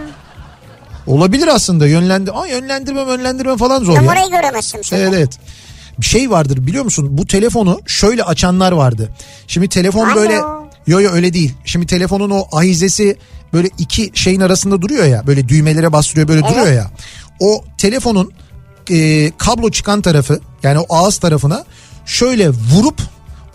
Olabilir 1.07 1.49
aslında 1.49 1.87
yönlendir. 1.87 2.31
Ama 2.33 2.47
yönlendirmem 2.47 3.09
yönlendirmem 3.09 3.57
falan 3.57 3.85
zor 3.85 3.95
ya. 3.95 4.01
Numarayı 4.01 4.31
göremezsin 4.31 4.83
sonra. 4.83 5.01
Evet 5.01 5.13
evet. 5.17 5.39
Bir 6.01 6.07
şey 6.07 6.31
vardır 6.31 6.67
biliyor 6.67 6.85
musun? 6.85 7.09
Bu 7.11 7.27
telefonu 7.27 7.81
şöyle 7.87 8.25
açanlar 8.25 8.73
vardı. 8.73 9.09
Şimdi 9.47 9.69
telefon 9.69 10.09
Alo. 10.09 10.15
böyle 10.17 10.35
Yo 10.87 11.01
yo 11.01 11.11
öyle 11.13 11.33
değil. 11.33 11.55
Şimdi 11.65 11.87
telefonun 11.87 12.31
o 12.31 12.45
ahizesi 12.53 13.17
böyle 13.53 13.69
iki 13.79 14.11
şeyin 14.15 14.41
arasında 14.41 14.83
duruyor 14.83 15.05
ya 15.05 15.27
böyle 15.27 15.49
düğmelere 15.49 15.93
bastırıyor 15.93 16.29
böyle 16.29 16.43
duruyor 16.49 16.73
ya. 16.73 16.91
O 17.41 17.65
telefonun 17.79 18.33
e, 18.91 19.31
kablo 19.39 19.71
çıkan 19.71 20.03
tarafı 20.03 20.41
yani 20.63 20.79
o 20.79 20.97
ağız 20.97 21.19
tarafına 21.19 21.65
şöyle 22.11 22.49
vurup 22.49 23.03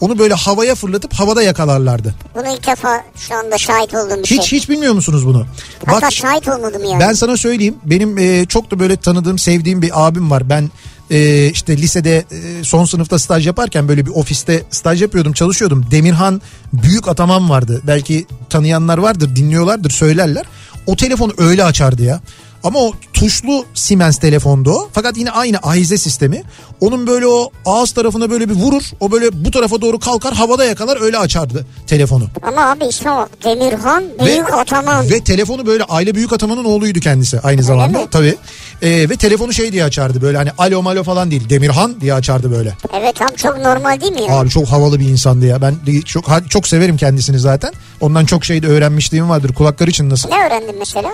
onu 0.02 0.20
böyle 0.20 0.34
havaya 0.34 0.76
fırlatıp 0.76 1.14
havada 1.14 1.44
yakalarlardı. 1.44 2.16
Bunu 2.36 2.54
ilk 2.56 2.68
defa 2.68 3.04
şu 3.16 3.36
anda 3.36 3.58
şahit 3.58 3.94
olduğum 3.94 4.18
bir 4.18 4.24
Hiç 4.24 4.44
şey. 4.44 4.60
hiç 4.60 4.70
bilmiyor 4.70 4.94
musunuz 4.94 5.26
bunu? 5.26 5.46
Hatta 5.86 6.12
şahit 6.12 6.48
olmadım 6.48 6.84
yani. 6.84 7.00
Ben 7.00 7.14
sana 7.14 7.38
söyleyeyim 7.38 7.76
benim 7.86 8.18
e, 8.18 8.46
çok 8.46 8.72
da 8.72 8.80
böyle 8.80 8.98
tanıdığım 8.98 9.40
sevdiğim 9.40 9.82
bir 9.82 10.08
abim 10.08 10.32
var. 10.32 10.50
Ben 10.50 10.70
e, 11.12 11.48
işte 11.48 11.78
lisede 11.78 12.18
e, 12.18 12.64
son 12.64 12.86
sınıfta 12.86 13.20
staj 13.20 13.48
yaparken 13.48 13.88
böyle 13.88 14.06
bir 14.06 14.12
ofiste 14.12 14.64
staj 14.72 15.02
yapıyordum 15.02 15.34
çalışıyordum. 15.34 15.86
Demirhan 15.92 16.42
Büyük 16.74 17.08
Ataman 17.08 17.50
vardı. 17.50 17.82
Belki 17.88 18.26
tanıyanlar 18.50 18.98
vardır 18.98 19.36
dinliyorlardır 19.36 19.90
söylerler. 19.90 20.46
O 20.88 20.96
telefonu 20.96 21.34
öyle 21.38 21.64
açardı 21.64 22.04
ya. 22.04 22.20
Ama 22.66 22.80
o 22.80 22.92
tuşlu 23.14 23.66
Siemens 23.74 24.18
telefondu 24.18 24.72
o. 24.72 24.90
Fakat 24.94 25.18
yine 25.18 25.32
aynı 25.32 25.58
ahize 25.58 25.98
sistemi. 25.98 26.44
Onun 26.82 27.08
böyle 27.08 27.28
o 27.28 27.52
ağız 27.66 27.92
tarafına 27.92 28.30
böyle 28.30 28.50
bir 28.50 28.56
vurur. 28.56 28.84
O 29.00 29.12
böyle 29.12 29.46
bu 29.46 29.52
tarafa 29.52 29.82
doğru 29.82 30.00
kalkar 30.00 30.34
havada 30.34 30.66
yakalar 30.66 31.02
öyle 31.02 31.18
açardı 31.18 31.66
telefonu. 31.88 32.28
Ama 32.44 32.72
abi 32.72 32.86
ismi 32.86 33.12
o. 33.12 33.28
Demirhan 33.44 34.04
Büyük 34.26 34.54
Ataman. 34.54 35.10
Ve 35.10 35.20
telefonu 35.20 35.66
böyle 35.66 35.84
aile 35.84 36.16
büyük 36.16 36.34
atamanın 36.34 36.64
oğluydu 36.64 37.00
kendisi 37.00 37.40
aynı 37.40 37.64
zamanda 37.64 38.00
mi? 38.00 38.08
tabii. 38.12 38.36
Ee, 38.82 39.10
ve 39.10 39.16
telefonu 39.16 39.54
şey 39.54 39.72
diye 39.72 39.84
açardı 39.84 40.22
böyle 40.22 40.38
hani 40.38 40.50
alo 40.58 40.82
malo 40.82 41.04
falan 41.04 41.32
değil 41.32 41.50
Demirhan 41.50 42.02
diye 42.02 42.14
açardı 42.14 42.52
böyle. 42.52 42.74
Evet 42.94 43.16
tam 43.16 43.30
çok 43.36 43.58
normal 43.58 44.02
değil 44.02 44.12
mi 44.14 44.22
ya? 44.22 44.38
Abi 44.40 44.50
çok 44.50 44.68
havalı 44.68 45.00
bir 45.00 45.10
insandı 45.10 45.46
ya. 45.46 45.62
Ben 45.62 45.76
çok 46.06 46.26
çok 46.50 46.68
severim 46.68 46.98
kendisini 46.98 47.40
zaten. 47.40 47.74
Ondan 48.02 48.26
çok 48.26 48.46
şey 48.46 48.64
de 48.64 48.68
öğrenmişliğim 48.68 49.30
vardır. 49.30 49.54
Kulakları 49.54 49.92
çınlasın. 49.92 50.32
Ne 50.32 50.46
öğrendin 50.46 50.76
mesela? 50.80 51.10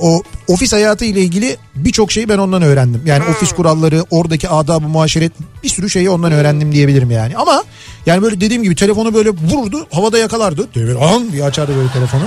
O 0.00 0.22
ofis 0.48 0.72
hayatı 0.72 1.04
ile 1.04 1.20
ilgili 1.20 1.56
birçok 1.74 2.12
şeyi 2.12 2.28
ben 2.28 2.38
ondan 2.38 2.62
öğrendim. 2.62 3.02
Yani 3.06 3.24
ofis 3.30 3.52
kuralları, 3.52 4.04
oradaki 4.10 4.48
adab-ı 4.48 4.88
muaşeret 4.88 5.32
bir 5.62 5.68
sürü 5.68 5.90
şeyi 5.90 6.10
ondan 6.10 6.32
öğrendim 6.32 6.72
diyebilirim 6.72 7.10
yani. 7.10 7.36
Ama 7.36 7.64
yani 8.06 8.22
böyle 8.22 8.40
dediğim 8.40 8.62
gibi 8.62 8.74
telefonu 8.74 9.14
böyle 9.14 9.30
vururdu, 9.30 9.86
havada 9.92 10.18
yakalardı. 10.18 10.68
Demirhan 10.74 11.32
diye 11.32 11.44
açardı 11.44 11.76
böyle 11.76 11.92
telefonu. 11.92 12.22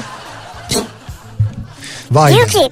Vay. 2.12 2.36
Diyor 2.36 2.48
ki 2.48 2.70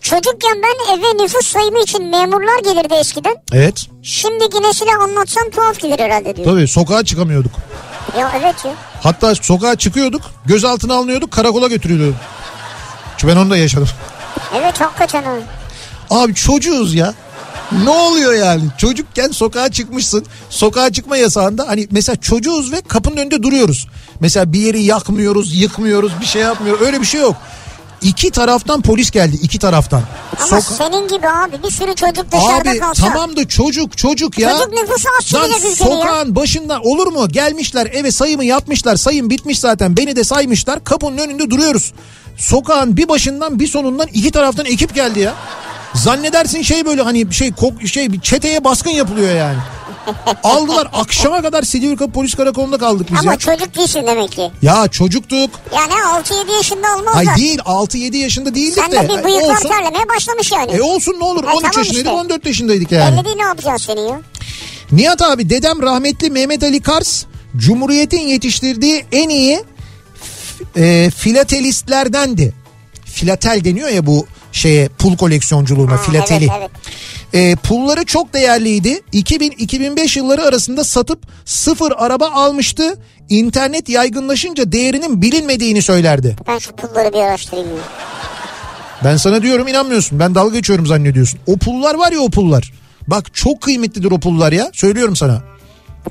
çocukken 0.00 0.62
ben 0.62 0.98
eve 0.98 1.24
nüfus 1.24 1.46
sayımı 1.46 1.80
için 1.82 2.04
memurlar 2.10 2.62
gelirdi 2.64 2.94
eskiden. 2.94 3.36
Evet. 3.52 3.86
Şimdiki 4.02 4.62
nesile 4.62 4.90
anlatsam 5.02 5.50
tuhaf 5.50 5.80
gelir 5.80 5.98
herhalde 5.98 6.36
diyor. 6.36 6.48
Tabii 6.48 6.68
sokağa 6.68 7.04
çıkamıyorduk. 7.04 7.52
Ya 8.18 8.32
evet 8.40 8.64
ya. 8.64 8.72
Hatta 9.00 9.34
sokağa 9.34 9.76
çıkıyorduk, 9.76 10.22
gözaltına 10.46 10.94
alınıyorduk, 10.94 11.30
karakola 11.30 11.68
götürülüyorduk. 11.68 12.20
Çünkü 13.16 13.34
ben 13.34 13.40
onu 13.40 13.50
da 13.50 13.56
yaşadım. 13.56 13.88
Evet 14.56 14.80
hakikaten 14.80 15.24
öyle. 15.26 15.44
Abi 16.10 16.34
çocuğuz 16.34 16.94
ya. 16.94 17.14
Ne 17.84 17.90
oluyor 17.90 18.34
yani? 18.34 18.62
Çocukken 18.78 19.28
sokağa 19.30 19.68
çıkmışsın. 19.70 20.26
Sokağa 20.50 20.92
çıkma 20.92 21.16
yasağında 21.16 21.68
hani 21.68 21.88
mesela 21.90 22.16
çocuğuz 22.16 22.72
ve 22.72 22.80
kapının 22.80 23.16
önünde 23.16 23.42
duruyoruz. 23.42 23.86
Mesela 24.20 24.52
bir 24.52 24.60
yeri 24.60 24.82
yakmıyoruz, 24.82 25.60
yıkmıyoruz, 25.60 26.12
bir 26.20 26.26
şey 26.26 26.42
yapmıyoruz. 26.42 26.86
Öyle 26.86 27.00
bir 27.00 27.06
şey 27.06 27.20
yok. 27.20 27.36
İki 28.02 28.30
taraftan 28.30 28.82
polis 28.82 29.10
geldi, 29.10 29.38
iki 29.42 29.58
taraftan. 29.58 30.02
Ama 30.40 30.58
Soka- 30.60 30.76
senin 30.76 31.08
gibi 31.08 31.28
abi 31.28 31.62
bir 31.62 31.70
sürü 31.70 31.94
çocuk 31.94 32.32
dışarıda 32.32 32.70
Abi 32.70 32.78
kalsa. 32.78 33.06
tamam 33.06 33.36
da 33.36 33.48
çocuk 33.48 33.98
çocuk 33.98 34.38
ya. 34.38 34.50
Çocuk 34.58 34.72
nüfusu 34.72 35.08
az 35.20 35.34
Lan 35.34 35.50
ülkede 35.50 35.68
ya. 35.68 35.74
sokağın 35.74 36.36
başından 36.36 36.86
olur 36.86 37.06
mu? 37.06 37.28
Gelmişler 37.28 37.86
eve 37.92 38.10
sayımı 38.10 38.44
yapmışlar. 38.44 38.96
Sayım 38.96 39.30
bitmiş 39.30 39.58
zaten. 39.58 39.96
Beni 39.96 40.16
de 40.16 40.24
saymışlar. 40.24 40.84
Kapının 40.84 41.18
önünde 41.18 41.50
duruyoruz. 41.50 41.92
Sokağın 42.36 42.96
bir 42.96 43.08
başından 43.08 43.60
bir 43.60 43.66
sonundan 43.66 44.06
iki 44.14 44.30
taraftan 44.30 44.66
ekip 44.66 44.94
geldi 44.94 45.20
ya. 45.20 45.34
Zannedersin 45.94 46.62
şey 46.62 46.86
böyle 46.86 47.02
hani 47.02 47.32
şey 47.34 47.52
kok 47.52 47.82
şey 47.86 48.12
bir 48.12 48.20
çeteye 48.20 48.64
baskın 48.64 48.90
yapılıyor 48.90 49.36
yani. 49.36 49.58
Aldılar 50.42 50.88
akşama 50.92 51.42
kadar 51.42 51.62
Silivri 51.62 52.10
Polis 52.10 52.34
Karakolu'nda 52.34 52.78
kaldık 52.78 53.06
biz 53.12 53.18
Ama 53.20 53.32
ya. 53.32 53.38
çocuk 53.38 53.74
değilsin 53.76 54.04
demek 54.06 54.32
ki. 54.32 54.50
Ya 54.62 54.88
çocuktuk. 54.88 55.50
Yani 55.76 55.92
6-7 55.92 56.52
yaşında 56.56 56.86
olmaz 56.98 57.16
Ay 57.16 57.26
değil 57.36 57.58
6-7 57.58 58.16
yaşında 58.16 58.54
değildik 58.54 58.74
Sen 58.74 58.92
de. 58.92 58.96
de 58.96 59.08
bir 59.08 59.14
Ay, 59.16 59.24
bıyıklar 59.24 59.56
olsun. 59.56 59.68
terlemeye 59.68 60.08
başlamış 60.08 60.52
yani. 60.52 60.70
E 60.72 60.82
olsun 60.82 61.14
ne 61.20 61.24
olur 61.24 61.44
Ha, 61.44 61.52
13 61.52 61.62
tamam 61.62 61.78
yaşındaydık 61.78 61.96
işte. 62.06 62.10
14 62.10 62.46
yaşındaydık 62.46 62.92
yani. 62.92 63.16
Belli 63.16 63.24
değil 63.24 63.36
ne 63.36 63.42
yapacağız 63.42 63.82
seni 63.82 64.00
ya. 64.00 64.20
Nihat 64.92 65.22
abi 65.22 65.50
dedem 65.50 65.82
rahmetli 65.82 66.30
Mehmet 66.30 66.62
Ali 66.62 66.82
Kars 66.82 67.24
Cumhuriyet'in 67.56 68.20
yetiştirdiği 68.20 69.04
en 69.12 69.28
iyi 69.28 69.64
e, 70.76 71.10
filatelistlerdendi. 71.16 72.52
Filatel 73.04 73.64
deniyor 73.64 73.88
ya 73.88 74.06
bu 74.06 74.26
şeye 74.52 74.88
pul 74.88 75.16
koleksiyonculuğuna 75.16 75.92
Ha, 75.92 75.96
filateli. 75.96 76.48
evet, 76.58 76.70
evet. 77.34 77.52
E, 77.52 77.56
pulları 77.56 78.04
çok 78.04 78.34
değerliydi. 78.34 79.00
2000-2005 79.12 80.18
yılları 80.18 80.42
arasında 80.42 80.84
satıp 80.84 81.18
sıfır 81.44 81.92
araba 81.96 82.30
almıştı. 82.30 82.98
İnternet 83.28 83.88
yaygınlaşınca 83.88 84.72
değerinin 84.72 85.22
bilinmediğini 85.22 85.82
söylerdi. 85.82 86.36
Ben 86.48 86.58
şu 86.58 86.72
pulları 86.72 87.12
bir 87.12 87.18
araştırayım 87.18 87.68
ya. 87.68 87.82
Ben 89.04 89.16
sana 89.16 89.42
diyorum 89.42 89.68
inanmıyorsun. 89.68 90.18
Ben 90.18 90.34
dalga 90.34 90.56
geçiyorum 90.56 90.86
zannediyorsun. 90.86 91.40
O 91.46 91.56
pullar 91.56 91.94
var 91.94 92.12
ya 92.12 92.20
o 92.20 92.30
pullar. 92.30 92.72
Bak 93.08 93.34
çok 93.34 93.60
kıymetlidir 93.60 94.10
o 94.10 94.20
pullar 94.20 94.52
ya. 94.52 94.70
Söylüyorum 94.72 95.16
sana. 95.16 95.42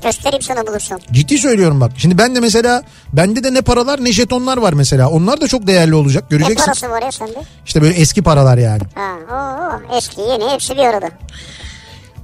Göstereyim 0.02 0.42
sana 0.42 0.66
bulursam. 0.66 0.98
Ciddi 1.12 1.38
söylüyorum 1.38 1.80
bak. 1.80 1.92
Şimdi 1.96 2.18
ben 2.18 2.34
de 2.34 2.40
mesela 2.40 2.82
bende 3.12 3.44
de 3.44 3.54
ne 3.54 3.60
paralar 3.62 4.04
ne 4.04 4.12
jetonlar 4.12 4.56
var 4.56 4.72
mesela. 4.72 5.08
Onlar 5.10 5.40
da 5.40 5.48
çok 5.48 5.66
değerli 5.66 5.94
olacak. 5.94 6.24
Ne 6.30 6.36
Göreceksin. 6.36 6.64
parası 6.66 6.90
var 6.90 7.02
ya 7.02 7.12
sende? 7.12 7.38
İşte 7.66 7.82
böyle 7.82 7.94
eski 7.94 8.22
paralar 8.22 8.58
yani. 8.58 8.82
Ha, 8.94 9.14
oo, 9.32 9.96
eski 9.96 10.20
yeni 10.20 10.50
hepsi 10.50 10.74
bir 10.74 10.84
arada. 10.84 11.10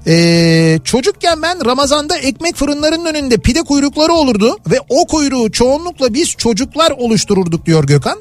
Ee, 0.07 0.79
çocukken 0.85 1.43
ben 1.43 1.65
Ramazan'da 1.65 2.17
ekmek 2.17 2.57
fırınlarının 2.57 3.05
önünde 3.05 3.37
pide 3.39 3.63
kuyrukları 3.63 4.13
olurdu 4.13 4.59
ve 4.71 4.81
o 4.89 5.07
kuyruğu 5.07 5.53
çoğunlukla 5.53 6.15
biz 6.15 6.29
çocuklar 6.29 6.91
oluştururduk 6.91 7.67
diyor 7.67 7.85
Gökhan. 7.85 8.19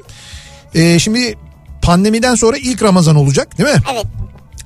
Ee, 0.74 0.98
şimdi 0.98 1.38
pandemiden 1.82 2.34
sonra 2.34 2.56
ilk 2.56 2.82
Ramazan 2.82 3.16
olacak 3.16 3.58
değil 3.58 3.68
mi? 3.68 3.82
Evet. 3.92 4.04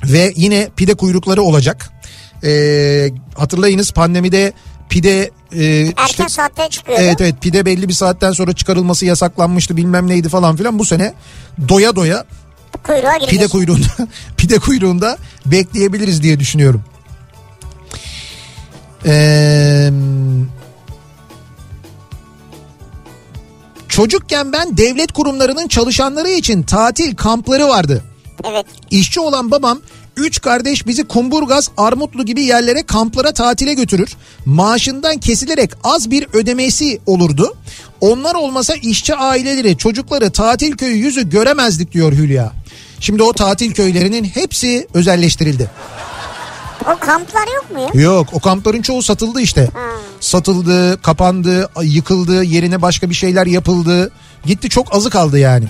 Ve 0.05 0.33
yine 0.37 0.69
pide 0.77 0.95
kuyrukları 0.95 1.43
olacak. 1.43 1.91
Ee, 2.45 3.11
hatırlayınız 3.37 3.91
pandemide 3.93 4.53
pide 4.89 5.31
e, 5.53 5.65
Erken 5.65 6.05
işte- 6.07 6.29
saatte 6.29 6.69
çıkıyordu. 6.71 7.03
Evet 7.05 7.21
evet 7.21 7.35
pide 7.41 7.67
belli 7.67 7.89
bir 7.89 7.93
saatten 7.95 8.33
sonra 8.33 8.53
çıkarılması 8.53 9.07
yasaklanmıştı 9.07 9.77
bilmem 9.77 10.09
neydi 10.09 10.29
falan 10.29 10.57
filan. 10.57 10.79
Bu 10.79 10.85
sene 10.85 11.15
doya 11.69 11.97
doya 11.97 12.25
Kuyruğa 12.83 13.17
gireceğiz. 13.17 13.31
pide 13.31 13.47
kuyruğunda 13.49 13.87
pide 14.37 14.59
kuyruğunda 14.59 15.19
bekleyebiliriz 15.47 16.23
diye 16.23 16.41
düşünüyorum. 16.41 16.85
Ee, 19.07 19.91
çocukken 23.89 24.53
ben 24.53 24.77
devlet 24.77 25.13
kurumlarının 25.13 25.69
çalışanları 25.69 26.29
için 26.29 26.63
tatil 26.63 27.17
kampları 27.17 27.69
vardı. 27.69 28.05
Evet. 28.45 28.67
İşçi 28.91 29.21
olan 29.21 29.51
babam 29.51 29.81
üç 30.17 30.41
kardeş 30.41 30.87
bizi 30.87 31.05
Kumburgaz, 31.05 31.71
Armutlu 31.77 32.25
gibi 32.25 32.43
yerlere 32.43 32.83
kamplara 32.83 33.33
tatile 33.33 33.75
götürür. 33.75 34.17
Maaşından 34.47 35.19
kesilerek 35.19 35.71
az 35.85 36.11
bir 36.11 36.27
ödemesi 36.33 37.01
olurdu. 37.07 37.57
Onlar 38.01 38.35
olmasa 38.35 38.75
işçi 38.75 39.15
aileleri 39.15 39.77
çocukları 39.77 40.31
tatil 40.31 40.77
köyü 40.77 40.97
yüzü 40.97 41.31
göremezdik 41.31 41.93
diyor 41.93 42.13
Hülya. 42.13 42.53
Şimdi 43.01 43.23
o 43.23 43.33
tatil 43.33 43.73
köylerinin 43.73 44.25
hepsi 44.25 44.89
özelleştirildi. 44.95 45.71
O 46.83 46.99
kamplar 46.99 47.47
yok 47.55 47.71
mu 47.71 47.81
ya? 47.81 48.03
Yok 48.03 48.29
o 48.33 48.41
kampların 48.41 48.83
çoğu 48.83 49.03
satıldı 49.03 49.41
işte. 49.41 49.69
Satıldı, 50.21 51.03
kapandı, 51.03 51.71
yıkıldı, 51.83 52.45
yerine 52.45 52.83
başka 52.83 53.11
bir 53.11 53.15
şeyler 53.15 53.47
yapıldı. 53.47 54.13
Gitti 54.47 54.69
çok 54.69 54.95
azı 54.95 55.11
kaldı 55.11 55.39
yani. 55.39 55.65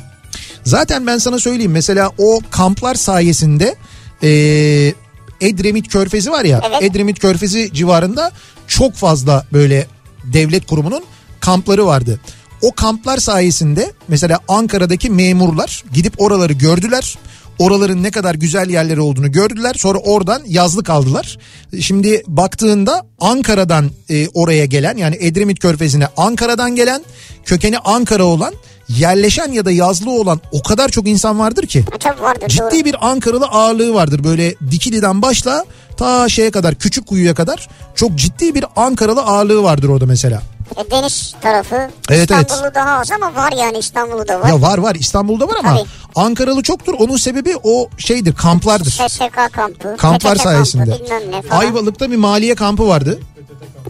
Zaten 0.65 1.07
ben 1.07 1.19
sana 1.19 1.39
söyleyeyim 1.39 1.73
mesela 1.73 2.11
o 2.19 2.41
kamplar 2.51 2.95
sayesinde 2.95 3.75
eee 4.23 4.95
Edremit 5.41 5.89
Körfezi 5.89 6.31
var 6.31 6.45
ya. 6.45 6.61
Evet. 6.69 6.83
Edremit 6.83 7.19
Körfezi 7.19 7.71
civarında 7.75 8.33
çok 8.67 8.95
fazla 8.95 9.47
böyle 9.53 9.87
devlet 10.25 10.67
kurumunun 10.67 11.05
kampları 11.41 11.87
vardı. 11.87 12.21
O 12.63 12.73
kamplar 12.73 13.19
sayesinde 13.19 13.93
mesela 14.09 14.41
Ankara'daki 14.49 15.11
memurlar 15.11 15.85
gidip 15.93 16.21
oraları 16.21 16.53
gördüler. 16.53 17.19
Oraların 17.59 18.03
ne 18.03 18.11
kadar 18.11 18.35
güzel 18.35 18.71
yerleri 18.71 19.01
olduğunu 19.01 19.33
gördüler. 19.33 19.75
Sonra 19.79 19.99
oradan 19.99 20.43
yazlık 20.47 20.91
aldılar. 20.91 21.39
Şimdi 21.81 22.23
baktığında 22.27 23.07
Ankara'dan 23.21 23.91
e, 24.11 24.29
oraya 24.29 24.65
gelen 24.65 24.97
yani 24.97 25.17
Edremit 25.21 25.59
Körfezi'ne 25.59 26.09
Ankara'dan 26.17 26.77
gelen 26.77 27.05
kökeni 27.45 27.79
Ankara 27.79 28.25
olan 28.25 28.55
yerleşen 28.89 29.53
ya 29.53 29.65
da 29.65 29.71
yazlı 29.71 30.11
olan 30.11 30.41
o 30.53 30.63
kadar 30.63 30.89
çok 30.89 31.09
insan 31.09 31.39
vardır 31.39 31.67
ki. 31.67 31.85
Tabii 32.01 32.23
vardır 32.23 32.41
doğru. 32.41 32.71
Ciddi 32.71 32.85
bir 32.85 32.97
Ankaralı 33.11 33.47
ağırlığı 33.47 33.95
vardır. 33.95 34.25
Böyle 34.25 34.55
Dikili'den 34.71 35.23
başla 35.23 35.65
ta 35.97 36.29
şeye 36.29 36.51
kadar 36.51 36.75
küçük 36.75 37.07
kuyuya 37.07 37.35
kadar 37.35 37.69
çok 37.95 38.15
ciddi 38.15 38.55
bir 38.55 38.65
Ankaralı 38.77 39.23
ağırlığı 39.23 39.63
vardır 39.63 39.89
orada 39.89 40.07
mesela. 40.07 40.43
E, 40.77 40.91
deniz 40.91 41.35
tarafı. 41.41 41.75
Evet, 42.11 42.31
evet. 42.31 42.51
İstanbul'u 42.51 42.75
daha 42.75 42.99
az 42.99 43.11
ama 43.13 43.35
var 43.35 43.53
yani 43.53 43.79
İstanbul'u 43.79 44.29
da 44.29 44.41
var. 44.41 44.49
Ya 44.49 44.63
var 44.63 44.79
var 44.79 44.95
İstanbul'da 44.95 45.49
var 45.49 45.57
ama 45.59 45.77
Tabii. 45.77 45.89
Ankaralı 46.15 46.63
çoktur. 46.63 46.95
Onun 46.99 47.17
sebebi 47.17 47.55
o 47.63 47.89
şeydir 47.99 48.35
kamplardır. 48.35 48.91
SSK 48.91 49.53
kampı. 49.53 49.97
Kamplar 49.97 50.35
PTT 50.35 50.43
sayesinde. 50.43 50.85
Kampı, 50.91 51.05
bilmem 51.05 51.23
ne 51.31 51.43
falan. 51.43 51.61
Ayvalık'ta 51.61 52.11
bir 52.11 52.17
maliye 52.17 52.55
kampı 52.55 52.89
vardı. 52.89 53.19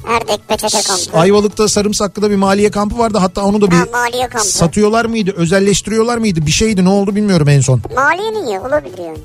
Erdek 0.09 0.49
PTT 0.49 0.87
kampı. 0.89 1.19
Ayvalık'ta 1.19 1.69
Sarımsaklı'da 1.69 2.31
bir 2.31 2.37
maliye 2.37 2.71
kampı 2.71 2.99
vardı. 2.99 3.19
Hatta 3.19 3.43
onu 3.45 3.61
da 3.61 3.71
bir 3.71 3.77
Ha, 3.77 3.85
maliye 3.93 4.29
kampı. 4.29 4.47
satıyorlar 4.49 5.05
mıydı, 5.05 5.33
özelleştiriyorlar 5.37 6.19
mıydı? 6.19 6.47
Bir 6.47 6.51
şeydi 6.51 6.85
ne 6.85 6.89
oldu 6.89 7.17
bilmiyorum 7.17 7.49
en 7.49 7.61
son. 7.61 7.81
Maliye 7.95 8.33
niye? 8.33 8.61
Olabilir 8.61 8.99
yani. 8.99 9.19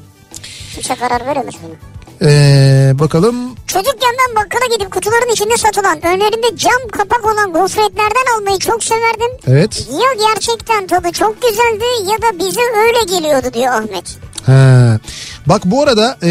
Kimse 0.74 0.96
karar 0.96 1.26
veremez 1.26 1.56
buna. 1.64 1.74
Ee, 2.22 2.92
bakalım 3.00 3.36
Çocukken 3.68 4.16
ben 4.20 4.36
bakkala 4.36 4.76
gidip 4.76 4.92
kutuların 4.92 5.34
içinde 5.34 5.58
satılan 5.58 5.98
önlerinde 6.06 6.58
cam 6.58 6.88
kapak 6.92 7.26
olan 7.26 7.54
gofretlerden 7.54 8.38
almayı 8.40 8.60
çok 8.60 8.84
severdim. 8.84 9.32
evet. 9.48 9.88
Ya 9.92 10.28
gerçekten 10.28 10.88
tadı 10.88 11.12
çok 11.12 11.42
güzeldi 11.42 12.12
ya 12.12 12.18
da 12.22 12.40
bize 12.40 12.62
öyle 12.62 13.16
geliyordu 13.18 13.48
diyor 13.54 13.74
Ahmet. 13.74 14.18
He. 14.46 15.00
Bak 15.46 15.62
bu 15.66 15.84
arada 15.84 16.18
e, 16.24 16.30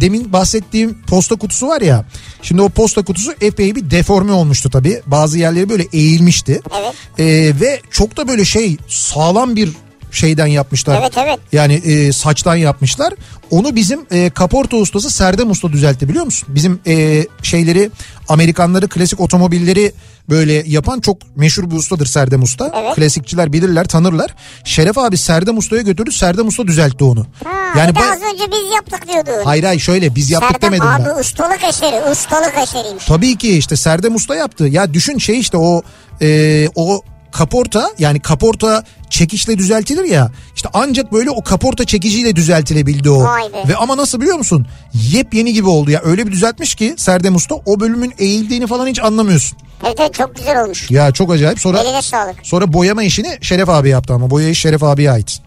demin 0.00 0.32
bahsettiğim 0.32 1.02
posta 1.06 1.36
kutusu 1.36 1.68
var 1.68 1.80
ya. 1.80 2.04
Şimdi 2.42 2.62
o 2.62 2.68
posta 2.68 3.02
kutusu 3.04 3.32
epey 3.40 3.74
bir 3.74 3.90
deforme 3.90 4.32
olmuştu 4.32 4.70
tabii. 4.70 5.02
Bazı 5.06 5.38
yerleri 5.38 5.68
böyle 5.68 5.86
eğilmişti. 5.92 6.60
Evet. 6.80 6.94
E, 7.18 7.24
ve 7.60 7.80
çok 7.90 8.16
da 8.16 8.28
böyle 8.28 8.44
şey 8.44 8.76
sağlam 8.88 9.56
bir 9.56 9.70
şeyden 10.12 10.46
yapmışlar. 10.46 10.98
Evet, 11.00 11.12
evet. 11.18 11.38
Yani 11.52 11.74
e, 11.74 12.12
saçtan 12.12 12.56
yapmışlar. 12.56 13.14
Onu 13.50 13.76
bizim 13.76 14.00
e, 14.10 14.30
kaporta 14.30 14.76
ustası 14.76 15.10
Serdem 15.10 15.50
Usta 15.50 15.72
düzeltti 15.72 16.08
biliyor 16.08 16.24
musun? 16.24 16.48
Bizim 16.52 16.80
e, 16.86 17.26
şeyleri 17.42 17.90
Amerikanları 18.28 18.88
klasik 18.88 19.20
otomobilleri 19.20 19.92
böyle 20.30 20.52
yapan 20.66 21.00
çok 21.00 21.36
meşhur 21.36 21.70
bir 21.70 21.76
ustadır 21.76 22.06
Serdem 22.06 22.42
Usta. 22.42 22.72
Evet. 22.82 22.94
Klasikçiler 22.94 23.52
bilirler 23.52 23.84
tanırlar. 23.88 24.34
Şeref 24.64 24.98
abi 24.98 25.16
Serdem 25.16 25.58
Usta'ya 25.58 25.82
götürdü 25.82 26.12
Serdem 26.12 26.48
Usta 26.48 26.66
düzeltti 26.66 27.04
onu. 27.04 27.26
Ha, 27.44 27.78
yani 27.78 27.90
ba- 27.90 28.10
az 28.12 28.32
önce 28.32 28.44
biz 28.52 28.74
yaptık 28.74 29.08
diyordu. 29.12 29.30
Hayır 29.44 29.64
hayır 29.64 29.80
şöyle 29.80 30.14
biz 30.14 30.30
yaptık 30.30 30.50
Serdem 30.50 30.66
demedim 30.68 30.86
abi 30.86 31.04
ben. 31.16 31.20
ustalık 31.20 31.64
eseri, 31.64 32.10
ustalık 32.10 32.58
eseriymiş. 32.62 33.04
Tabii 33.06 33.36
ki 33.38 33.58
işte 33.58 33.76
Serdem 33.76 34.14
Usta 34.14 34.34
yaptı. 34.36 34.66
Ya 34.66 34.94
düşün 34.94 35.18
şey 35.18 35.38
işte 35.40 35.56
o 35.56 35.82
e, 36.22 36.68
o 36.74 37.02
kaporta 37.32 37.90
yani 37.98 38.20
kaporta 38.20 38.84
çekişle 39.10 39.58
düzeltilir 39.58 40.04
ya. 40.04 40.30
İşte 40.56 40.68
ancak 40.72 41.12
böyle 41.12 41.30
o 41.30 41.42
kaporta 41.42 41.84
çekiciyle 41.84 42.36
düzeltilebildi 42.36 43.10
o. 43.10 43.26
Ve 43.68 43.76
ama 43.76 43.96
nasıl 43.96 44.20
biliyor 44.20 44.36
musun? 44.36 44.66
Yepyeni 44.94 45.52
gibi 45.52 45.68
oldu 45.68 45.90
ya. 45.90 46.00
Öyle 46.04 46.26
bir 46.26 46.32
düzeltmiş 46.32 46.74
ki 46.74 46.94
Serdem 46.96 47.36
Usta 47.36 47.54
o 47.66 47.80
bölümün 47.80 48.14
eğildiğini 48.18 48.66
falan 48.66 48.86
hiç 48.86 49.00
anlamıyorsun. 49.02 49.58
Evet 49.86 49.96
evet 50.00 50.14
çok 50.14 50.36
güzel 50.36 50.62
olmuş. 50.64 50.90
Ya 50.90 51.12
çok 51.12 51.32
acayip. 51.32 51.60
Sonra 51.60 51.80
Eline 51.80 52.02
sağlık. 52.02 52.34
sonra 52.42 52.72
boyama 52.72 53.02
işini 53.02 53.38
Şeref 53.40 53.68
abi 53.68 53.88
yaptı 53.88 54.14
ama 54.14 54.30
boya 54.30 54.48
iş 54.48 54.60
Şeref 54.60 54.82
abiye 54.82 55.10
ait. 55.10 55.38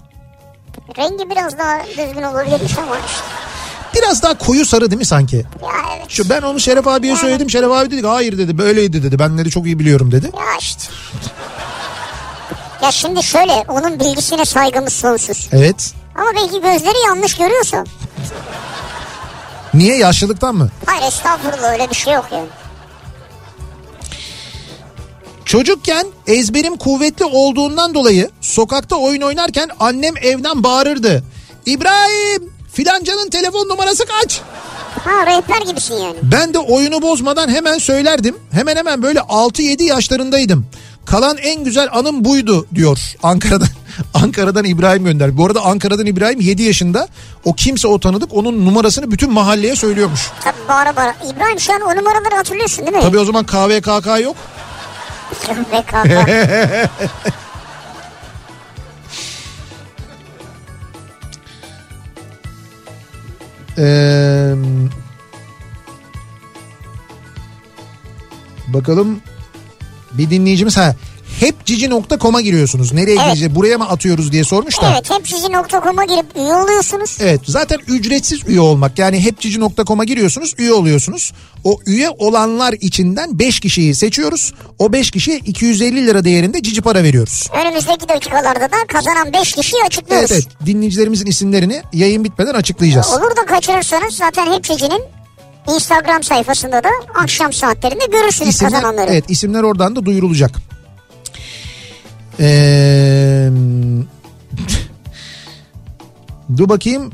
Rengi 0.97 1.29
biraz 1.29 1.57
daha 1.57 1.79
düzgün 1.87 2.23
olabilirmiş 2.23 2.77
ama 2.77 2.97
işte. 2.97 3.23
Biraz 3.95 4.23
daha 4.23 4.37
koyu 4.37 4.65
sarı 4.65 4.91
değil 4.91 4.99
mi 4.99 5.05
sanki? 5.05 5.35
Ya 5.35 5.43
evet. 5.97 6.05
Şu 6.09 6.29
ben 6.29 6.41
onu 6.41 6.59
Şeref 6.59 6.87
abiye 6.87 7.15
söyledim. 7.15 7.49
Şeref 7.49 7.71
abi 7.71 7.91
dedi 7.91 8.01
ki 8.01 8.07
hayır 8.07 8.37
dedi 8.37 8.57
böyleydi 8.57 9.03
dedi. 9.03 9.19
Ben 9.19 9.37
dedi 9.37 9.49
çok 9.49 9.65
iyi 9.65 9.79
biliyorum 9.79 10.11
dedi. 10.11 10.25
Ya 10.25 10.57
işte. 10.59 10.83
Ya 12.83 12.91
şimdi 12.91 13.23
şöyle 13.23 13.53
onun 13.67 13.99
bilgisine 13.99 14.45
saygımız 14.45 14.93
sonsuz. 14.93 15.49
Evet. 15.51 15.93
Ama 16.15 16.27
belki 16.35 16.61
gözleri 16.61 17.05
yanlış 17.07 17.37
görüyorsa. 17.37 17.83
Niye 19.73 19.97
yaşlılıktan 19.97 20.55
mı? 20.55 20.69
Hayır 20.85 21.03
estağfurullah 21.07 21.71
öyle 21.73 21.89
bir 21.89 21.95
şey 21.95 22.13
yok 22.13 22.25
yani. 22.31 22.47
Çocukken 25.45 26.07
ezberim 26.27 26.77
kuvvetli 26.77 27.25
olduğundan 27.25 27.93
dolayı 27.93 28.29
sokakta 28.41 28.95
oyun 28.95 29.21
oynarken 29.21 29.69
annem 29.79 30.13
evden 30.21 30.63
bağırırdı. 30.63 31.23
İbrahim 31.65 32.53
filancanın 32.73 33.29
telefon 33.29 33.69
numarası 33.69 34.03
kaç? 34.05 34.41
Ha 35.03 35.25
rehber 35.25 35.61
gibisin 35.67 35.95
yani. 35.95 36.15
Ben 36.23 36.53
de 36.53 36.59
oyunu 36.59 37.01
bozmadan 37.01 37.49
hemen 37.49 37.77
söylerdim. 37.77 38.37
Hemen 38.51 38.75
hemen 38.75 39.03
böyle 39.03 39.19
6-7 39.19 39.83
yaşlarındaydım. 39.83 40.65
Kalan 41.05 41.37
en 41.37 41.63
güzel 41.63 41.87
anım 41.91 42.25
buydu 42.25 42.67
diyor 42.75 42.99
Ankara'dan. 43.23 43.67
Ankara'dan 44.13 44.65
İbrahim 44.65 45.05
gönder. 45.05 45.37
Bu 45.37 45.45
arada 45.45 45.61
Ankara'dan 45.61 46.05
İbrahim 46.05 46.39
7 46.41 46.63
yaşında. 46.63 47.07
O 47.45 47.53
kimse 47.53 47.87
o 47.87 47.99
tanıdık 47.99 48.33
onun 48.33 48.65
numarasını 48.65 49.11
bütün 49.11 49.33
mahalleye 49.33 49.75
söylüyormuş. 49.75 50.29
Tabii 50.43 50.69
bağıra 50.69 50.95
bağıra. 50.95 51.15
İbrahim 51.35 51.59
şu 51.59 51.73
an 51.73 51.81
o 51.81 51.95
numaraları 51.95 52.35
hatırlıyorsun 52.35 52.85
değil 52.85 52.97
mi? 52.97 53.01
Tabii 53.01 53.19
o 53.19 53.25
zaman 53.25 53.45
KVKK 53.45 54.23
yok. 54.23 54.35
BKK. 55.71 55.93
Ee, 63.77 64.53
bakalım 68.67 69.21
bir 70.17 70.29
dinleyicimiz 70.29 70.77
ha 70.77 70.95
hepcici.com'a 71.39 72.41
giriyorsunuz. 72.41 72.93
Nereye 72.93 73.15
Evet. 73.15 73.25
gireceğiz? 73.25 73.55
Buraya 73.55 73.77
mı 73.77 73.89
atıyoruz 73.89 74.31
diye 74.31 74.43
sormuş 74.43 74.81
da. 74.81 74.91
evet 74.93 75.09
hepsici.com'a 75.11 76.05
girip 76.05 76.25
üye 76.35 76.53
oluyorsunuz. 76.53 77.17
Evet 77.21 77.41
zaten 77.47 77.79
ücretsiz 77.87 78.39
üye 78.47 78.59
olmak 78.59 78.99
yani 78.99 79.19
hepcici.com'a 79.23 80.03
giriyorsunuz 80.03 80.53
üye 80.57 80.73
oluyorsunuz. 80.73 81.33
O 81.63 81.79
üye 81.85 82.09
olanlar 82.09 82.73
içinden 82.81 83.39
5 83.39 83.59
kişiyi 83.59 83.95
seçiyoruz. 83.95 84.53
O 84.79 84.93
5 84.93 85.11
kişiye 85.11 85.37
250 85.37 86.07
lira 86.07 86.23
değerinde 86.25 86.61
cici 86.63 86.81
para 86.81 87.03
veriyoruz. 87.03 87.49
Önümüzdeki 87.61 88.09
dakikalarda 88.09 88.59
da 88.71 88.77
kazanan 88.87 89.33
5 89.33 89.53
kişiyi 89.53 89.83
açıklıyoruz. 89.85 90.31
Evet 90.31 90.43
evet 90.47 90.65
dinleyicilerimizin 90.67 91.25
isimlerini 91.25 91.81
yayın 91.93 92.23
bitmeden 92.23 92.53
açıklayacağız. 92.53 93.13
Olur 93.13 93.35
da 93.37 93.45
kaçırırsanız 93.45 94.13
zaten 94.13 94.53
hepsicinin 94.53 95.01
Instagram 95.67 96.23
sayfasında 96.23 96.83
da 96.83 96.89
akşam 97.15 97.53
saatlerinde 97.53 98.05
görürsünüz 98.05 98.49
İsimler, 98.55 98.71
kazananları. 98.73 99.11
evet 99.11 99.29
isimler 99.29 99.63
oradan 99.63 99.95
da 99.95 100.05
duyurulacak. 100.05 100.51
Ee, 102.39 103.49
dur 106.57 106.69
bakayım. 106.69 107.11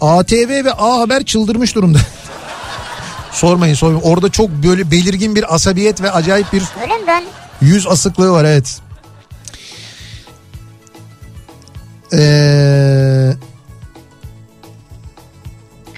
ATV 0.00 0.64
ve 0.64 0.72
A 0.72 0.98
Haber 0.98 1.24
çıldırmış 1.24 1.74
durumda. 1.74 1.98
sormayın 3.32 3.74
sormayın. 3.74 4.02
Orada 4.04 4.28
çok 4.28 4.50
böyle 4.50 4.90
belirgin 4.90 5.34
bir 5.36 5.54
asabiyet 5.54 6.02
ve 6.02 6.10
acayip 6.10 6.52
bir 6.52 6.62
Öyle 6.82 6.94
mi 6.98 7.04
ben? 7.06 7.24
yüz 7.60 7.86
asıklığı 7.86 8.30
var 8.32 8.44
evet. 8.44 8.80
Ee, 12.14 13.32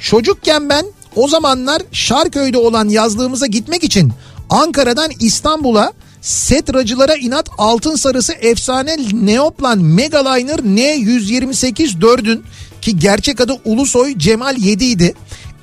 çocukken 0.01 0.69
ben 0.69 0.87
o 1.17 1.29
zamanlar 1.29 1.83
Şarköy'de 1.93 2.59
olan 2.59 2.89
yazlığımıza 2.89 3.47
gitmek 3.47 3.85
için 3.85 4.13
Ankara'dan 4.51 5.11
İstanbul'a 5.21 5.93
Setracılara 6.25 7.15
inat 7.15 7.49
altın 7.59 7.97
sarısı 7.97 8.33
efsane 8.33 8.97
Neoplan 9.13 9.79
Megaliner 9.79 10.59
N128 10.59 12.01
4'ün 12.01 12.45
ki 12.81 12.99
gerçek 12.99 13.41
adı 13.41 13.57
Ulusoy 13.65 14.19
Cemal 14.19 14.57
7 14.59 14.85
idi. 14.85 15.15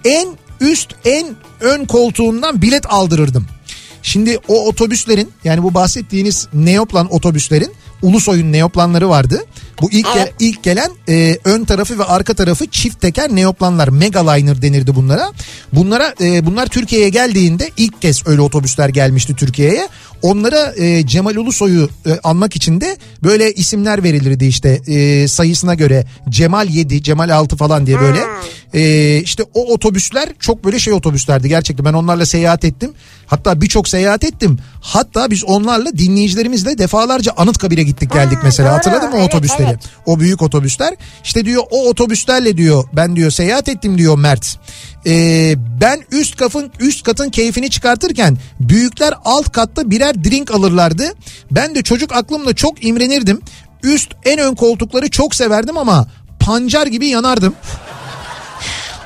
En 0.05 0.29
üst 0.59 0.95
en 1.05 1.27
ön 1.59 1.85
koltuğundan 1.85 2.61
bilet 2.61 2.91
aldırırdım. 2.93 3.45
Şimdi 4.03 4.39
o 4.47 4.67
otobüslerin 4.67 5.31
yani 5.43 5.63
bu 5.63 5.73
bahsettiğiniz 5.73 6.47
Neoplan 6.53 7.13
otobüslerin 7.13 7.71
Ulusoy'un 8.01 8.51
Neoplanları 8.51 9.09
vardı. 9.09 9.45
Bu 9.81 9.91
ilk 9.91 10.13
gel- 10.13 10.31
ilk 10.39 10.63
gelen 10.63 10.91
e, 11.09 11.37
ön 11.43 11.63
tarafı 11.65 11.99
ve 11.99 12.03
arka 12.03 12.33
tarafı 12.33 12.67
çift 12.67 13.01
teker 13.01 13.29
Neoplanlar 13.35 13.87
Megaliner 13.87 14.61
denirdi 14.61 14.95
bunlara. 14.95 15.31
Bunlara 15.73 16.13
e, 16.21 16.45
bunlar 16.45 16.67
Türkiye'ye 16.67 17.09
geldiğinde 17.09 17.69
ilk 17.77 18.01
kez 18.01 18.27
öyle 18.27 18.41
otobüsler 18.41 18.89
gelmişti 18.89 19.35
Türkiye'ye. 19.35 19.87
Onlara 20.21 20.73
e, 20.77 21.05
Cemal 21.07 21.35
Ulusoy'u 21.35 21.89
e, 22.05 22.19
anmak 22.23 22.55
için 22.55 22.81
de 22.81 22.97
böyle 23.23 23.53
isimler 23.53 24.03
verilirdi 24.03 24.45
işte 24.45 24.69
e, 24.87 25.27
sayısına 25.27 25.73
göre 25.75 26.05
Cemal 26.29 26.69
7, 26.69 27.03
Cemal 27.03 27.29
6 27.29 27.57
falan 27.57 27.85
diye 27.85 27.99
böyle. 27.99 28.19
E, 28.73 29.17
işte 29.23 29.43
o 29.53 29.73
otobüsler 29.73 30.29
çok 30.39 30.65
böyle 30.65 30.79
şey 30.79 30.93
otobüslerdi 30.93 31.49
gerçekten 31.49 31.85
ben 31.85 31.93
onlarla 31.93 32.25
seyahat 32.25 32.65
ettim. 32.65 32.91
Hatta 33.27 33.61
birçok 33.61 33.87
seyahat 33.89 34.23
ettim. 34.23 34.57
Hatta 34.81 35.31
biz 35.31 35.43
onlarla 35.43 35.97
dinleyicilerimizle 35.97 36.77
defalarca 36.77 37.31
Anıtkabir'e 37.37 37.83
gittik 37.83 38.11
geldik 38.13 38.37
Ha, 38.37 38.41
mesela 38.43 38.69
doğru. 38.69 38.77
hatırladın 38.77 39.09
mı 39.09 39.15
o 39.15 39.19
Evet, 39.19 39.33
otobüsleri? 39.33 39.63
evet. 39.69 39.79
O 40.05 40.19
büyük 40.19 40.41
otobüsler. 40.41 40.93
İşte 41.23 41.45
diyor 41.45 41.63
o 41.71 41.89
otobüslerle 41.89 42.57
diyor 42.57 42.83
ben 42.93 43.15
diyor 43.15 43.31
seyahat 43.31 43.69
ettim 43.69 43.97
diyor 43.97 44.17
Mert. 44.17 44.57
Ee, 45.05 45.55
ben 45.81 46.01
üst 46.11 46.35
katın 46.35 46.71
üst 46.79 47.03
katın 47.03 47.29
keyfini 47.29 47.69
çıkartırken 47.69 48.37
büyükler 48.59 49.13
alt 49.25 49.51
katta 49.51 49.91
birer 49.91 50.23
drink 50.23 50.51
alırlardı. 50.51 51.03
Ben 51.51 51.75
de 51.75 51.83
çocuk 51.83 52.15
aklımla 52.15 52.53
çok 52.53 52.85
imrenirdim. 52.85 53.41
Üst 53.83 54.11
en 54.25 54.39
ön 54.39 54.55
koltukları 54.55 55.09
çok 55.09 55.35
severdim 55.35 55.77
ama 55.77 56.07
pancar 56.39 56.87
gibi 56.87 57.07
yanardım. 57.07 57.55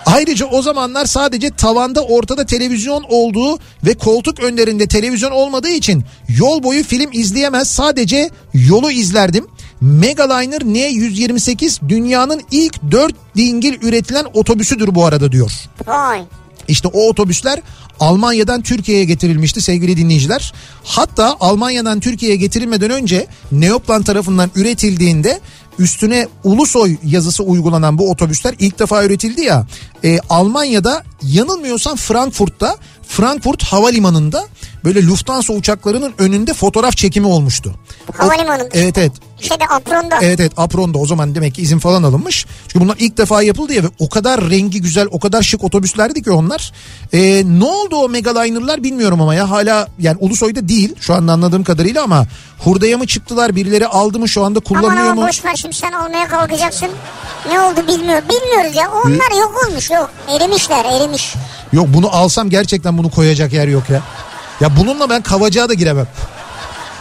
Ayrıca 0.06 0.46
o 0.46 0.62
zamanlar 0.62 1.06
sadece 1.06 1.50
tavanda 1.50 2.02
ortada 2.04 2.46
televizyon 2.46 3.06
olduğu 3.10 3.60
ve 3.86 3.94
koltuk 3.94 4.40
önlerinde 4.40 4.88
televizyon 4.88 5.32
olmadığı 5.32 5.70
için 5.70 6.04
yol 6.38 6.64
boyu 6.64 6.84
film 6.84 7.10
izleyemez 7.14 7.72
sadece 7.72 8.30
yolu 8.54 8.92
izlerdim. 8.92 9.48
Megaliner 9.86 10.62
N128 10.62 11.90
dünyanın 11.90 12.42
ilk 12.52 12.92
4 12.92 13.16
dingil 13.38 13.82
üretilen 13.82 14.26
otobüsüdür 14.34 14.96
bu 14.96 15.06
arada 15.06 15.32
diyor. 15.32 15.52
Vay. 15.88 16.24
İşte 16.68 16.88
o 16.88 17.10
otobüsler 17.10 17.62
Almanya'dan 18.00 18.62
Türkiye'ye 18.62 19.06
getirilmişti 19.06 19.62
sevgili 19.62 19.98
dinleyiciler. 19.98 20.54
Hatta 20.84 21.38
Almanya'dan 21.40 22.00
Türkiye'ye 22.00 22.38
getirilmeden 22.38 22.92
önce 22.92 23.28
Neoplan 23.52 24.04
tarafından 24.04 24.52
üretildiğinde 24.56 25.40
üstüne 25.80 26.28
Ulusoy 26.44 26.98
yazısı 27.04 27.44
uygulanan 27.44 27.98
bu 27.98 28.12
otobüsler 28.12 28.56
ilk 28.60 28.80
defa 28.80 29.04
üretildi 29.04 29.42
ya. 29.42 29.68
e, 30.04 30.20
Almanya'da 30.30 31.04
yanılmıyorsam 31.24 31.96
Frankfurt'ta 31.96 32.78
Frankfurt 33.08 33.64
Havalimanı'nda 33.64 34.46
böyle 34.86 35.06
Lufthansa 35.06 35.54
uçaklarının 35.54 36.14
önünde 36.18 36.54
fotoğraf 36.54 36.98
çekimi 36.98 37.28
olmuştu. 37.28 37.76
Havalimanında. 38.18 38.70
Evet 38.74 38.98
evet. 38.98 39.12
Şeyde 39.42 39.64
apronda. 39.70 40.18
Evet 40.22 40.40
evet 40.40 40.52
Apron'da 40.58 40.98
o 40.98 41.06
zaman 41.06 41.36
demek 41.36 41.56
ki 41.56 41.62
izin 41.62 41.80
falan 41.80 42.04
alınmış. 42.04 42.46
Çünkü 42.68 42.86
bunlar 42.86 42.96
ilk 43.00 43.18
defa 43.18 43.42
yapıldı 43.42 43.74
ya 43.74 43.84
ve 43.84 43.88
o 44.00 44.10
kadar 44.10 44.50
rengi 44.50 44.82
güzel 44.82 45.08
o 45.12 45.20
kadar 45.20 45.42
şık 45.42 45.64
otobüslerdi 45.64 46.24
ki 46.24 46.32
onlar. 46.32 46.72
Ee, 47.14 47.44
ne 47.46 47.66
oldu 47.66 47.96
o 47.96 48.10
Megaliner'lar 48.10 48.84
bilmiyorum 48.84 49.22
ama 49.22 49.36
ya 49.36 49.50
hala 49.50 49.88
yani 50.00 50.18
Ulusoy'da 50.20 50.68
değil 50.68 50.96
şu 51.00 51.14
anda 51.14 51.32
anladığım 51.32 51.64
kadarıyla 51.64 52.04
ama 52.04 52.26
hurdaya 52.60 52.98
mı 52.98 53.08
çıktılar 53.08 53.56
birileri 53.56 53.88
aldı 53.88 54.20
mı 54.20 54.30
şu 54.30 54.44
anda 54.44 54.60
kullanılıyor 54.60 55.06
ama 55.06 55.22
mu? 55.22 55.28
boş 55.28 55.46
ver 55.46 55.56
şimdi 55.56 55.76
sen 55.76 55.92
almaya 55.92 56.28
kalkacaksın. 56.28 56.90
Ne 57.50 57.60
oldu 57.60 57.80
bilmiyor. 57.88 58.22
Bilmiyoruz 58.30 58.76
ya. 58.76 58.92
Onlar 58.92 59.40
yok 59.42 59.68
olmuş 59.68 59.92
yok. 59.92 60.12
Erimişler 60.30 60.86
erimiş. 60.86 61.34
Yok 61.74 61.88
bunu 61.90 62.16
alsam 62.16 62.50
gerçekten 62.50 62.98
bunu 62.98 63.10
koyacak 63.10 63.54
yer 63.54 63.68
yok 63.68 63.90
ya. 63.90 64.02
Ya 64.62 64.78
bununla 64.78 65.10
ben 65.10 65.22
Kavacığa 65.22 65.70
da 65.70 65.74
giremem. 65.74 66.08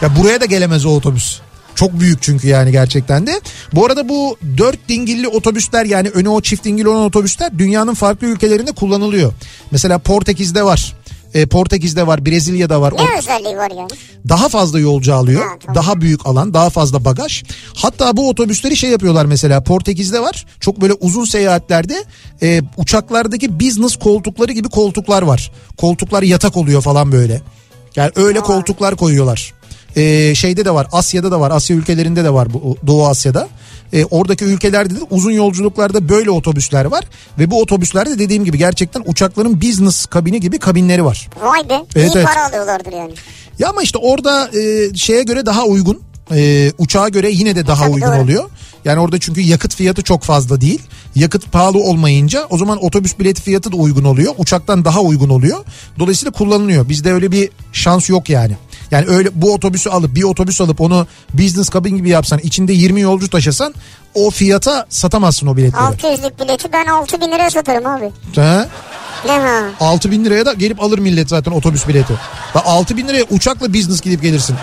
Ya 0.01 0.15
buraya 0.15 0.41
da 0.41 0.45
gelemez 0.45 0.85
o 0.85 0.89
otobüs. 0.89 1.39
Çok 1.75 1.99
büyük 1.99 2.21
çünkü 2.21 2.47
yani 2.47 2.71
gerçekten 2.71 3.27
de. 3.27 3.41
Bu 3.73 3.85
arada 3.85 4.09
bu 4.09 4.37
dört 4.57 4.89
dingilli 4.89 5.27
otobüsler 5.27 5.85
yani 5.85 6.09
önü 6.09 6.29
o 6.29 6.41
çift 6.41 6.65
dingil 6.65 6.85
olan 6.85 7.03
otobüsler 7.03 7.57
dünyanın 7.57 7.93
farklı 7.93 8.27
ülkelerinde 8.27 8.71
kullanılıyor. 8.71 9.33
Mesela 9.71 9.97
Portekiz'de 9.97 10.63
var. 10.63 10.93
E, 11.35 11.45
Portekiz'de 11.45 12.07
var, 12.07 12.25
Brezilya'da 12.25 12.81
var. 12.81 12.93
Ne 12.97 13.17
özelliği 13.17 13.57
var 13.57 13.71
yani? 13.77 13.89
daha 14.29 14.49
fazla 14.49 14.79
yolcu 14.79 15.15
alıyor. 15.15 15.41
Ha, 15.41 15.57
tamam. 15.59 15.75
Daha 15.75 16.01
büyük 16.01 16.25
alan, 16.25 16.53
daha 16.53 16.69
fazla 16.69 17.05
bagaj. 17.05 17.43
Hatta 17.75 18.17
bu 18.17 18.29
otobüsleri 18.29 18.77
şey 18.77 18.89
yapıyorlar 18.89 19.25
mesela 19.25 19.63
Portekiz'de 19.63 20.21
var. 20.21 20.45
Çok 20.59 20.81
böyle 20.81 20.93
uzun 20.93 21.25
seyahatlerde 21.25 22.03
e, 22.41 22.61
uçaklardaki 22.77 23.59
business 23.59 23.95
koltukları 23.95 24.51
gibi 24.51 24.69
koltuklar 24.69 25.21
var. 25.21 25.51
Koltuklar 25.77 26.23
yatak 26.23 26.57
oluyor 26.57 26.81
falan 26.81 27.11
böyle. 27.11 27.41
Yani 27.95 28.11
öyle 28.15 28.39
koltuklar 28.39 28.95
koyuyorlar. 28.95 29.53
E, 29.95 30.35
şeyde 30.35 30.65
de 30.65 30.73
var 30.73 30.87
Asya'da 30.91 31.31
da 31.31 31.39
var 31.39 31.51
Asya 31.51 31.75
ülkelerinde 31.75 32.23
de 32.23 32.33
var 32.33 32.53
bu 32.53 32.77
Doğu 32.87 33.07
Asya'da. 33.07 33.47
E, 33.93 34.05
oradaki 34.05 34.45
ülkelerde 34.45 34.95
de 34.95 34.99
uzun 35.09 35.31
yolculuklarda 35.31 36.09
böyle 36.09 36.31
otobüsler 36.31 36.85
var. 36.85 37.03
Ve 37.39 37.51
bu 37.51 37.61
otobüslerde 37.61 38.19
dediğim 38.19 38.45
gibi 38.45 38.57
gerçekten 38.57 39.03
uçakların 39.05 39.61
business 39.61 40.05
kabini 40.05 40.39
gibi 40.39 40.59
kabinleri 40.59 41.05
var. 41.05 41.29
Vay 41.41 41.69
be. 41.69 41.73
Evet, 41.95 42.15
iyi 42.15 42.17
evet. 42.17 42.27
para 42.27 42.45
alıyorlardır 42.45 42.93
yani. 42.93 43.13
Ya 43.59 43.69
ama 43.69 43.83
işte 43.83 43.97
orada 43.97 44.49
e, 44.59 44.95
şeye 44.95 45.23
göre 45.23 45.45
daha 45.45 45.63
uygun. 45.63 46.01
E, 46.31 46.71
uçağa 46.77 47.09
göre 47.09 47.31
yine 47.31 47.55
de 47.55 47.67
daha 47.67 47.83
Tabii 47.83 47.93
uygun 47.95 48.07
doğru. 48.07 48.21
oluyor. 48.21 48.43
Yani 48.85 48.99
orada 48.99 49.19
çünkü 49.19 49.41
yakıt 49.41 49.75
fiyatı 49.75 50.01
çok 50.01 50.23
fazla 50.23 50.61
değil. 50.61 50.81
Yakıt 51.15 51.51
pahalı 51.51 51.77
olmayınca 51.79 52.45
o 52.49 52.57
zaman 52.57 52.83
otobüs 52.83 53.19
bileti 53.19 53.41
fiyatı 53.41 53.71
da 53.71 53.75
uygun 53.75 54.03
oluyor. 54.03 54.33
Uçaktan 54.37 54.85
daha 54.85 55.01
uygun 55.01 55.29
oluyor. 55.29 55.57
Dolayısıyla 55.99 56.31
kullanılıyor. 56.31 56.89
Bizde 56.89 57.13
öyle 57.13 57.31
bir 57.31 57.49
şans 57.73 58.09
yok 58.09 58.29
yani. 58.29 58.55
Yani 58.95 59.07
öyle 59.07 59.29
bu 59.33 59.53
otobüsü 59.53 59.89
alıp 59.89 60.15
bir 60.15 60.23
otobüs 60.23 60.61
alıp 60.61 60.81
onu 60.81 61.07
business 61.33 61.69
cabin 61.73 61.97
gibi 61.97 62.09
yapsan 62.09 62.39
içinde 62.39 62.73
20 62.73 63.01
yolcu 63.01 63.29
taşısan 63.29 63.73
o 64.13 64.29
fiyata 64.29 64.85
satamazsın 64.89 65.47
o 65.47 65.57
biletleri. 65.57 65.83
600'lük 65.83 66.43
bileti 66.43 66.73
ben 66.73 66.85
6000 66.85 67.31
liraya 67.31 67.49
satarım 67.49 67.85
abi. 67.85 68.11
Ha? 68.35 68.67
Ne 69.25 69.31
ha? 69.31 69.61
6 69.79 70.11
bin 70.11 70.25
liraya 70.25 70.45
da 70.45 70.53
gelip 70.53 70.83
alır 70.83 70.99
millet 70.99 71.29
zaten 71.29 71.51
otobüs 71.51 71.87
bileti. 71.87 72.13
Bak 72.55 72.63
6 72.65 72.97
bin 72.97 73.07
liraya 73.07 73.23
uçakla 73.29 73.73
business 73.73 74.01
gidip 74.01 74.21
gelirsin. 74.21 74.55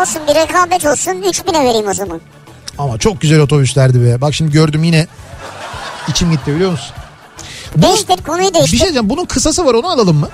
Olsun 0.00 0.22
bir 0.28 0.34
rekabet 0.34 0.84
olsun 0.86 1.10
3000'e 1.12 1.64
vereyim 1.64 1.88
o 1.88 1.94
zaman. 1.94 2.20
Ama 2.78 2.98
çok 2.98 3.20
güzel 3.20 3.40
otobüslerdi 3.40 4.04
be. 4.04 4.20
Bak 4.20 4.34
şimdi 4.34 4.52
gördüm 4.52 4.84
yine 4.84 5.06
içim 6.08 6.30
gitti 6.30 6.54
biliyor 6.54 6.70
musun? 6.70 6.96
Bu, 7.76 7.82
Değiştir 7.82 8.16
konuyu 8.26 8.48
bir 8.48 8.54
değiştir. 8.54 8.78
şey 8.78 8.84
diyeceğim 8.84 9.10
bunun 9.10 9.24
kısası 9.24 9.66
var 9.66 9.74
onu 9.74 9.88
alalım 9.88 10.16
mı? 10.16 10.28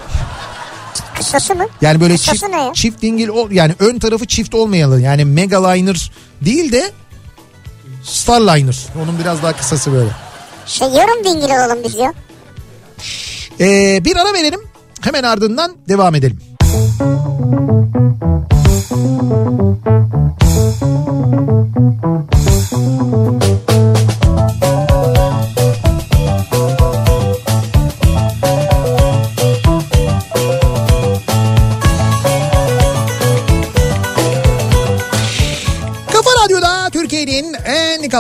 Kısası 1.25 1.55
mı? 1.55 1.67
Yani 1.81 2.01
böyle 2.01 2.15
Kısası 2.15 2.39
çift, 2.39 2.51
ne 2.53 2.63
ya? 2.63 2.73
çift 2.75 3.03
dingil 3.03 3.29
yani 3.51 3.75
ön 3.79 3.99
tarafı 3.99 4.27
çift 4.27 4.55
olmayalı. 4.55 5.01
Yani 5.01 5.25
Megaliner 5.25 6.11
değil 6.45 6.73
de 6.73 6.91
Starliner. 8.03 8.87
Onun 9.03 9.19
biraz 9.19 9.43
daha 9.43 9.57
kısası 9.57 9.93
böyle. 9.93 10.11
Şey 10.67 10.89
yarım 10.89 11.25
dingil 11.25 11.57
alalım 11.65 11.79
biz 11.85 11.95
ya. 11.95 12.13
Ee, 13.61 14.05
bir 14.05 14.17
ara 14.17 14.33
verelim. 14.35 14.61
Hemen 15.01 15.23
ardından 15.23 15.77
devam 15.89 16.15
edelim. 16.15 16.41
Kafa 16.61 17.72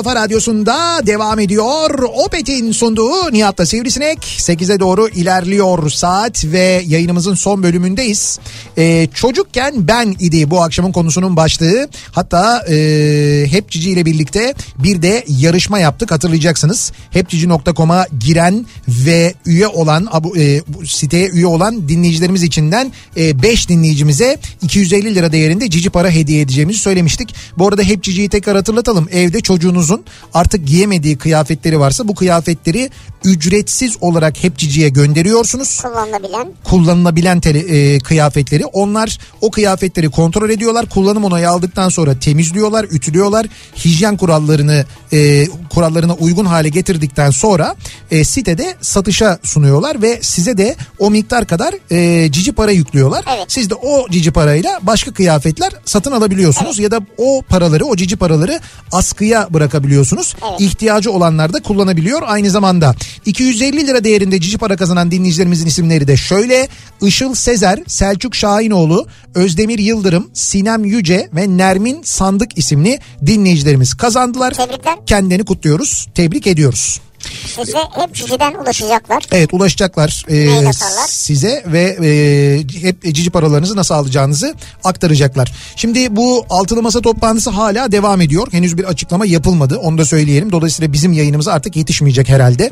Merhaba 0.02 0.11
radyosunda 0.22 1.06
devam 1.06 1.38
ediyor. 1.38 2.02
Opet'in 2.14 2.72
sunduğu 2.72 3.32
Nihat'la 3.32 3.66
Sivrisinek 3.66 4.18
8'e 4.18 4.80
doğru 4.80 5.08
ilerliyor 5.08 5.90
saat 5.90 6.44
ve 6.44 6.82
yayınımızın 6.86 7.34
son 7.34 7.62
bölümündeyiz. 7.62 8.38
Ee, 8.78 9.08
çocukken 9.14 9.88
ben 9.88 10.16
idi 10.20 10.50
bu 10.50 10.62
akşamın 10.62 10.92
konusunun 10.92 11.36
başlığı. 11.36 11.88
Hatta 12.12 12.64
e, 12.70 13.46
Hep 13.50 13.70
Cici 13.70 13.90
ile 13.90 14.06
birlikte 14.06 14.54
bir 14.78 15.02
de 15.02 15.24
yarışma 15.28 15.78
yaptık 15.78 16.10
hatırlayacaksınız. 16.10 16.92
Hepcici.com'a 17.10 18.06
giren 18.20 18.66
ve 18.88 19.34
üye 19.46 19.66
olan 19.66 20.08
e, 20.38 20.60
siteye 20.86 21.28
üye 21.28 21.46
olan 21.46 21.88
dinleyicilerimiz 21.88 22.42
içinden 22.42 22.92
5 23.16 23.68
dinleyicimize 23.68 24.38
250 24.62 25.14
lira 25.14 25.32
değerinde 25.32 25.70
cici 25.70 25.90
para 25.90 26.10
hediye 26.10 26.40
edeceğimizi 26.40 26.78
söylemiştik. 26.78 27.34
Bu 27.58 27.68
arada 27.68 27.82
hep 27.82 28.02
ciciyi 28.02 28.28
tekrar 28.28 28.56
hatırlatalım. 28.56 29.08
Evde 29.12 29.40
çocuğunuzun 29.40 30.04
artık 30.34 30.66
giyemediği 30.66 31.18
kıyafetleri 31.18 31.80
varsa 31.80 32.08
bu 32.08 32.14
kıyafetleri 32.14 32.90
ücretsiz 33.24 33.96
olarak 34.00 34.42
hep 34.44 34.58
ciciye 34.58 34.88
gönderiyorsunuz 34.88 35.80
Kullanılabilen. 35.80 36.48
kullanılabilen 36.64 37.40
tele- 37.40 37.94
e, 37.94 37.98
kıyafetleri. 37.98 38.66
Onlar 38.66 39.18
o 39.40 39.50
kıyafetleri 39.50 40.08
kontrol 40.10 40.50
ediyorlar. 40.50 40.86
Kullanım 40.88 41.24
onayı 41.24 41.50
aldıktan 41.50 41.88
sonra 41.88 42.18
temizliyorlar, 42.18 42.84
ütülüyorlar. 42.84 43.46
Hijyen 43.84 44.16
kurallarını 44.16 44.84
e, 45.12 45.46
kurallarına 45.70 46.14
uygun 46.14 46.44
hale 46.44 46.68
getirdikten 46.68 47.30
sonra 47.30 47.76
e, 48.10 48.24
sitede 48.24 48.74
satışa 48.80 49.38
sunuyorlar 49.42 50.02
ve 50.02 50.18
size 50.22 50.58
de 50.58 50.76
o 50.98 51.10
miktar 51.10 51.46
kadar 51.46 51.74
e, 51.90 52.32
cici 52.32 52.52
para 52.52 52.70
yüklüyorlar. 52.70 53.24
Evet. 53.36 53.44
Siz 53.48 53.70
de 53.70 53.74
o 53.74 54.08
cici 54.10 54.30
parayla 54.30 54.78
başka 54.82 55.12
kıyafetler 55.12 55.72
satın 55.84 56.12
alabiliyorsunuz 56.12 56.78
ya 56.78 56.90
da 56.90 57.00
o 57.18 57.42
paraları, 57.48 57.84
o 57.84 57.96
cici 57.96 58.16
paraları 58.16 58.60
askıya 58.92 59.48
bırakabiliyorsunuz. 59.50 60.34
Evet. 60.50 60.60
İhtiyacı 60.60 61.12
olanlar 61.12 61.52
da 61.52 61.62
kullanabiliyor. 61.62 62.22
Aynı 62.26 62.50
zamanda 62.50 62.94
250 63.26 63.86
lira 63.86 64.04
değerinde 64.04 64.40
cici 64.40 64.58
para 64.58 64.76
kazanan 64.76 65.10
dinleyicilerimizin 65.10 65.66
isimleri 65.66 66.06
de 66.06 66.16
şöyle. 66.16 66.68
Işıl 67.02 67.34
Sezer, 67.34 67.78
Selçuk 67.86 68.34
Şahinoğlu, 68.34 69.06
Özdemir 69.34 69.78
Yıldırım, 69.78 70.30
Sinem 70.34 70.84
Yüce 70.84 71.28
ve 71.32 71.56
Nermin 71.56 72.02
Sandık 72.02 72.58
isimli 72.58 72.98
dinleyicilerimiz 73.26 73.94
kazandılar. 73.94 74.54
Tebrikler. 74.54 75.06
Kendilerini 75.06 75.44
kutluyoruz. 75.44 76.08
Tebrik 76.14 76.46
ediyoruz. 76.46 77.00
Size 77.46 77.78
hep 77.94 78.14
ciciden 78.14 78.54
ulaşacaklar. 78.54 79.22
Evet 79.32 79.54
ulaşacaklar 79.54 80.24
e, 80.28 80.72
size 81.08 81.64
ve 81.66 81.96
e, 82.02 82.80
hep 82.80 83.14
cici 83.14 83.30
paralarınızı 83.30 83.76
nasıl 83.76 83.94
alacağınızı 83.94 84.54
aktaracaklar. 84.84 85.52
Şimdi 85.76 86.16
bu 86.16 86.46
altılı 86.50 86.82
masa 86.82 87.00
toplantısı 87.00 87.50
hala 87.50 87.92
devam 87.92 88.20
ediyor. 88.20 88.48
Henüz 88.52 88.78
bir 88.78 88.84
açıklama 88.84 89.26
yapılmadı. 89.26 89.78
Onu 89.78 89.98
da 89.98 90.04
söyleyelim. 90.04 90.52
Dolayısıyla 90.52 90.92
bizim 90.92 91.12
yayınımıza 91.12 91.52
artık 91.52 91.76
yetişmeyecek 91.76 92.28
herhalde. 92.28 92.70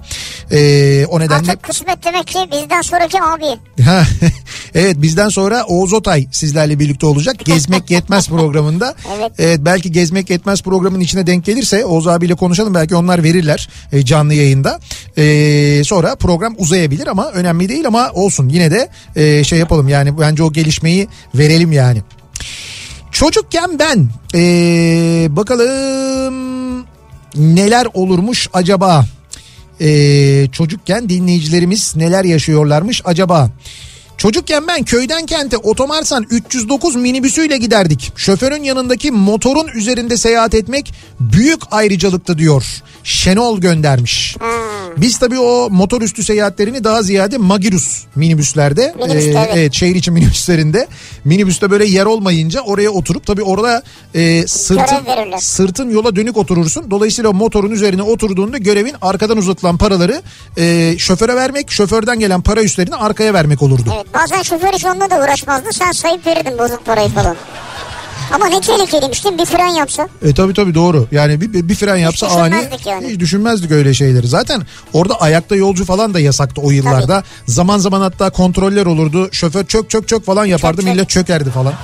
E, 0.51 1.07
o 1.07 1.21
nedenle 1.21 1.51
Artık 1.51 1.63
kısmet 1.63 2.05
demek 2.05 2.27
ki 2.27 2.39
bizden 2.53 2.83
sonraki 2.83 3.23
abi. 3.23 3.45
Ha, 3.91 4.03
evet 4.75 4.97
bizden 5.03 5.29
sonra 5.29 5.65
Oğuz 5.65 5.93
Otay 5.93 6.27
sizlerle 6.33 6.79
birlikte 6.79 7.07
olacak. 7.07 7.37
Gezmek 7.45 7.91
Yetmez 7.91 8.29
programında. 8.29 8.95
Evet. 9.39 9.61
belki 9.65 9.93
Gezmek 9.93 10.31
Yetmez 10.31 10.63
programın 10.63 11.01
içine 11.01 11.27
denk 11.27 11.45
gelirse 11.45 11.85
Oğuz 11.85 12.07
abiyle 12.07 12.35
konuşalım. 12.35 12.75
Belki 12.75 12.97
onlar 12.97 13.23
verirler 13.23 13.69
e, 13.93 14.05
canlı 14.05 14.35
yayında. 14.41 14.81
Ee, 15.19 15.83
sonra 15.85 16.15
program 16.17 16.55
uzayabilir 16.59 17.07
ama 17.07 17.31
önemli 17.31 17.69
değil 17.69 17.87
ama 17.87 18.11
olsun 18.13 18.49
yine 18.49 18.71
de 18.71 18.89
e, 19.17 19.45
şey 19.45 19.59
yapalım 19.59 19.89
yani 19.89 20.19
bence 20.19 20.43
o 20.43 20.53
gelişmeyi 20.53 21.09
verelim 21.35 21.73
yani. 21.73 22.03
Çocukken 23.13 23.79
ben 23.79 24.09
ee, 24.35 25.27
bakalım 25.31 26.85
neler 27.37 27.87
olurmuş 27.95 28.49
acaba? 28.53 29.05
Ee, 29.81 30.47
çocukken 30.53 31.09
dinleyicilerimiz 31.09 31.97
neler 31.97 32.25
yaşıyorlarmış 32.25 33.03
acaba? 33.05 33.51
Çocukken 34.21 34.67
ben 34.67 34.83
köyden 34.83 35.27
kente 35.27 35.57
otomarsan 35.57 36.27
309 36.31 36.97
minibüsüyle 36.97 37.57
giderdik. 37.57 38.13
Şoförün 38.17 38.63
yanındaki 38.63 39.11
motorun 39.11 39.69
üzerinde 39.69 40.17
seyahat 40.17 40.55
etmek 40.55 40.93
büyük 41.21 41.61
ayrıcalıktı 41.71 42.39
diyor. 42.39 42.65
Şenol 43.05 43.61
göndermiş. 43.61 44.37
Biz 44.97 45.19
tabii 45.19 45.39
o 45.39 45.71
motor 45.71 46.03
üstü 46.03 46.25
seyahatlerini 46.25 46.85
daha 46.85 47.03
ziyade 47.03 47.39
Magirus 47.39 48.05
minibüslerde, 48.15 48.95
Minibüste, 48.99 49.31
e, 49.31 49.49
evet. 49.53 49.75
şehir 49.75 49.95
içi 49.95 50.11
minibüslerinde 50.11 50.87
minibüste 51.25 51.71
böyle 51.71 51.87
yer 51.87 52.07
olmayınca 52.07 52.61
oraya 52.61 52.91
oturup 52.91 53.27
tabii 53.27 53.43
orada 53.43 53.83
e, 54.15 54.47
sırtın, 54.47 55.37
sırtın 55.39 55.91
yola 55.91 56.17
dönük 56.17 56.37
oturursun. 56.37 56.91
Dolayısıyla 56.91 57.33
motorun 57.33 57.71
üzerine 57.71 58.03
oturduğunda 58.03 58.59
görevin 58.59 58.95
arkadan 59.03 59.37
uzatılan 59.37 59.77
paraları 59.77 60.23
e, 60.59 60.95
şoföre 60.99 61.37
vermek, 61.37 61.71
şoförden 61.71 62.19
gelen 62.19 62.41
para 62.43 62.63
üstlerini 62.63 62.95
arkaya 62.95 63.35
vermek 63.35 63.63
olurdu. 63.63 63.93
Evet 63.97 64.10
bazen 64.15 64.43
şoför 64.43 64.73
hiç 64.73 64.85
onunla 64.85 65.11
da 65.11 65.19
uğraşmazdı. 65.25 65.73
Sen 65.73 65.93
sayıp 65.93 66.27
verirdin 66.27 66.59
bozuk 66.59 66.87
parayı 66.87 67.09
falan. 67.09 67.37
Ama 68.35 68.47
ne 68.47 68.61
tehlikeliymiş 68.61 69.25
değil 69.25 69.35
mi? 69.35 69.41
Bir 69.41 69.47
fren 69.47 69.69
yapsa. 69.69 70.09
E 70.23 70.35
tabii 70.35 70.55
tabii 70.55 70.75
doğru. 70.75 71.07
Yani 71.13 71.41
bir, 71.41 71.69
bir 71.69 71.75
fren 71.75 71.97
yapsa 71.97 72.27
ani 72.27 72.53
düşünmezdik 72.55 72.87
yani. 72.87 73.09
hiç 73.09 73.21
düşünmezdik 73.21 73.71
öyle 73.71 73.95
şeyleri. 73.95 74.27
Zaten 74.29 74.63
orada 74.93 75.21
ayakta 75.21 75.57
yolcu 75.57 75.85
falan 75.85 76.15
da 76.15 76.21
yasaktı 76.21 76.61
o 76.61 76.71
yıllarda. 76.71 77.25
Zaman 77.47 77.79
zaman 77.79 78.01
hatta 78.01 78.31
kontroller 78.31 78.87
olurdu. 78.87 79.29
Şoför 79.33 79.67
çök 79.67 79.91
çök 79.91 80.09
çök 80.09 80.25
falan 80.25 80.45
yapardı. 80.45 80.77
Çök 80.77 80.87
çök. 80.87 80.95
Millet 80.95 81.09
çökerdi 81.09 81.51
falan. 81.51 81.75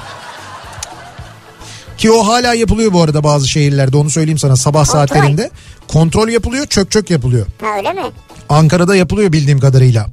Ki 1.98 2.10
o 2.10 2.26
hala 2.28 2.54
yapılıyor 2.54 2.92
bu 2.92 3.02
arada 3.02 3.24
bazı 3.24 3.48
şehirlerde 3.48 3.96
onu 3.96 4.10
söyleyeyim 4.10 4.38
sana 4.38 4.56
sabah 4.56 4.84
Kontrol. 4.84 4.92
saatlerinde. 4.92 5.50
Kontrol 5.88 6.28
yapılıyor 6.28 6.66
çök 6.66 6.90
çök 6.90 7.10
yapılıyor. 7.10 7.46
Ha 7.60 7.66
öyle 7.76 7.92
mi? 7.92 8.02
Ankara'da 8.48 8.96
yapılıyor 8.96 9.32
bildiğim 9.32 9.60
kadarıyla. 9.60 10.06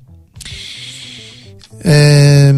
Eee... 1.85 2.53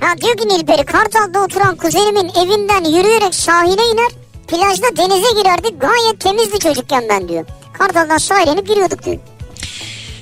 Ha 0.00 0.18
diyor 0.20 0.36
ki 0.36 0.48
Nilperi 0.48 0.84
Kartal'da 0.84 1.44
oturan 1.44 1.76
kuzenimin 1.76 2.28
evinden 2.28 2.84
yürüyerek 2.84 3.34
sahile 3.34 3.82
iner. 3.92 4.10
Plajda 4.48 4.96
denize 4.96 5.40
girerdik 5.40 5.80
gayet 5.80 6.20
temizdi 6.20 6.58
çocukken 6.58 7.04
ben 7.08 7.28
diyor. 7.28 7.44
Kartal'dan 7.72 8.18
sahile 8.18 8.52
inip 8.52 8.68
giriyorduk 8.68 9.04
diyor. 9.04 9.16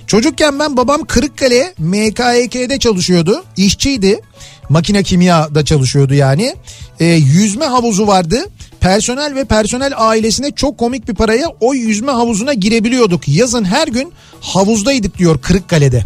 Çocukken 0.07 0.59
ben 0.59 0.77
babam 0.77 1.05
Kırıkkale 1.05 1.75
MKYK'de 1.79 2.79
çalışıyordu. 2.79 3.45
İşçiydi. 3.57 4.21
Makine 4.69 5.03
kimyada 5.03 5.65
çalışıyordu 5.65 6.15
yani. 6.15 6.55
Ee, 7.01 7.05
yüzme 7.05 7.65
havuzu 7.65 8.07
vardı. 8.07 8.37
Personel 8.81 9.35
ve 9.35 9.45
personel 9.45 9.93
ailesine 9.97 10.51
çok 10.51 10.79
komik 10.79 11.09
bir 11.09 11.15
paraya 11.15 11.49
o 11.61 11.75
yüzme 11.75 12.13
havuzuna 12.13 12.53
girebiliyorduk. 12.53 13.29
Yazın 13.29 13.65
her 13.65 13.89
gün 13.89 14.13
havuzdaydık 14.41 15.19
diyor 15.19 15.39
Kırıkkale'de. 15.39 16.05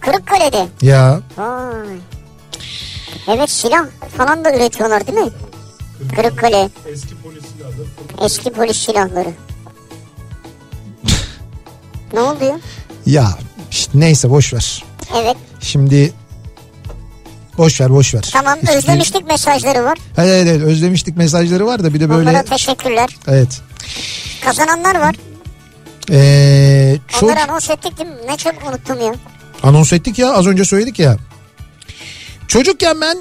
Kırıkkale'de. 0.00 0.66
Ya 0.82 1.20
Vay. 1.38 1.96
Evet 3.28 3.50
silah 3.50 3.84
falan 4.16 4.44
da 4.44 4.56
üretiyorlar 4.56 5.06
değil 5.06 5.18
mi? 5.18 5.30
Kırıkkale. 6.16 6.68
Eski 6.92 7.14
polis 7.22 7.44
silahları. 7.56 7.86
Eski 8.24 8.52
polis 8.52 8.76
silahları. 8.76 9.30
ne 12.12 12.20
oldu 12.20 12.44
ya? 12.44 12.58
ya 13.06 13.38
işte 13.70 13.90
neyse 13.94 14.30
boş 14.30 14.54
ver. 14.54 14.84
Evet 15.16 15.36
Şimdi 15.60 16.12
boş 17.58 17.80
ver 17.80 17.90
boş 17.90 18.14
ver. 18.14 18.28
tamam 18.32 18.58
Hiç- 18.62 18.68
özlemiştik 18.70 19.26
mesajları 19.26 19.84
var. 19.84 19.98
Evet, 20.18 20.28
evet 20.28 20.46
evet 20.46 20.62
özlemiştik 20.62 21.16
mesajları 21.16 21.66
var 21.66 21.84
da 21.84 21.94
bir 21.94 22.00
de 22.00 22.10
böyle 22.10 22.30
Onlara 22.30 22.42
teşekkürler. 22.42 23.08
evet. 23.28 23.60
Kazananlar 24.44 24.94
var. 25.00 25.14
Ee, 26.10 26.96
çok 27.08 27.22
Onları 27.22 27.42
anons 27.50 27.70
ettik 27.70 27.98
değil 27.98 28.08
mi? 28.10 28.16
Ne 28.28 28.36
çok 28.36 28.54
unuttum 28.68 29.00
ya. 29.00 29.14
Anons 29.62 29.92
ettik 29.92 30.18
ya 30.18 30.32
az 30.32 30.46
önce 30.46 30.64
söyledik 30.64 30.98
ya. 30.98 31.16
Çocukken 32.48 33.00
ben 33.00 33.18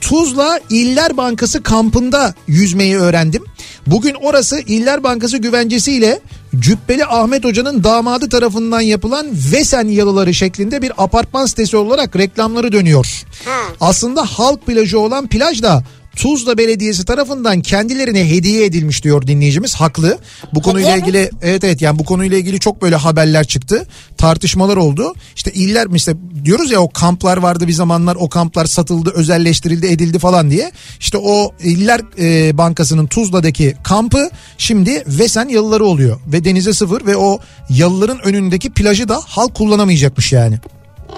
Tuzla 0.00 0.60
İller 0.70 1.16
Bankası 1.16 1.62
kampında 1.62 2.34
yüzmeyi 2.46 2.96
öğrendim. 2.96 3.44
Bugün 3.86 4.14
orası 4.14 4.60
İller 4.60 5.02
Bankası 5.02 5.38
güvencesiyle 5.38 6.20
Cübbeli 6.58 7.04
Ahmet 7.04 7.44
Hoca'nın 7.44 7.84
damadı 7.84 8.28
tarafından 8.28 8.80
yapılan 8.80 9.26
Vesen 9.52 9.88
yalıları 9.88 10.34
şeklinde 10.34 10.82
bir 10.82 10.92
apartman 10.98 11.46
sitesi 11.46 11.76
olarak 11.76 12.16
reklamları 12.16 12.72
dönüyor. 12.72 13.24
Ha. 13.44 13.60
Aslında 13.80 14.24
halk 14.24 14.66
plajı 14.66 14.98
olan 14.98 15.26
plaj 15.26 15.62
da 15.62 15.84
Tuzla 16.16 16.58
Belediyesi 16.58 17.04
tarafından 17.04 17.60
kendilerine 17.60 18.30
hediye 18.30 18.64
edilmiş 18.64 19.04
diyor 19.04 19.26
dinleyicimiz. 19.26 19.74
Haklı. 19.74 20.18
Bu 20.54 20.62
konuyla 20.62 20.88
Hediye 20.88 21.02
mi? 21.02 21.08
ilgili 21.08 21.30
evet 21.42 21.64
evet 21.64 21.82
yani 21.82 21.98
bu 21.98 22.04
konuyla 22.04 22.38
ilgili 22.38 22.60
çok 22.60 22.82
böyle 22.82 22.96
haberler 22.96 23.44
çıktı. 23.46 23.86
Tartışmalar 24.18 24.76
oldu. 24.76 25.14
İşte 25.36 25.52
iller 25.52 25.86
işte 25.94 26.14
diyoruz 26.44 26.70
ya 26.70 26.80
o 26.80 26.90
kamplar 26.90 27.36
vardı 27.36 27.68
bir 27.68 27.72
zamanlar 27.72 28.16
o 28.20 28.28
kamplar 28.28 28.66
satıldı, 28.66 29.10
özelleştirildi, 29.14 29.86
edildi 29.86 30.18
falan 30.18 30.50
diye. 30.50 30.72
İşte 31.00 31.18
o 31.18 31.52
İller 31.60 32.00
e, 32.18 32.58
Bankası'nın 32.58 33.06
Tuzla'daki 33.06 33.74
kampı 33.84 34.30
şimdi 34.58 35.04
Vesen 35.06 35.48
yalıları 35.48 35.84
oluyor 35.84 36.20
ve 36.26 36.44
denize 36.44 36.72
sıfır 36.72 37.06
ve 37.06 37.16
o 37.16 37.38
yalıların 37.70 38.18
önündeki 38.24 38.70
plajı 38.70 39.08
da 39.08 39.20
halk 39.26 39.54
kullanamayacakmış 39.54 40.32
yani. 40.32 40.58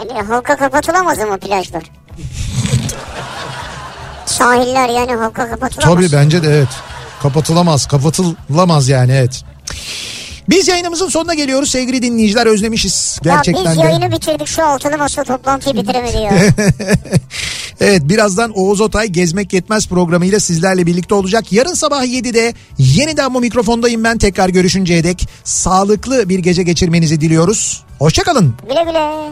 Yani 0.08 0.26
halka 0.28 0.56
kapatılamaz 0.56 1.18
ama 1.18 1.36
plajlar. 1.36 1.82
Sahiller 4.38 4.88
yani 4.88 5.12
halka 5.14 5.50
kapatılamaz. 5.50 5.94
Tabii 5.94 6.12
bence 6.12 6.42
de 6.42 6.46
evet. 6.56 6.68
Kapatılamaz, 7.22 7.86
kapatılamaz 7.86 8.88
yani 8.88 9.12
evet. 9.12 9.44
Biz 10.48 10.68
yayınımızın 10.68 11.08
sonuna 11.08 11.34
geliyoruz 11.34 11.70
sevgili 11.70 12.02
dinleyiciler 12.02 12.46
özlemişiz 12.46 13.18
Ya 13.24 13.34
gerçekten 13.34 13.72
biz 13.72 13.78
de. 13.78 13.84
yayını 13.84 14.12
bitirdik 14.12 14.46
şu 14.46 14.66
altılı 14.66 14.98
masa 14.98 15.24
toplantıyı 15.24 15.76
bitiremedi 15.76 16.16
ya. 16.16 16.32
Evet 17.80 18.02
birazdan 18.04 18.52
Oğuz 18.58 18.80
Otay 18.80 19.06
Gezmek 19.06 19.52
Yetmez 19.52 19.88
programıyla 19.88 20.40
sizlerle 20.40 20.86
birlikte 20.86 21.14
olacak. 21.14 21.52
Yarın 21.52 21.74
sabah 21.74 22.04
7'de 22.04 22.54
yeniden 22.78 23.34
bu 23.34 23.40
mikrofondayım 23.40 24.04
ben 24.04 24.18
tekrar 24.18 24.48
görüşünceye 24.48 25.04
dek 25.04 25.28
sağlıklı 25.44 26.28
bir 26.28 26.38
gece 26.38 26.62
geçirmenizi 26.62 27.20
diliyoruz. 27.20 27.82
Hoşçakalın. 27.98 28.54
güle 28.68 28.82
güle. 28.84 29.30